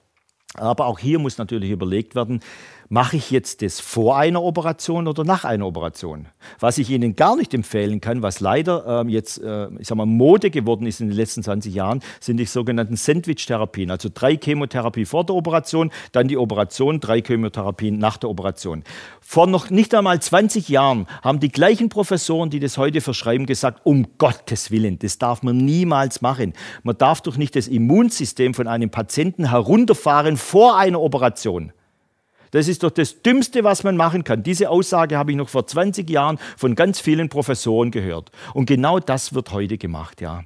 Aber 0.55 0.87
auch 0.87 0.99
hier 0.99 1.19
muss 1.19 1.39
natürlich 1.39 1.71
überlegt 1.71 2.15
werden, 2.15 2.41
mache 2.89 3.17
ich 3.17 3.31
jetzt 3.31 3.63
das 3.63 3.81
vor 3.81 4.17
einer 4.17 4.43
Operation 4.43 5.09
oder 5.09 5.25
nach 5.25 5.45
einer 5.45 5.67
Operation? 5.67 6.27
Was 6.61 6.79
ich 6.79 6.91
Ihnen 6.91 7.17
gar 7.17 7.37
nicht 7.37 7.53
empfehlen 7.55 8.01
kann, 8.01 8.23
was 8.23 8.41
leider 8.41 9.05
äh, 9.05 9.11
jetzt 9.11 9.43
äh, 9.43 9.69
ich 9.79 9.89
sag 9.89 9.97
mal, 9.97 10.07
Mode 10.07 10.51
geworden 10.51 10.87
ist 10.87 11.01
in 11.01 11.09
den 11.09 11.17
letzten 11.17 11.43
20 11.43 11.75
Jahren, 11.75 12.01
sind 12.21 12.37
die 12.37 12.45
sogenannten 12.45 12.97
Sandwich-Therapien. 12.97 13.91
Also 13.91 14.09
drei 14.13 14.37
Chemotherapie 14.37 15.05
vor 15.05 15.25
der 15.25 15.35
Operation, 15.35 15.91
dann 16.13 16.29
die 16.29 16.37
Operation, 16.37 17.01
drei 17.01 17.21
Chemotherapien 17.21 17.99
nach 17.99 18.17
der 18.17 18.31
Operation. 18.31 18.85
Vor 19.21 19.47
noch 19.47 19.71
nicht 19.71 19.95
einmal 19.95 20.21
20 20.21 20.69
Jahren 20.69 21.07
haben 21.23 21.41
die 21.41 21.51
gleichen 21.51 21.89
Professoren, 21.89 22.51
die 22.51 22.61
das 22.61 22.79
heute 22.79 23.01
verschreiben, 23.01 23.47
gesagt, 23.47 23.81
um 23.85 24.07
Gottes 24.19 24.71
Willen, 24.71 24.99
das 24.99 25.19
darf 25.19 25.43
man 25.43 25.57
niemals 25.57 26.21
machen. 26.21 26.53
Man 26.83 26.97
darf 26.97 27.21
doch 27.21 27.37
nicht 27.37 27.57
das 27.57 27.67
Immunsystem 27.67 28.55
von 28.55 28.69
einem 28.69 28.91
Patienten 28.91 29.51
herunterfahren 29.51 30.37
vor 30.37 30.77
einer 30.77 31.01
Operation. 31.01 31.73
Das 32.57 32.69
ist 32.69 32.83
doch 32.85 32.91
das 32.91 33.21
Dümmste, 33.21 33.65
was 33.65 33.85
man 33.85 33.99
machen 33.99 34.25
kann. 34.25 34.43
Diese 34.43 34.71
Aussage 34.71 35.19
habe 35.19 35.31
ich 35.31 35.37
noch 35.37 35.51
vor 35.51 35.67
20 35.67 36.09
Jahren 36.09 36.39
von 36.57 36.75
ganz 36.75 36.99
vielen 36.99 37.29
Professoren 37.29 37.91
gehört. 37.91 38.31
Und 38.55 38.65
genau 38.65 38.99
das 38.99 39.35
wird 39.35 39.53
heute 39.53 39.77
gemacht, 39.77 40.23
ja. 40.23 40.43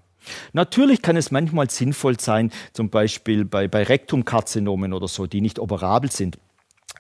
Natürlich 0.52 1.02
kann 1.02 1.16
es 1.16 1.30
manchmal 1.30 1.70
sinnvoll 1.70 2.18
sein, 2.18 2.50
zum 2.72 2.90
Beispiel 2.90 3.44
bei, 3.44 3.68
bei 3.68 3.84
Rektumkarzinomen 3.84 4.92
oder 4.92 5.06
so, 5.06 5.28
die 5.28 5.40
nicht 5.40 5.61
operabel 5.61 6.11
sind 6.11 6.36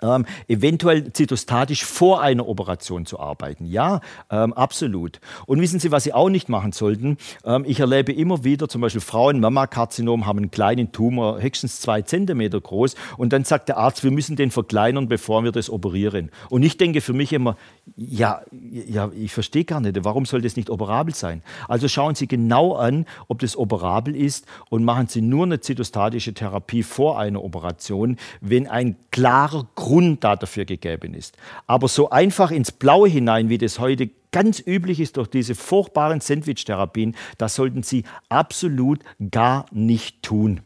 ähm, 0.02 0.26
eventuell 0.48 1.12
zytostatisch 1.12 1.84
vor 1.84 2.20
einer 2.20 2.46
Operation 2.48 3.06
zu 3.06 3.18
arbeiten. 3.18 3.66
Ja, 3.66 4.00
ähm, 4.30 4.52
absolut. 4.52 5.20
Und 5.46 5.60
wissen 5.60 5.80
Sie, 5.80 5.90
was 5.90 6.04
Sie 6.04 6.12
auch 6.12 6.28
nicht 6.28 6.48
machen 6.48 6.72
sollten? 6.72 7.16
Ähm, 7.44 7.64
ich 7.66 7.80
erlebe 7.80 8.12
immer 8.12 8.44
wieder, 8.44 8.68
zum 8.68 8.80
Beispiel 8.80 9.00
Frauen, 9.00 9.40
Mammakarzinom 9.40 10.26
haben 10.26 10.38
einen 10.38 10.50
kleinen 10.50 10.92
Tumor, 10.92 11.40
höchstens 11.40 11.80
zwei 11.80 12.02
Zentimeter 12.02 12.60
groß. 12.60 12.94
Und 13.16 13.32
dann 13.32 13.44
sagt 13.44 13.68
der 13.68 13.76
Arzt, 13.76 14.04
wir 14.04 14.10
müssen 14.10 14.36
den 14.36 14.50
verkleinern, 14.50 15.08
bevor 15.08 15.44
wir 15.44 15.52
das 15.52 15.70
operieren. 15.70 16.30
Und 16.48 16.62
ich 16.62 16.76
denke 16.76 17.00
für 17.00 17.12
mich 17.12 17.32
immer, 17.32 17.56
ja, 17.96 18.42
ja 18.50 19.10
ich 19.14 19.32
verstehe 19.32 19.64
gar 19.64 19.80
nicht, 19.80 20.04
warum 20.04 20.24
soll 20.24 20.40
das 20.42 20.56
nicht 20.56 20.70
operabel 20.70 21.14
sein? 21.14 21.42
Also 21.68 21.88
schauen 21.88 22.14
Sie 22.14 22.26
genau 22.26 22.74
an, 22.74 23.06
ob 23.28 23.40
das 23.40 23.56
operabel 23.56 24.16
ist 24.16 24.46
und 24.70 24.84
machen 24.84 25.08
Sie 25.08 25.20
nur 25.20 25.44
eine 25.44 25.60
zytostatische 25.60 26.34
Therapie 26.34 26.82
vor 26.82 27.18
einer 27.18 27.42
Operation, 27.42 28.16
wenn 28.40 28.66
ein 28.66 28.96
klarer 29.10 29.66
Grund 29.74 29.89
Grund 29.90 30.22
dafür 30.22 30.66
gegeben 30.66 31.14
ist. 31.14 31.36
Aber 31.66 31.88
so 31.88 32.10
einfach 32.10 32.52
ins 32.52 32.70
Blaue 32.70 33.08
hinein, 33.08 33.48
wie 33.48 33.58
das 33.58 33.80
heute 33.80 34.08
ganz 34.30 34.62
üblich 34.64 35.00
ist 35.00 35.16
durch 35.16 35.26
diese 35.26 35.56
furchtbaren 35.56 36.20
Sandwich-Therapien, 36.20 37.16
das 37.38 37.56
sollten 37.56 37.82
Sie 37.82 38.04
absolut 38.28 39.00
gar 39.32 39.66
nicht 39.72 40.22
tun. 40.22 40.60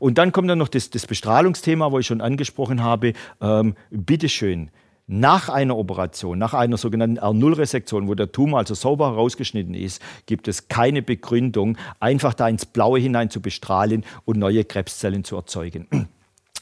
Und 0.00 0.18
dann 0.18 0.32
kommt 0.32 0.50
dann 0.50 0.58
noch 0.58 0.66
das, 0.66 0.90
das 0.90 1.06
Bestrahlungsthema, 1.06 1.92
wo 1.92 2.00
ich 2.00 2.06
schon 2.08 2.20
angesprochen 2.20 2.82
habe. 2.82 3.12
Ähm, 3.40 3.76
bitteschön, 3.90 4.72
nach 5.06 5.48
einer 5.48 5.76
Operation, 5.76 6.36
nach 6.36 6.52
einer 6.52 6.78
sogenannten 6.78 7.20
R0-Resektion, 7.20 8.08
wo 8.08 8.16
der 8.16 8.32
Tumor 8.32 8.58
also 8.58 8.74
sauber 8.74 9.10
herausgeschnitten 9.12 9.74
ist, 9.74 10.02
gibt 10.26 10.48
es 10.48 10.66
keine 10.66 11.00
Begründung, 11.00 11.78
einfach 12.00 12.34
da 12.34 12.48
ins 12.48 12.66
Blaue 12.66 12.98
hinein 12.98 13.30
zu 13.30 13.40
bestrahlen 13.40 14.04
und 14.24 14.36
neue 14.36 14.64
Krebszellen 14.64 15.22
zu 15.22 15.36
erzeugen. 15.36 16.08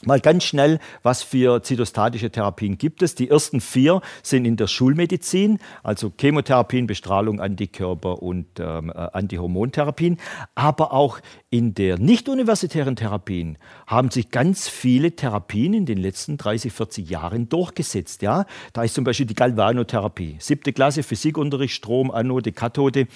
Mal 0.05 0.19
ganz 0.19 0.43
schnell, 0.43 0.79
was 1.01 1.23
für 1.23 1.63
zytostatische 1.63 2.29
Therapien 2.29 2.77
gibt 2.77 3.01
es? 3.01 3.15
Die 3.15 3.29
ersten 3.29 3.59
vier 3.59 4.01
sind 4.21 4.45
in 4.45 4.55
der 4.55 4.67
Schulmedizin, 4.67 5.57
also 5.81 6.11
Chemotherapien, 6.19 6.85
Bestrahlung, 6.85 7.41
Antikörper 7.41 8.21
und 8.21 8.45
ähm, 8.59 8.91
äh, 8.91 8.93
Antihormontherapien. 8.93 10.17
Aber 10.53 10.93
auch 10.93 11.19
in 11.49 11.73
der 11.73 11.97
nicht-universitären 11.97 12.95
Therapien 12.95 13.57
haben 13.87 14.11
sich 14.11 14.29
ganz 14.29 14.69
viele 14.69 15.15
Therapien 15.15 15.73
in 15.73 15.85
den 15.87 15.97
letzten 15.97 16.37
30, 16.37 16.71
40 16.71 17.09
Jahren 17.09 17.49
durchgesetzt. 17.49 18.21
Ja? 18.21 18.45
Da 18.73 18.83
ist 18.83 18.93
zum 18.93 19.05
Beispiel 19.05 19.25
die 19.25 19.33
Galvanotherapie, 19.33 20.37
siebte 20.39 20.71
Klasse 20.71 21.01
Physikunterricht, 21.01 21.73
Strom, 21.73 22.11
Anode, 22.11 22.51
Kathode. 22.51 23.07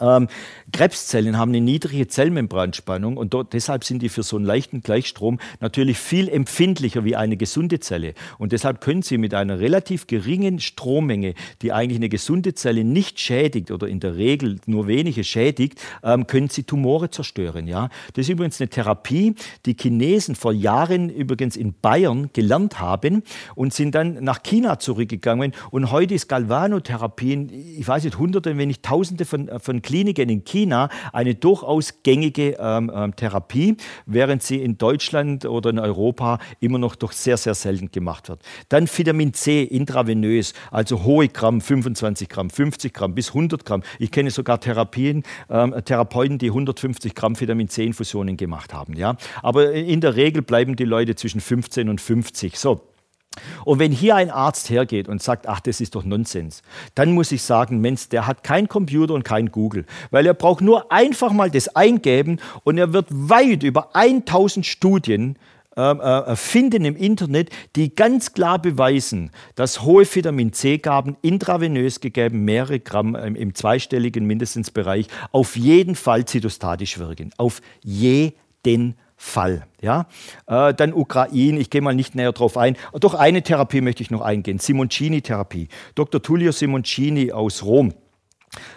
Ähm, 0.00 0.28
Krebszellen 0.72 1.36
haben 1.36 1.50
eine 1.50 1.60
niedrige 1.60 2.08
Zellmembranspannung 2.08 3.18
und 3.18 3.34
dort, 3.34 3.52
deshalb 3.52 3.84
sind 3.84 4.00
die 4.00 4.08
für 4.08 4.22
so 4.22 4.36
einen 4.36 4.46
leichten 4.46 4.80
Gleichstrom 4.80 5.38
natürlich 5.60 5.98
viel 5.98 6.30
empfindlicher 6.30 7.04
wie 7.04 7.14
eine 7.14 7.36
gesunde 7.36 7.78
Zelle. 7.78 8.14
Und 8.38 8.52
deshalb 8.52 8.80
können 8.80 9.02
sie 9.02 9.18
mit 9.18 9.34
einer 9.34 9.60
relativ 9.60 10.06
geringen 10.06 10.60
Strommenge, 10.60 11.34
die 11.60 11.72
eigentlich 11.72 11.98
eine 11.98 12.08
gesunde 12.08 12.54
Zelle 12.54 12.84
nicht 12.84 13.20
schädigt 13.20 13.70
oder 13.70 13.86
in 13.86 14.00
der 14.00 14.16
Regel 14.16 14.60
nur 14.64 14.86
wenige 14.86 15.24
schädigt, 15.24 15.78
ähm, 16.02 16.26
können 16.26 16.48
sie 16.48 16.62
Tumore 16.62 17.10
zerstören. 17.10 17.68
Ja? 17.68 17.90
Das 18.14 18.24
ist 18.24 18.30
übrigens 18.30 18.60
eine 18.62 18.70
Therapie, 18.70 19.34
die 19.66 19.76
Chinesen 19.78 20.36
vor 20.36 20.54
Jahren 20.54 21.10
übrigens 21.10 21.54
in 21.54 21.74
Bayern 21.74 22.30
gelernt 22.32 22.80
haben 22.80 23.24
und 23.54 23.74
sind 23.74 23.94
dann 23.94 24.24
nach 24.24 24.42
China 24.42 24.78
zurückgegangen. 24.78 25.52
Und 25.70 25.90
heute 25.90 26.14
ist 26.14 26.28
Galvanotherapie, 26.28 27.76
ich 27.78 27.86
weiß 27.86 28.04
nicht, 28.04 28.16
hunderte, 28.16 28.56
wenn 28.56 28.68
nicht 28.68 28.82
tausende 28.82 29.26
von, 29.26 29.50
von 29.60 29.81
in 29.82 29.88
Kliniken 29.88 30.28
in 30.28 30.44
China 30.44 30.88
eine 31.12 31.34
durchaus 31.34 32.02
gängige 32.02 32.56
ähm, 32.58 32.90
ähm, 32.94 33.16
Therapie, 33.16 33.76
während 34.06 34.42
sie 34.42 34.62
in 34.62 34.78
Deutschland 34.78 35.44
oder 35.44 35.70
in 35.70 35.78
Europa 35.78 36.38
immer 36.60 36.78
noch 36.78 36.94
doch 36.94 37.12
sehr, 37.12 37.36
sehr 37.36 37.54
selten 37.54 37.90
gemacht 37.90 38.28
wird. 38.28 38.40
Dann 38.68 38.86
Vitamin 38.86 39.34
C 39.34 39.62
intravenös, 39.62 40.54
also 40.70 41.02
hohe 41.04 41.28
Gramm, 41.28 41.60
25 41.60 42.28
Gramm, 42.28 42.50
50 42.50 42.92
Gramm 42.92 43.14
bis 43.14 43.28
100 43.28 43.64
Gramm. 43.64 43.82
Ich 43.98 44.10
kenne 44.10 44.30
sogar 44.30 44.60
Therapien, 44.60 45.24
ähm, 45.50 45.74
Therapeuten, 45.84 46.38
die 46.38 46.48
150 46.48 47.14
Gramm 47.14 47.38
Vitamin 47.38 47.68
C-Infusionen 47.68 48.36
gemacht 48.36 48.72
haben. 48.72 48.94
Ja? 48.94 49.16
Aber 49.42 49.72
in 49.72 50.00
der 50.00 50.16
Regel 50.16 50.42
bleiben 50.42 50.76
die 50.76 50.84
Leute 50.84 51.14
zwischen 51.14 51.40
15 51.40 51.88
und 51.88 52.00
50. 52.00 52.58
So. 52.58 52.91
Und 53.64 53.78
wenn 53.78 53.92
hier 53.92 54.16
ein 54.16 54.30
Arzt 54.30 54.70
hergeht 54.70 55.08
und 55.08 55.22
sagt, 55.22 55.48
ach, 55.48 55.60
das 55.60 55.80
ist 55.80 55.94
doch 55.94 56.04
Nonsens, 56.04 56.62
dann 56.94 57.12
muss 57.12 57.32
ich 57.32 57.42
sagen, 57.42 57.80
Mensch, 57.80 58.08
der 58.08 58.26
hat 58.26 58.44
kein 58.44 58.68
Computer 58.68 59.14
und 59.14 59.24
kein 59.24 59.50
Google, 59.50 59.86
weil 60.10 60.26
er 60.26 60.34
braucht 60.34 60.60
nur 60.60 60.92
einfach 60.92 61.32
mal 61.32 61.50
das 61.50 61.74
eingeben 61.74 62.38
und 62.64 62.78
er 62.78 62.92
wird 62.92 63.06
weit 63.10 63.62
über 63.62 63.94
1000 63.94 64.66
Studien 64.66 65.36
ähm, 65.74 66.00
äh, 66.00 66.36
finden 66.36 66.84
im 66.84 66.96
Internet, 66.96 67.48
die 67.76 67.94
ganz 67.94 68.34
klar 68.34 68.60
beweisen, 68.60 69.30
dass 69.54 69.80
hohe 69.82 70.04
Vitamin 70.04 70.52
C-Gaben 70.52 71.16
intravenös 71.22 72.00
gegeben, 72.00 72.44
mehrere 72.44 72.78
Gramm 72.78 73.14
im, 73.14 73.34
im 73.34 73.54
zweistelligen 73.54 74.26
mindestens 74.26 74.70
Bereich, 74.70 75.06
auf 75.30 75.56
jeden 75.56 75.94
Fall 75.94 76.26
zytostatisch 76.26 76.98
wirken. 76.98 77.30
Auf 77.38 77.62
jeden 77.82 78.96
Fall. 79.22 79.66
Ja? 79.80 80.06
Äh, 80.48 80.74
dann 80.74 80.92
Ukraine, 80.92 81.60
ich 81.60 81.70
gehe 81.70 81.80
mal 81.80 81.94
nicht 81.94 82.16
näher 82.16 82.32
drauf 82.32 82.56
ein. 82.56 82.76
Doch 82.98 83.14
eine 83.14 83.42
Therapie 83.42 83.80
möchte 83.80 84.02
ich 84.02 84.10
noch 84.10 84.20
eingehen, 84.20 84.58
Simoncini-Therapie. 84.58 85.68
Dr. 85.94 86.20
Tullio 86.20 86.50
Simoncini 86.50 87.30
aus 87.30 87.62
Rom 87.62 87.94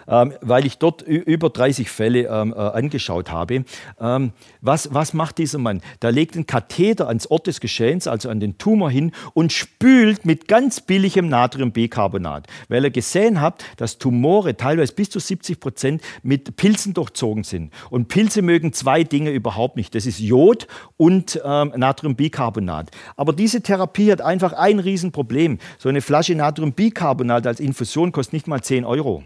ähm, 0.08 0.34
weil 0.40 0.66
ich 0.66 0.78
dort 0.78 1.02
über 1.02 1.50
30 1.50 1.90
Fälle 1.90 2.26
ähm, 2.26 2.52
äh, 2.52 2.60
angeschaut 2.60 3.30
habe. 3.30 3.64
Ähm, 4.00 4.32
was, 4.60 4.92
was 4.92 5.12
macht 5.14 5.38
dieser 5.38 5.58
Mann? 5.58 5.80
Der 6.02 6.12
legt 6.12 6.34
einen 6.34 6.46
Katheter 6.46 7.08
ans 7.08 7.26
Ort 7.26 7.46
des 7.46 7.60
Geschehens, 7.60 8.06
also 8.06 8.28
an 8.28 8.40
den 8.40 8.58
Tumor 8.58 8.90
hin 8.90 9.12
und 9.34 9.52
spült 9.52 10.24
mit 10.24 10.48
ganz 10.48 10.80
billigem 10.80 11.28
Natriumbicarbonat, 11.28 12.46
weil 12.68 12.84
er 12.84 12.90
gesehen 12.90 13.40
hat, 13.40 13.64
dass 13.76 13.98
Tumore 13.98 14.56
teilweise 14.56 14.94
bis 14.94 15.10
zu 15.10 15.18
70 15.18 15.60
Prozent 15.60 16.02
mit 16.22 16.56
Pilzen 16.56 16.94
durchzogen 16.94 17.44
sind. 17.44 17.72
Und 17.90 18.08
Pilze 18.08 18.42
mögen 18.42 18.72
zwei 18.72 19.04
Dinge 19.04 19.30
überhaupt 19.30 19.76
nicht. 19.76 19.94
Das 19.94 20.06
ist 20.06 20.20
Jod 20.20 20.66
und 20.96 21.40
ähm, 21.44 21.72
Natriumbicarbonat. 21.76 22.90
Aber 23.16 23.32
diese 23.32 23.62
Therapie 23.62 24.10
hat 24.10 24.20
einfach 24.20 24.52
ein 24.52 24.78
Riesenproblem. 24.78 25.58
So 25.78 25.88
eine 25.88 26.00
Flasche 26.00 26.34
Natriumbicarbonat 26.34 27.46
als 27.46 27.60
Infusion 27.60 28.12
kostet 28.12 28.34
nicht 28.34 28.46
mal 28.46 28.62
10 28.62 28.84
Euro. 28.84 29.22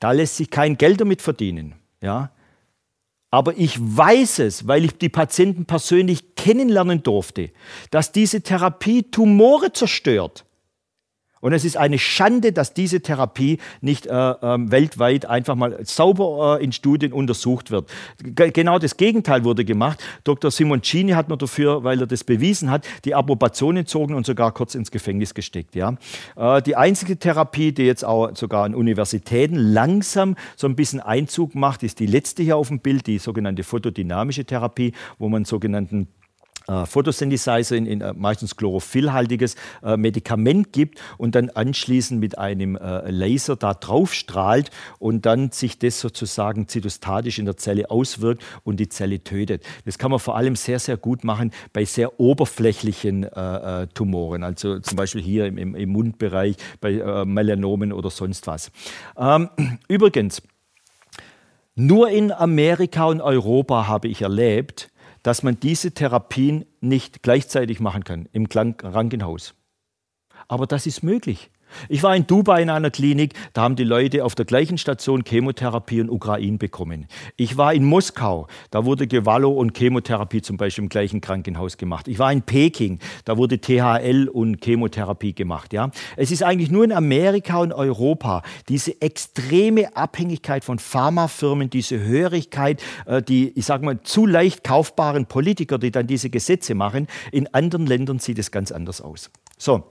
Da 0.00 0.12
lässt 0.12 0.36
sich 0.36 0.50
kein 0.50 0.76
Geld 0.76 1.00
damit 1.00 1.22
verdienen. 1.22 1.74
Ja? 2.02 2.32
Aber 3.30 3.56
ich 3.56 3.78
weiß 3.78 4.40
es, 4.40 4.66
weil 4.66 4.84
ich 4.84 4.98
die 4.98 5.08
Patienten 5.08 5.66
persönlich 5.66 6.34
kennenlernen 6.34 7.02
durfte, 7.02 7.50
dass 7.90 8.10
diese 8.10 8.42
Therapie 8.42 9.04
Tumore 9.04 9.72
zerstört. 9.72 10.44
Und 11.40 11.54
es 11.54 11.64
ist 11.64 11.76
eine 11.76 11.98
Schande, 11.98 12.52
dass 12.52 12.74
diese 12.74 13.00
Therapie 13.00 13.58
nicht 13.80 14.06
äh, 14.06 14.10
äh, 14.12 14.70
weltweit 14.70 15.24
einfach 15.26 15.54
mal 15.54 15.78
sauber 15.84 16.58
äh, 16.60 16.64
in 16.64 16.72
Studien 16.72 17.12
untersucht 17.12 17.70
wird. 17.70 17.88
G 18.22 18.50
genau 18.50 18.78
das 18.78 18.96
Gegenteil 18.96 19.44
wurde 19.44 19.64
gemacht. 19.64 20.02
Dr. 20.24 20.50
Simoncini 20.50 21.12
hat 21.12 21.28
mir 21.28 21.38
dafür, 21.38 21.82
weil 21.82 22.00
er 22.00 22.06
das 22.06 22.24
bewiesen 22.24 22.70
hat, 22.70 22.86
die 23.04 23.14
Approbation 23.14 23.78
entzogen 23.78 24.14
und 24.14 24.26
sogar 24.26 24.52
kurz 24.52 24.74
ins 24.74 24.90
Gefängnis 24.90 25.32
gesteckt. 25.32 25.74
Ja? 25.74 25.96
Äh, 26.36 26.60
die 26.60 26.76
einzige 26.76 27.18
Therapie, 27.18 27.72
die 27.72 27.84
jetzt 27.84 28.04
auch 28.04 28.36
sogar 28.36 28.64
an 28.64 28.74
Universitäten 28.74 29.56
langsam 29.56 30.36
so 30.56 30.66
ein 30.66 30.76
bisschen 30.76 31.00
Einzug 31.00 31.54
macht, 31.54 31.82
ist 31.82 32.00
die 32.00 32.06
letzte 32.06 32.42
hier 32.42 32.58
auf 32.58 32.68
dem 32.68 32.80
Bild, 32.80 33.06
die 33.06 33.18
sogenannte 33.18 33.62
photodynamische 33.62 34.44
Therapie, 34.44 34.92
wo 35.18 35.30
man 35.30 35.46
sogenannten 35.46 36.08
äh, 36.68 36.86
Photosynthesizer 36.86 37.76
in, 37.76 37.86
in 37.86 38.00
äh, 38.00 38.12
meistens 38.14 38.56
chlorophyllhaltiges 38.56 39.56
äh, 39.82 39.96
Medikament 39.96 40.72
gibt 40.72 41.00
und 41.18 41.34
dann 41.34 41.50
anschließend 41.50 42.20
mit 42.20 42.38
einem 42.38 42.76
äh, 42.76 43.10
Laser 43.10 43.56
da 43.56 43.74
drauf 43.74 44.14
strahlt 44.14 44.70
und 44.98 45.26
dann 45.26 45.50
sich 45.50 45.78
das 45.78 46.00
sozusagen 46.00 46.68
zytostatisch 46.68 47.38
in 47.38 47.44
der 47.44 47.56
Zelle 47.56 47.90
auswirkt 47.90 48.42
und 48.64 48.78
die 48.78 48.88
Zelle 48.88 49.22
tötet. 49.22 49.64
Das 49.84 49.98
kann 49.98 50.10
man 50.10 50.20
vor 50.20 50.36
allem 50.36 50.56
sehr, 50.56 50.78
sehr 50.78 50.96
gut 50.96 51.24
machen 51.24 51.52
bei 51.72 51.84
sehr 51.84 52.20
oberflächlichen 52.20 53.24
äh, 53.24 53.86
Tumoren, 53.94 54.44
also 54.44 54.78
zum 54.80 54.96
Beispiel 54.96 55.22
hier 55.22 55.46
im, 55.46 55.58
im, 55.58 55.74
im 55.74 55.90
Mundbereich, 55.90 56.56
bei 56.80 57.24
Melanomen 57.24 57.92
oder 57.92 58.10
sonst 58.10 58.46
was. 58.46 58.70
Ähm, 59.16 59.48
übrigens, 59.88 60.42
nur 61.74 62.10
in 62.10 62.32
Amerika 62.32 63.04
und 63.06 63.20
Europa 63.20 63.86
habe 63.86 64.08
ich 64.08 64.22
erlebt, 64.22 64.90
dass 65.22 65.42
man 65.42 65.60
diese 65.60 65.92
Therapien 65.92 66.64
nicht 66.80 67.22
gleichzeitig 67.22 67.80
machen 67.80 68.04
kann 68.04 68.28
im 68.32 68.48
Krankenhaus. 68.48 69.54
Aber 70.48 70.66
das 70.66 70.86
ist 70.86 71.02
möglich. 71.02 71.50
Ich 71.88 72.02
war 72.02 72.14
in 72.14 72.26
Dubai 72.26 72.62
in 72.62 72.70
einer 72.70 72.90
Klinik, 72.90 73.34
da 73.52 73.62
haben 73.62 73.76
die 73.76 73.84
Leute 73.84 74.24
auf 74.24 74.34
der 74.34 74.44
gleichen 74.44 74.78
Station 74.78 75.24
Chemotherapie 75.24 76.00
und 76.00 76.10
Ukraine 76.10 76.58
bekommen. 76.58 77.06
Ich 77.36 77.56
war 77.56 77.74
in 77.74 77.84
Moskau, 77.84 78.46
da 78.70 78.84
wurde 78.84 79.06
Gewallo 79.06 79.50
und 79.50 79.76
Chemotherapie 79.76 80.42
zum 80.42 80.56
Beispiel 80.56 80.84
im 80.84 80.88
gleichen 80.88 81.20
Krankenhaus 81.20 81.76
gemacht. 81.76 82.08
Ich 82.08 82.18
war 82.18 82.32
in 82.32 82.42
Peking, 82.42 82.98
da 83.24 83.36
wurde 83.36 83.60
THL 83.60 84.28
und 84.28 84.64
Chemotherapie 84.64 85.34
gemacht. 85.34 85.72
Ja? 85.72 85.90
Es 86.16 86.30
ist 86.30 86.42
eigentlich 86.42 86.70
nur 86.70 86.84
in 86.84 86.92
Amerika 86.92 87.58
und 87.58 87.72
Europa 87.72 88.42
diese 88.68 89.00
extreme 89.00 89.96
Abhängigkeit 89.96 90.64
von 90.64 90.78
Pharmafirmen, 90.78 91.70
diese 91.70 92.00
Hörigkeit, 92.00 92.82
äh, 93.06 93.22
die, 93.22 93.50
ich 93.56 93.66
sage 93.66 93.84
mal, 93.84 94.00
zu 94.02 94.26
leicht 94.26 94.64
kaufbaren 94.64 95.26
Politiker, 95.26 95.78
die 95.78 95.90
dann 95.90 96.06
diese 96.06 96.30
Gesetze 96.30 96.74
machen. 96.74 97.06
In 97.32 97.52
anderen 97.54 97.86
Ländern 97.86 98.18
sieht 98.18 98.38
es 98.38 98.50
ganz 98.50 98.72
anders 98.72 99.00
aus. 99.00 99.30
So, 99.58 99.84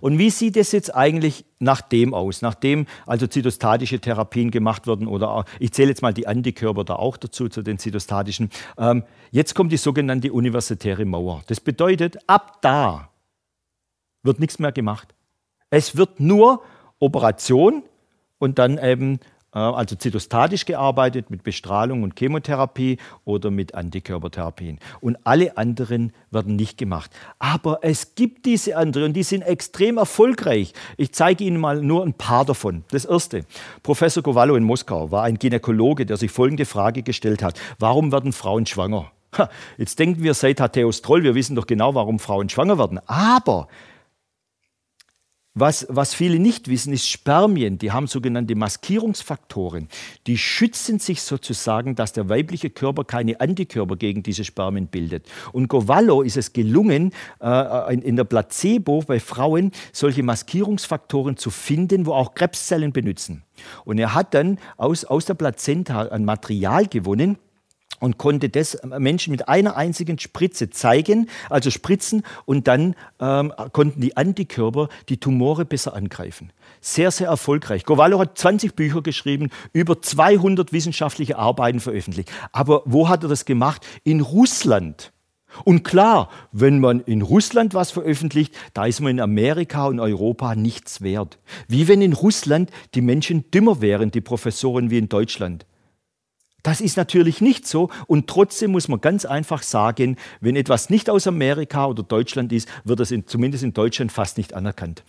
und 0.00 0.18
wie 0.18 0.30
sieht 0.30 0.56
es 0.56 0.72
jetzt 0.72 0.94
eigentlich 0.94 1.44
nach 1.58 1.82
dem 1.82 2.14
aus, 2.14 2.40
nachdem 2.40 2.86
also 3.06 3.26
zytostatische 3.26 4.00
Therapien 4.00 4.50
gemacht 4.50 4.86
wurden 4.86 5.06
oder 5.06 5.44
ich 5.58 5.72
zähle 5.72 5.90
jetzt 5.90 6.00
mal 6.02 6.14
die 6.14 6.26
Antikörper 6.26 6.84
da 6.84 6.96
auch 6.96 7.16
dazu, 7.16 7.48
zu 7.48 7.62
den 7.62 7.78
zytostatischen. 7.78 8.50
Ähm, 8.78 9.04
jetzt 9.30 9.54
kommt 9.54 9.72
die 9.72 9.76
sogenannte 9.76 10.32
universitäre 10.32 11.04
Mauer. 11.04 11.42
Das 11.48 11.60
bedeutet, 11.60 12.18
ab 12.26 12.62
da 12.62 13.10
wird 14.22 14.40
nichts 14.40 14.58
mehr 14.58 14.72
gemacht. 14.72 15.14
Es 15.70 15.96
wird 15.96 16.18
nur 16.18 16.62
Operation 16.98 17.82
und 18.38 18.58
dann 18.58 18.78
eben 18.78 19.20
also 19.58 19.96
zytostatisch 19.96 20.64
gearbeitet 20.64 21.30
mit 21.30 21.42
Bestrahlung 21.42 22.02
und 22.02 22.18
Chemotherapie 22.18 22.98
oder 23.24 23.50
mit 23.50 23.74
Antikörpertherapien. 23.74 24.78
Und 25.00 25.18
alle 25.24 25.56
anderen 25.56 26.12
werden 26.30 26.56
nicht 26.56 26.78
gemacht. 26.78 27.10
Aber 27.38 27.80
es 27.82 28.14
gibt 28.14 28.46
diese 28.46 28.76
anderen 28.76 29.08
und 29.08 29.14
die 29.14 29.22
sind 29.22 29.42
extrem 29.42 29.98
erfolgreich. 29.98 30.72
Ich 30.96 31.12
zeige 31.12 31.44
Ihnen 31.44 31.58
mal 31.58 31.80
nur 31.82 32.04
ein 32.04 32.14
paar 32.14 32.44
davon. 32.44 32.84
Das 32.90 33.04
erste, 33.04 33.44
Professor 33.82 34.22
Kowalow 34.22 34.56
in 34.56 34.64
Moskau 34.64 35.10
war 35.10 35.24
ein 35.24 35.38
Gynäkologe, 35.38 36.06
der 36.06 36.16
sich 36.16 36.30
folgende 36.30 36.64
Frage 36.64 37.02
gestellt 37.02 37.42
hat. 37.42 37.58
Warum 37.78 38.12
werden 38.12 38.32
Frauen 38.32 38.66
schwanger? 38.66 39.10
Jetzt 39.76 39.98
denken 39.98 40.22
wir 40.22 40.34
seit 40.34 40.60
Hatheus 40.60 41.02
Troll, 41.02 41.22
wir 41.22 41.34
wissen 41.34 41.54
doch 41.54 41.66
genau, 41.66 41.94
warum 41.94 42.18
Frauen 42.18 42.48
schwanger 42.48 42.78
werden. 42.78 42.98
Aber 43.06 43.68
was, 45.60 45.86
was 45.88 46.14
viele 46.14 46.38
nicht 46.38 46.68
wissen, 46.68 46.92
ist 46.92 47.08
Spermien, 47.08 47.78
die 47.78 47.92
haben 47.92 48.06
sogenannte 48.06 48.54
Maskierungsfaktoren. 48.54 49.88
Die 50.26 50.38
schützen 50.38 50.98
sich 50.98 51.22
sozusagen, 51.22 51.94
dass 51.94 52.12
der 52.12 52.28
weibliche 52.28 52.70
Körper 52.70 53.04
keine 53.04 53.40
Antikörper 53.40 53.96
gegen 53.96 54.22
diese 54.22 54.44
Spermien 54.44 54.86
bildet. 54.86 55.26
Und 55.52 55.68
Govallo 55.68 56.22
ist 56.22 56.36
es 56.36 56.52
gelungen, 56.52 57.12
äh, 57.40 57.94
in, 57.94 58.02
in 58.02 58.16
der 58.16 58.24
Placebo 58.24 59.02
bei 59.06 59.20
Frauen 59.20 59.72
solche 59.92 60.22
Maskierungsfaktoren 60.22 61.36
zu 61.36 61.50
finden, 61.50 62.06
wo 62.06 62.12
auch 62.12 62.34
Krebszellen 62.34 62.92
benutzen. 62.92 63.44
Und 63.84 63.98
er 63.98 64.14
hat 64.14 64.34
dann 64.34 64.58
aus, 64.76 65.04
aus 65.04 65.24
der 65.24 65.34
Plazenta 65.34 66.02
ein 66.08 66.24
Material 66.24 66.86
gewonnen, 66.86 67.38
und 68.00 68.18
konnte 68.18 68.48
das 68.48 68.78
Menschen 68.98 69.30
mit 69.30 69.48
einer 69.48 69.76
einzigen 69.76 70.18
Spritze 70.18 70.70
zeigen, 70.70 71.28
also 71.50 71.70
spritzen, 71.70 72.22
und 72.44 72.68
dann 72.68 72.94
ähm, 73.20 73.52
konnten 73.72 74.00
die 74.00 74.16
Antikörper 74.16 74.88
die 75.08 75.18
Tumore 75.18 75.64
besser 75.64 75.94
angreifen. 75.94 76.52
Sehr, 76.80 77.10
sehr 77.10 77.28
erfolgreich. 77.28 77.84
Govallo 77.84 78.18
hat 78.18 78.38
20 78.38 78.74
Bücher 78.74 79.02
geschrieben, 79.02 79.50
über 79.72 80.00
200 80.00 80.72
wissenschaftliche 80.72 81.38
Arbeiten 81.38 81.80
veröffentlicht. 81.80 82.30
Aber 82.52 82.82
wo 82.84 83.08
hat 83.08 83.22
er 83.22 83.28
das 83.28 83.44
gemacht? 83.44 83.86
In 84.04 84.20
Russland. 84.20 85.12
Und 85.64 85.82
klar, 85.82 86.28
wenn 86.52 86.78
man 86.78 87.00
in 87.00 87.22
Russland 87.22 87.74
was 87.74 87.90
veröffentlicht, 87.90 88.54
da 88.74 88.86
ist 88.86 89.00
man 89.00 89.12
in 89.12 89.20
Amerika 89.20 89.86
und 89.86 89.98
Europa 89.98 90.54
nichts 90.54 91.00
wert. 91.00 91.38
Wie 91.66 91.88
wenn 91.88 92.02
in 92.02 92.12
Russland 92.12 92.70
die 92.94 93.00
Menschen 93.00 93.50
dümmer 93.50 93.80
wären, 93.80 94.10
die 94.10 94.20
Professoren 94.20 94.90
wie 94.90 94.98
in 94.98 95.08
Deutschland. 95.08 95.66
Das 96.62 96.80
ist 96.80 96.96
natürlich 96.96 97.40
nicht 97.40 97.66
so 97.66 97.88
und 98.06 98.26
trotzdem 98.26 98.72
muss 98.72 98.88
man 98.88 99.00
ganz 99.00 99.24
einfach 99.24 99.62
sagen, 99.62 100.16
wenn 100.40 100.56
etwas 100.56 100.90
nicht 100.90 101.08
aus 101.08 101.26
Amerika 101.26 101.86
oder 101.86 102.02
Deutschland 102.02 102.52
ist, 102.52 102.68
wird 102.84 103.00
es 103.00 103.10
in, 103.10 103.26
zumindest 103.26 103.62
in 103.62 103.72
Deutschland 103.72 104.10
fast 104.10 104.38
nicht 104.38 104.54
anerkannt. 104.54 105.04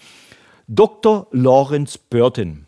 Dr. 0.67 1.27
Lawrence 1.31 1.97
Burton, 2.09 2.67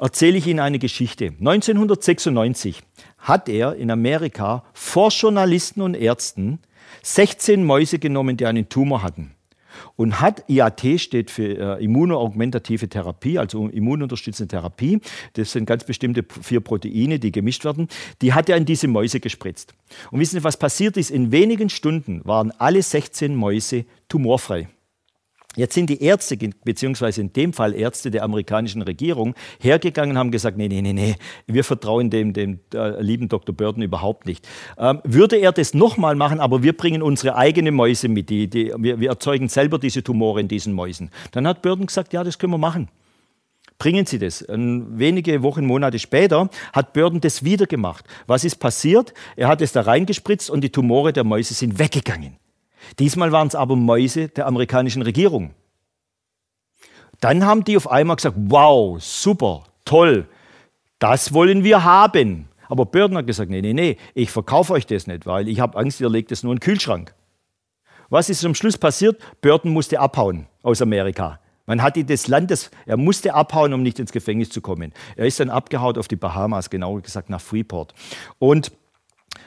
erzähle 0.00 0.38
ich 0.38 0.46
Ihnen 0.46 0.60
eine 0.60 0.78
Geschichte. 0.78 1.26
1996 1.26 2.82
hat 3.18 3.48
er 3.48 3.76
in 3.76 3.90
Amerika 3.90 4.64
vor 4.72 5.10
Journalisten 5.10 5.82
und 5.82 5.94
Ärzten 5.94 6.58
16 7.02 7.64
Mäuse 7.64 7.98
genommen, 7.98 8.36
die 8.36 8.46
einen 8.46 8.68
Tumor 8.68 9.02
hatten. 9.02 9.34
Und 10.00 10.18
hat 10.18 10.44
IAT 10.48 10.98
steht 10.98 11.30
für 11.30 11.78
äh, 11.78 11.84
immunoaugmentative 11.84 12.88
Therapie, 12.88 13.38
also 13.38 13.68
immununterstützende 13.68 14.48
Therapie. 14.48 14.98
Das 15.34 15.52
sind 15.52 15.66
ganz 15.66 15.84
bestimmte 15.84 16.24
vier 16.40 16.60
Proteine, 16.60 17.18
die 17.18 17.30
gemischt 17.30 17.66
werden. 17.66 17.86
Die 18.22 18.32
hat 18.32 18.48
er 18.48 18.56
in 18.56 18.64
diese 18.64 18.88
Mäuse 18.88 19.20
gespritzt. 19.20 19.74
Und 20.10 20.20
wissen 20.20 20.38
Sie, 20.38 20.42
was 20.44 20.56
passiert 20.56 20.96
ist? 20.96 21.10
In 21.10 21.32
wenigen 21.32 21.68
Stunden 21.68 22.22
waren 22.24 22.50
alle 22.52 22.80
16 22.80 23.34
Mäuse 23.34 23.84
tumorfrei. 24.08 24.68
Jetzt 25.60 25.74
sind 25.74 25.90
die 25.90 26.02
Ärzte, 26.02 26.38
beziehungsweise 26.64 27.20
in 27.20 27.34
dem 27.34 27.52
Fall 27.52 27.74
Ärzte 27.74 28.10
der 28.10 28.22
amerikanischen 28.22 28.80
Regierung, 28.80 29.34
hergegangen 29.60 30.12
und 30.12 30.18
haben 30.18 30.30
gesagt, 30.30 30.56
nee, 30.56 30.68
nee, 30.68 30.80
nee, 30.80 30.94
nee, 30.94 31.16
wir 31.46 31.64
vertrauen 31.64 32.08
dem, 32.08 32.32
dem 32.32 32.60
äh, 32.72 33.02
lieben 33.02 33.28
Dr. 33.28 33.54
Burton 33.54 33.82
überhaupt 33.82 34.24
nicht. 34.24 34.48
Ähm, 34.78 35.00
würde 35.04 35.36
er 35.36 35.52
das 35.52 35.74
nochmal 35.74 36.14
machen, 36.14 36.40
aber 36.40 36.62
wir 36.62 36.74
bringen 36.74 37.02
unsere 37.02 37.36
eigenen 37.36 37.74
Mäuse 37.74 38.08
mit, 38.08 38.30
die, 38.30 38.48
die, 38.48 38.72
wir, 38.78 39.00
wir 39.00 39.10
erzeugen 39.10 39.50
selber 39.50 39.78
diese 39.78 40.02
Tumore 40.02 40.40
in 40.40 40.48
diesen 40.48 40.72
Mäusen. 40.72 41.10
Dann 41.32 41.46
hat 41.46 41.60
Burton 41.60 41.84
gesagt, 41.84 42.14
ja, 42.14 42.24
das 42.24 42.38
können 42.38 42.54
wir 42.54 42.58
machen. 42.58 42.88
Bringen 43.76 44.06
Sie 44.06 44.18
das. 44.18 44.40
Und 44.40 44.98
wenige 44.98 45.42
Wochen, 45.42 45.66
Monate 45.66 45.98
später 45.98 46.48
hat 46.72 46.94
Burton 46.94 47.20
das 47.20 47.44
wieder 47.44 47.66
gemacht. 47.66 48.06
Was 48.26 48.44
ist 48.44 48.56
passiert? 48.56 49.12
Er 49.36 49.48
hat 49.48 49.60
es 49.60 49.72
da 49.72 49.82
reingespritzt 49.82 50.48
und 50.48 50.62
die 50.62 50.70
Tumore 50.70 51.12
der 51.12 51.24
Mäuse 51.24 51.52
sind 51.52 51.78
weggegangen. 51.78 52.38
Diesmal 52.98 53.32
waren 53.32 53.48
es 53.48 53.54
aber 53.54 53.76
Mäuse 53.76 54.28
der 54.28 54.46
amerikanischen 54.46 55.02
Regierung. 55.02 55.54
Dann 57.20 57.44
haben 57.44 57.64
die 57.64 57.76
auf 57.76 57.90
einmal 57.90 58.16
gesagt, 58.16 58.36
wow, 58.38 59.00
super, 59.02 59.64
toll, 59.84 60.26
das 60.98 61.32
wollen 61.34 61.64
wir 61.64 61.84
haben. 61.84 62.48
Aber 62.68 62.86
Burton 62.86 63.16
hat 63.16 63.26
gesagt, 63.26 63.50
nee, 63.50 63.60
nee, 63.60 63.72
nee, 63.72 63.96
ich 64.14 64.30
verkaufe 64.30 64.72
euch 64.72 64.86
das 64.86 65.06
nicht, 65.06 65.26
weil 65.26 65.48
ich 65.48 65.60
habe 65.60 65.76
Angst, 65.76 66.00
ihr 66.00 66.08
legt 66.08 66.30
es 66.30 66.42
nur 66.42 66.52
in 66.52 66.58
den 66.58 66.64
Kühlschrank. 66.64 67.14
Was 68.10 68.28
ist 68.28 68.40
zum 68.40 68.54
Schluss 68.54 68.78
passiert? 68.78 69.20
Burton 69.40 69.72
musste 69.72 69.98
abhauen 70.00 70.46
aus 70.62 70.80
Amerika. 70.80 71.40
Man 71.66 71.82
hat 71.82 71.96
ihn 71.96 72.06
des 72.06 72.26
Landes, 72.26 72.70
er 72.86 72.96
musste 72.96 73.34
abhauen, 73.34 73.72
um 73.72 73.82
nicht 73.82 73.98
ins 73.98 74.12
Gefängnis 74.12 74.50
zu 74.50 74.60
kommen. 74.60 74.92
Er 75.16 75.26
ist 75.26 75.38
dann 75.38 75.50
abgehaut 75.50 75.98
auf 75.98 76.08
die 76.08 76.16
Bahamas, 76.16 76.70
genauer 76.70 77.00
gesagt 77.00 77.30
nach 77.30 77.40
Freeport. 77.40 77.94
Und 78.38 78.72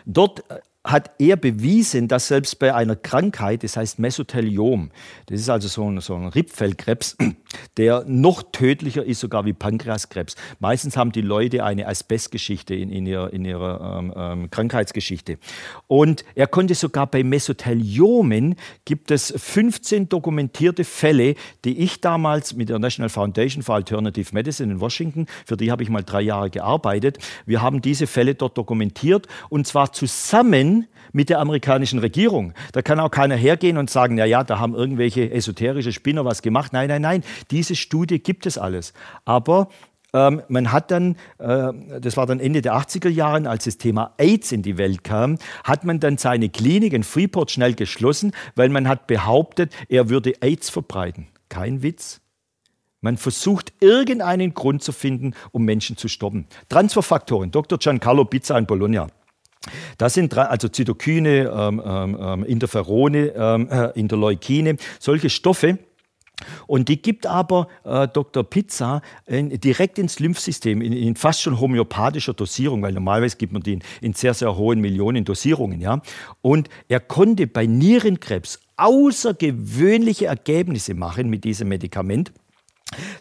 dort 0.06 0.44
hat 0.86 1.12
er 1.18 1.38
bewiesen, 1.38 2.10
dass 2.10 2.28
selbst 2.28 2.60
bei 2.60 2.76
einer 2.76 2.98
Krankheit, 2.98 3.64
das 3.64 3.78
heißt 3.78 4.00
Mesotheliom, 4.00 4.92
das 5.28 5.40
ist 5.40 5.50
also 5.50 5.70
so 5.70 5.90
ein, 5.90 6.02
so 6.02 6.14
ein 6.14 6.28
Rippfellkrebs, 6.28 7.16
der 7.78 8.04
noch 8.06 8.44
tödlicher 8.52 9.06
ist 9.06 9.22
sogar 9.22 9.46
wie 9.46 9.54
Pankreaskrebs. 9.54 10.36
Meistens 10.60 10.98
haben 10.98 11.14
die 11.14 11.22
Leute 11.22 11.64
eine 11.64 11.88
Asbestgeschichte 11.88 12.76
in, 12.76 12.90
in, 12.90 13.06
ihrer, 13.06 13.32
in 13.32 13.46
ihrer 13.46 14.00
ähm, 14.00 14.14
ähm, 14.16 14.52
Krankheitsgeschichte. 14.52 15.38
Und 15.88 16.26
er 16.36 16.48
konnte 16.48 16.76
sogar 16.76 17.08
bei 17.08 17.24
Mesotheliomen, 17.24 18.56
gibt 18.84 19.10
es 19.12 19.34
15 19.38 20.10
dokumentierte 20.10 20.84
Fälle, 20.84 21.36
die 21.64 21.80
ich 21.80 22.02
damals 22.02 22.56
mit 22.56 22.68
der 22.68 22.80
National 22.80 23.10
Foundation 23.10 23.64
for 23.64 23.76
Alternative 23.76 24.30
Medicine 24.34 24.74
in 24.74 24.82
Washington, 24.82 25.28
für 25.46 25.56
die 25.56 25.72
habe 25.72 25.82
ich 25.82 25.90
mal 25.90 26.04
drei 26.04 26.22
Jahre 26.22 26.50
gearbeitet, 26.50 27.20
wir 27.46 27.62
haben 27.62 27.82
diese 27.82 28.06
Fälle 28.06 28.36
dort 28.36 28.58
dokumentiert 28.58 29.28
und 29.50 29.66
zwar 29.66 29.94
zusammen 29.94 30.73
mit 31.12 31.30
der 31.30 31.40
amerikanischen 31.40 32.00
Regierung. 32.00 32.54
Da 32.72 32.82
kann 32.82 33.00
auch 33.00 33.12
keiner 33.12 33.36
hergehen 33.36 33.78
und 33.78 33.90
sagen, 33.90 34.18
ja, 34.18 34.26
ja, 34.26 34.44
da 34.44 34.60
haben 34.60 34.76
irgendwelche 34.76 35.32
esoterische 35.32 35.92
Spinner 35.92 36.26
was 36.26 36.42
gemacht. 36.42 36.74
Nein, 36.74 36.90
nein, 36.90 37.02
nein, 37.02 37.24
diese 37.52 37.76
Studie 37.76 38.20
gibt 38.20 38.46
es 38.46 38.58
alles. 38.58 38.94
Aber 39.26 39.70
ähm, 40.14 40.44
man 40.48 40.72
hat 40.72 40.92
dann, 40.92 41.16
äh, 41.40 41.72
das 42.00 42.18
war 42.18 42.26
dann 42.26 42.40
Ende 42.40 42.62
der 42.62 42.76
80er 42.76 43.10
Jahre, 43.10 43.50
als 43.50 43.66
das 43.66 43.78
Thema 43.78 44.14
AIDS 44.18 44.52
in 44.52 44.62
die 44.62 44.78
Welt 44.78 45.04
kam, 45.04 45.38
hat 45.64 45.84
man 45.86 46.00
dann 46.00 46.18
seine 46.18 46.50
Klinik 46.50 46.94
in 46.94 47.04
Freeport 47.04 47.52
schnell 47.52 47.74
geschlossen, 47.74 48.32
weil 48.56 48.70
man 48.70 48.88
hat 48.88 49.08
behauptet, 49.08 49.74
er 49.90 50.10
würde 50.10 50.34
AIDS 50.42 50.70
verbreiten. 50.70 51.28
Kein 51.50 51.82
Witz. 51.82 52.22
Man 53.02 53.18
versucht 53.18 53.74
irgendeinen 53.82 54.54
Grund 54.54 54.82
zu 54.82 54.94
finden, 54.94 55.34
um 55.52 55.66
Menschen 55.66 55.98
zu 55.98 56.08
stoppen. 56.08 56.48
Transferfaktoren, 56.70 57.52
Dr. 57.52 57.78
Giancarlo 57.78 58.24
Pizza 58.24 58.58
in 58.58 58.66
Bologna. 58.66 59.08
Das 59.98 60.14
sind 60.14 60.38
also 60.38 60.68
Zytokine, 60.68 61.52
ähm, 61.56 61.82
ähm, 61.86 62.18
ähm, 62.20 62.44
Interferone, 62.44 63.34
ähm, 63.36 63.70
äh, 63.70 64.00
Interleukine, 64.00 64.78
solche 65.00 65.30
Stoffe. 65.30 65.78
Und 66.68 66.90
die 66.90 67.02
gibt 67.02 67.26
aber 67.26 67.68
äh, 67.84 68.08
Dr. 68.08 68.44
Pizza 68.44 69.02
äh, 69.26 69.44
direkt 69.44 70.00
ins 70.00 70.20
Lymphsystem, 70.20 70.82
in, 70.82 70.92
in, 70.92 71.16
fast 71.16 71.42
schon 71.42 71.60
homöopathischer 71.60 72.34
Dosierung, 72.34 72.82
weil 72.82 72.94
normalerweise 72.94 73.38
gibt 73.38 73.54
man 73.54 73.62
die 73.62 73.74
in, 73.74 73.84
in 74.02 74.14
sehr, 74.14 74.34
sehr 74.34 74.58
hohen 74.58 74.82
Millionen 74.82 75.24
Dosierungen. 75.24 75.80
Ja? 75.80 76.02
Und 76.42 76.70
er 76.90 77.00
konnte 77.00 77.48
bei 77.48 77.66
Nierenkrebs 77.66 78.60
außergewöhnliche 78.76 80.26
Ergebnisse 80.26 80.96
machen 80.96 81.30
mit 81.30 81.44
diesem 81.44 81.70
Medikament 81.70 82.34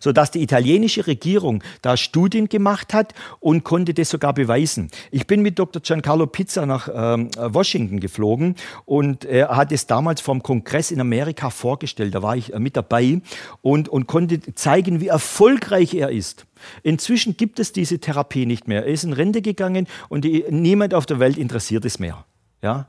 sodass 0.00 0.30
die 0.30 0.42
italienische 0.42 1.06
Regierung 1.06 1.62
da 1.82 1.96
Studien 1.96 2.48
gemacht 2.48 2.94
hat 2.94 3.14
und 3.40 3.64
konnte 3.64 3.94
das 3.94 4.10
sogar 4.10 4.34
beweisen. 4.34 4.90
Ich 5.10 5.26
bin 5.26 5.42
mit 5.42 5.58
Dr. 5.58 5.82
Giancarlo 5.82 6.26
Pizza 6.26 6.66
nach 6.66 6.88
ähm, 6.94 7.30
Washington 7.36 8.00
geflogen 8.00 8.56
und 8.84 9.24
er 9.24 9.56
hat 9.56 9.72
es 9.72 9.86
damals 9.86 10.20
vom 10.20 10.42
Kongress 10.42 10.90
in 10.90 11.00
Amerika 11.00 11.50
vorgestellt. 11.50 12.14
Da 12.14 12.22
war 12.22 12.36
ich 12.36 12.52
äh, 12.52 12.58
mit 12.58 12.76
dabei 12.76 13.20
und, 13.60 13.88
und 13.88 14.06
konnte 14.06 14.40
zeigen, 14.54 15.00
wie 15.00 15.08
erfolgreich 15.08 15.94
er 15.94 16.10
ist. 16.10 16.46
Inzwischen 16.82 17.36
gibt 17.36 17.58
es 17.58 17.72
diese 17.72 17.98
Therapie 17.98 18.46
nicht 18.46 18.68
mehr. 18.68 18.86
Er 18.86 18.92
ist 18.92 19.04
in 19.04 19.12
Rente 19.12 19.42
gegangen 19.42 19.86
und 20.08 20.24
die, 20.24 20.44
niemand 20.50 20.94
auf 20.94 21.06
der 21.06 21.18
Welt 21.18 21.36
interessiert 21.36 21.84
es 21.84 21.98
mehr. 21.98 22.24
Ja, 22.62 22.86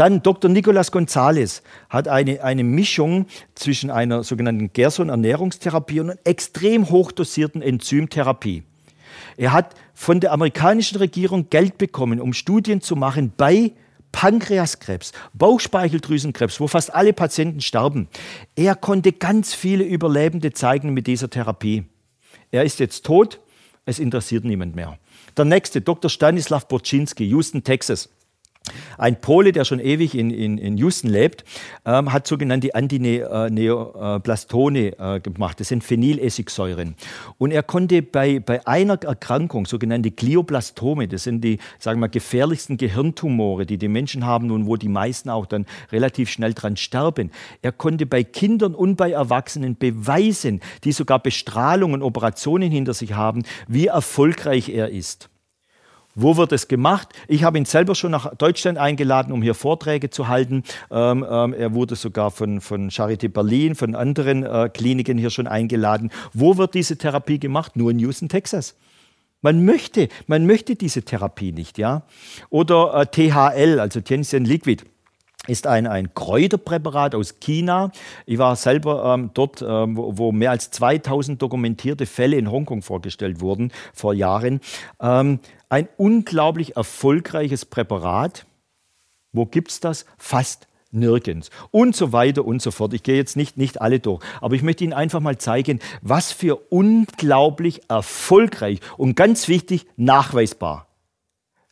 dann 0.00 0.22
Dr. 0.22 0.50
Nicolas 0.50 0.92
Gonzalez 0.92 1.62
hat 1.90 2.08
eine, 2.08 2.42
eine 2.42 2.64
Mischung 2.64 3.26
zwischen 3.54 3.90
einer 3.90 4.24
sogenannten 4.24 4.72
Gerson-Ernährungstherapie 4.72 6.00
und 6.00 6.10
einer 6.10 6.18
extrem 6.24 6.88
hochdosierten 6.88 7.60
Enzymtherapie. 7.60 8.62
Er 9.36 9.52
hat 9.52 9.74
von 9.92 10.20
der 10.20 10.32
amerikanischen 10.32 10.96
Regierung 10.96 11.50
Geld 11.50 11.76
bekommen, 11.76 12.18
um 12.18 12.32
Studien 12.32 12.80
zu 12.80 12.96
machen 12.96 13.34
bei 13.36 13.72
Pankreaskrebs, 14.10 15.12
Bauchspeicheldrüsenkrebs, 15.34 16.60
wo 16.60 16.66
fast 16.66 16.94
alle 16.94 17.12
Patienten 17.12 17.60
sterben. 17.60 18.08
Er 18.56 18.76
konnte 18.76 19.12
ganz 19.12 19.52
viele 19.52 19.84
Überlebende 19.84 20.54
zeigen 20.54 20.94
mit 20.94 21.08
dieser 21.08 21.28
Therapie. 21.28 21.84
Er 22.50 22.64
ist 22.64 22.80
jetzt 22.80 23.04
tot, 23.04 23.38
es 23.84 23.98
interessiert 23.98 24.44
niemand 24.44 24.74
mehr. 24.74 24.98
Der 25.36 25.44
nächste, 25.44 25.82
Dr. 25.82 26.10
Stanislav 26.10 26.68
Boczynski, 26.68 27.28
Houston, 27.28 27.64
Texas. 27.64 28.08
Ein 28.98 29.20
Pole, 29.20 29.52
der 29.52 29.64
schon 29.64 29.80
ewig 29.80 30.14
in, 30.14 30.30
in, 30.30 30.58
in 30.58 30.76
Houston 30.76 31.08
lebt, 31.08 31.44
ähm, 31.86 32.12
hat 32.12 32.26
sogenannte 32.26 32.74
Antineoplastone 32.74 34.98
äh, 34.98 35.20
gemacht. 35.20 35.60
Das 35.60 35.68
sind 35.68 35.82
Phenylessigsäuren. 35.82 36.94
Und 37.38 37.52
er 37.52 37.62
konnte 37.62 38.02
bei, 38.02 38.40
bei 38.40 38.66
einer 38.66 39.02
Erkrankung, 39.02 39.64
sogenannte 39.64 40.10
Glioblastome, 40.10 41.08
das 41.08 41.24
sind 41.24 41.42
die 41.42 41.58
sagen 41.78 42.00
wir, 42.00 42.10
gefährlichsten 42.10 42.76
Gehirntumore, 42.76 43.64
die 43.64 43.78
die 43.78 43.88
Menschen 43.88 44.26
haben 44.26 44.50
und 44.50 44.66
wo 44.66 44.76
die 44.76 44.88
meisten 44.88 45.30
auch 45.30 45.46
dann 45.46 45.64
relativ 45.90 46.28
schnell 46.28 46.52
dran 46.52 46.76
sterben, 46.76 47.30
er 47.62 47.72
konnte 47.72 48.04
bei 48.04 48.22
Kindern 48.22 48.74
und 48.74 48.96
bei 48.96 49.12
Erwachsenen 49.12 49.78
beweisen, 49.78 50.60
die 50.84 50.92
sogar 50.92 51.20
Bestrahlung 51.20 51.94
und 51.94 52.02
Operationen 52.02 52.70
hinter 52.70 52.92
sich 52.92 53.14
haben, 53.14 53.44
wie 53.66 53.86
erfolgreich 53.86 54.68
er 54.68 54.90
ist. 54.90 55.29
Wo 56.22 56.36
wird 56.36 56.52
es 56.52 56.68
gemacht? 56.68 57.08
Ich 57.28 57.44
habe 57.44 57.56
ihn 57.56 57.64
selber 57.64 57.94
schon 57.94 58.10
nach 58.10 58.34
Deutschland 58.34 58.76
eingeladen, 58.76 59.32
um 59.32 59.40
hier 59.40 59.54
Vorträge 59.54 60.10
zu 60.10 60.28
halten. 60.28 60.64
Ähm, 60.90 61.24
ähm, 61.28 61.54
er 61.54 61.72
wurde 61.72 61.96
sogar 61.96 62.30
von, 62.30 62.60
von 62.60 62.90
Charité 62.90 63.28
Berlin, 63.28 63.74
von 63.74 63.94
anderen 63.94 64.44
äh, 64.44 64.68
Kliniken 64.68 65.16
hier 65.16 65.30
schon 65.30 65.46
eingeladen. 65.46 66.10
Wo 66.34 66.58
wird 66.58 66.74
diese 66.74 66.98
Therapie 66.98 67.38
gemacht? 67.38 67.76
Nur 67.76 67.90
in 67.90 67.98
Houston, 68.00 68.28
Texas. 68.28 68.76
Man 69.40 69.64
möchte, 69.64 70.08
man 70.26 70.44
möchte 70.44 70.76
diese 70.76 71.02
Therapie 71.02 71.52
nicht, 71.52 71.78
ja. 71.78 72.02
Oder 72.50 72.94
äh, 72.94 73.06
THL, 73.06 73.80
also 73.80 74.00
Tianxian 74.00 74.44
Liquid 74.44 74.84
ist 75.46 75.66
ein, 75.66 75.86
ein 75.86 76.12
Kräuterpräparat 76.14 77.14
aus 77.14 77.40
China. 77.40 77.90
Ich 78.26 78.38
war 78.38 78.56
selber 78.56 79.14
ähm, 79.14 79.30
dort, 79.34 79.62
ähm, 79.62 79.96
wo, 79.96 80.18
wo, 80.18 80.32
mehr 80.32 80.50
als 80.50 80.70
2000 80.70 81.40
dokumentierte 81.40 82.06
Fälle 82.06 82.36
in 82.36 82.50
Hongkong 82.50 82.82
vorgestellt 82.82 83.40
wurden 83.40 83.72
vor 83.94 84.12
Jahren. 84.12 84.60
Ähm, 85.00 85.40
ein 85.68 85.88
unglaublich 85.96 86.76
erfolgreiches 86.76 87.64
Präparat. 87.64 88.44
Wo 89.32 89.46
gibt 89.46 89.70
es 89.70 89.80
das? 89.80 90.04
Fast 90.18 90.68
nirgends. 90.90 91.50
Und 91.70 91.94
so 91.94 92.12
weiter 92.12 92.44
und 92.44 92.60
so 92.60 92.70
fort. 92.70 92.92
Ich 92.92 93.02
gehe 93.02 93.16
jetzt 93.16 93.36
nicht, 93.36 93.56
nicht 93.56 93.80
alle 93.80 94.00
durch. 94.00 94.22
Aber 94.40 94.54
ich 94.54 94.62
möchte 94.62 94.84
Ihnen 94.84 94.92
einfach 94.92 95.20
mal 95.20 95.38
zeigen, 95.38 95.78
was 96.02 96.32
für 96.32 96.56
unglaublich 96.56 97.82
erfolgreich 97.88 98.80
und 98.96 99.14
ganz 99.14 99.48
wichtig 99.48 99.86
nachweisbar 99.96 100.89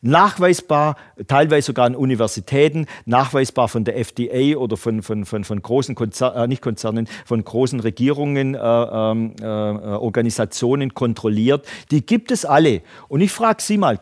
Nachweisbar, 0.00 0.96
teilweise 1.26 1.66
sogar 1.66 1.86
an 1.86 1.96
Universitäten, 1.96 2.86
nachweisbar 3.04 3.68
von 3.68 3.82
der 3.82 3.96
FDA 3.98 4.56
oder 4.56 4.76
von, 4.76 5.02
von, 5.02 5.24
von, 5.24 5.42
von 5.42 5.60
großen 5.60 5.96
Konzernen, 5.96 6.36
äh, 6.36 6.46
nicht 6.46 6.62
Konzernen, 6.62 7.08
von 7.24 7.42
großen 7.42 7.80
Regierungen, 7.80 8.54
äh, 8.54 8.58
ähm, 8.58 9.34
äh, 9.40 9.44
Organisationen 9.44 10.94
kontrolliert. 10.94 11.66
Die 11.90 12.06
gibt 12.06 12.30
es 12.30 12.44
alle. 12.44 12.82
Und 13.08 13.22
ich 13.22 13.32
frage 13.32 13.60
Sie 13.60 13.76
mal, 13.76 13.98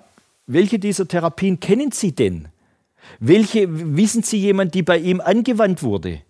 welche 0.47 0.79
dieser 0.79 1.09
Therapien 1.09 1.61
kennen 1.61 1.93
Sie 1.93 2.15
denn? 2.15 2.49
Welche 3.19 3.97
wissen 3.97 4.23
Sie 4.23 4.39
jemand, 4.39 4.75
die 4.75 4.83
bei 4.83 4.99
ihm 4.99 5.23
angewandt 5.23 5.83
wurde? 5.83 6.21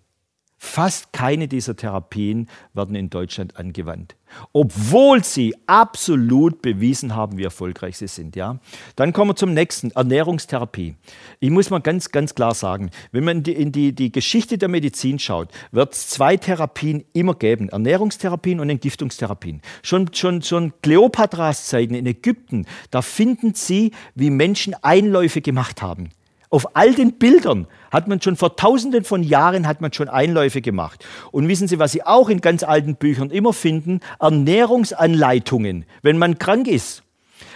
Fast 0.59 1.13
keine 1.13 1.47
dieser 1.47 1.75
Therapien 1.75 2.49
werden 2.73 2.95
in 2.95 3.11
Deutschland 3.11 3.57
angewandt, 3.57 4.15
obwohl 4.53 5.23
sie 5.23 5.55
absolut 5.67 6.63
bewiesen 6.63 7.15
haben, 7.15 7.37
wie 7.37 7.43
erfolgreich 7.43 7.97
sie 7.97 8.07
sind. 8.07 8.35
Ja? 8.35 8.57
Dann 8.95 9.13
kommen 9.13 9.29
wir 9.29 9.35
zum 9.35 9.53
nächsten, 9.53 9.91
Ernährungstherapie. 9.91 10.95
Ich 11.39 11.51
muss 11.51 11.69
mal 11.69 11.77
ganz, 11.77 12.09
ganz 12.09 12.33
klar 12.33 12.55
sagen, 12.55 12.89
wenn 13.11 13.23
man 13.23 13.37
in 13.37 13.43
die, 13.43 13.53
in 13.53 13.71
die, 13.71 13.93
die 13.93 14.11
Geschichte 14.11 14.57
der 14.57 14.67
Medizin 14.67 15.19
schaut, 15.19 15.49
wird 15.71 15.93
es 15.93 16.09
zwei 16.09 16.37
Therapien 16.37 17.05
immer 17.13 17.35
geben, 17.35 17.69
Ernährungstherapien 17.69 18.59
und 18.59 18.71
Entgiftungstherapien. 18.71 19.61
Schon, 19.83 20.11
schon, 20.15 20.41
schon 20.41 20.73
Kleopatras 20.81 21.67
Zeiten 21.67 21.93
in 21.93 22.07
Ägypten, 22.07 22.65
da 22.89 23.03
finden 23.03 23.53
Sie, 23.53 23.91
wie 24.15 24.31
Menschen 24.31 24.75
Einläufe 24.81 25.41
gemacht 25.41 25.83
haben. 25.83 26.09
Auf 26.49 26.75
all 26.75 26.93
den 26.93 27.13
Bildern 27.13 27.67
hat 27.91 28.07
man 28.07 28.21
schon 28.21 28.37
vor 28.37 28.55
tausenden 28.55 29.03
von 29.03 29.21
Jahren 29.21 29.67
hat 29.67 29.81
man 29.81 29.91
schon 29.91 30.07
Einläufe 30.07 30.61
gemacht. 30.61 31.05
Und 31.31 31.47
wissen 31.49 31.67
Sie, 31.67 31.79
was 31.79 31.91
Sie 31.91 32.03
auch 32.03 32.29
in 32.29 32.39
ganz 32.39 32.63
alten 32.63 32.95
Büchern 32.95 33.31
immer 33.31 33.51
finden? 33.51 33.99
Ernährungsanleitungen, 34.19 35.85
wenn 36.01 36.17
man 36.17 36.39
krank 36.39 36.67
ist. 36.67 37.03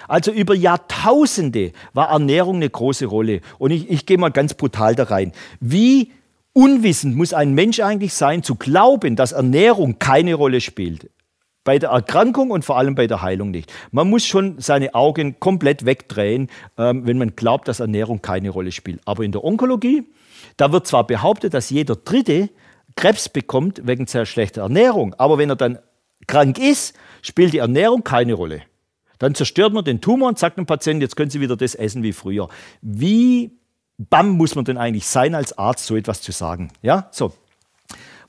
Also 0.10 0.32
über 0.32 0.54
Jahrtausende 0.54 1.72
war 1.94 2.10
Ernährung 2.10 2.58
eine 2.58 2.70
große 2.70 3.06
Rolle. 3.06 3.40
Und 3.60 3.72
ich, 3.72 3.90
ich 3.90 4.06
gehe 4.06 4.18
mal 4.18 4.32
ganz 4.32 4.54
brutal 4.54 4.94
da 4.94 5.04
rein. 5.04 5.32
Wie 5.62 6.12
unwissend 6.52 7.16
muss 7.16 7.34
ein 7.34 7.54
Mensch 7.54 7.80
eigentlich 7.80 8.14
sein, 8.14 8.44
zu 8.44 8.56
glauben, 8.56 9.16
dass 9.16 9.32
Ernährung 9.32 10.00
keine 10.00 10.34
Rolle 10.34 10.60
spielt? 10.60 11.10
Bei 11.64 11.78
der 11.78 11.90
Erkrankung 11.90 12.50
und 12.50 12.66
vor 12.66 12.78
allem 12.78 12.96
bei 12.96 13.08
der 13.08 13.22
Heilung 13.22 13.52
nicht. 13.52 13.72
Man 13.92 14.10
muss 14.10 14.26
schon 14.26 14.60
seine 14.60 14.96
Augen 14.96 15.40
komplett 15.40 15.86
wegdrehen, 15.86 16.50
ähm, 16.78 17.06
wenn 17.06 17.18
man 17.18 17.36
glaubt, 17.36 17.68
dass 17.68 17.80
Ernährung 17.80 18.22
keine 18.22 18.50
Rolle 18.50 18.72
spielt. 18.72 19.00
Aber 19.06 19.24
in 19.24 19.32
der 19.32 19.44
Onkologie, 19.44 20.04
da 20.58 20.72
wird 20.72 20.88
zwar 20.88 21.06
behauptet, 21.06 21.54
dass 21.54 21.70
jeder 21.70 21.96
Dritte 21.96 22.50
Krebs 22.96 23.30
bekommt 23.30 23.86
wegen 23.86 24.08
sehr 24.08 24.26
schlechter 24.26 24.62
Ernährung, 24.62 25.14
aber 25.16 25.38
wenn 25.38 25.50
er 25.50 25.56
dann 25.56 25.80
krank 26.28 26.58
ist, 26.58 26.96
spielt 27.22 27.54
die 27.54 27.60
Ernährung 27.60 28.04
keine 28.04 28.34
Rolle. 28.34 28.64
Dann 29.20 29.36
zerstört 29.36 29.74
man 29.74 29.86
den 29.86 30.02
Tumor 30.02 30.30
und 30.30 30.40
sagt 30.40 30.58
dem 30.58 30.66
Patienten, 30.66 31.02
jetzt 31.02 31.16
können 31.16 31.30
Sie 31.30 31.42
wieder 31.42 31.56
das 31.56 31.76
essen 31.76 32.02
wie 32.02 32.14
früher. 32.14 32.50
Wie 32.82 33.52
bam 33.98 34.30
muss 34.32 34.56
man 34.56 34.66
denn 34.66 34.78
eigentlich 34.78 35.06
sein 35.06 35.36
als 35.36 35.58
Arzt, 35.58 35.86
so 35.86 35.96
etwas 35.96 36.22
zu 36.22 36.32
sagen? 36.32 36.72
Ja, 36.82 37.08
so. 37.12 37.34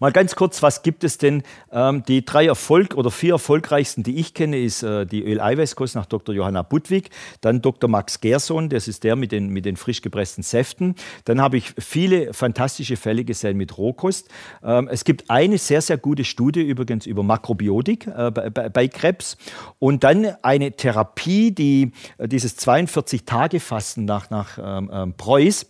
Mal 0.03 0.11
ganz 0.11 0.35
kurz, 0.35 0.65
was 0.65 0.83
gibt 0.83 1.05
es 1.05 1.17
denn? 1.17 1.45
Ähm, 1.71 2.03
die 2.09 2.25
drei 2.25 2.47
Erfolg 2.47 2.97
oder 2.97 3.13
vier 3.13 3.35
erfolgreichsten, 3.35 4.03
die 4.03 4.17
ich 4.17 4.35
kenne, 4.35 4.59
ist 4.59 4.83
äh, 4.83 5.07
die 5.07 5.23
Öleiweißkost 5.23 5.95
nach 5.95 6.07
Dr. 6.07 6.35
Johanna 6.35 6.63
Budwig, 6.63 7.11
dann 7.41 7.63
Dr. 7.63 7.89
Max 7.89 8.21
Gerson, 8.21 8.69
das 8.69 8.89
ist 8.89 9.05
der 9.05 9.15
mit 9.15 9.31
den, 9.31 9.51
mit 9.51 9.65
den 9.65 9.77
frisch 9.77 10.03
gepressten 10.03 10.43
Säften. 10.43 10.97
Dann 11.25 11.41
habe 11.41 11.57
ich 11.57 11.73
viele 11.79 12.35
fantastische 12.35 12.97
Fälle 12.97 13.23
gesehen 13.23 13.57
mit 13.57 13.79
Rohkost. 13.79 14.29
Ähm, 14.65 14.89
es 14.91 15.05
gibt 15.05 15.31
eine 15.31 15.57
sehr, 15.57 15.81
sehr 15.81 15.99
gute 15.99 16.25
Studie 16.25 16.63
übrigens 16.63 17.07
über 17.07 17.23
Makrobiotik 17.23 18.09
äh, 18.09 18.33
bei, 18.33 18.51
bei, 18.51 18.89
Krebs 18.89 19.37
und 19.79 20.03
dann 20.03 20.35
eine 20.43 20.73
Therapie, 20.73 21.53
die 21.53 21.93
äh, 22.19 22.27
dieses 22.27 22.59
42-Tage-Fasten 22.59 24.05
nach, 24.05 24.31
nach 24.31 24.59
ähm, 24.61 24.91
ähm, 24.93 25.15
Preuß, 25.17 25.67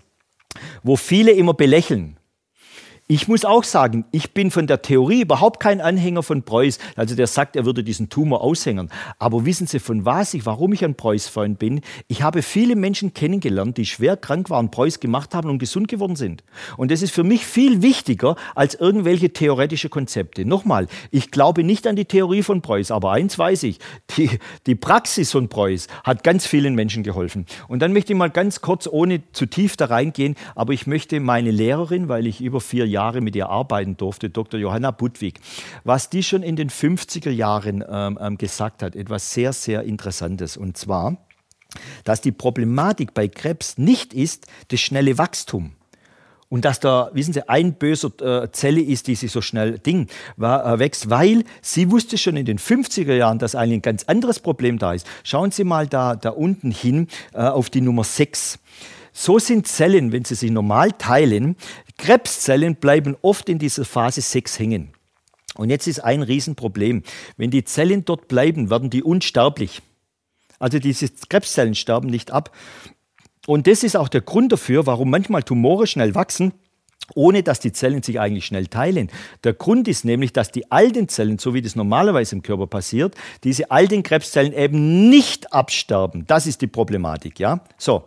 wo 0.82 0.96
viele 0.96 1.32
immer 1.32 1.52
belächeln. 1.52 2.16
Ich 3.08 3.26
muss 3.26 3.44
auch 3.44 3.64
sagen, 3.64 4.04
ich 4.12 4.32
bin 4.32 4.52
von 4.52 4.68
der 4.68 4.80
Theorie 4.80 5.22
überhaupt 5.22 5.58
kein 5.58 5.80
Anhänger 5.80 6.22
von 6.22 6.44
Preuß, 6.44 6.78
also 6.94 7.16
der 7.16 7.26
sagt, 7.26 7.56
er 7.56 7.66
würde 7.66 7.82
diesen 7.82 8.08
Tumor 8.08 8.42
aushängen. 8.42 8.90
Aber 9.18 9.44
wissen 9.44 9.66
Sie, 9.66 9.80
von 9.80 10.04
was 10.04 10.34
ich, 10.34 10.46
warum 10.46 10.72
ich 10.72 10.84
ein 10.84 10.94
Preuß-Freund 10.94 11.58
bin? 11.58 11.80
Ich 12.06 12.22
habe 12.22 12.42
viele 12.42 12.76
Menschen 12.76 13.12
kennengelernt, 13.12 13.76
die 13.76 13.86
schwer 13.86 14.16
krank 14.16 14.50
waren, 14.50 14.70
Preuß 14.70 15.00
gemacht 15.00 15.34
haben 15.34 15.50
und 15.50 15.58
gesund 15.58 15.88
geworden 15.88 16.14
sind. 16.14 16.44
Und 16.76 16.92
das 16.92 17.02
ist 17.02 17.12
für 17.12 17.24
mich 17.24 17.44
viel 17.44 17.82
wichtiger 17.82 18.36
als 18.54 18.76
irgendwelche 18.76 19.30
theoretische 19.32 19.88
Konzepte. 19.88 20.46
Nochmal, 20.46 20.86
ich 21.10 21.32
glaube 21.32 21.64
nicht 21.64 21.88
an 21.88 21.96
die 21.96 22.06
Theorie 22.06 22.44
von 22.44 22.62
Preuß, 22.62 22.92
aber 22.92 23.10
eins 23.10 23.36
weiß 23.36 23.64
ich, 23.64 23.80
die, 24.16 24.30
die 24.66 24.76
Praxis 24.76 25.32
von 25.32 25.48
Preuß 25.48 25.88
hat 26.04 26.22
ganz 26.22 26.46
vielen 26.46 26.76
Menschen 26.76 27.02
geholfen. 27.02 27.46
Und 27.66 27.80
dann 27.80 27.92
möchte 27.92 28.12
ich 28.12 28.18
mal 28.18 28.30
ganz 28.30 28.60
kurz, 28.60 28.86
ohne 28.86 29.20
zu 29.32 29.46
tief 29.46 29.76
da 29.76 29.86
reingehen, 29.86 30.36
aber 30.54 30.72
ich 30.72 30.86
möchte 30.86 31.18
meine 31.18 31.50
Lehrerin, 31.50 32.08
weil 32.08 32.28
ich 32.28 32.40
über 32.40 32.60
vier 32.60 32.91
Jahre 32.92 33.20
mit 33.20 33.34
ihr 33.34 33.48
arbeiten 33.48 33.96
durfte, 33.96 34.30
Dr. 34.30 34.60
Johanna 34.60 34.92
Budwig, 34.92 35.40
was 35.82 36.08
die 36.08 36.22
schon 36.22 36.42
in 36.42 36.56
den 36.56 36.70
50er 36.70 37.30
Jahren 37.30 37.84
ähm, 37.88 38.18
ähm, 38.20 38.38
gesagt 38.38 38.82
hat, 38.82 38.94
etwas 38.94 39.32
sehr, 39.32 39.52
sehr 39.52 39.82
Interessantes. 39.82 40.56
Und 40.56 40.76
zwar, 40.76 41.16
dass 42.04 42.20
die 42.20 42.32
Problematik 42.32 43.14
bei 43.14 43.28
Krebs 43.28 43.78
nicht 43.78 44.14
ist 44.14 44.46
das 44.68 44.80
schnelle 44.80 45.18
Wachstum. 45.18 45.72
Und 46.52 46.66
dass 46.66 46.80
da, 46.80 47.10
wissen 47.14 47.32
Sie, 47.32 47.48
ein 47.48 47.72
böser 47.72 48.10
äh, 48.20 48.52
Zelle 48.52 48.82
ist, 48.82 49.06
die 49.06 49.14
sich 49.14 49.32
so 49.32 49.40
schnell 49.40 49.78
Ding 49.78 50.08
war, 50.36 50.66
äh, 50.66 50.78
wächst, 50.78 51.08
weil 51.08 51.44
sie 51.62 51.90
wusste 51.90 52.18
schon 52.18 52.36
in 52.36 52.44
den 52.44 52.58
50er 52.58 53.14
Jahren, 53.14 53.38
dass 53.38 53.54
eigentlich 53.54 53.78
ein 53.78 53.82
ganz 53.82 54.04
anderes 54.04 54.38
Problem 54.38 54.78
da 54.78 54.92
ist. 54.92 55.06
Schauen 55.24 55.50
Sie 55.50 55.64
mal 55.64 55.86
da, 55.86 56.14
da 56.14 56.28
unten 56.28 56.70
hin 56.70 57.08
äh, 57.32 57.38
auf 57.38 57.70
die 57.70 57.80
Nummer 57.80 58.04
6. 58.04 58.58
So 59.14 59.38
sind 59.38 59.66
Zellen, 59.66 60.12
wenn 60.12 60.26
sie 60.26 60.34
sich 60.34 60.50
normal 60.50 60.92
teilen, 60.92 61.56
Krebszellen 62.02 62.74
bleiben 62.74 63.16
oft 63.22 63.48
in 63.48 63.60
dieser 63.60 63.84
Phase 63.84 64.22
6 64.22 64.58
hängen. 64.58 64.92
Und 65.54 65.70
jetzt 65.70 65.86
ist 65.86 66.00
ein 66.00 66.22
Riesenproblem. 66.22 67.04
Wenn 67.36 67.52
die 67.52 67.62
Zellen 67.62 68.04
dort 68.04 68.26
bleiben, 68.26 68.70
werden 68.70 68.90
die 68.90 69.04
unsterblich. 69.04 69.82
Also 70.58 70.80
diese 70.80 71.08
Krebszellen 71.28 71.76
sterben 71.76 72.08
nicht 72.08 72.32
ab. 72.32 72.50
Und 73.46 73.68
das 73.68 73.84
ist 73.84 73.96
auch 73.96 74.08
der 74.08 74.20
Grund 74.20 74.50
dafür, 74.50 74.84
warum 74.86 75.10
manchmal 75.10 75.44
Tumore 75.44 75.86
schnell 75.86 76.16
wachsen, 76.16 76.52
ohne 77.14 77.44
dass 77.44 77.60
die 77.60 77.70
Zellen 77.70 78.02
sich 78.02 78.18
eigentlich 78.18 78.46
schnell 78.46 78.66
teilen. 78.66 79.08
Der 79.44 79.52
Grund 79.52 79.86
ist 79.86 80.04
nämlich, 80.04 80.32
dass 80.32 80.50
die 80.50 80.72
alten 80.72 81.08
Zellen, 81.08 81.38
so 81.38 81.54
wie 81.54 81.62
das 81.62 81.76
normalerweise 81.76 82.34
im 82.34 82.42
Körper 82.42 82.66
passiert, 82.66 83.14
diese 83.44 83.70
alten 83.70 84.02
Krebszellen 84.02 84.52
eben 84.54 85.08
nicht 85.08 85.52
absterben. 85.52 86.26
Das 86.26 86.48
ist 86.48 86.62
die 86.62 86.66
Problematik, 86.66 87.38
ja? 87.38 87.60
So. 87.78 88.06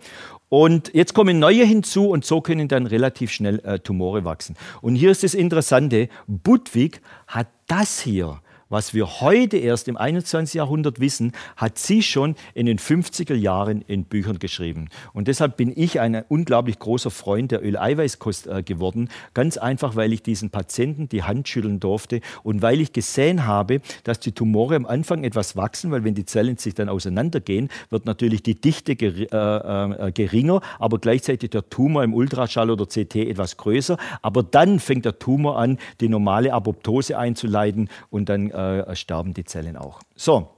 Und 0.58 0.92
jetzt 0.94 1.14
kommen 1.14 1.38
neue 1.38 1.66
hinzu 1.66 2.08
und 2.08 2.24
so 2.24 2.40
können 2.40 2.70
dann 2.70 2.88
relativ 2.88 3.30
schnell 3.30 3.60
äh, 3.66 3.78
Tumore 3.78 4.24
wachsen. 4.24 4.56
Und 4.80 4.96
hier 4.96 5.12
ist 5.12 5.22
das 5.22 5.34
Interessante, 5.34 6.08
Budwig 6.28 7.02
hat 7.28 7.48
das 7.68 8.00
hier 8.00 8.40
was 8.70 8.94
wir 8.94 9.22
heute 9.22 9.58
erst 9.58 9.88
im 9.88 9.98
21. 9.98 10.56
Jahrhundert 10.56 11.00
wissen, 11.00 11.34
hat 11.56 11.78
sie 11.78 12.02
schon 12.02 12.36
in 12.54 12.66
den 12.66 12.80
50er 12.80 13.36
Jahren 13.36 13.82
in 13.88 14.06
Büchern 14.06 14.40
geschrieben. 14.40 14.90
Und 15.14 15.28
deshalb 15.28 15.58
bin 15.58 15.72
ich 15.76 16.00
ein 16.00 16.24
unglaublich 16.28 16.80
großer 16.80 17.12
Freund 17.12 17.52
der 17.52 17.64
Öleiweißkost 17.64 18.48
äh, 18.48 18.64
geworden. 18.64 19.10
Ganz 19.34 19.58
einfach, 19.58 19.96
weil 19.96 20.14
ich 20.14 20.24
diesen 20.24 20.50
Patienten 20.50 21.10
die 21.10 21.24
Hand 21.24 21.48
schütteln 21.48 21.80
durfte 21.80 22.22
und 22.44 22.62
weil 22.62 22.82
ich 22.82 22.94
gesehen 22.94 23.46
habe, 23.46 23.82
dass 24.04 24.20
die 24.20 24.32
Tumore 24.32 24.76
am 24.76 24.86
Anfang 24.86 25.24
etwas 25.24 25.56
wachsen, 25.56 25.92
weil 25.92 26.04
wenn 26.04 26.16
die 26.16 26.26
Zellen 26.26 26.58
sich 26.58 26.74
dann 26.74 26.90
auseinandergehen, 26.90 27.70
wird 27.90 28.06
natürlich 28.06 28.44
die 28.44 28.56
Dichte 28.56 28.94
äh, 28.94 30.08
äh, 30.08 30.12
geringer, 30.12 30.62
aber 30.80 31.00
gleichzeitig 31.00 31.52
der 31.52 31.70
Tumor 31.70 32.04
im 32.04 32.14
Ultraschall 32.14 32.70
oder 32.70 32.86
CT 32.86 33.16
etwas 33.16 33.58
größer. 33.58 33.98
Aber 34.22 34.44
dann 34.44 34.80
fängt 34.80 35.06
der 35.06 35.20
Tumor 35.20 35.60
an, 35.60 35.78
die 36.02 36.10
normale 36.10 36.54
Apoptose 36.54 37.18
einzuleiten 37.18 37.90
und 38.10 38.30
dann 38.30 38.52
äh, 38.56 38.96
sterben 38.96 39.34
die 39.34 39.46
Zellen 39.46 39.78
auch. 39.78 40.02
So, 40.16 40.50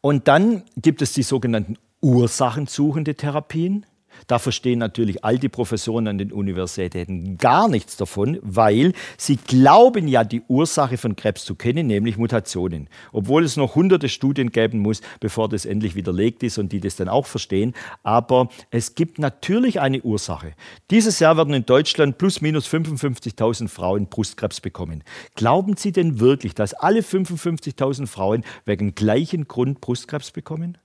und 0.00 0.28
dann 0.28 0.64
gibt 0.76 1.02
es 1.02 1.12
die 1.12 1.22
sogenannten 1.22 1.76
ursachensuchende 2.00 3.14
Therapien. 3.14 3.86
Da 4.26 4.38
verstehen 4.38 4.78
natürlich 4.78 5.24
all 5.24 5.38
die 5.38 5.48
Professoren 5.48 6.06
an 6.08 6.18
den 6.18 6.32
Universitäten 6.32 7.38
gar 7.38 7.68
nichts 7.68 7.96
davon, 7.96 8.38
weil 8.42 8.92
sie 9.16 9.36
glauben 9.36 10.08
ja, 10.08 10.24
die 10.24 10.42
Ursache 10.48 10.96
von 10.96 11.16
Krebs 11.16 11.44
zu 11.44 11.54
kennen, 11.54 11.86
nämlich 11.86 12.16
Mutationen. 12.16 12.88
Obwohl 13.12 13.44
es 13.44 13.56
noch 13.56 13.74
hunderte 13.74 14.08
Studien 14.08 14.50
geben 14.50 14.80
muss, 14.80 15.00
bevor 15.20 15.48
das 15.48 15.64
endlich 15.64 15.94
widerlegt 15.94 16.42
ist 16.42 16.58
und 16.58 16.72
die 16.72 16.80
das 16.80 16.96
dann 16.96 17.08
auch 17.08 17.26
verstehen. 17.26 17.74
Aber 18.02 18.48
es 18.70 18.94
gibt 18.94 19.18
natürlich 19.18 19.80
eine 19.80 20.02
Ursache. 20.02 20.54
Dieses 20.90 21.18
Jahr 21.18 21.36
werden 21.36 21.54
in 21.54 21.66
Deutschland 21.66 22.18
plus 22.18 22.40
minus 22.40 22.68
55.000 22.68 23.68
Frauen 23.68 24.06
Brustkrebs 24.06 24.60
bekommen. 24.60 25.04
Glauben 25.34 25.76
Sie 25.76 25.92
denn 25.92 26.20
wirklich, 26.20 26.54
dass 26.54 26.74
alle 26.74 27.00
55.000 27.00 28.06
Frauen 28.06 28.44
wegen 28.64 28.94
gleichen 28.94 29.48
Grund 29.48 29.80
Brustkrebs 29.80 30.30
bekommen? 30.30 30.78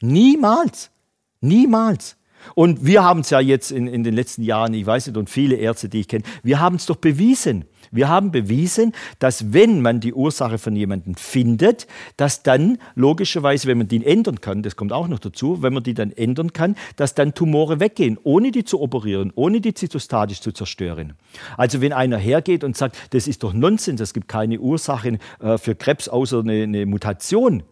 Niemals. 0.00 0.90
Niemals. 1.40 2.16
Und 2.54 2.84
wir 2.84 3.04
haben 3.04 3.20
es 3.20 3.30
ja 3.30 3.40
jetzt 3.40 3.70
in, 3.70 3.86
in 3.86 4.04
den 4.04 4.14
letzten 4.14 4.42
Jahren, 4.42 4.74
ich 4.74 4.86
weiß 4.86 5.06
nicht, 5.06 5.16
und 5.16 5.30
viele 5.30 5.56
Ärzte, 5.56 5.88
die 5.88 6.00
ich 6.00 6.08
kenne, 6.08 6.24
wir 6.42 6.60
haben 6.60 6.76
es 6.76 6.86
doch 6.86 6.96
bewiesen. 6.96 7.64
Wir 7.92 8.08
haben 8.08 8.30
bewiesen, 8.30 8.92
dass 9.18 9.52
wenn 9.52 9.80
man 9.82 10.00
die 10.00 10.14
Ursache 10.14 10.58
von 10.58 10.76
jemandem 10.76 11.14
findet, 11.16 11.86
dass 12.16 12.42
dann 12.42 12.78
logischerweise, 12.94 13.66
wenn 13.66 13.78
man 13.78 13.88
die 13.88 14.04
ändern 14.04 14.40
kann, 14.40 14.62
das 14.62 14.76
kommt 14.76 14.92
auch 14.92 15.08
noch 15.08 15.18
dazu, 15.18 15.62
wenn 15.62 15.72
man 15.72 15.82
die 15.82 15.94
dann 15.94 16.12
ändern 16.12 16.52
kann, 16.52 16.76
dass 16.96 17.14
dann 17.14 17.34
Tumore 17.34 17.80
weggehen, 17.80 18.18
ohne 18.22 18.52
die 18.52 18.64
zu 18.64 18.80
operieren, 18.80 19.32
ohne 19.34 19.60
die 19.60 19.74
zytostatisch 19.74 20.40
zu 20.40 20.52
zerstören. 20.52 21.14
Also 21.56 21.80
wenn 21.80 21.92
einer 21.92 22.18
hergeht 22.18 22.62
und 22.62 22.76
sagt, 22.76 22.96
das 23.10 23.26
ist 23.26 23.42
doch 23.42 23.52
Nonsens, 23.52 24.00
es 24.00 24.14
gibt 24.14 24.28
keine 24.28 24.60
Ursachen 24.60 25.18
äh, 25.40 25.58
für 25.58 25.74
Krebs 25.74 26.08
außer 26.08 26.40
eine, 26.40 26.62
eine 26.62 26.86
Mutation, 26.86 27.64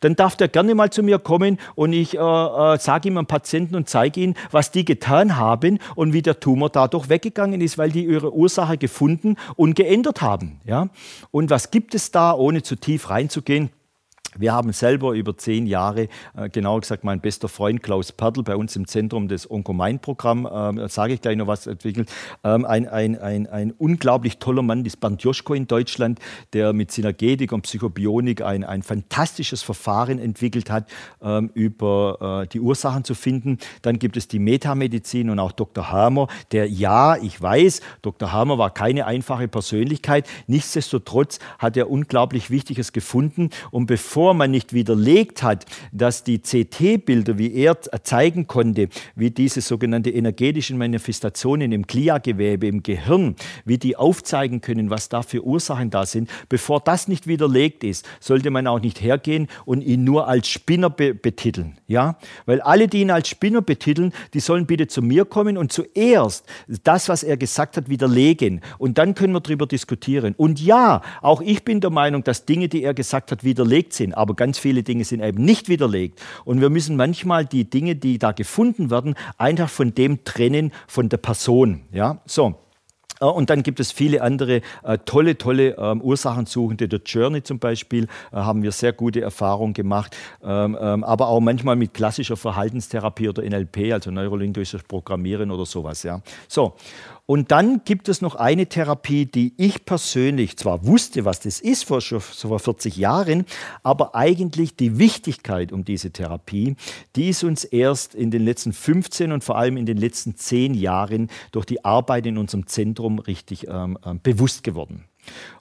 dann 0.00 0.16
darf 0.16 0.36
der 0.36 0.48
gerne 0.48 0.74
mal 0.74 0.90
zu 0.90 1.02
mir 1.02 1.18
kommen 1.18 1.58
und 1.74 1.92
ich 1.92 2.16
äh, 2.16 2.18
äh, 2.18 2.78
sage 2.78 3.08
ihm 3.08 3.18
am 3.18 3.26
Patienten 3.26 3.74
und 3.74 3.88
zeige 3.88 4.20
ihm, 4.20 4.34
was 4.50 4.70
die 4.70 4.84
getan 4.84 5.36
haben 5.36 5.78
und 5.94 6.12
wie 6.12 6.22
der 6.22 6.40
Tumor 6.40 6.70
dadurch 6.70 7.08
weggegangen 7.08 7.60
ist, 7.60 7.78
weil 7.78 7.90
die 7.90 8.04
ihre 8.04 8.34
Ursache 8.34 8.78
gefunden 8.78 9.36
und 9.56 9.74
geändert 9.74 10.22
haben. 10.22 10.60
Ja? 10.64 10.88
Und 11.30 11.50
was 11.50 11.70
gibt 11.70 11.94
es 11.94 12.10
da, 12.10 12.32
ohne 12.32 12.62
zu 12.62 12.76
tief 12.76 13.10
reinzugehen? 13.10 13.70
Wir 14.38 14.52
haben 14.52 14.72
selber 14.72 15.12
über 15.12 15.36
zehn 15.36 15.66
Jahre, 15.66 16.08
äh, 16.36 16.48
genauer 16.48 16.80
gesagt 16.80 17.02
mein 17.02 17.20
bester 17.20 17.48
Freund 17.48 17.82
Klaus 17.82 18.12
Pertl 18.12 18.44
bei 18.44 18.54
uns 18.54 18.76
im 18.76 18.86
Zentrum 18.86 19.26
des 19.26 19.50
Onkomain-Programm, 19.50 20.46
äh, 20.46 20.88
sage 20.88 21.14
ich 21.14 21.20
gleich 21.20 21.36
noch 21.36 21.48
was 21.48 21.66
entwickelt, 21.66 22.08
ähm, 22.44 22.64
ein, 22.64 22.88
ein, 22.88 23.18
ein, 23.18 23.48
ein 23.48 23.72
unglaublich 23.72 24.38
toller 24.38 24.62
Mann, 24.62 24.84
das 24.84 24.96
Bernd 24.96 25.22
Joschko 25.24 25.54
in 25.54 25.66
Deutschland, 25.66 26.20
der 26.52 26.72
mit 26.72 26.92
Synergetik 26.92 27.52
und 27.52 27.62
Psychobionik 27.62 28.42
ein, 28.42 28.62
ein 28.62 28.84
fantastisches 28.84 29.62
Verfahren 29.62 30.20
entwickelt 30.20 30.70
hat, 30.70 30.88
ähm, 31.20 31.50
über 31.54 32.44
äh, 32.44 32.46
die 32.46 32.60
Ursachen 32.60 33.02
zu 33.02 33.14
finden. 33.14 33.58
Dann 33.82 33.98
gibt 33.98 34.16
es 34.16 34.28
die 34.28 34.38
Metamedizin 34.38 35.30
und 35.30 35.40
auch 35.40 35.52
Dr. 35.52 35.90
Hammer, 35.90 36.28
der 36.52 36.68
ja, 36.68 37.16
ich 37.16 37.42
weiß, 37.42 37.80
Dr. 38.02 38.30
Hammer 38.30 38.56
war 38.56 38.70
keine 38.72 39.06
einfache 39.06 39.48
Persönlichkeit, 39.48 40.28
nichtsdestotrotz 40.46 41.40
hat 41.58 41.76
er 41.76 41.90
unglaublich 41.90 42.50
Wichtiges 42.50 42.92
gefunden 42.92 43.50
und 43.72 43.86
bevor 43.86 44.27
man 44.34 44.50
nicht 44.50 44.72
widerlegt 44.72 45.42
hat, 45.42 45.66
dass 45.92 46.24
die 46.24 46.38
CT-Bilder, 46.38 47.38
wie 47.38 47.54
er 47.54 47.80
zeigen 48.02 48.46
konnte, 48.46 48.88
wie 49.14 49.30
diese 49.30 49.60
sogenannten 49.60 50.14
energetischen 50.14 50.78
Manifestationen 50.78 51.72
im 51.72 51.86
Gliagewebe, 51.86 52.66
im 52.66 52.82
Gehirn, 52.82 53.36
wie 53.64 53.78
die 53.78 53.96
aufzeigen 53.96 54.60
können, 54.60 54.90
was 54.90 55.08
da 55.08 55.22
für 55.22 55.44
Ursachen 55.44 55.90
da 55.90 56.06
sind, 56.06 56.30
bevor 56.48 56.80
das 56.80 57.08
nicht 57.08 57.26
widerlegt 57.26 57.84
ist, 57.84 58.08
sollte 58.20 58.50
man 58.50 58.66
auch 58.66 58.80
nicht 58.80 59.00
hergehen 59.00 59.48
und 59.64 59.82
ihn 59.82 60.04
nur 60.04 60.28
als 60.28 60.48
Spinner 60.48 60.90
be 60.90 61.14
betiteln. 61.14 61.78
Ja? 61.86 62.18
Weil 62.46 62.60
alle, 62.60 62.88
die 62.88 63.00
ihn 63.00 63.10
als 63.10 63.28
Spinner 63.28 63.62
betiteln, 63.62 64.12
die 64.34 64.40
sollen 64.40 64.66
bitte 64.66 64.86
zu 64.86 65.02
mir 65.02 65.24
kommen 65.24 65.56
und 65.56 65.72
zuerst 65.72 66.44
das, 66.84 67.08
was 67.08 67.22
er 67.22 67.36
gesagt 67.36 67.76
hat, 67.76 67.88
widerlegen. 67.88 68.60
Und 68.78 68.98
dann 68.98 69.14
können 69.14 69.32
wir 69.32 69.40
darüber 69.40 69.66
diskutieren. 69.66 70.34
Und 70.36 70.60
ja, 70.60 71.02
auch 71.22 71.40
ich 71.40 71.64
bin 71.64 71.80
der 71.80 71.90
Meinung, 71.90 72.24
dass 72.24 72.44
Dinge, 72.44 72.68
die 72.68 72.82
er 72.82 72.94
gesagt 72.94 73.32
hat, 73.32 73.44
widerlegt 73.44 73.92
sind 73.92 74.16
aber 74.18 74.34
ganz 74.34 74.58
viele 74.58 74.82
Dinge 74.82 75.04
sind 75.04 75.22
eben 75.22 75.44
nicht 75.44 75.68
widerlegt. 75.68 76.20
Und 76.44 76.60
wir 76.60 76.70
müssen 76.70 76.96
manchmal 76.96 77.46
die 77.46 77.68
Dinge, 77.68 77.96
die 77.96 78.18
da 78.18 78.32
gefunden 78.32 78.90
werden, 78.90 79.14
einfach 79.36 79.68
von 79.68 79.94
dem 79.94 80.24
trennen, 80.24 80.72
von 80.86 81.08
der 81.08 81.18
Person. 81.18 81.82
Ja, 81.92 82.20
so. 82.26 82.56
Äh, 83.20 83.24
und 83.24 83.50
dann 83.50 83.62
gibt 83.62 83.80
es 83.80 83.92
viele 83.92 84.22
andere 84.22 84.62
äh, 84.82 84.98
tolle, 85.04 85.38
tolle 85.38 85.76
ähm, 85.78 86.00
Ursachensuchende. 86.00 86.88
Der 86.88 87.00
Journey 87.04 87.42
zum 87.42 87.58
Beispiel 87.58 88.04
äh, 88.04 88.36
haben 88.36 88.62
wir 88.62 88.72
sehr 88.72 88.92
gute 88.92 89.20
Erfahrungen 89.20 89.74
gemacht, 89.74 90.16
ähm, 90.42 90.76
ähm, 90.80 91.04
aber 91.04 91.28
auch 91.28 91.40
manchmal 91.40 91.76
mit 91.76 91.94
klassischer 91.94 92.36
Verhaltenstherapie 92.36 93.28
oder 93.28 93.42
NLP, 93.42 93.92
also 93.92 94.10
neurolinguistisches 94.10 94.86
Programmieren 94.86 95.50
oder 95.50 95.66
sowas. 95.66 96.02
Ja. 96.02 96.20
So. 96.48 96.74
Und 97.30 97.50
dann 97.50 97.82
gibt 97.84 98.08
es 98.08 98.22
noch 98.22 98.36
eine 98.36 98.68
Therapie, 98.68 99.26
die 99.26 99.52
ich 99.58 99.84
persönlich 99.84 100.56
zwar 100.56 100.86
wusste, 100.86 101.26
was 101.26 101.40
das 101.40 101.60
ist 101.60 101.84
vor, 101.84 102.00
vor 102.00 102.58
40 102.58 102.96
Jahren, 102.96 103.44
aber 103.82 104.14
eigentlich 104.14 104.76
die 104.76 104.98
Wichtigkeit 104.98 105.70
um 105.70 105.84
diese 105.84 106.10
Therapie, 106.10 106.76
die 107.16 107.28
ist 107.28 107.44
uns 107.44 107.64
erst 107.64 108.14
in 108.14 108.30
den 108.30 108.46
letzten 108.46 108.72
15 108.72 109.30
und 109.30 109.44
vor 109.44 109.58
allem 109.58 109.76
in 109.76 109.84
den 109.84 109.98
letzten 109.98 110.36
10 110.36 110.72
Jahren 110.72 111.28
durch 111.52 111.66
die 111.66 111.84
Arbeit 111.84 112.24
in 112.24 112.38
unserem 112.38 112.66
Zentrum 112.66 113.18
richtig 113.18 113.68
ähm, 113.68 113.98
äh, 114.06 114.14
bewusst 114.14 114.64
geworden. 114.64 115.04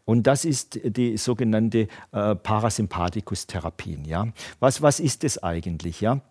Und 0.06 0.26
das 0.26 0.46
ist 0.46 0.80
die 0.86 1.18
sogenannte 1.18 1.90
äh, 2.14 2.36
Parasympathikus-Therapien. 2.36 4.06
Ja? 4.06 4.30
Was, 4.62 4.82
was 4.82 5.02
ist 5.02 5.26
das 5.26 5.44
eigentlich? 5.44 6.00
Ja? 6.00 6.22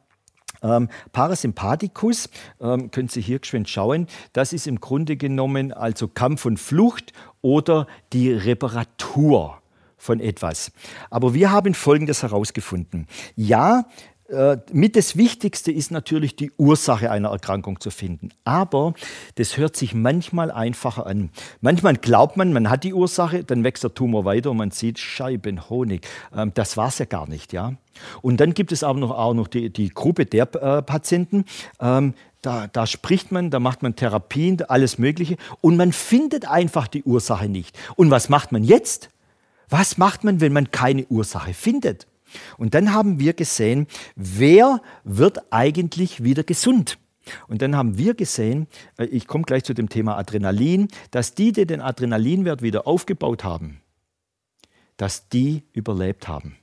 Ähm, 0.62 0.88
Parasympathikus, 1.12 2.28
ähm, 2.60 2.90
können 2.90 3.08
Sie 3.08 3.20
hier 3.20 3.38
geschwind 3.38 3.68
schauen, 3.68 4.06
das 4.32 4.52
ist 4.52 4.66
im 4.66 4.80
Grunde 4.80 5.16
genommen 5.16 5.72
also 5.72 6.08
Kampf 6.08 6.44
und 6.44 6.58
Flucht 6.58 7.12
oder 7.42 7.86
die 8.12 8.32
Reparatur 8.32 9.60
von 9.96 10.20
etwas. 10.20 10.72
Aber 11.10 11.34
wir 11.34 11.50
haben 11.50 11.74
Folgendes 11.74 12.22
herausgefunden. 12.22 13.06
Ja, 13.34 13.86
äh, 14.28 14.58
mit 14.72 14.96
das 14.96 15.16
Wichtigste 15.16 15.70
ist 15.70 15.90
natürlich 15.90 16.34
die 16.34 16.50
Ursache 16.56 17.10
einer 17.10 17.28
Erkrankung 17.28 17.80
zu 17.80 17.90
finden. 17.90 18.30
Aber 18.44 18.94
das 19.36 19.56
hört 19.56 19.76
sich 19.76 19.94
manchmal 19.94 20.50
einfacher 20.50 21.06
an. 21.06 21.30
Manchmal 21.60 21.96
glaubt 21.96 22.36
man, 22.36 22.52
man 22.52 22.68
hat 22.68 22.84
die 22.84 22.92
Ursache, 22.92 23.44
dann 23.44 23.62
wächst 23.62 23.84
der 23.84 23.94
Tumor 23.94 24.24
weiter 24.24 24.50
und 24.50 24.56
man 24.56 24.70
sieht 24.72 24.98
Scheiben 24.98 25.68
Honig. 25.70 26.06
Ähm, 26.34 26.52
das 26.54 26.76
war 26.76 26.88
es 26.88 26.98
ja 26.98 27.04
gar 27.04 27.28
nicht, 27.28 27.52
ja. 27.52 27.74
Und 28.20 28.38
dann 28.40 28.52
gibt 28.52 28.72
es 28.72 28.82
aber 28.82 28.98
noch, 28.98 29.10
auch 29.12 29.34
noch 29.34 29.48
die, 29.48 29.70
die 29.70 29.90
Gruppe 29.90 30.26
der 30.26 30.54
äh, 30.54 30.82
Patienten. 30.82 31.44
Ähm, 31.80 32.14
da, 32.42 32.66
da, 32.66 32.86
spricht 32.86 33.32
man, 33.32 33.50
da 33.50 33.60
macht 33.60 33.82
man 33.82 33.96
Therapien, 33.96 34.60
alles 34.68 34.98
Mögliche 34.98 35.36
und 35.60 35.76
man 35.76 35.92
findet 35.92 36.48
einfach 36.48 36.88
die 36.88 37.02
Ursache 37.04 37.48
nicht. 37.48 37.78
Und 37.96 38.10
was 38.10 38.28
macht 38.28 38.52
man 38.52 38.64
jetzt? 38.64 39.10
Was 39.68 39.98
macht 39.98 40.24
man, 40.24 40.40
wenn 40.40 40.52
man 40.52 40.70
keine 40.70 41.06
Ursache 41.06 41.54
findet? 41.54 42.06
Und 42.56 42.74
dann 42.74 42.92
haben 42.92 43.18
wir 43.20 43.32
gesehen, 43.32 43.86
wer 44.14 44.80
wird 45.04 45.52
eigentlich 45.52 46.22
wieder 46.22 46.44
gesund? 46.44 46.98
Und 47.48 47.62
dann 47.62 47.76
haben 47.76 47.98
wir 47.98 48.14
gesehen, 48.14 48.66
äh, 48.98 49.06
ich 49.06 49.26
komme 49.26 49.44
gleich 49.44 49.64
zu 49.64 49.74
dem 49.74 49.88
Thema 49.88 50.16
Adrenalin, 50.16 50.88
dass 51.10 51.34
die, 51.34 51.52
die 51.52 51.66
den 51.66 51.80
Adrenalinwert 51.80 52.62
wieder 52.62 52.86
aufgebaut 52.86 53.44
haben, 53.44 53.80
dass 54.96 55.28
die 55.28 55.64
überlebt 55.72 56.28
haben. 56.28 56.56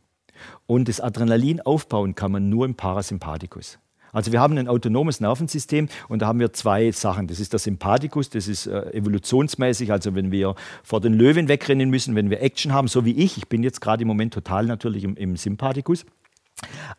Und 0.66 0.88
das 0.88 1.00
Adrenalin 1.00 1.62
aufbauen 1.62 2.16
kann 2.16 2.32
man 2.32 2.50
nur 2.50 2.66
im 2.66 2.76
Parasympathikus. 2.76 3.80
Also 4.14 4.32
wir 4.32 4.40
haben 4.40 4.58
ein 4.58 4.68
autonomes 4.68 5.20
Nervensystem 5.20 5.90
und 6.08 6.22
da 6.22 6.28
haben 6.28 6.40
wir 6.40 6.54
zwei 6.54 6.92
Sachen. 6.92 7.28
Das 7.28 7.40
ist 7.40 7.52
der 7.52 7.60
Sympathikus, 7.60 8.30
das 8.30 8.48
ist 8.48 8.68
äh, 8.68 8.92
evolutionsmäßig, 8.94 9.92
also 9.92 10.16
wenn 10.16 10.32
wir 10.32 10.56
vor 10.84 11.02
den 11.02 11.14
Löwen 11.14 11.50
wegrennen 11.50 11.90
müssen, 11.90 12.16
wenn 12.16 12.30
wir 12.30 12.42
Action 12.42 12.72
haben, 12.72 12.88
so 12.88 13.04
wie 13.04 13.18
ich. 13.18 13.38
Ich 13.38 13.48
bin 13.50 13.64
jetzt 13.64 13.82
gerade 13.82 14.04
im 14.04 14.08
Moment 14.08 14.34
total 14.34 14.66
natürlich 14.66 15.04
im, 15.04 15.18
im 15.18 15.36
Sympathikus. 15.36 16.06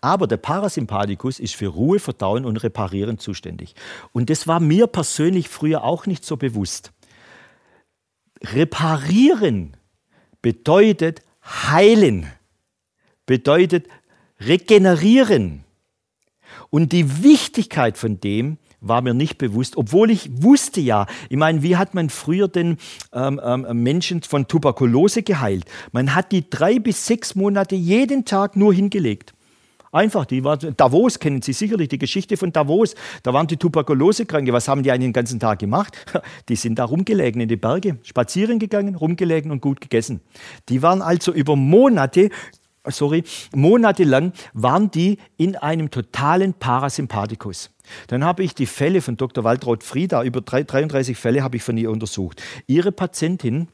Aber 0.00 0.26
der 0.26 0.36
Parasympathikus 0.36 1.38
ist 1.38 1.54
für 1.54 1.68
Ruhe, 1.68 1.98
Verdauen 1.98 2.44
und 2.44 2.62
Reparieren 2.62 3.18
zuständig. 3.18 3.74
Und 4.12 4.28
das 4.28 4.46
war 4.46 4.60
mir 4.60 4.86
persönlich 4.86 5.48
früher 5.48 5.84
auch 5.84 6.06
nicht 6.06 6.24
so 6.24 6.36
bewusst. 6.36 6.92
Reparieren 8.42 9.76
bedeutet 10.42 11.22
heilen, 11.44 12.26
bedeutet 13.24 13.86
regenerieren. 14.40 15.63
Und 16.74 16.90
die 16.90 17.22
Wichtigkeit 17.22 17.96
von 17.96 18.18
dem 18.18 18.58
war 18.80 19.00
mir 19.00 19.14
nicht 19.14 19.38
bewusst, 19.38 19.76
obwohl 19.76 20.10
ich 20.10 20.28
wusste 20.42 20.80
ja, 20.80 21.06
ich 21.28 21.36
meine, 21.36 21.62
wie 21.62 21.76
hat 21.76 21.94
man 21.94 22.10
früher 22.10 22.48
den 22.48 22.78
ähm, 23.12 23.40
ähm, 23.44 23.84
Menschen 23.84 24.22
von 24.22 24.48
Tuberkulose 24.48 25.22
geheilt? 25.22 25.66
Man 25.92 26.16
hat 26.16 26.32
die 26.32 26.50
drei 26.50 26.80
bis 26.80 27.06
sechs 27.06 27.36
Monate 27.36 27.76
jeden 27.76 28.24
Tag 28.24 28.56
nur 28.56 28.74
hingelegt. 28.74 29.34
Einfach, 29.92 30.24
die 30.24 30.42
war, 30.42 30.56
Davos 30.56 31.20
kennen 31.20 31.42
Sie 31.42 31.52
sicherlich, 31.52 31.90
die 31.90 31.98
Geschichte 31.98 32.36
von 32.36 32.52
Davos. 32.52 32.96
Da 33.22 33.32
waren 33.32 33.46
die 33.46 33.56
Tuberkulosekranke. 33.56 34.52
Was 34.52 34.66
haben 34.66 34.82
die 34.82 34.90
einen 34.90 35.12
ganzen 35.12 35.38
Tag 35.38 35.60
gemacht? 35.60 35.96
Die 36.48 36.56
sind 36.56 36.80
da 36.80 36.86
rumgelegen 36.86 37.40
in 37.40 37.48
die 37.48 37.56
Berge, 37.56 37.98
spazieren 38.02 38.58
gegangen, 38.58 38.96
rumgelegen 38.96 39.52
und 39.52 39.60
gut 39.60 39.80
gegessen. 39.80 40.22
Die 40.68 40.82
waren 40.82 41.02
also 41.02 41.32
über 41.32 41.54
Monate 41.54 42.30
sorry, 42.90 43.24
monatelang 43.54 44.32
waren 44.52 44.90
die 44.90 45.18
in 45.36 45.56
einem 45.56 45.90
totalen 45.90 46.54
Parasympathikus. 46.54 47.70
Dann 48.08 48.24
habe 48.24 48.42
ich 48.42 48.54
die 48.54 48.66
Fälle 48.66 49.02
von 49.02 49.16
Dr. 49.16 49.44
Waltraud 49.44 49.82
Frieda, 49.82 50.22
über 50.22 50.40
33 50.40 51.16
Fälle 51.16 51.42
habe 51.42 51.56
ich 51.56 51.62
von 51.62 51.76
ihr 51.76 51.90
untersucht. 51.90 52.42
Ihre 52.66 52.92
Patientin 52.92 53.68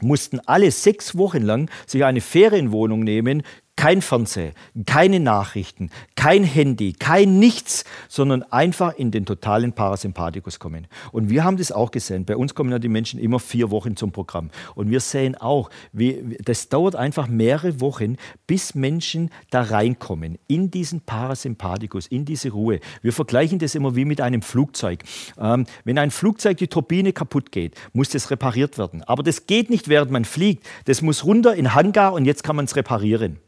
mussten 0.00 0.40
alle 0.40 0.70
sechs 0.70 1.16
Wochen 1.16 1.42
lang 1.42 1.70
sich 1.86 2.04
eine 2.04 2.20
Ferienwohnung 2.20 3.00
nehmen, 3.00 3.42
kein 3.76 4.00
Fernseher, 4.00 4.52
keine 4.86 5.20
Nachrichten, 5.20 5.90
kein 6.14 6.44
Handy, 6.44 6.94
kein 6.94 7.38
nichts, 7.38 7.84
sondern 8.08 8.42
einfach 8.44 8.94
in 8.96 9.10
den 9.10 9.26
totalen 9.26 9.74
Parasympathikus 9.74 10.58
kommen. 10.58 10.86
Und 11.12 11.28
wir 11.28 11.44
haben 11.44 11.58
das 11.58 11.72
auch 11.72 11.90
gesehen. 11.90 12.24
Bei 12.24 12.36
uns 12.36 12.54
kommen 12.54 12.72
ja 12.72 12.78
die 12.78 12.88
Menschen 12.88 13.20
immer 13.20 13.38
vier 13.38 13.70
Wochen 13.70 13.94
zum 13.94 14.12
Programm. 14.12 14.50
Und 14.74 14.90
wir 14.90 15.00
sehen 15.00 15.34
auch, 15.36 15.68
wie, 15.92 16.38
das 16.42 16.70
dauert 16.70 16.96
einfach 16.96 17.28
mehrere 17.28 17.80
Wochen, 17.80 18.16
bis 18.46 18.74
Menschen 18.74 19.30
da 19.50 19.62
reinkommen, 19.62 20.38
in 20.48 20.70
diesen 20.70 21.02
Parasympathikus, 21.02 22.06
in 22.06 22.24
diese 22.24 22.50
Ruhe. 22.50 22.80
Wir 23.02 23.12
vergleichen 23.12 23.58
das 23.58 23.74
immer 23.74 23.94
wie 23.94 24.06
mit 24.06 24.22
einem 24.22 24.40
Flugzeug. 24.40 25.04
Ähm, 25.38 25.66
wenn 25.84 25.98
ein 25.98 26.10
Flugzeug 26.10 26.56
die 26.56 26.68
Turbine 26.68 27.12
kaputt 27.12 27.52
geht, 27.52 27.74
muss 27.92 28.08
das 28.08 28.30
repariert 28.30 28.78
werden. 28.78 29.02
Aber 29.02 29.22
das 29.22 29.46
geht 29.46 29.68
nicht, 29.68 29.88
während 29.88 30.10
man 30.10 30.24
fliegt. 30.24 30.66
Das 30.86 31.02
muss 31.02 31.24
runter 31.24 31.54
in 31.54 31.74
Hangar 31.74 32.14
und 32.14 32.24
jetzt 32.24 32.42
kann 32.42 32.56
man 32.56 32.64
es 32.64 32.74
reparieren. 32.74 33.38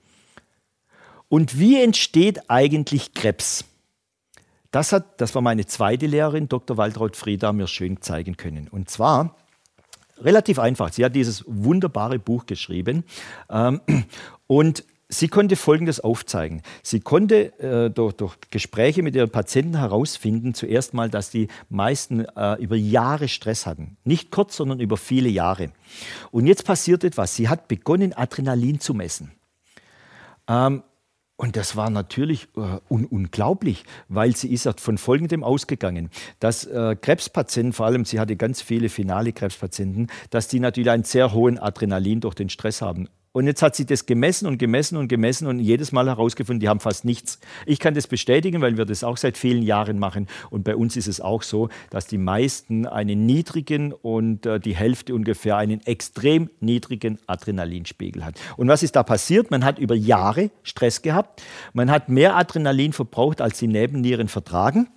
Und 1.29 1.59
wie 1.59 1.81
entsteht 1.83 2.51
eigentlich 2.51 3.15
Krebs? 3.15 3.65
Das, 4.71 4.93
hat, 4.93 5.21
das 5.21 5.35
war 5.35 5.43
meine 5.43 5.67
zweite 5.67 6.07
Lehrerin, 6.07 6.49
Dr. 6.49 6.77
Waltraud 6.77 7.17
Frieda, 7.17 7.53
mir 7.53 7.67
schön 7.67 8.03
zeigen 8.03 8.37
können. 8.37 8.69
Und 8.69 8.91
zwar 8.91 9.37
relativ 10.21 10.59
einfach. 10.59 10.93
Sie 10.93 11.05
hat 11.05 11.15
dieses 11.15 11.45
wunderbare 11.47 12.19
Buch 12.19 12.47
geschrieben 12.47 13.05
ähm, 13.51 13.81
und 14.47 14.85
sie 15.09 15.29
konnte 15.29 15.57
Folgendes 15.57 16.01
aufzeigen. 16.01 16.63
Sie 16.83 17.01
konnte 17.01 17.59
äh, 17.61 17.91
durch, 17.91 18.15
durch, 18.15 18.37
Gespräche 18.51 19.03
mit 19.03 19.15
ihren 19.15 19.31
Patienten 19.31 19.79
herausfinden, 19.79 20.55
zuerst 20.55 20.93
mal, 20.93 21.09
dass 21.09 21.31
die 21.31 21.49
meisten 21.71 22.25
äh, 22.25 22.55
über 22.61 22.77
Jahre 22.77 23.29
Stress 23.29 23.65
hatten. 23.65 23.97
Nicht 24.05 24.31
kurz, 24.31 24.57
sondern 24.57 24.81
über 24.81 24.97
viele 24.97 25.29
Jahre. 25.29 25.71
Und 26.31 26.47
jetzt 26.47 26.65
passiert 26.65 27.05
etwas. 27.05 27.35
Sie 27.35 27.49
hat 27.49 27.69
begonnen, 27.69 28.13
Adrenalin 28.13 28.81
zu 28.81 28.93
messen. 28.93 29.33
Ähm, 30.47 30.83
und 31.39 31.55
das 31.55 31.77
war 31.77 31.89
natürlich 31.89 32.49
äh, 32.57 32.81
un 32.91 33.07
unglaublich, 33.07 33.85
weil 34.09 34.35
sie 34.35 34.53
ist 34.53 34.69
von 34.81 34.99
Folgendem 34.99 35.45
ausgegangen, 35.45 36.11
dass 36.41 36.65
äh, 36.65 36.97
Krebspatienten, 37.01 37.73
vor 37.73 37.87
allem 37.87 38.05
sie 38.05 38.19
hatte 38.19 38.35
ganz 38.35 38.61
viele 38.61 38.89
finale 38.89 39.33
Krebspatienten, 39.33 40.09
dass 40.31 40.49
die 40.49 40.59
natürlich 40.59 40.91
einen 40.91 41.05
sehr 41.05 41.33
hohen 41.33 41.57
Adrenalin 41.59 42.21
durch 42.21 42.35
den 42.35 42.49
Stress 42.49 42.83
haben. 42.83 43.09
Und 43.39 43.47
jetzt 43.47 43.63
hat 43.63 43.77
sie 43.77 43.87
das 43.87 44.05
gemessen 44.05 44.49
und 44.49 44.59
gemessen 44.59 44.97
und 44.97 45.07
gemessen 45.07 45.47
und 45.47 45.61
jedes 45.61 45.93
Mal 45.93 46.09
herausgefunden, 46.09 46.59
die 46.59 46.69
haben 46.69 46.81
fast 46.81 47.05
nichts. 47.05 47.39
Ich 47.67 47.79
kann 47.79 47.95
das 47.95 48.09
bestätigen, 48.09 48.63
weil 48.63 48.77
wir 48.77 48.85
das 48.85 49.05
auch 49.05 49.17
seit 49.17 49.39
vielen 49.39 49.63
Jahren 49.63 50.01
machen. 50.01 50.27
Und 50.51 50.65
bei 50.65 50.75
uns 50.75 50.97
ist 50.97 51.07
es 51.07 51.21
auch 51.21 51.45
so, 51.45 51.69
dass 51.91 52.09
die 52.09 52.19
meisten 52.19 52.85
einen 52.85 53.27
niedrigen 53.27 53.93
und 53.93 54.45
äh, 54.45 54.59
die 54.59 54.75
Hälfte 54.75 55.15
ungefähr 55.15 55.57
einen 55.57 55.87
extrem 55.87 56.51
niedrigen 56.59 57.21
Adrenalinspiegel 57.29 58.25
hat. 58.25 58.35
Und 58.57 58.67
was 58.67 58.83
ist 58.83 58.97
da 58.97 59.05
passiert? 59.05 59.53
Man 59.53 59.65
hat 59.65 59.79
über 59.79 59.95
Jahre 59.95 60.51
Stress 60.65 61.03
gehabt. 61.03 61.41
Man 61.73 61.93
hat 61.93 62.09
mehr 62.09 62.35
Adrenalin 62.35 62.93
verbraucht, 62.93 63.41
als 63.41 63.61
die 63.61 63.69
Nebennieren 63.69 64.27
vertragen. 64.27 64.89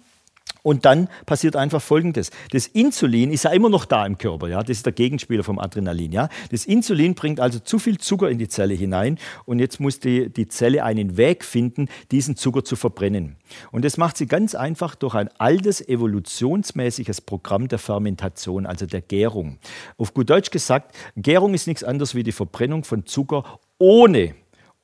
Und 0.63 0.85
dann 0.85 1.09
passiert 1.25 1.55
einfach 1.55 1.81
Folgendes. 1.81 2.31
Das 2.51 2.67
Insulin 2.67 3.31
ist 3.31 3.43
ja 3.43 3.51
immer 3.51 3.69
noch 3.69 3.85
da 3.85 4.05
im 4.05 4.17
Körper. 4.17 4.47
Ja? 4.47 4.59
Das 4.61 4.77
ist 4.77 4.85
der 4.85 4.93
Gegenspieler 4.93 5.43
vom 5.43 5.59
Adrenalin. 5.59 6.11
Ja? 6.11 6.29
Das 6.51 6.65
Insulin 6.65 7.15
bringt 7.15 7.39
also 7.39 7.59
zu 7.59 7.79
viel 7.79 7.97
Zucker 7.97 8.29
in 8.29 8.38
die 8.38 8.47
Zelle 8.47 8.73
hinein 8.73 9.17
und 9.45 9.59
jetzt 9.59 9.79
muss 9.79 9.99
die, 9.99 10.29
die 10.29 10.47
Zelle 10.47 10.83
einen 10.83 11.17
Weg 11.17 11.43
finden, 11.43 11.88
diesen 12.11 12.35
Zucker 12.35 12.63
zu 12.63 12.75
verbrennen. 12.75 13.38
Und 13.71 13.85
das 13.85 13.97
macht 13.97 14.17
sie 14.17 14.27
ganz 14.27 14.55
einfach 14.55 14.95
durch 14.95 15.15
ein 15.15 15.29
altes 15.39 15.81
evolutionsmäßiges 15.88 17.21
Programm 17.21 17.67
der 17.67 17.79
Fermentation, 17.79 18.65
also 18.65 18.85
der 18.85 19.01
Gärung. 19.01 19.57
Auf 19.97 20.13
gut 20.13 20.29
Deutsch 20.29 20.51
gesagt, 20.51 20.95
Gärung 21.15 21.53
ist 21.53 21.67
nichts 21.67 21.83
anderes 21.83 22.15
wie 22.15 22.23
die 22.23 22.31
Verbrennung 22.31 22.83
von 22.83 23.05
Zucker 23.05 23.59
ohne 23.77 24.35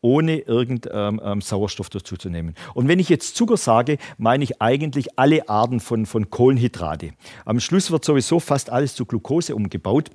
ohne 0.07 0.37
irgendeinen 0.37 1.19
ähm, 1.19 1.21
ähm, 1.21 1.41
Sauerstoff 1.41 1.89
dazuzunehmen. 1.89 2.55
Und 2.73 2.87
wenn 2.87 2.97
ich 2.97 3.09
jetzt 3.09 3.35
Zucker 3.35 3.57
sage, 3.57 3.97
meine 4.17 4.45
ich 4.45 4.61
eigentlich 4.61 5.19
alle 5.19 5.49
Arten 5.49 5.81
von, 5.81 6.05
von 6.05 6.29
Kohlenhydrate. 6.29 7.11
Am 7.43 7.59
Schluss 7.59 7.91
wird 7.91 8.05
sowieso 8.05 8.39
fast 8.39 8.69
alles 8.69 8.95
zu 8.95 9.05
Glucose 9.05 9.53
umgebaut. 9.53 10.09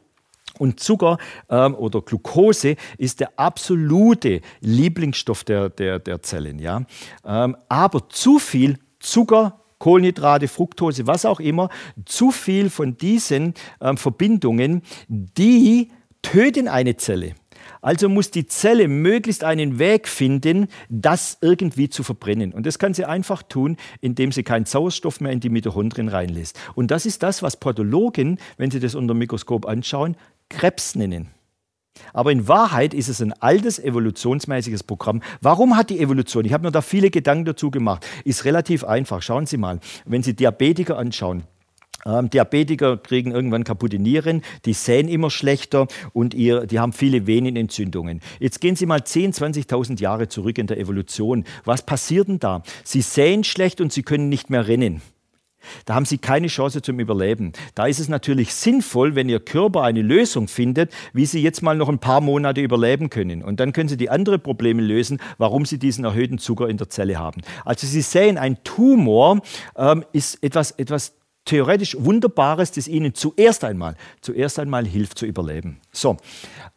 Und 0.58 0.80
Zucker 0.80 1.18
ähm, 1.50 1.74
oder 1.74 2.00
Glucose 2.00 2.76
ist 2.96 3.20
der 3.20 3.38
absolute 3.38 4.40
Lieblingsstoff 4.60 5.44
der, 5.44 5.68
der, 5.68 5.98
der 5.98 6.22
Zellen. 6.22 6.58
Ja? 6.58 6.84
Ähm, 7.24 7.56
aber 7.68 8.08
zu 8.08 8.38
viel 8.38 8.78
Zucker, 8.98 9.60
Kohlenhydrate, 9.78 10.48
Fructose, 10.48 11.06
was 11.06 11.26
auch 11.26 11.40
immer, 11.40 11.68
zu 12.06 12.30
viel 12.30 12.70
von 12.70 12.96
diesen 12.96 13.54
ähm, 13.80 13.96
Verbindungen, 13.98 14.82
die 15.08 15.90
töten 16.22 16.68
eine 16.68 16.96
Zelle. 16.96 17.34
Also 17.82 18.08
muss 18.08 18.30
die 18.30 18.46
Zelle 18.46 18.86
möglichst 18.86 19.42
einen 19.42 19.80
Weg 19.80 20.06
finden, 20.08 20.68
das 20.88 21.38
irgendwie 21.40 21.90
zu 21.90 22.04
verbrennen. 22.04 22.52
Und 22.52 22.64
das 22.64 22.78
kann 22.78 22.94
sie 22.94 23.04
einfach 23.04 23.42
tun, 23.42 23.76
indem 24.00 24.30
sie 24.30 24.44
keinen 24.44 24.66
Sauerstoff 24.66 25.20
mehr 25.20 25.32
in 25.32 25.40
die 25.40 25.50
Mitochondrien 25.50 26.08
reinlässt. 26.08 26.58
Und 26.76 26.92
das 26.92 27.06
ist 27.06 27.24
das, 27.24 27.42
was 27.42 27.56
Pathologen, 27.56 28.38
wenn 28.56 28.70
sie 28.70 28.78
das 28.78 28.94
unter 28.94 29.14
dem 29.14 29.18
Mikroskop 29.18 29.66
anschauen, 29.66 30.16
Krebs 30.48 30.94
nennen. 30.94 31.28
Aber 32.12 32.30
in 32.30 32.46
Wahrheit 32.46 32.94
ist 32.94 33.08
es 33.08 33.20
ein 33.20 33.32
altes 33.32 33.80
evolutionsmäßiges 33.80 34.84
Programm. 34.84 35.20
Warum 35.40 35.76
hat 35.76 35.90
die 35.90 35.98
Evolution, 35.98 36.44
ich 36.44 36.52
habe 36.52 36.64
mir 36.64 36.72
da 36.72 36.82
viele 36.82 37.10
Gedanken 37.10 37.46
dazu 37.46 37.70
gemacht, 37.70 38.06
ist 38.24 38.44
relativ 38.44 38.84
einfach. 38.84 39.22
Schauen 39.22 39.46
Sie 39.46 39.56
mal, 39.56 39.80
wenn 40.04 40.22
Sie 40.22 40.34
Diabetiker 40.34 40.98
anschauen, 40.98 41.42
ähm, 42.06 42.30
Diabetiker 42.30 42.96
kriegen 42.96 43.32
irgendwann 43.32 43.64
kaputte 43.64 43.98
Nieren, 43.98 44.42
die 44.64 44.72
sehen 44.72 45.08
immer 45.08 45.30
schlechter 45.30 45.86
und 46.12 46.34
ihr, 46.34 46.66
die 46.66 46.80
haben 46.80 46.92
viele 46.92 47.26
Venenentzündungen. 47.26 48.20
Jetzt 48.40 48.60
gehen 48.60 48.76
Sie 48.76 48.86
mal 48.86 49.04
10, 49.04 49.32
20.000 49.32 50.00
Jahre 50.00 50.28
zurück 50.28 50.58
in 50.58 50.66
der 50.66 50.78
Evolution. 50.78 51.44
Was 51.64 51.84
passiert 51.84 52.28
denn 52.28 52.38
da? 52.38 52.62
Sie 52.84 53.02
sehen 53.02 53.44
schlecht 53.44 53.80
und 53.80 53.92
sie 53.92 54.02
können 54.02 54.28
nicht 54.28 54.50
mehr 54.50 54.66
rennen. 54.66 55.02
Da 55.84 55.94
haben 55.94 56.04
Sie 56.04 56.18
keine 56.18 56.48
Chance 56.48 56.82
zum 56.82 56.98
Überleben. 56.98 57.52
Da 57.74 57.86
ist 57.86 58.00
es 58.00 58.08
natürlich 58.08 58.54
sinnvoll, 58.54 59.14
wenn 59.14 59.28
Ihr 59.28 59.40
Körper 59.40 59.82
eine 59.82 60.02
Lösung 60.02 60.48
findet, 60.48 60.92
wie 61.12 61.26
Sie 61.26 61.40
jetzt 61.40 61.62
mal 61.62 61.76
noch 61.76 61.88
ein 61.88 61.98
paar 61.98 62.20
Monate 62.20 62.60
überleben 62.60 63.10
können. 63.10 63.42
Und 63.42 63.60
dann 63.60 63.72
können 63.72 63.88
Sie 63.88 63.96
die 63.96 64.10
anderen 64.10 64.40
Probleme 64.40 64.82
lösen, 64.82 65.20
warum 65.38 65.64
Sie 65.64 65.78
diesen 65.78 66.04
erhöhten 66.04 66.38
Zucker 66.38 66.68
in 66.68 66.78
der 66.78 66.88
Zelle 66.88 67.18
haben. 67.18 67.42
Also 67.64 67.86
Sie 67.86 68.02
sehen, 68.02 68.38
ein 68.38 68.62
Tumor 68.64 69.40
ähm, 69.76 70.04
ist 70.12 70.42
etwas, 70.42 70.72
etwas 70.72 71.14
theoretisch 71.44 71.96
Wunderbares, 71.98 72.72
das 72.72 72.88
ihnen 72.88 73.14
zuerst 73.14 73.64
einmal, 73.64 73.96
zuerst 74.20 74.58
einmal 74.58 74.86
hilft 74.86 75.18
zu 75.18 75.26
überleben. 75.26 75.80
So, 75.92 76.16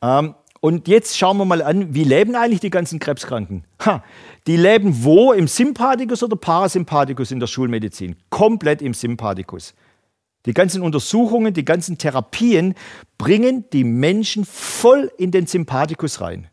ähm, 0.01 0.35
und 0.65 0.87
jetzt 0.87 1.15
schauen 1.15 1.37
wir 1.37 1.45
mal 1.45 1.61
an, 1.61 1.93
wie 1.93 2.03
leben 2.03 2.35
eigentlich 2.35 2.59
die 2.59 2.71
ganzen 2.71 2.97
Krebskranken? 2.97 3.65
Ha, 3.85 4.03
die 4.47 4.57
leben 4.57 5.03
wo? 5.03 5.31
Im 5.31 5.47
Sympathikus 5.47 6.23
oder 6.23 6.35
Parasympathikus 6.35 7.29
in 7.29 7.39
der 7.39 7.45
Schulmedizin? 7.45 8.15
Komplett 8.31 8.81
im 8.81 8.95
Sympathikus. 8.95 9.75
Die 10.47 10.53
ganzen 10.53 10.81
Untersuchungen, 10.81 11.53
die 11.53 11.65
ganzen 11.65 11.99
Therapien 11.99 12.73
bringen 13.19 13.65
die 13.73 13.83
Menschen 13.83 14.43
voll 14.43 15.11
in 15.19 15.29
den 15.29 15.45
Sympathikus 15.45 16.21
rein. 16.21 16.49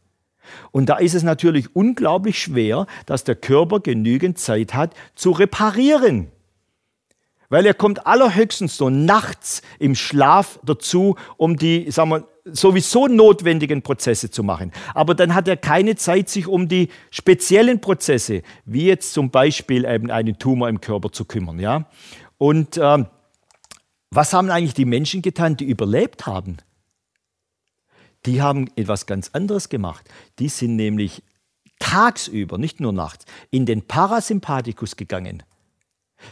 Und 0.72 0.90
da 0.90 0.98
ist 0.98 1.14
es 1.14 1.22
natürlich 1.22 1.74
unglaublich 1.74 2.38
schwer, 2.38 2.86
dass 3.06 3.24
der 3.24 3.36
Körper 3.36 3.80
genügend 3.80 4.38
Zeit 4.38 4.74
hat 4.74 4.94
zu 5.14 5.30
reparieren 5.30 6.30
weil 7.52 7.66
er 7.66 7.74
kommt 7.74 8.06
allerhöchstens 8.06 8.78
so 8.78 8.88
nachts 8.88 9.60
im 9.78 9.94
Schlaf 9.94 10.58
dazu, 10.64 11.16
um 11.36 11.58
die, 11.58 11.90
sagen 11.90 12.08
wir, 12.08 12.26
sowieso 12.46 13.08
notwendigen 13.08 13.82
Prozesse 13.82 14.30
zu 14.30 14.42
machen. 14.42 14.72
Aber 14.94 15.14
dann 15.14 15.34
hat 15.34 15.46
er 15.48 15.58
keine 15.58 15.94
Zeit, 15.96 16.30
sich 16.30 16.46
um 16.46 16.66
die 16.66 16.88
speziellen 17.10 17.82
Prozesse, 17.82 18.40
wie 18.64 18.86
jetzt 18.86 19.12
zum 19.12 19.30
Beispiel 19.30 19.84
eben 19.84 20.10
einen 20.10 20.38
Tumor 20.38 20.70
im 20.70 20.80
Körper 20.80 21.12
zu 21.12 21.26
kümmern. 21.26 21.58
Ja? 21.58 21.90
Und 22.38 22.78
ähm, 22.82 23.08
was 24.10 24.32
haben 24.32 24.48
eigentlich 24.48 24.72
die 24.72 24.86
Menschen 24.86 25.20
getan, 25.20 25.58
die 25.58 25.66
überlebt 25.66 26.24
haben? 26.24 26.56
Die 28.24 28.40
haben 28.40 28.70
etwas 28.76 29.04
ganz 29.04 29.28
anderes 29.34 29.68
gemacht. 29.68 30.08
Die 30.38 30.48
sind 30.48 30.76
nämlich 30.76 31.22
tagsüber, 31.80 32.56
nicht 32.56 32.80
nur 32.80 32.94
nachts, 32.94 33.26
in 33.50 33.66
den 33.66 33.82
Parasympathikus 33.86 34.96
gegangen. 34.96 35.42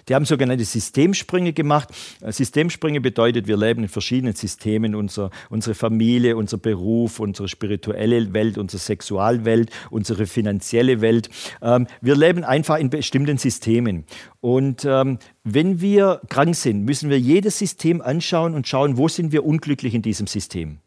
Die 0.09 0.15
haben 0.15 0.25
sogenannte 0.25 0.65
Systemsprünge 0.65 1.53
gemacht. 1.53 1.89
Äh, 2.21 2.33
Systemsprünge 2.33 3.01
bedeutet, 3.01 3.47
wir 3.47 3.57
leben 3.57 3.83
in 3.83 3.89
verschiedenen 3.89 4.35
Systemen, 4.35 4.95
unser, 4.95 5.31
unsere 5.49 5.75
Familie, 5.75 6.37
unser 6.37 6.59
Beruf, 6.59 7.21
unsere 7.21 7.49
spirituelle 7.49 8.33
Welt, 8.33 8.59
unsere 8.59 8.81
Sexualwelt, 8.81 9.71
unsere 9.91 10.27
finanzielle 10.27 11.01
Welt. 11.01 11.31
Ähm, 11.63 11.87
wir 12.01 12.17
leben 12.17 12.45
einfach 12.45 12.79
in 12.79 12.91
bestimmten 12.91 13.39
Systemen. 13.39 14.05
Und 14.41 14.85
ähm, 14.85 15.19
wenn 15.45 15.81
wir 15.81 16.21
krank 16.29 16.57
sind, 16.57 16.85
müssen 16.85 17.11
wir 17.11 17.19
jedes 17.19 17.59
System 17.59 18.01
anschauen 18.01 18.55
und 18.55 18.67
schauen, 18.67 18.97
wo 18.97 19.09
sind 19.09 19.33
wir 19.33 19.45
unglücklich 19.45 19.95
in 19.95 20.03
diesem 20.03 20.27
System. 20.27 20.79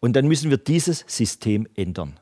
Und 0.00 0.14
dann 0.16 0.26
müssen 0.26 0.50
wir 0.50 0.56
dieses 0.56 1.04
System 1.06 1.68
ändern. 1.74 2.18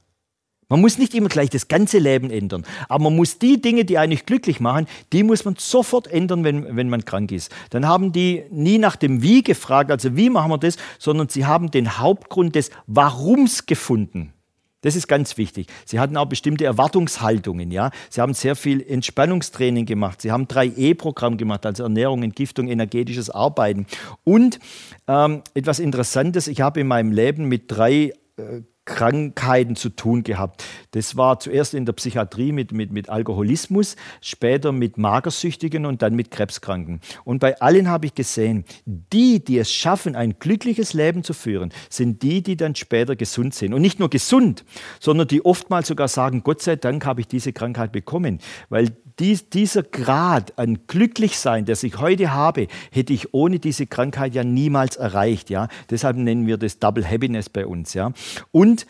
Man 0.71 0.83
muss 0.83 0.99
nicht 0.99 1.15
immer 1.15 1.31
gleich 1.31 1.49
das 1.49 1.69
ganze 1.69 1.99
Leben 1.99 2.31
ändern, 2.31 2.63
aber 2.91 3.05
man 3.05 3.17
muss 3.17 3.39
die 3.39 3.59
Dinge, 3.59 3.87
die 3.87 3.97
eigentlich 3.97 4.27
glücklich 4.27 4.61
machen, 4.61 4.87
die 5.15 5.23
muss 5.23 5.47
man 5.47 5.57
sofort 5.57 6.07
ändern, 6.09 6.45
wenn, 6.45 6.77
wenn 6.77 6.91
man 6.91 7.07
krank 7.07 7.33
ist. 7.33 7.51
Dann 7.71 7.87
haben 7.87 8.13
die 8.13 8.45
nie 8.51 8.77
nach 8.77 8.97
dem 8.97 9.23
Wie 9.23 9.43
gefragt, 9.43 9.91
also 9.91 10.15
wie 10.15 10.29
machen 10.29 10.51
wir 10.51 10.59
das, 10.59 10.77
sondern 10.99 11.31
sie 11.31 11.47
haben 11.47 11.71
den 11.71 11.99
Hauptgrund 11.99 12.55
des 12.55 12.71
Warums 12.87 13.65
gefunden. 13.65 14.35
Das 14.83 14.95
ist 14.95 15.09
ganz 15.09 15.39
wichtig. 15.39 15.69
Sie 15.87 15.99
hatten 15.99 16.17
auch 16.19 16.27
bestimmte 16.27 16.67
Erwartungshaltungen. 16.67 17.73
Ja? 17.73 17.91
Sie 18.11 18.21
haben 18.21 18.35
sehr 18.35 18.55
viel 18.55 18.81
Entspannungstraining 18.87 19.87
gemacht. 19.87 20.21
Sie 20.21 20.31
haben 20.31 20.45
3E-Programm 20.47 21.39
gemacht, 21.39 21.65
also 21.67 21.83
Ernährung, 21.83 22.23
Entgiftung, 22.23 22.69
energetisches 22.69 23.31
Arbeiten. 23.31 23.87
Und 24.23 24.61
ähm, 25.09 25.43
etwas 25.55 25.81
Interessantes, 25.81 26.47
ich 26.47 26.61
habe 26.61 26.81
in 26.81 26.87
meinem 26.87 27.11
Leben 27.11 27.47
mit 27.47 27.65
drei 27.67 28.13
äh, 28.37 28.63
Krankheiten 28.89 29.77
zu 29.77 29.91
tun 29.91 30.23
gehabt. 30.23 30.65
Das 30.93 31.15
war 31.17 31.39
zuerst 31.39 31.75
in 31.75 31.85
der 31.85 31.93
Psychiatrie 31.93 32.53
mit, 32.53 32.73
mit, 32.73 32.91
mit 32.91 33.11
Alkoholismus, 33.11 33.97
später 34.23 34.73
mit 34.73 34.97
Magersüchtigen 34.97 35.85
und 35.85 36.01
dann 36.01 36.15
mit 36.15 36.31
Krebskranken. 36.31 37.01
Und 37.25 37.39
bei 37.39 37.61
allen 37.61 37.89
habe 37.89 38.07
ich 38.07 38.15
gesehen, 38.15 38.65
die, 38.87 39.45
die 39.45 39.59
es 39.59 39.71
schaffen, 39.71 40.17
ein 40.17 40.39
glückliches 40.39 40.95
Leben 40.95 41.23
zu 41.23 41.35
führen, 41.35 41.71
sind 41.91 42.23
die, 42.23 42.43
die 42.43 42.57
dann 42.57 42.75
später 42.75 43.15
gesund 43.15 43.55
sind. 43.55 43.75
Und 43.75 43.83
nicht 43.83 43.99
nur 43.99 44.09
gesund, 44.09 44.65
sondern 45.01 45.29
die 45.29 45.45
oftmals 45.45 45.89
sogar 45.89 46.09
sagen, 46.09 46.43
Gott 46.43 46.63
sei 46.63 46.77
Dank 46.77 47.05
habe 47.05 47.21
ich 47.21 47.29
diese 47.29 47.53
Krankheit 47.53 47.93
bekommen, 47.93 48.39
weil 48.71 48.97
dies, 49.19 49.49
dieser 49.51 49.83
Grad 49.83 50.59
an 50.59 50.81
Glücklichsein, 50.87 51.65
das 51.65 51.83
ich 51.83 51.99
heute 51.99 52.33
habe, 52.33 52.69
hätte 52.91 53.13
ich 53.13 53.35
ohne 53.35 53.59
diese 53.59 53.87
Krankheit 53.87 54.35
ja 54.35 54.45
niemals 54.45 54.97
erreicht. 54.97 55.51
Ja? 55.51 55.69
Deshalb 55.91 56.17
nennen 56.17 56.47
wir 56.47 56.57
das 56.57 56.79
Double 56.79 57.09
Happiness 57.09 57.49
bei 57.49 57.67
uns. 57.67 57.95
Ja? 57.95 58.13
Und 58.53 58.87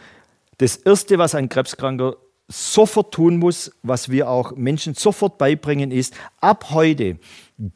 das 0.58 0.76
Erste, 0.76 1.18
was 1.18 1.34
ein 1.34 1.48
Krebskranker 1.48 2.16
sofort 2.48 3.12
tun 3.12 3.36
muss, 3.36 3.72
was 3.82 4.08
wir 4.08 4.28
auch 4.28 4.56
Menschen 4.56 4.94
sofort 4.94 5.38
beibringen, 5.38 5.90
ist, 5.90 6.14
ab 6.40 6.70
heute 6.70 7.18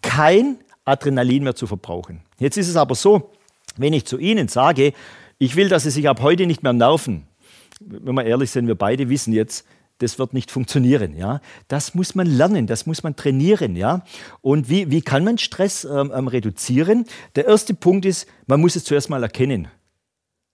kein 0.01 0.59
Adrenalin 0.85 1.45
mehr 1.45 1.55
zu 1.55 1.67
verbrauchen. 1.67 2.23
Jetzt 2.39 2.57
ist 2.57 2.69
es 2.69 2.77
aber 2.77 2.95
so, 2.95 3.31
wenn 3.77 3.93
ich 3.93 4.07
zu 4.07 4.19
Ihnen 4.19 4.49
sage, 4.49 4.93
ich 5.39 5.57
will, 5.57 5.69
dass 5.69 5.85
Sie 5.85 5.91
sich 5.91 6.09
ab 6.09 6.21
heute 6.23 6.47
nicht 6.47 6.63
mehr 6.63 6.73
nerven, 6.73 7.27
wenn 7.81 8.15
wir 8.15 8.25
ehrlich 8.25 8.51
sind, 8.51 8.67
wir 8.67 8.75
beide 8.75 9.09
wissen 9.09 9.33
jetzt, 9.33 9.67
das 9.99 10.19
wird 10.19 10.35
nicht 10.35 10.51
funktionieren. 10.51 11.17
Ja? 11.17 11.41
Das 11.69 11.95
muss 11.95 12.15
man 12.15 12.27
lernen, 12.27 12.67
das 12.67 12.87
muss 12.87 13.03
man 13.03 13.17
trainieren. 13.17 13.77
Ja? 13.77 14.05
Und 14.41 14.69
wie, 14.69 14.91
wie 14.91 15.03
kann 15.03 15.25
man 15.25 15.39
Stress 15.39 15.85
ähm, 15.85 16.13
ähm, 16.15 16.29
reduzieren? 16.29 17.07
Der 17.37 17.47
erste 17.47 17.75
Punkt 17.75 18.05
ist, 18.05 18.27
man 18.47 18.61
muss 18.61 18.77
es 18.77 18.85
zuerst 18.85 19.11
mal 19.11 19.23
erkennen 19.23 19.69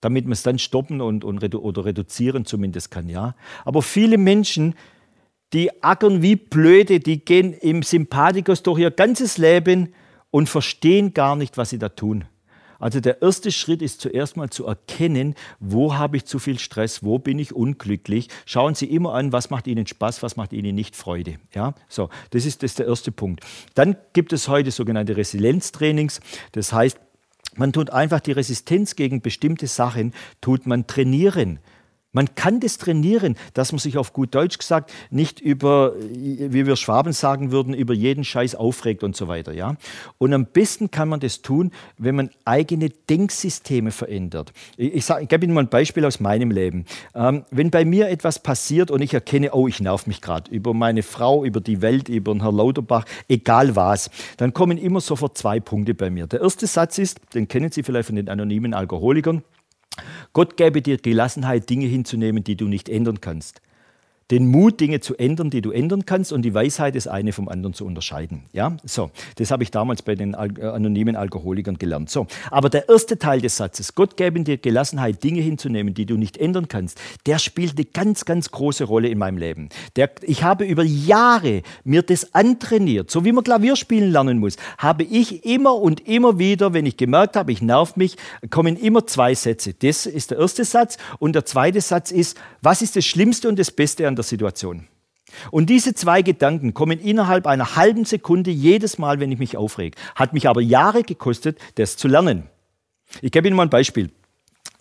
damit 0.01 0.27
man 0.27 0.32
es 0.32 0.43
dann 0.43 0.59
stoppen 0.59 1.01
und, 1.01 1.24
und 1.24 1.39
redu 1.39 1.59
oder 1.59 1.85
reduzieren 1.85 2.44
zumindest 2.44 2.90
kann. 2.90 3.09
Ja? 3.09 3.35
Aber 3.65 3.82
viele 3.82 4.19
Menschen, 4.19 4.74
die 5.52 5.82
ackern 5.82 6.23
wie 6.23 6.36
blöde, 6.36 7.01
die 7.01 7.24
gehen 7.24 7.52
im 7.52 7.82
Sympathikus 7.82 8.62
durch 8.62 8.78
ihr 8.78 8.90
ganzes 8.90 9.39
Leben 9.39 9.94
und 10.31 10.48
verstehen 10.48 11.15
gar 11.15 11.36
nicht, 11.36 11.56
was 11.56 11.70
sie 11.70 11.78
da 11.78 11.89
tun. 11.89 12.27
Also 12.78 13.00
der 13.00 13.22
erste 13.22 13.50
Schritt 13.50 13.82
ist 13.82 14.00
zuerst 14.00 14.36
mal 14.36 14.50
zu 14.50 14.66
erkennen, 14.66 15.34
wo 15.59 15.94
habe 15.94 16.16
ich 16.16 16.24
zu 16.24 16.38
viel 16.38 16.59
Stress, 16.59 17.02
wo 17.02 17.18
bin 17.18 17.38
ich 17.38 17.55
unglücklich. 17.55 18.28
Schauen 18.46 18.74
Sie 18.74 18.86
immer 18.86 19.14
an, 19.14 19.32
was 19.32 19.50
macht 19.50 19.66
Ihnen 19.66 19.86
Spaß, 19.86 20.22
was 20.22 20.36
macht 20.36 20.52
Ihnen 20.52 20.74
nicht 20.74 20.94
Freude. 20.94 21.36
Ja, 21.55 21.74
so, 21.88 22.09
das 22.30 22.46
ist, 22.46 22.62
das 22.62 22.72
ist 22.72 22.78
der 22.78 22.86
erste 22.86 23.10
Punkt. 23.10 23.44
Dann 23.74 23.96
gibt 24.12 24.32
es 24.32 24.48
heute 24.48 24.70
sogenannte 24.70 25.16
Resilienztrainings. 25.16 26.20
Das 26.52 26.72
heißt, 26.72 26.98
man 27.56 27.72
tut 27.72 27.90
einfach 27.90 28.20
die 28.20 28.32
Resistenz 28.32 28.94
gegen 28.94 29.20
bestimmte 29.20 29.66
Sachen, 29.66 30.14
tut 30.40 30.66
man 30.66 30.86
trainieren. 30.86 31.59
Man 32.12 32.35
kann 32.35 32.60
das 32.60 32.78
trainieren, 32.78 33.36
dass 33.52 33.70
man 33.70 33.78
sich 33.78 33.98
auf 33.98 34.14
gut 34.14 34.35
Deutsch 34.35 34.56
gesagt 34.56 34.93
nicht 35.10 35.40
über, 35.40 35.93
wie 36.01 36.66
wir 36.66 36.76
Schwaben 36.76 37.12
sagen 37.12 37.52
würden, 37.52 37.74
über 37.74 37.93
jeden 37.93 38.24
Scheiß 38.24 38.55
aufregt 38.55 39.05
und 39.05 39.14
so 39.14 39.28
weiter. 39.28 39.52
Ja? 39.52 39.76
Und 40.16 40.32
am 40.32 40.47
besten 40.47 40.90
kann 40.90 41.10
man 41.10 41.20
das 41.20 41.43
tun, 41.43 41.70
wenn 41.98 42.16
man 42.16 42.30
eigene 42.47 42.89
Denksysteme 42.89 43.90
verändert. 43.90 44.55
Ich, 44.78 44.94
ich, 44.94 45.10
ich 45.10 45.28
gebe 45.28 45.44
Ihnen 45.44 45.52
mal 45.52 45.64
ein 45.64 45.68
Beispiel 45.68 46.06
aus 46.06 46.18
meinem 46.18 46.51
Leben. 46.51 46.86
Ähm, 47.14 47.44
wenn 47.51 47.70
bei 47.70 47.85
mir 47.85 48.09
etwas 48.09 48.39
passiert 48.39 48.90
und 48.90 49.02
ich 49.02 49.12
erkenne, 49.12 49.52
oh, 49.52 49.68
ich 49.68 49.80
nerv 49.80 50.06
mich 50.06 50.22
gerade 50.22 50.51
über 50.51 50.72
meine 50.72 51.02
Frau, 51.02 51.44
über 51.44 51.60
die 51.60 51.82
Welt, 51.82 52.09
über 52.09 52.32
den 52.32 52.40
Herrn 52.40 52.56
Lauterbach, 52.56 53.05
egal 53.28 53.76
was, 53.76 54.10
dann 54.39 54.55
kommen 54.55 54.78
immer 54.78 55.02
sofort 55.02 55.36
zwei 55.36 55.60
Punkte 55.60 55.93
bei 55.93 56.09
mir. 56.09 56.26
Der 56.26 56.40
erste 56.40 56.66
Satz 56.66 56.97
ist, 56.97 57.20
den 57.35 57.48
kennen 57.48 57.70
Sie 57.70 57.82
vielleicht 57.82 58.06
von 58.06 58.16
den 58.16 58.30
anonymen 58.30 58.72
Alkoholikern, 58.72 59.43
Gott 60.32 60.56
gäbe 60.56 60.82
dir 60.82 60.98
Gelassenheit, 60.98 61.68
Dinge 61.70 61.86
hinzunehmen, 61.86 62.44
die 62.44 62.56
du 62.56 62.66
nicht 62.66 62.88
ändern 62.88 63.20
kannst 63.20 63.60
den 64.30 64.46
Mut, 64.50 64.80
Dinge 64.80 65.00
zu 65.00 65.16
ändern, 65.16 65.50
die 65.50 65.62
du 65.62 65.70
ändern 65.70 66.05
kannst 66.05 66.32
und 66.32 66.42
die 66.42 66.55
Weisheit, 66.55 66.94
das 66.94 67.06
eine 67.06 67.32
vom 67.32 67.48
anderen 67.48 67.74
zu 67.74 67.86
unterscheiden. 67.86 68.42
Ja, 68.52 68.76
so, 68.84 69.10
das 69.36 69.50
habe 69.50 69.62
ich 69.62 69.70
damals 69.70 70.02
bei 70.02 70.14
den 70.14 70.34
äh, 70.34 70.64
anonymen 70.64 71.16
Alkoholikern 71.16 71.78
gelernt. 71.78 72.10
So, 72.10 72.26
aber 72.50 72.68
der 72.68 72.88
erste 72.88 73.18
Teil 73.18 73.40
des 73.40 73.56
Satzes, 73.56 73.94
Gott 73.94 74.16
gäbe 74.16 74.40
dir 74.40 74.59
Gelassenheit, 74.59 75.24
Dinge 75.24 75.40
hinzunehmen, 75.40 75.94
die 75.94 76.06
du 76.06 76.16
nicht 76.16 76.36
ändern 76.36 76.68
kannst, 76.68 77.00
der 77.26 77.38
spielt 77.38 77.76
eine 77.76 77.86
ganz, 77.86 78.24
ganz 78.24 78.50
große 78.50 78.84
Rolle 78.84 79.09
in 79.09 79.18
meinem 79.18 79.38
Leben. 79.38 79.70
Der, 79.96 80.10
ich 80.22 80.42
habe 80.42 80.64
über 80.64 80.82
Jahre 80.82 81.62
mir 81.84 82.02
das 82.02 82.34
antrainiert, 82.34 83.10
so 83.10 83.24
wie 83.24 83.32
man 83.32 83.44
Klavier 83.44 83.76
spielen 83.76 84.10
lernen 84.10 84.38
muss, 84.38 84.56
habe 84.76 85.05
ich 85.05 85.44
immer 85.44 85.74
und 85.74 86.06
immer 86.06 86.38
wieder, 86.38 86.74
wenn 86.74 86.86
ich 86.86 86.96
gemerkt 86.96 87.36
habe, 87.36 87.52
ich 87.52 87.62
nerv 87.62 87.96
mich, 87.96 88.16
kommen 88.50 88.76
immer 88.76 89.06
zwei 89.06 89.34
Sätze. 89.34 89.74
Das 89.74 90.06
ist 90.06 90.30
der 90.30 90.38
erste 90.38 90.64
Satz 90.64 90.98
und 91.18 91.34
der 91.34 91.46
zweite 91.46 91.80
Satz 91.80 92.10
ist, 92.10 92.36
was 92.62 92.82
ist 92.82 92.97
das 92.97 93.05
Schlimmste 93.05 93.48
und 93.48 93.59
das 93.59 93.70
Beste 93.70 94.09
an 94.09 94.16
der 94.16 94.24
Situation. 94.24 94.89
Und 95.51 95.68
diese 95.68 95.94
zwei 95.94 96.22
Gedanken 96.22 96.74
kommen 96.74 96.98
innerhalb 96.98 97.47
einer 97.47 97.76
halben 97.76 98.05
Sekunde 98.05 98.51
jedes 98.51 98.98
Mal, 98.98 99.20
wenn 99.20 99.30
ich 99.30 99.39
mich 99.39 99.56
aufrege. 99.56 99.97
Hat 100.14 100.32
mich 100.32 100.48
aber 100.48 100.60
Jahre 100.60 101.02
gekostet, 101.02 101.59
das 101.74 101.97
zu 101.97 102.09
lernen. 102.09 102.44
Ich 103.20 103.32
gebe 103.32 103.47
Ihnen 103.47 103.56
mal 103.56 103.64
ein 103.64 103.70
Beispiel. 103.70 104.10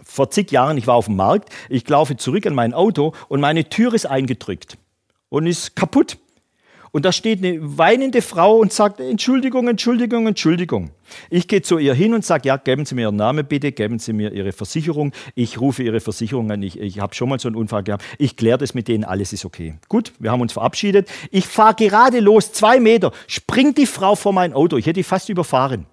Vor 0.04 0.30
zig 0.30 0.52
Jahren, 0.52 0.78
ich 0.78 0.88
war 0.88 0.96
auf 0.96 1.06
dem 1.06 1.16
Markt, 1.16 1.50
ich 1.70 1.88
laufe 1.90 2.16
zurück 2.18 2.46
an 2.46 2.56
mein 2.56 2.74
Auto 2.74 3.14
und 3.30 3.42
meine 3.42 3.68
Tür 3.68 3.94
ist 3.94 4.06
eingedrückt 4.06 4.78
und 5.30 5.48
ist 5.48 5.76
kaputt. 5.76 6.18
Und 6.92 7.06
da 7.06 7.12
steht 7.12 7.44
eine 7.44 7.60
weinende 7.78 8.22
Frau 8.22 8.58
und 8.58 8.74
sagt, 8.74 9.00
Entschuldigung, 9.00 9.68
Entschuldigung, 9.68 10.28
Entschuldigung. 10.28 10.92
Ich 11.30 11.48
gehe 11.48 11.62
zu 11.62 11.78
ihr 11.78 11.94
hin 11.94 12.14
und 12.14 12.26
sage, 12.26 12.48
ja, 12.48 12.58
geben 12.58 12.86
Sie 12.86 12.96
mir 12.96 13.04
Ihren 13.04 13.16
Namen 13.16 13.46
bitte, 13.46 13.72
geben 13.72 14.00
Sie 14.00 14.14
mir 14.14 14.32
Ihre 14.32 14.52
Versicherung. 14.52 15.14
Ich 15.36 15.60
rufe 15.60 15.84
Ihre 15.84 16.00
Versicherung 16.00 16.52
an. 16.52 16.64
Ich, 16.64 16.80
ich 16.80 17.00
habe 17.00 17.16
schon 17.16 17.30
mal 17.30 17.40
so 17.40 17.48
einen 17.48 17.56
Unfall 17.56 17.84
gehabt. 17.84 18.04
Ich 18.18 18.36
kläre 18.36 18.58
das 18.58 18.74
mit 18.74 18.88
denen, 18.88 19.04
alles 19.04 19.34
ist 19.34 19.46
okay. 19.46 19.76
Gut, 19.88 20.14
wir 20.20 20.32
haben 20.32 20.42
uns 20.42 20.54
verabschiedet. 20.54 21.10
Ich 21.32 21.48
fahre 21.48 21.76
gerade 21.76 22.20
los, 22.20 22.52
zwei 22.52 22.80
Meter, 22.80 23.12
springt 23.28 23.78
die 23.78 23.86
Frau 23.86 24.16
vor 24.16 24.34
mein 24.34 24.54
Auto. 24.54 24.78
Ich 24.78 24.86
hätte 24.86 25.00
die 25.00 25.04
fast 25.04 25.30
überfahren 25.30 25.86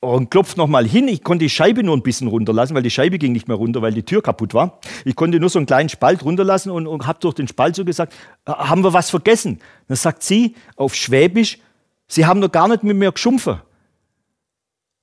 und 0.00 0.30
klopft 0.30 0.56
nochmal 0.56 0.86
hin. 0.86 1.08
Ich 1.08 1.22
konnte 1.22 1.44
die 1.44 1.50
Scheibe 1.50 1.82
nur 1.82 1.96
ein 1.96 2.02
bisschen 2.02 2.28
runterlassen, 2.28 2.74
weil 2.74 2.82
die 2.82 2.90
Scheibe 2.90 3.18
ging 3.18 3.32
nicht 3.32 3.48
mehr 3.48 3.56
runter, 3.56 3.82
weil 3.82 3.92
die 3.92 4.02
Tür 4.02 4.22
kaputt 4.22 4.54
war. 4.54 4.78
Ich 5.04 5.16
konnte 5.16 5.40
nur 5.40 5.48
so 5.48 5.58
einen 5.58 5.66
kleinen 5.66 5.88
Spalt 5.88 6.24
runterlassen 6.24 6.70
und, 6.70 6.86
und 6.86 7.06
habe 7.06 7.18
durch 7.20 7.34
den 7.34 7.48
Spalt 7.48 7.76
so 7.76 7.84
gesagt, 7.84 8.14
haben 8.46 8.84
wir 8.84 8.92
was 8.92 9.10
vergessen? 9.10 9.60
Dann 9.88 9.96
sagt 9.96 10.22
sie 10.22 10.54
auf 10.76 10.94
Schwäbisch, 10.94 11.58
Sie 12.08 12.24
haben 12.24 12.40
doch 12.40 12.52
gar 12.52 12.68
nicht 12.68 12.84
mit 12.84 12.96
mir 12.96 13.10
geschumpfen. 13.10 13.56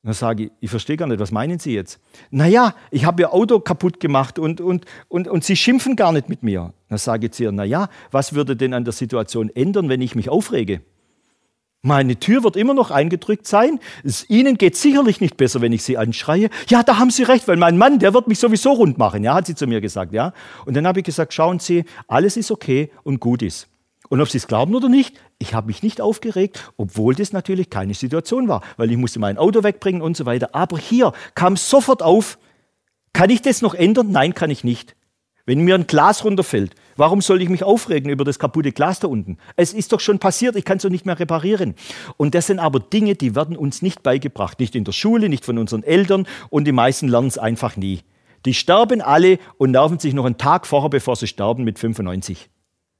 Dann 0.03 0.13
sage 0.13 0.43
ich, 0.45 0.51
ich 0.59 0.69
verstehe 0.69 0.97
gar 0.97 1.07
nicht, 1.07 1.19
was 1.19 1.31
meinen 1.31 1.59
Sie 1.59 1.73
jetzt? 1.73 1.99
Naja, 2.29 2.75
ich 2.91 3.05
habe 3.05 3.23
Ihr 3.23 3.33
Auto 3.33 3.59
kaputt 3.59 3.99
gemacht 3.99 4.37
und, 4.37 4.59
und, 4.59 4.85
und, 5.07 5.27
und 5.27 5.43
Sie 5.43 5.55
schimpfen 5.55 5.95
gar 5.95 6.11
nicht 6.11 6.27
mit 6.27 6.43
mir. 6.43 6.73
Dann 6.89 6.97
sage 6.97 7.27
ich 7.27 7.33
zu 7.33 7.43
ihr, 7.43 7.51
naja, 7.51 7.89
was 8.11 8.33
würde 8.33 8.55
denn 8.55 8.73
an 8.73 8.83
der 8.83 8.93
Situation 8.93 9.49
ändern, 9.49 9.89
wenn 9.89 10.01
ich 10.01 10.15
mich 10.15 10.29
aufrege? 10.29 10.81
Meine 11.85 12.17
Tür 12.17 12.45
wird 12.45 12.55
immer 12.55 12.73
noch 12.73 12.91
eingedrückt 12.91 13.45
sein. 13.45 13.77
Es, 14.05 14.29
Ihnen 14.29 14.57
geht 14.57 14.77
sicherlich 14.77 15.19
nicht 15.19 15.35
besser, 15.35 15.59
wenn 15.59 15.73
ich 15.73 15.83
Sie 15.83 15.97
anschreie. 15.97 16.49
Ja, 16.69 16.81
da 16.81 16.97
haben 16.97 17.11
Sie 17.11 17.23
recht, 17.23 17.45
weil 17.49 17.57
mein 17.57 17.77
Mann, 17.77 17.99
der 17.99 18.13
wird 18.13 18.29
mich 18.29 18.39
sowieso 18.39 18.71
rund 18.71 18.97
machen, 18.97 19.21
ja, 19.21 19.33
hat 19.33 19.47
sie 19.47 19.53
zu 19.53 19.67
mir 19.67 19.81
gesagt, 19.81 20.13
ja. 20.13 20.31
Und 20.65 20.77
dann 20.77 20.87
habe 20.87 21.01
ich 21.01 21.05
gesagt, 21.05 21.33
schauen 21.33 21.59
Sie, 21.59 21.83
alles 22.07 22.37
ist 22.37 22.51
okay 22.51 22.89
und 23.03 23.19
gut 23.19 23.41
ist. 23.41 23.67
Und 24.07 24.21
ob 24.21 24.29
Sie 24.29 24.37
es 24.37 24.47
glauben 24.47 24.73
oder 24.75 24.87
nicht, 24.87 25.19
ich 25.39 25.53
habe 25.53 25.67
mich 25.67 25.83
nicht 25.83 25.99
aufgeregt, 25.99 26.71
obwohl 26.77 27.15
das 27.15 27.33
natürlich 27.33 27.69
keine 27.69 27.95
Situation 27.95 28.47
war, 28.47 28.61
weil 28.77 28.89
ich 28.89 28.97
musste 28.97 29.19
mein 29.19 29.37
Auto 29.37 29.61
wegbringen 29.61 30.01
und 30.01 30.15
so 30.15 30.25
weiter. 30.25 30.55
Aber 30.55 30.77
hier 30.77 31.11
kam 31.35 31.57
sofort 31.57 32.01
auf, 32.01 32.37
kann 33.11 33.29
ich 33.29 33.41
das 33.41 33.61
noch 33.61 33.73
ändern? 33.73 34.09
Nein, 34.09 34.33
kann 34.33 34.51
ich 34.51 34.63
nicht. 34.63 34.95
Wenn 35.45 35.59
mir 35.59 35.75
ein 35.75 35.87
Glas 35.87 36.23
runterfällt, 36.23 36.75
warum 36.95 37.21
soll 37.21 37.41
ich 37.41 37.49
mich 37.49 37.63
aufregen 37.63 38.09
über 38.09 38.23
das 38.23 38.39
kaputte 38.39 38.71
Glas 38.71 38.99
da 38.99 39.07
unten? 39.07 39.37
Es 39.55 39.73
ist 39.73 39.91
doch 39.93 39.99
schon 39.99 40.19
passiert, 40.19 40.55
ich 40.55 40.65
kann 40.65 40.77
es 40.77 40.83
doch 40.83 40.89
nicht 40.89 41.05
mehr 41.05 41.19
reparieren. 41.19 41.75
Und 42.17 42.35
das 42.35 42.47
sind 42.47 42.59
aber 42.59 42.79
Dinge, 42.79 43.15
die 43.15 43.35
werden 43.35 43.57
uns 43.57 43.81
nicht 43.81 44.03
beigebracht. 44.03 44.59
Nicht 44.59 44.75
in 44.75 44.83
der 44.83 44.91
Schule, 44.91 45.29
nicht 45.29 45.45
von 45.45 45.57
unseren 45.57 45.83
Eltern 45.83 46.27
und 46.49 46.65
die 46.65 46.71
meisten 46.71 47.07
lernen 47.07 47.27
es 47.27 47.37
einfach 47.37 47.77
nie. 47.77 48.01
Die 48.45 48.53
sterben 48.53 49.01
alle 49.01 49.39
und 49.57 49.71
nerven 49.71 49.99
sich 49.99 50.13
noch 50.13 50.25
einen 50.25 50.37
Tag 50.37 50.67
vorher, 50.67 50.89
bevor 50.89 51.15
sie 51.15 51.27
sterben, 51.27 51.63
mit 51.63 51.79
95. 51.79 52.49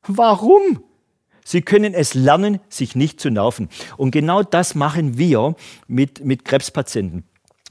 Warum? 0.08 0.84
Sie 1.46 1.62
können 1.62 1.94
es 1.94 2.14
lernen, 2.14 2.60
sich 2.70 2.96
nicht 2.96 3.20
zu 3.20 3.30
nerven. 3.30 3.70
Und 3.98 4.12
genau 4.12 4.44
das 4.44 4.76
machen 4.76 5.18
wir 5.18 5.56
mit, 5.88 6.24
mit 6.24 6.46
Krebspatienten. 6.46 7.26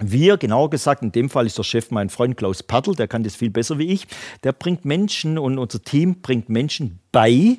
Wir, 0.04 0.36
genauer 0.36 0.70
gesagt, 0.70 1.02
in 1.02 1.12
dem 1.12 1.30
Fall 1.30 1.46
ist 1.46 1.58
der 1.58 1.62
Chef 1.62 1.90
mein 1.90 2.08
Freund 2.08 2.36
Klaus 2.36 2.62
Pertl, 2.62 2.94
der 2.94 3.08
kann 3.08 3.22
das 3.22 3.36
viel 3.36 3.50
besser 3.50 3.78
wie 3.78 3.86
ich. 3.86 4.06
Der 4.42 4.52
bringt 4.52 4.84
Menschen 4.84 5.38
und 5.38 5.58
unser 5.58 5.82
Team 5.82 6.20
bringt 6.20 6.48
Menschen 6.48 6.98
bei, 7.12 7.58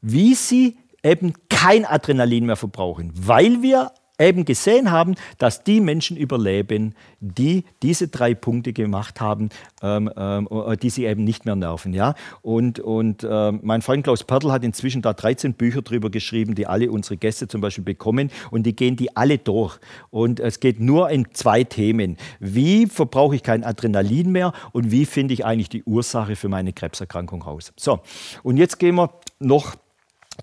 wie 0.00 0.34
sie 0.34 0.78
eben 1.02 1.34
kein 1.48 1.84
Adrenalin 1.84 2.46
mehr 2.46 2.56
verbrauchen, 2.56 3.12
weil 3.14 3.62
wir 3.62 3.92
eben 4.18 4.44
gesehen 4.44 4.90
haben, 4.90 5.14
dass 5.38 5.64
die 5.64 5.80
Menschen 5.80 6.16
überleben, 6.16 6.94
die 7.20 7.64
diese 7.82 8.08
drei 8.08 8.34
Punkte 8.34 8.72
gemacht 8.72 9.20
haben, 9.20 9.50
ähm, 9.82 10.10
ähm, 10.16 10.48
äh, 10.50 10.76
die 10.76 10.90
sie 10.90 11.04
eben 11.04 11.24
nicht 11.24 11.44
mehr 11.44 11.56
nerven. 11.56 11.92
Ja? 11.92 12.14
Und, 12.42 12.80
und 12.80 13.24
äh, 13.24 13.52
mein 13.52 13.82
Freund 13.82 14.04
Klaus 14.04 14.24
Pertl 14.24 14.52
hat 14.52 14.64
inzwischen 14.64 15.02
da 15.02 15.12
13 15.12 15.54
Bücher 15.54 15.82
drüber 15.82 16.10
geschrieben, 16.10 16.54
die 16.54 16.66
alle 16.66 16.90
unsere 16.90 17.16
Gäste 17.16 17.48
zum 17.48 17.60
Beispiel 17.60 17.84
bekommen 17.84 18.30
und 18.50 18.64
die 18.64 18.74
gehen 18.74 18.96
die 18.96 19.16
alle 19.16 19.38
durch. 19.38 19.78
Und 20.10 20.40
es 20.40 20.60
geht 20.60 20.80
nur 20.80 21.10
in 21.10 21.26
zwei 21.32 21.64
Themen. 21.64 22.16
Wie 22.40 22.86
verbrauche 22.86 23.36
ich 23.36 23.42
kein 23.42 23.64
Adrenalin 23.64 24.32
mehr 24.32 24.52
und 24.72 24.90
wie 24.90 25.04
finde 25.04 25.34
ich 25.34 25.44
eigentlich 25.44 25.68
die 25.68 25.82
Ursache 25.84 26.36
für 26.36 26.48
meine 26.48 26.72
Krebserkrankung 26.72 27.42
raus? 27.42 27.72
So, 27.76 28.00
und 28.42 28.56
jetzt 28.56 28.78
gehen 28.78 28.94
wir 28.94 29.10
noch 29.38 29.76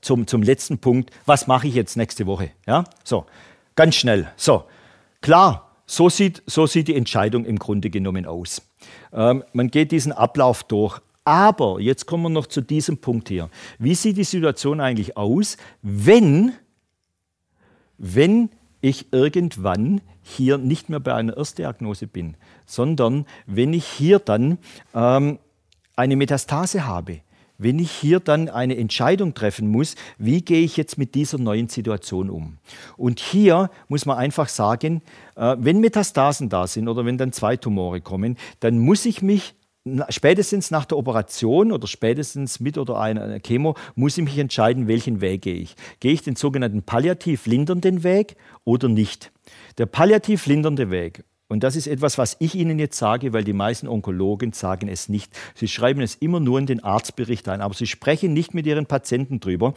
zum, 0.02 0.28
zum 0.28 0.42
letzten 0.44 0.80
Punkt. 0.80 1.12
Was 1.26 1.48
mache 1.48 1.68
ich 1.68 1.76
jetzt 1.76 1.98
nächste 1.98 2.26
Woche? 2.26 2.52
Ja? 2.66 2.84
So, 3.04 3.26
Ganz 3.76 3.96
schnell. 3.96 4.28
So, 4.36 4.66
klar, 5.22 5.72
so 5.86 6.10
sieht, 6.10 6.44
so 6.46 6.66
sieht 6.68 6.88
die 6.88 6.96
Entscheidung 6.96 7.46
im 7.46 7.60
Grunde 7.60 7.90
genommen 7.90 8.26
aus. 8.26 8.62
Ähm, 9.12 9.44
man 9.54 9.70
geht 9.70 9.92
diesen 9.92 10.12
Ablauf 10.12 10.64
durch. 10.64 11.00
Aber 11.26 11.80
jetzt 11.80 12.06
kommen 12.06 12.24
wir 12.24 12.30
noch 12.30 12.48
zu 12.48 12.60
diesem 12.60 12.98
Punkt 12.98 13.30
hier. 13.30 13.50
Wie 13.80 13.96
sieht 13.96 14.18
die 14.18 14.26
Situation 14.26 14.82
eigentlich 14.82 15.16
aus, 15.16 15.56
wenn, 15.82 16.52
wenn 17.98 18.50
ich 18.82 19.14
irgendwann 19.14 20.02
hier 20.22 20.58
nicht 20.58 20.90
mehr 20.90 21.00
bei 21.00 21.14
einer 21.14 21.38
Erstdiagnose 21.38 22.08
bin, 22.08 22.36
sondern 22.66 23.26
wenn 23.46 23.74
ich 23.74 23.86
hier 23.86 24.20
dann 24.20 24.58
ähm, 24.94 25.40
eine 25.96 26.16
Metastase 26.18 26.86
habe? 26.86 27.22
Wenn 27.64 27.80
ich 27.80 27.92
hier 27.92 28.20
dann 28.20 28.50
eine 28.50 28.78
Entscheidung 28.78 29.34
treffen 29.34 29.68
muss, 29.68 29.96
wie 30.18 30.42
gehe 30.42 30.62
ich 30.62 30.78
jetzt 30.78 30.98
mit 30.98 31.16
dieser 31.16 31.38
neuen 31.38 31.70
Situation 31.70 32.30
um? 32.30 32.58
Und 32.98 33.20
hier 33.20 33.70
muss 33.88 34.06
man 34.06 34.18
einfach 34.18 34.50
sagen, 34.50 35.02
äh, 35.36 35.56
wenn 35.60 35.80
Metastasen 35.80 36.50
da 36.50 36.68
sind 36.68 36.88
oder 36.88 37.06
wenn 37.06 37.18
dann 37.18 37.32
zwei 37.32 37.58
Tumore 37.58 38.02
kommen, 38.02 38.38
dann 38.60 38.80
muss 38.80 39.06
ich 39.06 39.22
mich 39.22 39.56
spätestens 40.10 40.72
nach 40.72 40.86
der 40.86 40.98
Operation 40.98 41.72
oder 41.72 41.88
spätestens 41.88 42.60
mit 42.60 42.78
oder 42.78 43.00
einer 43.00 43.40
Chemo 43.40 43.76
muss 43.96 44.18
ich 44.18 44.24
mich 44.24 44.38
entscheiden, 44.38 44.88
welchen 44.88 45.20
Weg 45.20 45.42
gehe 45.42 45.56
ich. 45.56 45.76
Gehe 46.00 46.14
ich 46.14 46.22
den 46.22 46.36
sogenannten 46.36 46.84
palliativ 46.84 47.46
lindernden 47.46 48.04
Weg 48.04 48.38
oder 48.64 48.88
nicht? 48.88 49.32
Der 49.78 49.86
palliativ 49.86 50.46
lindernde 50.46 50.90
Weg 50.90 51.26
und 51.54 51.64
das 51.64 51.76
ist 51.76 51.86
etwas, 51.86 52.18
was 52.18 52.36
ich 52.40 52.56
Ihnen 52.56 52.80
jetzt 52.80 52.98
sage, 52.98 53.32
weil 53.32 53.44
die 53.44 53.54
meisten 53.54 53.88
Onkologen 53.88 54.54
sagen 54.54 54.88
es 54.88 55.08
nicht. 55.08 55.32
Sie 55.54 55.68
schreiben 55.68 56.02
es 56.02 56.16
immer 56.16 56.40
nur 56.40 56.58
in 56.58 56.66
den 56.66 56.84
Arztbericht 56.84 57.48
ein, 57.48 57.62
aber 57.62 57.76
sie 57.76 57.86
sprechen 57.86 58.34
nicht 58.34 58.56
mit 58.56 58.66
ihren 58.66 58.88
Patienten 58.88 59.40
drüber 59.40 59.76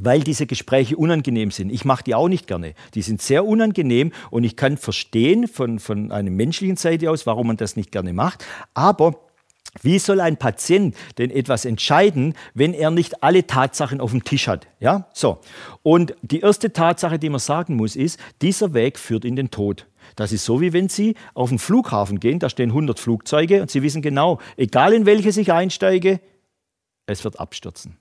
weil 0.00 0.20
diese 0.20 0.46
Gespräche 0.46 0.96
unangenehm 0.96 1.50
sind. 1.50 1.70
Ich 1.70 1.84
mache 1.84 2.04
die 2.04 2.14
auch 2.14 2.28
nicht 2.28 2.46
gerne. 2.46 2.74
Die 2.94 3.02
sind 3.02 3.20
sehr 3.20 3.44
unangenehm 3.44 4.12
und 4.30 4.44
ich 4.44 4.54
kann 4.54 4.76
verstehen 4.76 5.48
von, 5.48 5.80
von 5.80 6.12
einer 6.12 6.30
menschlichen 6.30 6.76
Seite 6.76 7.10
aus, 7.10 7.26
warum 7.26 7.48
man 7.48 7.56
das 7.56 7.74
nicht 7.74 7.90
gerne 7.90 8.12
macht. 8.12 8.44
Aber 8.74 9.18
wie 9.82 9.98
soll 9.98 10.20
ein 10.20 10.36
Patient 10.36 10.96
denn 11.18 11.30
etwas 11.30 11.64
entscheiden, 11.64 12.34
wenn 12.54 12.74
er 12.74 12.90
nicht 12.90 13.22
alle 13.22 13.46
Tatsachen 13.46 14.00
auf 14.00 14.12
dem 14.12 14.22
Tisch 14.22 14.46
hat? 14.46 14.68
Ja, 14.78 15.08
so. 15.12 15.38
Und 15.82 16.14
die 16.22 16.40
erste 16.40 16.72
Tatsache, 16.72 17.18
die 17.18 17.30
man 17.30 17.40
sagen 17.40 17.74
muss, 17.74 17.96
ist, 17.96 18.20
dieser 18.40 18.74
Weg 18.74 18.98
führt 18.98 19.24
in 19.24 19.36
den 19.36 19.50
Tod. 19.50 19.86
Das 20.18 20.32
ist 20.32 20.44
so, 20.44 20.60
wie 20.60 20.72
wenn 20.72 20.88
Sie 20.88 21.14
auf 21.32 21.50
den 21.50 21.60
Flughafen 21.60 22.18
gehen, 22.18 22.40
da 22.40 22.50
stehen 22.50 22.70
100 22.70 22.98
Flugzeuge 22.98 23.62
und 23.62 23.70
Sie 23.70 23.84
wissen 23.84 24.02
genau, 24.02 24.40
egal 24.56 24.92
in 24.92 25.06
welches 25.06 25.36
ich 25.36 25.52
einsteige, 25.52 26.20
es 27.06 27.22
wird 27.22 27.38
abstürzen. 27.38 27.98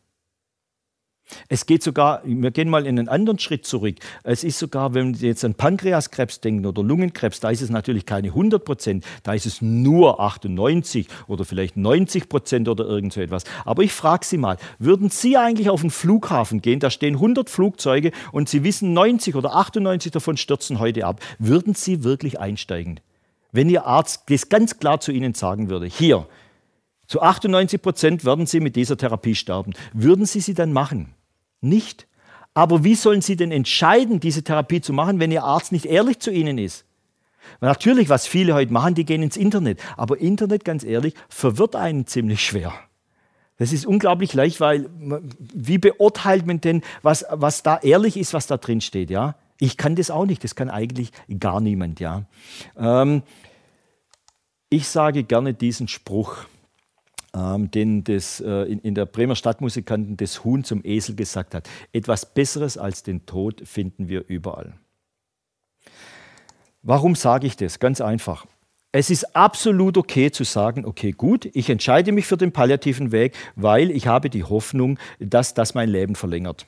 Es 1.50 1.66
geht 1.66 1.84
sogar, 1.84 2.22
wir 2.24 2.52
gehen 2.52 2.70
mal 2.70 2.86
in 2.86 3.00
einen 3.00 3.10
anderen 3.10 3.40
Schritt 3.40 3.66
zurück. 3.66 3.96
Es 4.24 4.44
ist 4.44 4.60
sogar, 4.60 4.94
wenn 4.94 5.14
Sie 5.14 5.28
jetzt 5.28 5.44
an 5.44 5.56
Pankreaskrebs 5.56 6.42
denken 6.42 6.66
oder 6.66 6.84
Lungenkrebs, 6.84 7.40
da 7.40 7.50
ist 7.50 7.62
es 7.62 7.70
natürlich 7.70 8.06
keine 8.06 8.30
100 8.30 8.64
Prozent, 8.64 9.06
da 9.24 9.34
ist 9.34 9.46
es 9.46 9.62
nur 9.62 10.20
98 10.20 11.08
oder 11.28 11.46
vielleicht 11.46 11.78
90 11.78 12.30
Prozent 12.30 12.70
oder 12.70 12.86
irgend 12.86 13.14
so 13.14 13.22
etwas. 13.22 13.44
Aber 13.66 13.84
ich 13.84 13.92
frage 13.92 14.26
Sie 14.26 14.38
mal, 14.38 14.58
würden 14.80 15.10
Sie 15.10 15.38
eigentlich 15.38 15.70
auf 15.70 15.82
den 15.82 15.92
Flughafen 15.92 16.62
gehen, 16.62 16.80
da 16.80 16.90
stehen 16.90 17.16
100 17.16 17.50
Flugzeuge 17.50 18.12
und 18.32 18.50
Sie 18.50 18.64
wissen, 18.64 18.94
90 18.94 19.36
oder 19.36 19.56
98 19.56 20.12
davon 20.12 20.38
stürzen 20.38 20.80
heute 20.80 21.06
ab, 21.06 21.20
würden 21.40 21.76
Sie 21.76 22.04
wirklich 22.04 22.40
einsteigen? 22.40 23.00
Wenn 23.52 23.70
Ihr 23.70 23.86
Arzt 23.86 24.24
das 24.30 24.50
ganz 24.50 24.80
klar 24.80 25.00
zu 25.00 25.12
Ihnen 25.12 25.34
sagen 25.34 25.70
würde, 25.70 25.88
hier, 25.88 26.28
zu 27.08 27.22
98 27.22 27.82
Prozent 27.82 28.26
werden 28.26 28.46
Sie 28.46 28.60
mit 28.60 28.76
dieser 28.76 28.98
Therapie 28.98 29.34
sterben. 29.34 29.74
Würden 29.94 30.26
Sie 30.26 30.42
sie 30.42 30.54
dann 30.54 30.74
machen? 30.74 31.14
Nicht. 31.62 32.08
Aber 32.54 32.84
wie 32.84 32.96
sollen 32.96 33.22
Sie 33.22 33.36
denn 33.36 33.52
entscheiden, 33.52 34.20
diese 34.20 34.44
Therapie 34.44 34.82
zu 34.82 34.94
machen, 34.94 35.20
wenn 35.20 35.32
Ihr 35.32 35.44
Arzt 35.44 35.72
nicht 35.72 35.86
ehrlich 35.86 36.20
zu 36.20 36.32
Ihnen 36.32 36.58
ist? 36.58 36.86
Natürlich, 37.62 38.10
was 38.10 38.28
viele 38.28 38.54
heute 38.54 38.74
machen, 38.74 38.96
die 38.96 39.06
gehen 39.06 39.24
ins 39.24 39.38
Internet. 39.38 39.80
Aber 39.96 40.20
Internet, 40.20 40.66
ganz 40.66 40.84
ehrlich, 40.84 41.14
verwirrt 41.30 41.76
einen 41.76 42.08
ziemlich 42.08 42.46
schwer. 42.46 42.74
Das 43.58 43.74
ist 43.74 43.86
unglaublich 43.86 44.34
leicht, 44.34 44.60
weil 44.60 44.90
wie 45.40 45.78
beurteilt 45.80 46.46
man 46.46 46.62
denn, 46.62 46.84
was, 47.02 47.26
was 47.32 47.64
da 47.64 47.78
ehrlich 47.78 48.18
ist, 48.18 48.34
was 48.34 48.48
da 48.48 48.58
drin 48.58 48.82
steht? 48.82 49.10
Ja? 49.10 49.36
Ich 49.60 49.78
kann 49.78 49.96
das 49.96 50.12
auch 50.12 50.26
nicht, 50.26 50.44
das 50.44 50.56
kann 50.56 50.70
eigentlich 50.70 51.12
gar 51.40 51.60
niemand. 51.60 52.00
Ja? 52.00 52.26
Ähm, 52.78 53.24
ich 54.70 54.88
sage 54.88 55.24
gerne 55.24 55.54
diesen 55.54 55.88
Spruch 55.88 56.46
ähm, 57.38 57.70
den 57.70 58.04
das, 58.04 58.40
äh, 58.42 58.64
in, 58.64 58.80
in 58.80 58.96
der 58.96 59.06
Bremer 59.06 59.36
Stadtmusikanten 59.36 60.18
das 60.18 60.44
Huhn 60.44 60.64
zum 60.64 60.82
Esel 60.84 61.16
gesagt 61.16 61.54
hat. 61.54 61.70
Etwas 61.94 62.34
Besseres 62.34 62.78
als 62.78 63.04
den 63.04 63.26
Tod 63.26 63.62
finden 63.68 64.08
wir 64.08 64.26
überall. 64.28 64.74
Warum 66.82 67.16
sage 67.16 67.48
ich 67.48 67.58
das? 67.58 67.80
Ganz 67.80 68.02
einfach. 68.02 68.46
Es 68.92 69.10
ist 69.10 69.36
absolut 69.36 69.98
okay 69.98 70.32
zu 70.32 70.44
sagen, 70.44 70.86
okay, 70.86 71.12
gut, 71.12 71.46
ich 71.54 71.70
entscheide 71.70 72.12
mich 72.12 72.26
für 72.26 72.38
den 72.38 72.54
palliativen 72.54 73.12
Weg, 73.12 73.36
weil 73.56 73.92
ich 73.92 74.08
habe 74.08 74.30
die 74.30 74.44
Hoffnung, 74.44 74.98
dass 75.20 75.54
das 75.54 75.76
mein 75.76 75.90
Leben 75.90 76.16
verlängert. 76.16 76.66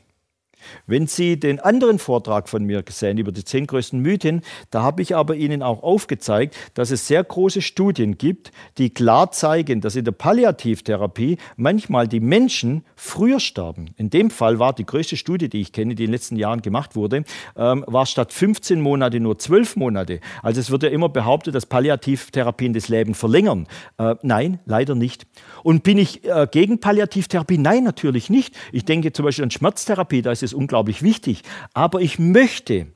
Wenn 0.87 1.07
Sie 1.07 1.39
den 1.39 1.59
anderen 1.59 1.99
Vortrag 1.99 2.49
von 2.49 2.63
mir 2.63 2.83
gesehen 2.83 3.17
über 3.17 3.31
die 3.31 3.43
zehn 3.43 3.67
größten 3.67 3.99
Mythen, 3.99 4.41
da 4.71 4.81
habe 4.81 5.01
ich 5.01 5.15
aber 5.15 5.35
Ihnen 5.35 5.63
auch 5.63 5.83
aufgezeigt, 5.83 6.55
dass 6.73 6.91
es 6.91 7.07
sehr 7.07 7.23
große 7.23 7.61
Studien 7.61 8.17
gibt, 8.17 8.51
die 8.77 8.89
klar 8.89 9.31
zeigen, 9.31 9.81
dass 9.81 9.95
in 9.95 10.05
der 10.05 10.11
Palliativtherapie 10.11 11.37
manchmal 11.55 12.07
die 12.07 12.19
Menschen 12.19 12.83
früher 12.95 13.39
sterben. 13.39 13.91
In 13.97 14.09
dem 14.09 14.29
Fall 14.29 14.59
war 14.59 14.73
die 14.73 14.85
größte 14.85 15.17
Studie, 15.17 15.49
die 15.49 15.61
ich 15.61 15.71
kenne, 15.71 15.95
die 15.95 16.03
in 16.03 16.07
den 16.09 16.13
letzten 16.13 16.35
Jahren 16.35 16.61
gemacht 16.61 16.95
wurde, 16.95 17.23
ähm, 17.55 17.83
war 17.87 18.05
statt 18.05 18.33
15 18.33 18.81
Monate 18.81 19.19
nur 19.19 19.37
12 19.37 19.75
Monate. 19.75 20.19
Also 20.43 20.59
es 20.59 20.71
wird 20.71 20.83
ja 20.83 20.89
immer 20.89 21.09
behauptet, 21.09 21.55
dass 21.55 21.65
Palliativtherapien 21.65 22.73
das 22.73 22.89
Leben 22.89 23.13
verlängern. 23.13 23.67
Äh, 23.97 24.15
nein, 24.21 24.59
leider 24.65 24.95
nicht. 24.95 25.25
Und 25.63 25.83
bin 25.83 25.97
ich 25.97 26.23
äh, 26.25 26.47
gegen 26.51 26.79
Palliativtherapie? 26.79 27.57
Nein, 27.57 27.83
natürlich 27.83 28.29
nicht. 28.29 28.55
Ich 28.71 28.85
denke 28.85 29.11
zum 29.11 29.25
Beispiel 29.25 29.43
an 29.43 29.51
Schmerztherapie, 29.51 30.21
da 30.21 30.31
ist 30.31 30.43
es 30.43 30.48
unglaublich 30.53 31.01
wichtig. 31.03 31.43
Aber 31.73 32.01
ich 32.01 32.19
möchte, 32.19 32.87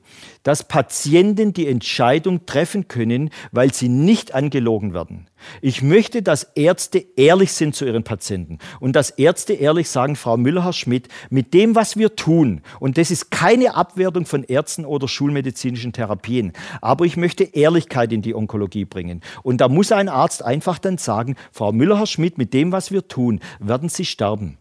dass 0.42 0.68
Patienten 0.68 1.52
die 1.52 1.66
Entscheidung 1.66 2.46
treffen 2.46 2.88
können, 2.88 3.30
weil 3.50 3.72
sie 3.72 3.88
nicht 3.88 4.34
angelogen 4.34 4.94
werden. 4.94 5.28
Ich 5.60 5.82
möchte, 5.82 6.22
dass 6.22 6.44
Ärzte 6.54 7.04
ehrlich 7.16 7.52
sind 7.52 7.74
zu 7.74 7.84
ihren 7.84 8.04
Patienten 8.04 8.58
und 8.80 8.94
dass 8.96 9.10
Ärzte 9.10 9.54
ehrlich 9.54 9.88
sagen, 9.88 10.16
Frau 10.16 10.36
Müller, 10.36 10.64
Herr 10.64 10.72
Schmidt, 10.72 11.08
mit 11.30 11.54
dem, 11.54 11.74
was 11.74 11.96
wir 11.96 12.16
tun, 12.16 12.62
und 12.80 12.98
das 12.98 13.10
ist 13.10 13.30
keine 13.30 13.74
Abwertung 13.74 14.26
von 14.26 14.44
Ärzten 14.44 14.84
oder 14.84 15.08
schulmedizinischen 15.08 15.92
Therapien, 15.92 16.52
aber 16.80 17.04
ich 17.04 17.16
möchte 17.16 17.44
Ehrlichkeit 17.44 18.12
in 18.12 18.22
die 18.22 18.34
Onkologie 18.34 18.84
bringen. 18.84 19.22
Und 19.42 19.60
da 19.60 19.68
muss 19.68 19.92
ein 19.92 20.08
Arzt 20.08 20.44
einfach 20.44 20.78
dann 20.78 20.98
sagen, 20.98 21.36
Frau 21.52 21.72
Müller, 21.72 21.98
Herr 21.98 22.06
Schmidt, 22.06 22.38
mit 22.38 22.54
dem, 22.54 22.72
was 22.72 22.90
wir 22.90 23.08
tun, 23.08 23.40
werden 23.60 23.88
Sie 23.88 24.04
sterben. 24.04 24.58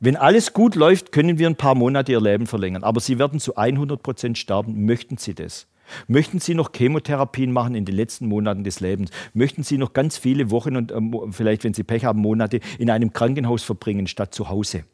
Wenn 0.00 0.16
alles 0.16 0.52
gut 0.52 0.74
läuft, 0.74 1.12
können 1.12 1.38
wir 1.38 1.46
ein 1.46 1.56
paar 1.56 1.74
Monate 1.74 2.12
Ihr 2.12 2.20
Leben 2.20 2.46
verlängern. 2.46 2.84
Aber 2.84 3.00
Sie 3.00 3.18
werden 3.18 3.40
zu 3.40 3.56
100 3.56 4.02
Prozent 4.02 4.38
sterben. 4.38 4.84
Möchten 4.84 5.16
Sie 5.16 5.34
das? 5.34 5.66
Möchten 6.08 6.40
Sie 6.40 6.54
noch 6.54 6.70
Chemotherapien 6.74 7.52
machen 7.52 7.74
in 7.74 7.84
den 7.84 7.94
letzten 7.94 8.26
Monaten 8.26 8.64
des 8.64 8.80
Lebens? 8.80 9.10
Möchten 9.34 9.62
Sie 9.62 9.78
noch 9.78 9.92
ganz 9.92 10.16
viele 10.16 10.50
Wochen 10.50 10.76
und 10.76 10.92
ähm, 10.92 11.14
vielleicht, 11.30 11.62
wenn 11.64 11.74
Sie 11.74 11.84
Pech 11.84 12.04
haben, 12.04 12.20
Monate 12.20 12.60
in 12.78 12.90
einem 12.90 13.12
Krankenhaus 13.12 13.62
verbringen 13.62 14.06
statt 14.06 14.34
zu 14.34 14.48
Hause? 14.48 14.84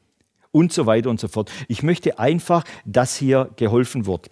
Und 0.53 0.73
so 0.73 0.87
weiter 0.87 1.11
und 1.11 1.21
so 1.21 1.29
fort. 1.29 1.51
Ich 1.69 1.85
möchte 1.85 2.19
einfach, 2.19 2.65
dass 2.85 3.17
hier 3.17 3.51
geholfen 3.57 4.07
wird. 4.07 4.31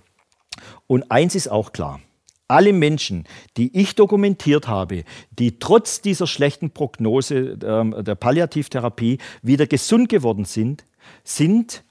Und 0.88 1.12
eins 1.12 1.36
ist 1.36 1.48
auch 1.48 1.72
klar 1.72 2.00
alle 2.48 2.72
Menschen, 2.72 3.24
die 3.56 3.76
ich 3.78 3.94
dokumentiert 3.94 4.66
habe, 4.66 5.04
die 5.30 5.58
trotz 5.58 6.00
dieser 6.00 6.26
schlechten 6.26 6.70
Prognose 6.70 7.52
äh, 7.52 8.02
der 8.02 8.14
Palliativtherapie 8.14 9.18
wieder 9.42 9.66
gesund 9.66 10.08
geworden 10.08 10.46
sind, 10.46 10.84
sind 11.24 11.84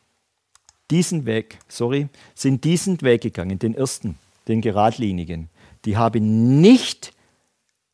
diesen 0.89 1.25
Weg, 1.25 1.59
sorry, 1.67 2.09
sind 2.34 2.63
diesen 2.63 3.01
Weg 3.01 3.21
gegangen, 3.21 3.59
den 3.59 3.75
ersten, 3.75 4.17
den 4.47 4.61
geradlinigen. 4.61 5.49
Die 5.85 5.97
haben 5.97 6.59
nicht 6.59 7.13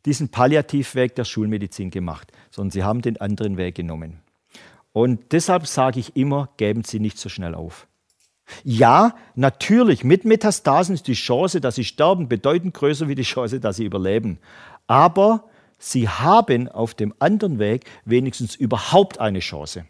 diesen 0.05 0.29
Palliativweg 0.29 1.15
der 1.15 1.25
Schulmedizin 1.25 1.91
gemacht, 1.91 2.31
sondern 2.51 2.71
sie 2.71 2.83
haben 2.83 3.01
den 3.01 3.19
anderen 3.19 3.57
Weg 3.57 3.75
genommen. 3.75 4.19
Und 4.91 5.31
deshalb 5.31 5.65
sage 5.65 5.99
ich 5.99 6.15
immer, 6.15 6.49
geben 6.57 6.83
Sie 6.83 6.99
nicht 6.99 7.17
so 7.17 7.27
schnell 7.27 7.55
auf. 7.55 7.87
Ja, 8.63 9.15
natürlich, 9.35 10.03
mit 10.03 10.25
Metastasen 10.25 10.95
ist 10.95 11.07
die 11.07 11.13
Chance, 11.13 11.61
dass 11.61 11.75
sie 11.75 11.83
sterben, 11.83 12.27
bedeutend 12.27 12.73
größer 12.73 13.07
wie 13.07 13.15
die 13.15 13.23
Chance, 13.23 13.59
dass 13.59 13.77
sie 13.77 13.85
überleben. 13.85 14.39
Aber 14.87 15.45
sie 15.79 16.09
haben 16.09 16.67
auf 16.67 16.93
dem 16.93 17.13
anderen 17.19 17.59
Weg 17.59 17.85
wenigstens 18.05 18.55
überhaupt 18.55 19.19
eine 19.19 19.39
Chance. 19.39 19.85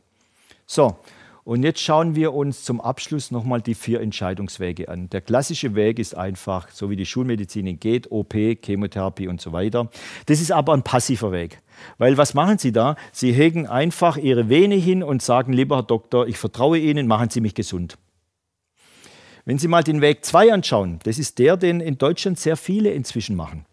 So, 0.65 0.97
und 1.45 1.63
jetzt 1.63 1.81
schauen 1.81 2.15
wir 2.15 2.33
uns 2.33 2.63
zum 2.63 2.79
Abschluss 2.79 3.29
nochmal 3.29 3.61
die 3.61 3.75
vier 3.75 3.99
Entscheidungswege 3.99 4.87
an. 4.87 5.09
Der 5.09 5.19
klassische 5.19 5.75
Weg 5.75 5.99
ist 5.99 6.15
einfach, 6.15 6.69
so 6.69 6.89
wie 6.89 6.95
die 6.95 7.05
Schulmedizin 7.05 7.79
geht, 7.79 8.09
OP, 8.11 8.33
Chemotherapie 8.33 9.27
und 9.27 9.41
so 9.41 9.51
weiter. 9.51 9.89
Das 10.27 10.39
ist 10.39 10.53
aber 10.53 10.73
ein 10.73 10.83
passiver 10.83 11.33
Weg. 11.33 11.61
Weil 11.97 12.17
was 12.17 12.33
machen 12.33 12.59
Sie 12.59 12.71
da? 12.71 12.95
Sie 13.11 13.33
hegen 13.33 13.67
einfach 13.67 14.15
Ihre 14.15 14.47
Vene 14.47 14.75
hin 14.75 15.03
und 15.03 15.21
sagen, 15.21 15.51
lieber 15.51 15.75
Herr 15.77 15.83
Doktor, 15.83 16.27
ich 16.27 16.37
vertraue 16.37 16.77
Ihnen, 16.77 17.07
machen 17.07 17.29
Sie 17.29 17.41
mich 17.41 17.55
gesund. 17.55 17.97
Wenn 19.45 19.59
Sie 19.59 19.67
mal 19.67 19.83
den 19.83 20.01
Weg 20.01 20.23
2 20.23 20.53
anschauen, 20.53 20.99
das 21.03 21.19
ist 21.19 21.37
der, 21.37 21.57
den 21.57 21.81
in 21.81 21.97
Deutschland 21.97 22.39
sehr 22.39 22.55
viele 22.55 22.91
inzwischen 22.91 23.35
machen. 23.35 23.65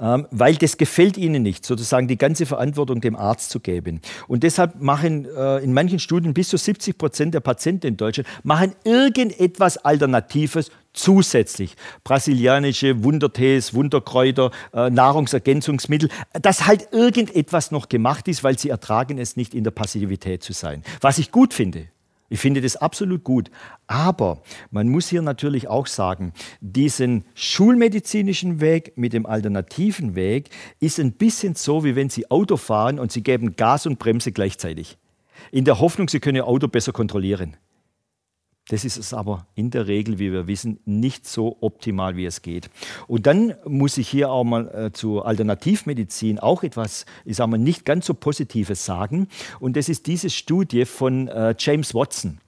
Ähm, 0.00 0.26
weil 0.30 0.56
das 0.56 0.78
gefällt 0.78 1.16
ihnen 1.16 1.42
nicht, 1.42 1.64
sozusagen 1.66 2.08
die 2.08 2.16
ganze 2.16 2.46
Verantwortung 2.46 3.00
dem 3.00 3.16
Arzt 3.16 3.50
zu 3.50 3.60
geben. 3.60 4.00
Und 4.26 4.42
deshalb 4.42 4.80
machen 4.80 5.26
äh, 5.26 5.58
in 5.58 5.74
manchen 5.74 5.98
Studien 5.98 6.32
bis 6.32 6.48
zu 6.48 6.56
70 6.56 6.96
Prozent 6.96 7.34
der 7.34 7.40
Patienten 7.40 7.86
in 7.86 7.96
Deutschland 7.96 8.28
machen 8.42 8.74
irgendetwas 8.84 9.76
Alternatives 9.76 10.70
zusätzlich. 10.92 11.74
Brasilianische 12.02 13.04
Wundertees, 13.04 13.74
Wunderkräuter, 13.74 14.50
äh, 14.72 14.88
Nahrungsergänzungsmittel, 14.88 16.08
dass 16.32 16.66
halt 16.66 16.88
irgendetwas 16.92 17.70
noch 17.70 17.88
gemacht 17.88 18.26
ist, 18.28 18.42
weil 18.42 18.58
sie 18.58 18.70
ertragen 18.70 19.18
es 19.18 19.36
nicht 19.36 19.54
in 19.54 19.64
der 19.64 19.70
Passivität 19.70 20.42
zu 20.42 20.52
sein. 20.52 20.82
Was 21.00 21.18
ich 21.18 21.30
gut 21.30 21.52
finde. 21.52 21.88
Ich 22.28 22.40
finde 22.40 22.60
das 22.60 22.76
absolut 22.76 23.24
gut. 23.24 23.50
Aber 23.86 24.42
man 24.70 24.88
muss 24.88 25.08
hier 25.08 25.22
natürlich 25.22 25.68
auch 25.68 25.86
sagen, 25.86 26.32
diesen 26.60 27.24
schulmedizinischen 27.34 28.60
Weg 28.60 28.92
mit 28.96 29.12
dem 29.12 29.24
alternativen 29.24 30.14
Weg 30.14 30.50
ist 30.78 31.00
ein 31.00 31.12
bisschen 31.12 31.54
so, 31.54 31.84
wie 31.84 31.96
wenn 31.96 32.10
Sie 32.10 32.30
Auto 32.30 32.56
fahren 32.56 32.98
und 32.98 33.12
Sie 33.12 33.22
geben 33.22 33.56
Gas 33.56 33.86
und 33.86 33.98
Bremse 33.98 34.32
gleichzeitig. 34.32 34.98
In 35.50 35.64
der 35.64 35.80
Hoffnung, 35.80 36.08
Sie 36.08 36.20
können 36.20 36.36
Ihr 36.36 36.46
Auto 36.46 36.68
besser 36.68 36.92
kontrollieren. 36.92 37.56
Das 38.68 38.84
ist 38.84 38.98
es 38.98 39.14
aber 39.14 39.46
in 39.54 39.70
der 39.70 39.86
Regel, 39.86 40.18
wie 40.18 40.32
wir 40.32 40.46
wissen, 40.46 40.78
nicht 40.84 41.26
so 41.26 41.56
optimal, 41.60 42.16
wie 42.16 42.26
es 42.26 42.42
geht. 42.42 42.70
Und 43.06 43.26
dann 43.26 43.54
muss 43.64 43.98
ich 43.98 44.08
hier 44.08 44.30
auch 44.30 44.44
mal 44.44 44.68
äh, 44.68 44.92
zur 44.92 45.26
Alternativmedizin 45.26 46.38
auch 46.38 46.62
etwas, 46.62 47.06
ich 47.24 47.36
sage 47.36 47.50
mal, 47.50 47.58
nicht 47.58 47.84
ganz 47.84 48.06
so 48.06 48.14
Positives 48.14 48.84
sagen. 48.84 49.28
Und 49.58 49.76
das 49.76 49.88
ist 49.88 50.06
diese 50.06 50.30
Studie 50.30 50.84
von 50.84 51.28
äh, 51.28 51.54
James 51.58 51.94
Watson. 51.94 52.40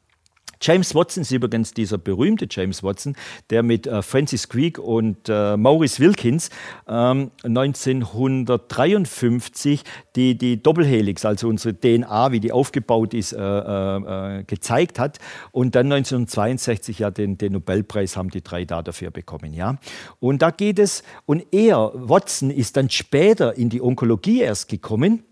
James 0.63 0.95
Watson 0.95 1.23
ist 1.23 1.31
übrigens 1.31 1.73
dieser 1.73 1.97
berühmte 1.97 2.47
James 2.51 2.83
Watson, 2.83 3.17
der 3.49 3.63
mit 3.63 3.87
äh, 3.87 4.03
Francis 4.03 4.47
Crick 4.49 4.79
und 4.79 5.17
äh, 5.29 5.57
Maurice 5.57 6.01
Wilkins 6.01 6.51
ähm, 6.87 7.31
1953 7.45 9.85
die, 10.17 10.37
die 10.37 10.63
Doppelhelix, 10.63 11.25
also 11.25 11.49
unsere 11.49 11.75
DNA, 11.75 12.33
wie 12.33 12.41
die 12.41 12.53
aufgebaut 12.53 13.15
ist, 13.15 13.33
äh, 13.33 13.39
äh, 13.39 14.41
äh 14.41 14.45
gezeigt 14.45 14.99
hat. 14.99 15.19
Und 15.51 15.75
dann 15.75 15.87
1962 15.87 16.99
ja 16.99 17.11
den, 17.11 17.39
den 17.39 17.55
Nobelpreis 17.55 18.19
haben 18.19 18.29
die 18.29 18.43
drei 18.43 18.67
da 18.67 18.83
dafür 18.83 19.11
bekommen. 19.11 19.55
Ja? 19.55 19.79
Und 20.19 20.43
da 20.43 20.51
geht 20.51 20.79
es, 20.79 21.03
und 21.25 21.47
er, 21.53 21.91
Watson, 21.95 22.51
ist 22.51 22.77
dann 22.77 22.91
später 22.91 23.57
in 23.57 23.71
die 23.71 23.81
Onkologie 23.81 24.43
erst 24.43 24.69
gekommen 24.69 25.25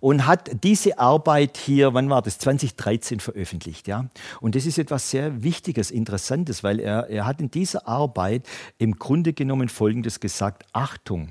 und 0.00 0.26
hat 0.26 0.62
diese 0.64 0.98
Arbeit 0.98 1.56
hier, 1.56 1.94
wann 1.94 2.08
war 2.10 2.22
das, 2.22 2.38
2013 2.38 3.20
veröffentlicht. 3.20 3.88
Ja? 3.88 4.06
Und 4.40 4.54
das 4.54 4.66
ist 4.66 4.78
etwas 4.78 5.10
sehr 5.10 5.42
Wichtiges, 5.42 5.90
Interessantes, 5.90 6.62
weil 6.62 6.80
er, 6.80 7.08
er 7.08 7.26
hat 7.26 7.40
in 7.40 7.50
dieser 7.50 7.86
Arbeit 7.86 8.46
im 8.78 8.98
Grunde 8.98 9.32
genommen 9.32 9.68
Folgendes 9.68 10.20
gesagt, 10.20 10.64
Achtung, 10.72 11.30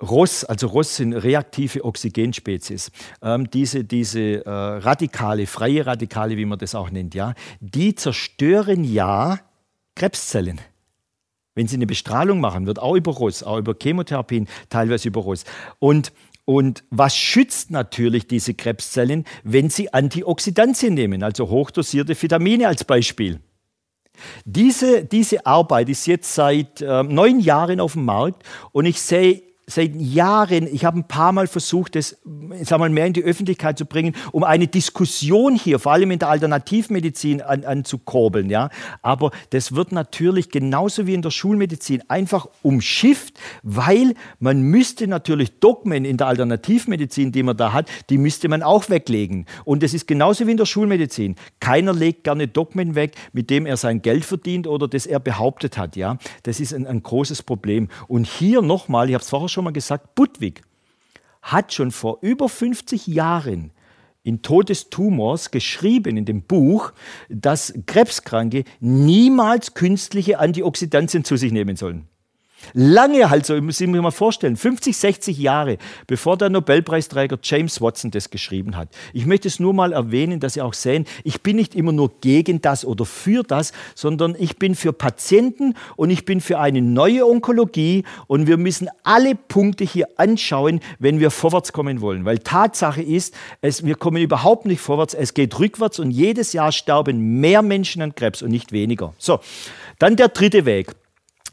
ROS, 0.00 0.44
also 0.44 0.68
ROS 0.68 0.96
sind 0.96 1.12
reaktive 1.12 1.84
Oxygenspezies, 1.84 2.92
ähm, 3.20 3.50
diese, 3.50 3.84
diese 3.84 4.44
äh, 4.44 4.48
Radikale, 4.48 5.46
freie 5.46 5.84
Radikale, 5.84 6.36
wie 6.36 6.44
man 6.44 6.58
das 6.58 6.74
auch 6.74 6.90
nennt, 6.90 7.14
ja, 7.14 7.34
die 7.60 7.94
zerstören 7.94 8.84
ja 8.84 9.40
Krebszellen. 9.96 10.60
Wenn 11.56 11.66
sie 11.66 11.74
eine 11.74 11.86
Bestrahlung 11.88 12.40
machen, 12.40 12.66
wird 12.66 12.78
auch 12.78 12.94
über 12.94 13.10
ROS, 13.10 13.42
auch 13.42 13.58
über 13.58 13.74
Chemotherapien, 13.74 14.46
teilweise 14.68 15.08
über 15.08 15.22
ROS. 15.22 15.42
Und 15.80 16.12
und 16.48 16.82
was 16.88 17.14
schützt 17.14 17.70
natürlich 17.70 18.26
diese 18.26 18.54
Krebszellen, 18.54 19.26
wenn 19.44 19.68
sie 19.68 19.92
Antioxidantien 19.92 20.94
nehmen, 20.94 21.22
also 21.22 21.50
hochdosierte 21.50 22.20
Vitamine 22.22 22.68
als 22.68 22.84
Beispiel? 22.84 23.40
Diese, 24.46 25.04
diese 25.04 25.44
Arbeit 25.44 25.90
ist 25.90 26.06
jetzt 26.06 26.34
seit 26.34 26.80
äh, 26.80 27.02
neun 27.02 27.40
Jahren 27.40 27.80
auf 27.80 27.92
dem 27.92 28.06
Markt 28.06 28.44
und 28.72 28.86
ich 28.86 28.98
sehe 28.98 29.42
seit 29.68 29.94
Jahren, 29.96 30.66
ich 30.66 30.84
habe 30.84 30.98
ein 30.98 31.06
paar 31.06 31.32
Mal 31.32 31.46
versucht, 31.46 31.94
das 31.94 32.16
sag 32.62 32.78
mal, 32.78 32.88
mehr 32.88 33.06
in 33.06 33.12
die 33.12 33.22
Öffentlichkeit 33.22 33.78
zu 33.78 33.84
bringen, 33.84 34.14
um 34.32 34.42
eine 34.42 34.66
Diskussion 34.66 35.54
hier, 35.54 35.78
vor 35.78 35.92
allem 35.92 36.10
in 36.10 36.18
der 36.18 36.28
Alternativmedizin, 36.28 37.42
an, 37.42 37.64
anzukurbeln. 37.64 38.48
Ja? 38.50 38.70
Aber 39.02 39.30
das 39.50 39.74
wird 39.74 39.92
natürlich 39.92 40.50
genauso 40.50 41.06
wie 41.06 41.14
in 41.14 41.22
der 41.22 41.30
Schulmedizin 41.30 42.02
einfach 42.08 42.48
umschifft, 42.62 43.38
weil 43.62 44.14
man 44.40 44.62
müsste 44.62 45.06
natürlich 45.06 45.60
Dogmen 45.60 46.04
in 46.04 46.16
der 46.16 46.28
Alternativmedizin, 46.28 47.32
die 47.32 47.42
man 47.42 47.56
da 47.56 47.72
hat, 47.72 47.88
die 48.08 48.18
müsste 48.18 48.48
man 48.48 48.62
auch 48.62 48.88
weglegen. 48.88 49.46
Und 49.64 49.82
das 49.82 49.92
ist 49.92 50.06
genauso 50.06 50.46
wie 50.46 50.52
in 50.52 50.56
der 50.56 50.66
Schulmedizin. 50.66 51.36
Keiner 51.60 51.92
legt 51.92 52.24
gerne 52.24 52.48
Dogmen 52.48 52.94
weg, 52.94 53.14
mit 53.32 53.50
dem 53.50 53.66
er 53.66 53.76
sein 53.76 54.00
Geld 54.00 54.24
verdient 54.24 54.66
oder 54.66 54.88
das 54.88 55.04
er 55.04 55.20
behauptet 55.20 55.76
hat. 55.76 55.94
Ja? 55.94 56.16
Das 56.44 56.58
ist 56.58 56.72
ein, 56.72 56.86
ein 56.86 57.02
großes 57.02 57.42
Problem. 57.42 57.88
Und 58.06 58.26
hier 58.26 58.62
nochmal, 58.62 59.08
ich 59.08 59.14
habe 59.14 59.22
es 59.22 59.28
vorher 59.28 59.48
schon 59.48 59.57
schon 59.58 59.64
mal 59.64 59.72
gesagt, 59.72 60.14
Budwig 60.14 60.62
hat 61.42 61.74
schon 61.74 61.90
vor 61.90 62.18
über 62.20 62.48
50 62.48 63.08
Jahren 63.08 63.72
in 64.22 64.40
Tod 64.40 64.68
des 64.68 64.88
Tumors 64.88 65.50
geschrieben 65.50 66.16
in 66.16 66.24
dem 66.24 66.42
Buch, 66.42 66.92
dass 67.28 67.74
Krebskranke 67.86 68.62
niemals 68.78 69.74
künstliche 69.74 70.38
Antioxidantien 70.38 71.24
zu 71.24 71.36
sich 71.36 71.50
nehmen 71.50 71.74
sollen. 71.74 72.06
Lange 72.74 73.30
halt 73.30 73.46
so, 73.46 73.54
ich 73.54 73.62
muss 73.62 73.80
mir 73.80 74.02
mal 74.02 74.10
vorstellen, 74.10 74.56
50, 74.56 74.96
60 74.96 75.38
Jahre, 75.38 75.78
bevor 76.06 76.36
der 76.36 76.50
Nobelpreisträger 76.50 77.38
James 77.42 77.80
Watson 77.80 78.10
das 78.10 78.30
geschrieben 78.30 78.76
hat. 78.76 78.88
Ich 79.12 79.26
möchte 79.26 79.48
es 79.48 79.58
nur 79.58 79.72
mal 79.72 79.92
erwähnen, 79.92 80.40
dass 80.40 80.54
Sie 80.54 80.62
auch 80.62 80.74
sehen, 80.74 81.06
ich 81.24 81.42
bin 81.42 81.56
nicht 81.56 81.74
immer 81.74 81.92
nur 81.92 82.20
gegen 82.20 82.60
das 82.60 82.84
oder 82.84 83.04
für 83.04 83.42
das, 83.42 83.72
sondern 83.94 84.36
ich 84.38 84.58
bin 84.58 84.74
für 84.74 84.92
Patienten 84.92 85.74
und 85.96 86.10
ich 86.10 86.24
bin 86.24 86.40
für 86.40 86.58
eine 86.58 86.82
neue 86.82 87.26
Onkologie 87.26 88.04
und 88.26 88.46
wir 88.46 88.56
müssen 88.56 88.88
alle 89.02 89.34
Punkte 89.34 89.84
hier 89.84 90.08
anschauen, 90.16 90.80
wenn 90.98 91.20
wir 91.20 91.30
vorwärts 91.30 91.72
kommen 91.72 92.00
wollen. 92.00 92.24
Weil 92.24 92.38
Tatsache 92.38 93.02
ist, 93.02 93.34
es, 93.60 93.84
wir 93.84 93.94
kommen 93.94 94.22
überhaupt 94.22 94.66
nicht 94.66 94.80
vorwärts, 94.80 95.14
es 95.14 95.34
geht 95.34 95.58
rückwärts 95.58 95.98
und 95.98 96.10
jedes 96.10 96.52
Jahr 96.52 96.72
sterben 96.72 97.40
mehr 97.40 97.62
Menschen 97.62 98.02
an 98.02 98.14
Krebs 98.14 98.42
und 98.42 98.50
nicht 98.50 98.72
weniger. 98.72 99.14
So, 99.18 99.40
dann 99.98 100.16
der 100.16 100.28
dritte 100.28 100.64
Weg. 100.64 100.94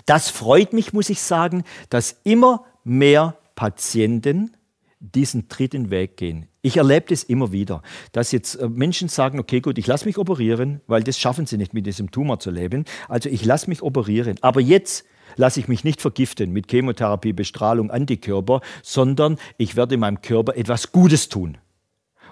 Das 0.06 0.30
freut 0.30 0.73
mich, 0.73 0.94
muss 0.94 1.10
ich 1.10 1.22
sagen, 1.22 1.64
dass 1.90 2.19
immer 2.23 2.65
mehr 2.84 3.36
Patienten 3.56 4.56
diesen 4.99 5.48
dritten 5.48 5.90
Weg 5.90 6.18
gehen. 6.18 6.48
Ich 6.61 6.77
erlebe 6.77 7.07
das 7.10 7.23
immer 7.23 7.52
wieder, 7.52 7.84
dass 8.11 8.32
jetzt 8.32 8.56
äh, 8.56 8.68
Menschen 8.68 9.07
sagen, 9.07 9.40
okay, 9.40 9.61
gut, 9.61 9.77
ich 9.77 9.88
lasse 9.88 10.06
mich 10.06 10.18
operieren, 10.18 10.82
weil 10.88 11.03
das 11.03 11.19
schaffen 11.19 11.45
sie 11.45 11.57
nicht, 11.57 11.73
mit 11.73 11.86
diesem 11.86 12.11
Tumor 12.11 12.40
zu 12.40 12.49
leben. 12.49 12.86
Also 13.07 13.30
ich 13.30 13.45
lasse 13.45 13.69
mich 13.69 13.84
operieren. 13.84 14.38
Aber 14.41 14.61
jetzt 14.61 15.06
lasse 15.36 15.60
ich 15.60 15.68
mich 15.68 15.84
nicht 15.84 16.02
vergiften 16.02 16.52
mit 16.52 16.69
Chemotherapie, 16.72 17.34
Bestrahlung, 17.34 17.91
Antikörper, 17.91 18.61
sondern 18.82 19.38
ich 19.57 19.76
werde 19.76 19.98
meinem 19.98 20.22
Körper 20.22 20.56
etwas 20.56 20.91
Gutes 20.91 21.30
tun. 21.30 21.57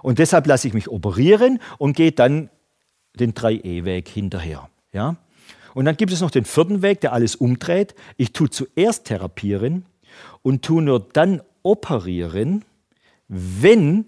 Und 0.01 0.19
deshalb 0.19 0.47
lasse 0.47 0.67
ich 0.67 0.73
mich 0.73 0.89
operieren 0.89 1.59
und 1.77 1.95
gehe 1.95 2.11
dann 2.11 2.49
den 3.19 3.33
3E-Weg 3.33 4.07
hinterher. 4.07 4.69
Ja? 4.91 5.17
Und 5.73 5.85
dann 5.85 5.97
gibt 5.97 6.11
es 6.11 6.21
noch 6.21 6.31
den 6.31 6.45
vierten 6.45 6.81
Weg, 6.81 7.01
der 7.01 7.13
alles 7.13 7.35
umdreht. 7.35 7.95
Ich 8.17 8.33
tue 8.33 8.49
zuerst 8.49 9.05
therapieren 9.05 9.85
und 10.41 10.63
tue 10.63 10.81
nur 10.81 10.99
dann 10.99 11.41
operieren, 11.63 12.63
wenn 13.27 14.05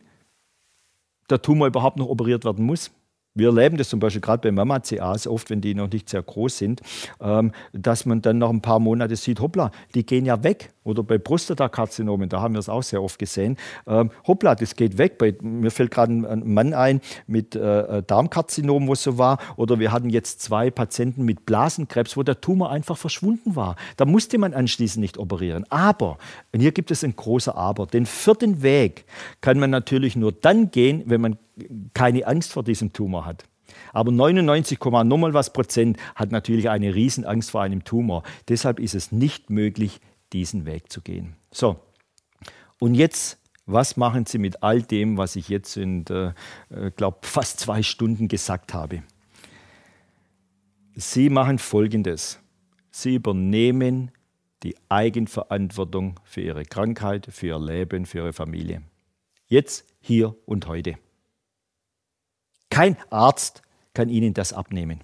der 1.30 1.42
Tumor 1.42 1.68
überhaupt 1.68 1.98
noch 1.98 2.08
operiert 2.08 2.46
werden 2.46 2.66
muss. 2.66 2.92
Wir 3.38 3.50
erleben 3.50 3.76
das 3.76 3.90
zum 3.90 4.00
Beispiel 4.00 4.22
gerade 4.22 4.48
bei 4.48 4.52
Mama-CAs, 4.54 5.28
oft 5.28 5.50
wenn 5.50 5.60
die 5.60 5.76
noch 5.76 5.92
nicht 5.92 6.08
sehr 6.08 6.24
groß 6.24 6.58
sind, 6.58 6.82
ähm, 7.20 7.52
dass 7.74 8.06
man 8.06 8.22
dann 8.22 8.38
nach 8.38 8.50
ein 8.50 8.62
paar 8.62 8.80
Monaten 8.80 9.18
sieht, 9.18 9.42
hoppla, 9.42 9.72
die 9.94 10.06
gehen 10.06 10.26
ja 10.26 10.42
weg. 10.42 10.72
Oder 10.86 11.04
bei 11.04 11.18
Prostatakarzinomen, 11.18 12.30
da 12.30 12.40
haben 12.40 12.54
wir 12.54 12.60
es 12.60 12.70
auch 12.70 12.84
sehr 12.84 13.04
oft 13.04 13.20
gesehen. 13.20 13.58
Ähm, 13.88 14.10
hoppla, 14.26 14.56
das 14.56 14.78
geht 14.78 14.98
weg. 14.98 15.18
Bei, 15.18 15.36
mir 15.42 15.72
fällt 15.72 15.92
gerade 15.92 16.14
ein 16.14 16.54
Mann 16.54 16.74
ein 16.74 17.02
mit 17.28 17.58
äh, 17.58 18.04
Darmkarzinom, 18.04 18.88
wo 18.88 18.94
es 18.94 19.04
so 19.04 19.18
war. 19.18 19.40
Oder 19.58 19.80
wir 19.80 19.92
hatten 19.92 20.10
jetzt 20.10 20.42
zwei 20.42 20.72
Patienten 20.72 21.26
mit 21.26 21.46
Blasenkrebs, 21.46 22.16
wo 22.16 22.24
der 22.24 22.40
Tumor 22.40 22.72
einfach 22.72 22.98
verschwunden 22.98 23.58
war. 23.58 23.76
Da 23.98 24.06
musste 24.06 24.38
man 24.38 24.54
anschließend 24.54 25.02
nicht 25.02 25.18
operieren. 25.18 25.66
Aber, 25.70 26.20
und 26.54 26.62
hier 26.62 26.72
gibt 26.72 26.90
es 26.92 27.04
ein 27.04 27.18
großer 27.18 27.56
Aber, 27.58 27.86
den 27.86 28.06
vierten 28.06 28.62
Weg 28.62 29.04
kann 29.42 29.60
man 29.60 29.72
natürlich 29.72 30.16
nur 30.16 30.32
dann 30.32 30.72
gehen, 30.72 31.04
wenn 31.08 31.20
man 31.20 31.38
keine 31.94 32.28
Angst 32.28 32.52
vor 32.52 32.64
diesem 32.64 32.94
Tumor 32.94 33.26
hat. 33.26 33.46
Aber 33.94 34.12
99, 34.12 34.80
nochmal 34.80 35.34
was 35.34 35.52
Prozent 35.54 35.98
hat 36.16 36.32
natürlich 36.32 36.70
eine 36.70 36.94
Riesenangst 36.94 37.52
vor 37.52 37.62
einem 37.62 37.84
Tumor. 37.84 38.24
Deshalb 38.48 38.80
ist 38.80 38.96
es 38.96 39.12
nicht 39.12 39.50
möglich, 39.50 40.00
diesen 40.34 40.66
Weg 40.66 40.92
zu 40.92 41.02
gehen. 41.02 41.36
So, 41.52 41.80
und 42.80 42.96
jetzt, 42.96 43.40
was 43.66 43.98
machen 43.98 44.26
Sie 44.26 44.38
mit 44.38 44.62
all 44.64 44.82
dem, 44.82 45.18
was 45.18 45.36
ich 45.36 45.50
jetzt 45.50 45.78
in, 45.78 46.06
äh, 46.08 46.34
glaube 46.96 47.20
fast 47.22 47.60
zwei 47.60 47.82
Stunden 47.82 48.28
gesagt 48.28 48.74
habe? 48.74 49.04
Sie 50.96 51.30
machen 51.30 51.60
Folgendes. 51.60 52.40
Sie 52.92 53.16
übernehmen 53.16 54.12
die 54.64 54.76
Eigenverantwortung 54.90 56.20
für 56.24 56.42
ihre 56.42 56.64
Krankheit, 56.64 57.28
für 57.30 57.48
ihr 57.48 57.60
Leben, 57.60 58.06
für 58.06 58.20
ihre 58.20 58.34
Familie. 58.34 58.82
Jetzt, 59.48 59.86
hier 60.00 60.36
und 60.46 60.68
heute. 60.68 60.98
Kein 62.70 62.98
Arzt 63.10 63.62
kann 63.94 64.10
Ihnen 64.10 64.34
das 64.34 64.54
abnehmen. 64.54 65.04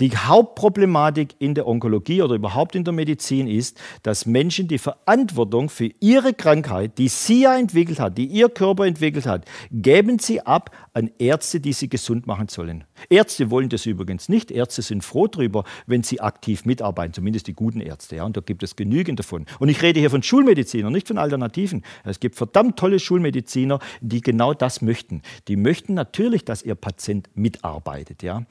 Die 0.00 0.16
Hauptproblematik 0.16 1.36
in 1.40 1.54
der 1.54 1.66
Onkologie 1.66 2.22
oder 2.22 2.34
überhaupt 2.34 2.74
in 2.74 2.84
der 2.84 2.94
Medizin 2.94 3.46
ist, 3.46 3.78
dass 4.02 4.24
Menschen 4.24 4.66
die 4.66 4.78
Verantwortung 4.78 5.68
für 5.68 5.90
ihre 6.00 6.32
Krankheit, 6.32 6.96
die 6.96 7.08
sie 7.08 7.42
ja 7.42 7.58
entwickelt 7.58 8.00
hat, 8.00 8.16
die 8.16 8.24
ihr 8.24 8.48
Körper 8.48 8.86
entwickelt 8.86 9.26
hat, 9.26 9.44
geben 9.70 10.18
sie 10.18 10.40
ab 10.40 10.74
an 10.94 11.10
Ärzte, 11.18 11.60
die 11.60 11.74
sie 11.74 11.90
gesund 11.90 12.26
machen 12.26 12.48
sollen. 12.48 12.84
Ärzte 13.08 13.50
wollen 13.50 13.68
das 13.68 13.86
übrigens 13.86 14.28
nicht. 14.28 14.50
Ärzte 14.50 14.82
sind 14.82 15.04
froh 15.04 15.26
darüber, 15.26 15.64
wenn 15.86 16.02
sie 16.02 16.20
aktiv 16.20 16.64
mitarbeiten, 16.64 17.14
zumindest 17.14 17.46
die 17.46 17.54
guten 17.54 17.80
Ärzte. 17.80 18.16
Ja, 18.16 18.24
und 18.24 18.36
da 18.36 18.40
gibt 18.40 18.62
es 18.62 18.76
genügend 18.76 19.18
davon. 19.18 19.46
Und 19.58 19.68
ich 19.68 19.82
rede 19.82 20.00
hier 20.00 20.10
von 20.10 20.22
Schulmedizinern, 20.22 20.92
nicht 20.92 21.08
von 21.08 21.18
Alternativen. 21.18 21.84
Es 22.04 22.20
gibt 22.20 22.36
verdammt 22.36 22.78
tolle 22.78 22.98
Schulmediziner, 22.98 23.78
die 24.00 24.20
genau 24.20 24.54
das 24.54 24.82
möchten. 24.82 25.22
Die 25.48 25.56
möchten 25.56 25.94
natürlich, 25.94 26.44
dass 26.44 26.62
ihr 26.62 26.74
Patient 26.74 27.28
mitarbeitet. 27.34 28.22
Ja. 28.22 28.44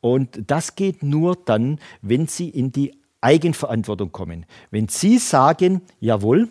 Und 0.00 0.42
das 0.46 0.74
geht 0.74 1.02
nur 1.02 1.36
dann, 1.36 1.78
wenn 2.00 2.26
Sie 2.26 2.48
in 2.48 2.72
die 2.72 2.94
Eigenverantwortung 3.20 4.12
kommen. 4.12 4.46
Wenn 4.70 4.88
Sie 4.88 5.18
sagen, 5.18 5.82
jawohl, 6.00 6.48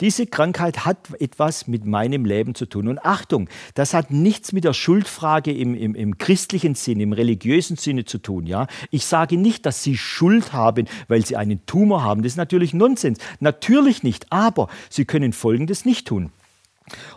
diese 0.00 0.26
Krankheit 0.26 0.84
hat 0.84 0.98
etwas 1.18 1.66
mit 1.66 1.84
meinem 1.84 2.24
Leben 2.24 2.54
zu 2.54 2.66
tun. 2.66 2.86
Und 2.86 3.04
Achtung, 3.04 3.48
das 3.74 3.94
hat 3.94 4.12
nichts 4.12 4.52
mit 4.52 4.62
der 4.62 4.72
Schuldfrage 4.72 5.52
im, 5.52 5.74
im, 5.74 5.94
im 5.96 6.18
christlichen 6.18 6.76
Sinn, 6.76 7.00
im 7.00 7.12
religiösen 7.12 7.76
Sinne 7.76 8.04
zu 8.04 8.18
tun. 8.18 8.46
Ja? 8.46 8.68
Ich 8.90 9.06
sage 9.06 9.36
nicht, 9.36 9.66
dass 9.66 9.82
Sie 9.82 9.96
Schuld 9.96 10.52
haben, 10.52 10.86
weil 11.08 11.26
Sie 11.26 11.36
einen 11.36 11.66
Tumor 11.66 12.04
haben. 12.04 12.22
Das 12.22 12.32
ist 12.32 12.36
natürlich 12.36 12.74
Nonsens. 12.74 13.18
Natürlich 13.40 14.04
nicht. 14.04 14.30
Aber 14.30 14.68
Sie 14.88 15.04
können 15.04 15.32
Folgendes 15.32 15.84
nicht 15.84 16.06
tun. 16.06 16.30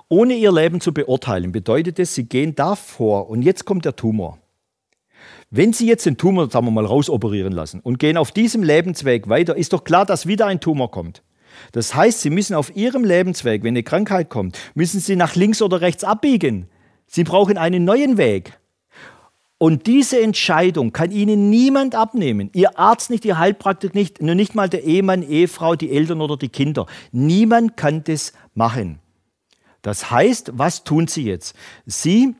Ohne 0.10 0.34
Ihr 0.34 0.52
Leben 0.52 0.82
zu 0.82 0.94
beurteilen, 0.94 1.52
bedeutet 1.52 2.00
es, 2.00 2.16
Sie 2.16 2.26
gehen 2.26 2.56
davor 2.56 3.30
und 3.30 3.44
jetzt 3.44 3.66
kommt 3.66 3.86
der 3.86 3.96
Tumor. 3.96 4.40
Wenn 5.50 5.72
Sie 5.72 5.88
jetzt 5.88 6.06
den 6.06 6.18
Tumor, 6.18 6.50
sagen 6.50 6.66
wir 6.66 6.72
mal, 6.72 6.86
rausoperieren 6.86 7.54
lassen 7.54 7.80
und 7.80 8.00
gehen 8.00 8.18
auf 8.18 8.32
diesem 8.32 8.64
Lebensweg 8.64 9.30
weiter, 9.30 9.56
ist 9.56 9.74
doch 9.74 9.84
klar, 9.84 10.06
dass 10.06 10.26
wieder 10.26 10.48
ein 10.48 10.60
Tumor 10.60 10.92
kommt. 10.92 11.22
Das 11.72 11.96
heißt, 11.96 12.22
Sie 12.22 12.30
müssen 12.30 12.56
auf 12.56 12.76
Ihrem 12.76 13.04
Lebensweg, 13.04 13.64
wenn 13.64 13.70
eine 13.70 13.84
Krankheit 13.84 14.30
kommt, 14.30 14.58
müssen 14.74 15.00
Sie 15.00 15.16
nach 15.16 15.36
links 15.36 15.62
oder 15.62 15.82
rechts 15.82 16.04
abbiegen. 16.04 16.68
Sie 17.08 17.24
brauchen 17.24 17.58
einen 17.58 17.84
neuen 17.84 18.18
Weg. 18.18 18.58
Und 19.58 19.86
diese 19.86 20.20
Entscheidung 20.20 20.92
kann 20.92 21.12
Ihnen 21.12 21.52
niemand 21.52 21.94
abnehmen. 21.94 22.50
Ihr 22.54 22.80
Arzt 22.80 23.12
nicht, 23.12 23.26
Ihr 23.26 23.38
Heilpraktiker 23.38 23.96
nicht, 23.96 24.20
nur 24.20 24.34
nicht 24.34 24.56
mal 24.56 24.70
der 24.70 24.84
Ehemann, 24.84 25.22
Ehefrau, 25.22 25.76
die 25.76 25.92
Eltern 25.92 26.22
oder 26.22 26.36
die 26.36 26.50
Kinder. 26.50 26.88
Niemand 27.12 27.78
kann 27.78 28.04
das 28.04 28.34
machen. 28.56 28.98
Das 29.84 30.10
heißt, 30.10 30.54
was 30.56 30.84
tun 30.84 31.08
Sie 31.08 31.26
jetzt? 31.26 31.56
Sie 31.86 32.36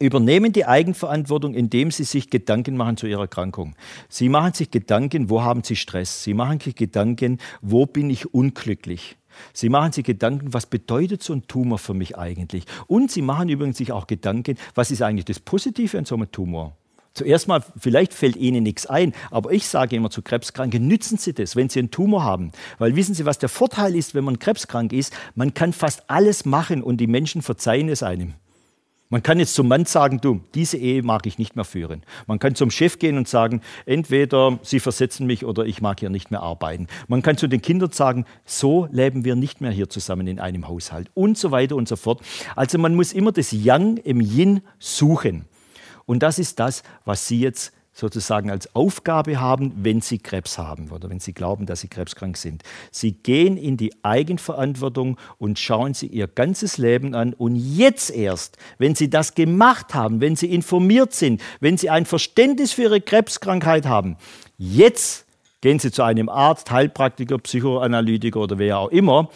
übernehmen 0.00 0.52
die 0.52 0.64
Eigenverantwortung, 0.64 1.54
indem 1.54 1.90
sie 1.90 2.04
sich 2.04 2.30
Gedanken 2.30 2.76
machen 2.76 2.96
zu 2.96 3.06
ihrer 3.06 3.22
Erkrankung. 3.22 3.76
Sie 4.08 4.28
machen 4.28 4.54
sich 4.54 4.70
Gedanken, 4.70 5.30
wo 5.30 5.42
haben 5.42 5.62
sie 5.62 5.76
Stress? 5.76 6.24
Sie 6.24 6.34
machen 6.34 6.58
sich 6.58 6.74
Gedanken, 6.74 7.38
wo 7.60 7.86
bin 7.86 8.10
ich 8.10 8.34
unglücklich? 8.34 9.16
Sie 9.52 9.68
machen 9.68 9.92
sich 9.92 10.04
Gedanken, 10.04 10.52
was 10.52 10.66
bedeutet 10.66 11.22
so 11.22 11.32
ein 11.34 11.46
Tumor 11.46 11.78
für 11.78 11.94
mich 11.94 12.18
eigentlich? 12.18 12.64
Und 12.86 13.10
sie 13.10 13.22
machen 13.22 13.48
übrigens 13.48 13.78
sich 13.78 13.92
auch 13.92 14.06
Gedanken, 14.06 14.56
was 14.74 14.90
ist 14.90 15.02
eigentlich 15.02 15.26
das 15.26 15.38
Positive 15.38 15.96
an 15.98 16.04
so 16.04 16.16
einem 16.16 16.32
Tumor? 16.32 16.76
Zuerst 17.12 17.48
mal, 17.48 17.62
vielleicht 17.76 18.14
fällt 18.14 18.36
Ihnen 18.36 18.62
nichts 18.62 18.86
ein, 18.86 19.12
aber 19.32 19.52
ich 19.52 19.66
sage 19.66 19.96
immer 19.96 20.10
zu 20.10 20.22
Krebskranken, 20.22 20.86
nützen 20.86 21.18
Sie 21.18 21.32
das, 21.32 21.56
wenn 21.56 21.68
Sie 21.68 21.80
einen 21.80 21.90
Tumor 21.90 22.22
haben. 22.22 22.52
Weil 22.78 22.94
wissen 22.94 23.14
Sie, 23.14 23.26
was 23.26 23.38
der 23.38 23.48
Vorteil 23.48 23.96
ist, 23.96 24.14
wenn 24.14 24.24
man 24.24 24.38
krebskrank 24.38 24.92
ist? 24.92 25.12
Man 25.34 25.52
kann 25.52 25.72
fast 25.72 26.08
alles 26.08 26.44
machen 26.44 26.82
und 26.82 26.98
die 26.98 27.08
Menschen 27.08 27.42
verzeihen 27.42 27.88
es 27.88 28.04
einem. 28.04 28.34
Man 29.12 29.24
kann 29.24 29.40
jetzt 29.40 29.54
zum 29.54 29.66
Mann 29.66 29.86
sagen, 29.86 30.20
du, 30.20 30.40
diese 30.54 30.76
Ehe 30.76 31.02
mag 31.02 31.26
ich 31.26 31.36
nicht 31.36 31.56
mehr 31.56 31.64
führen. 31.64 32.04
Man 32.28 32.38
kann 32.38 32.54
zum 32.54 32.70
Chef 32.70 33.00
gehen 33.00 33.18
und 33.18 33.26
sagen, 33.26 33.60
entweder 33.84 34.60
Sie 34.62 34.78
versetzen 34.78 35.26
mich 35.26 35.44
oder 35.44 35.64
ich 35.66 35.82
mag 35.82 35.98
hier 35.98 36.10
nicht 36.10 36.30
mehr 36.30 36.42
arbeiten. 36.42 36.86
Man 37.08 37.20
kann 37.20 37.36
zu 37.36 37.48
den 37.48 37.60
Kindern 37.60 37.90
sagen, 37.90 38.24
so 38.44 38.86
leben 38.92 39.24
wir 39.24 39.34
nicht 39.34 39.60
mehr 39.60 39.72
hier 39.72 39.88
zusammen 39.88 40.28
in 40.28 40.38
einem 40.38 40.68
Haushalt 40.68 41.10
und 41.14 41.36
so 41.36 41.50
weiter 41.50 41.74
und 41.74 41.88
so 41.88 41.96
fort. 41.96 42.20
Also 42.54 42.78
man 42.78 42.94
muss 42.94 43.12
immer 43.12 43.32
das 43.32 43.50
Yang 43.50 43.96
im 43.96 44.20
Yin 44.20 44.60
suchen. 44.78 45.46
Und 46.06 46.22
das 46.22 46.38
ist 46.38 46.60
das, 46.60 46.84
was 47.04 47.26
Sie 47.26 47.40
jetzt 47.40 47.72
sozusagen 48.00 48.50
als 48.50 48.74
Aufgabe 48.74 49.38
haben, 49.38 49.72
wenn 49.76 50.00
sie 50.00 50.18
Krebs 50.18 50.58
haben 50.58 50.90
oder 50.90 51.10
wenn 51.10 51.20
sie 51.20 51.32
glauben, 51.32 51.66
dass 51.66 51.80
sie 51.80 51.88
krebskrank 51.88 52.36
sind. 52.36 52.62
Sie 52.90 53.12
gehen 53.12 53.56
in 53.56 53.76
die 53.76 53.92
Eigenverantwortung 54.02 55.18
und 55.38 55.58
schauen 55.58 55.94
sie 55.94 56.06
ihr 56.06 56.26
ganzes 56.26 56.78
Leben 56.78 57.14
an 57.14 57.34
und 57.34 57.54
jetzt 57.54 58.10
erst, 58.10 58.56
wenn 58.78 58.94
sie 58.94 59.10
das 59.10 59.34
gemacht 59.34 59.94
haben, 59.94 60.20
wenn 60.20 60.34
sie 60.34 60.52
informiert 60.52 61.12
sind, 61.12 61.40
wenn 61.60 61.76
sie 61.76 61.90
ein 61.90 62.06
Verständnis 62.06 62.72
für 62.72 62.82
ihre 62.82 63.00
Krebskrankheit 63.00 63.86
haben, 63.86 64.16
jetzt 64.56 65.26
gehen 65.60 65.78
sie 65.78 65.92
zu 65.92 66.02
einem 66.02 66.28
Arzt, 66.28 66.70
Heilpraktiker, 66.70 67.38
Psychoanalytiker 67.38 68.40
oder 68.40 68.58
wer 68.58 68.78
auch 68.78 68.88
immer 68.88 69.28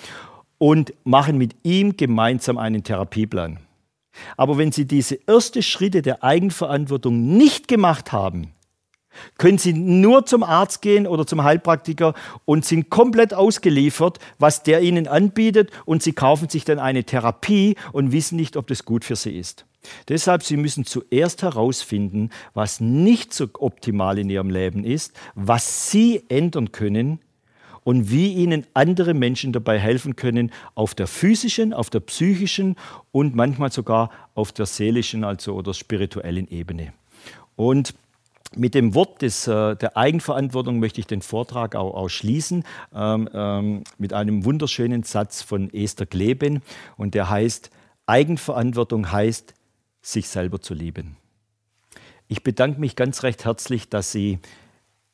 und 0.59 0.95
machen 1.05 1.36
mit 1.36 1.55
ihm 1.62 1.97
gemeinsam 1.97 2.57
einen 2.57 2.82
Therapieplan. 2.82 3.59
Aber 4.36 4.59
wenn 4.59 4.73
Sie 4.73 4.86
diese 4.86 5.19
ersten 5.27 5.62
Schritte 5.62 6.03
der 6.03 6.23
Eigenverantwortung 6.23 7.36
nicht 7.36 7.69
gemacht 7.69 8.12
haben, 8.12 8.53
können 9.39 9.59
Sie 9.59 9.73
nur 9.73 10.27
zum 10.27 10.43
Arzt 10.43 10.82
gehen 10.82 11.07
oder 11.07 11.27
zum 11.27 11.43
Heilpraktiker 11.43 12.15
und 12.45 12.65
sind 12.65 12.91
komplett 12.91 13.35
ausgeliefert, 13.35 14.19
was 14.39 14.62
der 14.62 14.82
Ihnen 14.82 15.09
anbietet 15.09 15.70
und 15.85 16.03
Sie 16.03 16.12
kaufen 16.12 16.49
sich 16.49 16.65
dann 16.65 16.78
eine 16.78 17.05
Therapie 17.05 17.77
und 17.93 18.12
wissen 18.12 18.36
nicht, 18.36 18.57
ob 18.57 18.66
das 18.66 18.85
gut 18.85 19.05
für 19.05 19.16
Sie 19.16 19.36
ist. 19.36 19.66
Deshalb, 20.09 20.43
Sie 20.43 20.57
müssen 20.57 20.85
zuerst 20.86 21.43
herausfinden, 21.43 22.31
was 22.55 22.81
nicht 22.81 23.35
so 23.35 23.47
optimal 23.59 24.19
in 24.19 24.31
Ihrem 24.31 24.51
Leben 24.51 24.85
ist, 24.85 25.12
was 25.35 25.91
Sie 25.91 26.23
ändern 26.28 26.73
können, 26.73 27.20
und 27.85 28.11
wie 28.11 28.32
ihnen 28.32 28.66
andere 28.74 29.15
Menschen 29.15 29.53
dabei 29.53 29.78
helfen 29.78 30.16
können, 30.16 30.51
auf 30.74 30.95
der 30.95 31.07
physischen, 31.07 31.73
auf 31.73 31.91
der 31.91 32.01
psychischen 32.01 32.77
und 33.12 33.35
manchmal 33.36 33.70
sogar 33.70 34.11
auf 34.35 34.53
der 34.53 34.66
seelischen 34.66 35.23
also 35.23 35.55
oder 35.55 35.74
spirituellen 35.74 36.49
Ebene. 36.49 36.93
Und 37.57 37.95
mit 38.56 38.74
dem 38.74 38.94
Wort 38.94 39.22
des, 39.22 39.47
äh, 39.47 39.76
der 39.76 39.97
Eigenverantwortung 39.97 40.78
möchte 40.78 41.01
ich 41.01 41.06
den 41.06 41.22
Vortrag 41.22 41.74
auch, 41.76 41.94
auch 41.94 42.09
schließen, 42.09 42.64
ähm, 42.94 43.28
ähm, 43.32 43.85
mit 43.98 44.12
einem 44.12 44.44
wunderschönen 44.44 45.02
Satz 45.02 45.43
von 45.43 45.72
Esther 45.72 46.06
Gleben. 46.06 46.62
Und 46.97 47.14
der 47.14 47.31
heißt, 47.31 47.70
Eigenverantwortung 48.06 49.10
heißt, 49.10 49.55
sich 50.02 50.28
selber 50.28 50.60
zu 50.60 50.74
lieben. 50.74 51.16
Ich 52.28 52.43
bedanke 52.43 52.81
mich 52.81 52.97
ganz 52.97 53.22
recht 53.22 53.44
herzlich, 53.44 53.89
dass 53.89 54.12
Sie 54.12 54.39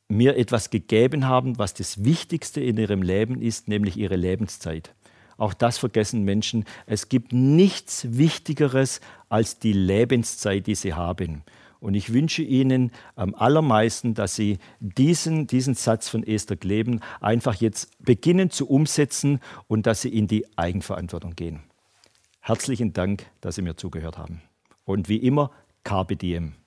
mir 0.08 0.36
etwas 0.36 0.70
gegeben 0.70 1.26
haben, 1.26 1.58
was 1.58 1.72
das 1.74 2.04
Wichtigste 2.04 2.60
in 2.60 2.76
ihrem 2.76 3.02
Leben 3.02 3.40
ist, 3.40 3.68
nämlich 3.68 3.96
ihre 3.96 4.16
Lebenszeit. 4.16 4.92
Auch 5.36 5.54
das 5.54 5.78
vergessen 5.78 6.24
Menschen. 6.24 6.64
Es 6.84 7.08
gibt 7.08 7.32
nichts 7.32 8.06
Wichtigeres 8.10 9.00
als 9.28 9.58
die 9.58 9.72
Lebenszeit, 9.72 10.66
die 10.66 10.74
sie 10.74 10.92
haben. 10.92 11.44
Und 11.81 11.94
ich 11.94 12.12
wünsche 12.12 12.43
Ihnen 12.43 12.93
am 13.16 13.35
allermeisten, 13.35 14.15
dass 14.15 14.36
Sie 14.36 14.59
diesen, 14.81 15.47
diesen 15.47 15.74
Satz 15.74 16.09
von 16.09 16.23
Esther 16.23 16.57
Gleben 16.57 17.01
einfach 17.20 17.55
jetzt 17.55 17.90
beginnen 18.05 18.51
zu 18.51 18.69
umsetzen 18.69 19.40
und 19.66 19.86
dass 19.86 20.02
Sie 20.02 20.11
in 20.11 20.27
die 20.27 20.47
Eigenverantwortung 20.57 21.35
gehen. 21.35 21.61
Herzlichen 22.40 22.93
Dank, 22.93 23.27
dass 23.40 23.55
Sie 23.55 23.62
mir 23.62 23.77
zugehört 23.77 24.19
haben. 24.19 24.43
Und 24.85 25.09
wie 25.09 25.16
immer, 25.16 25.51
Diem. 26.16 26.59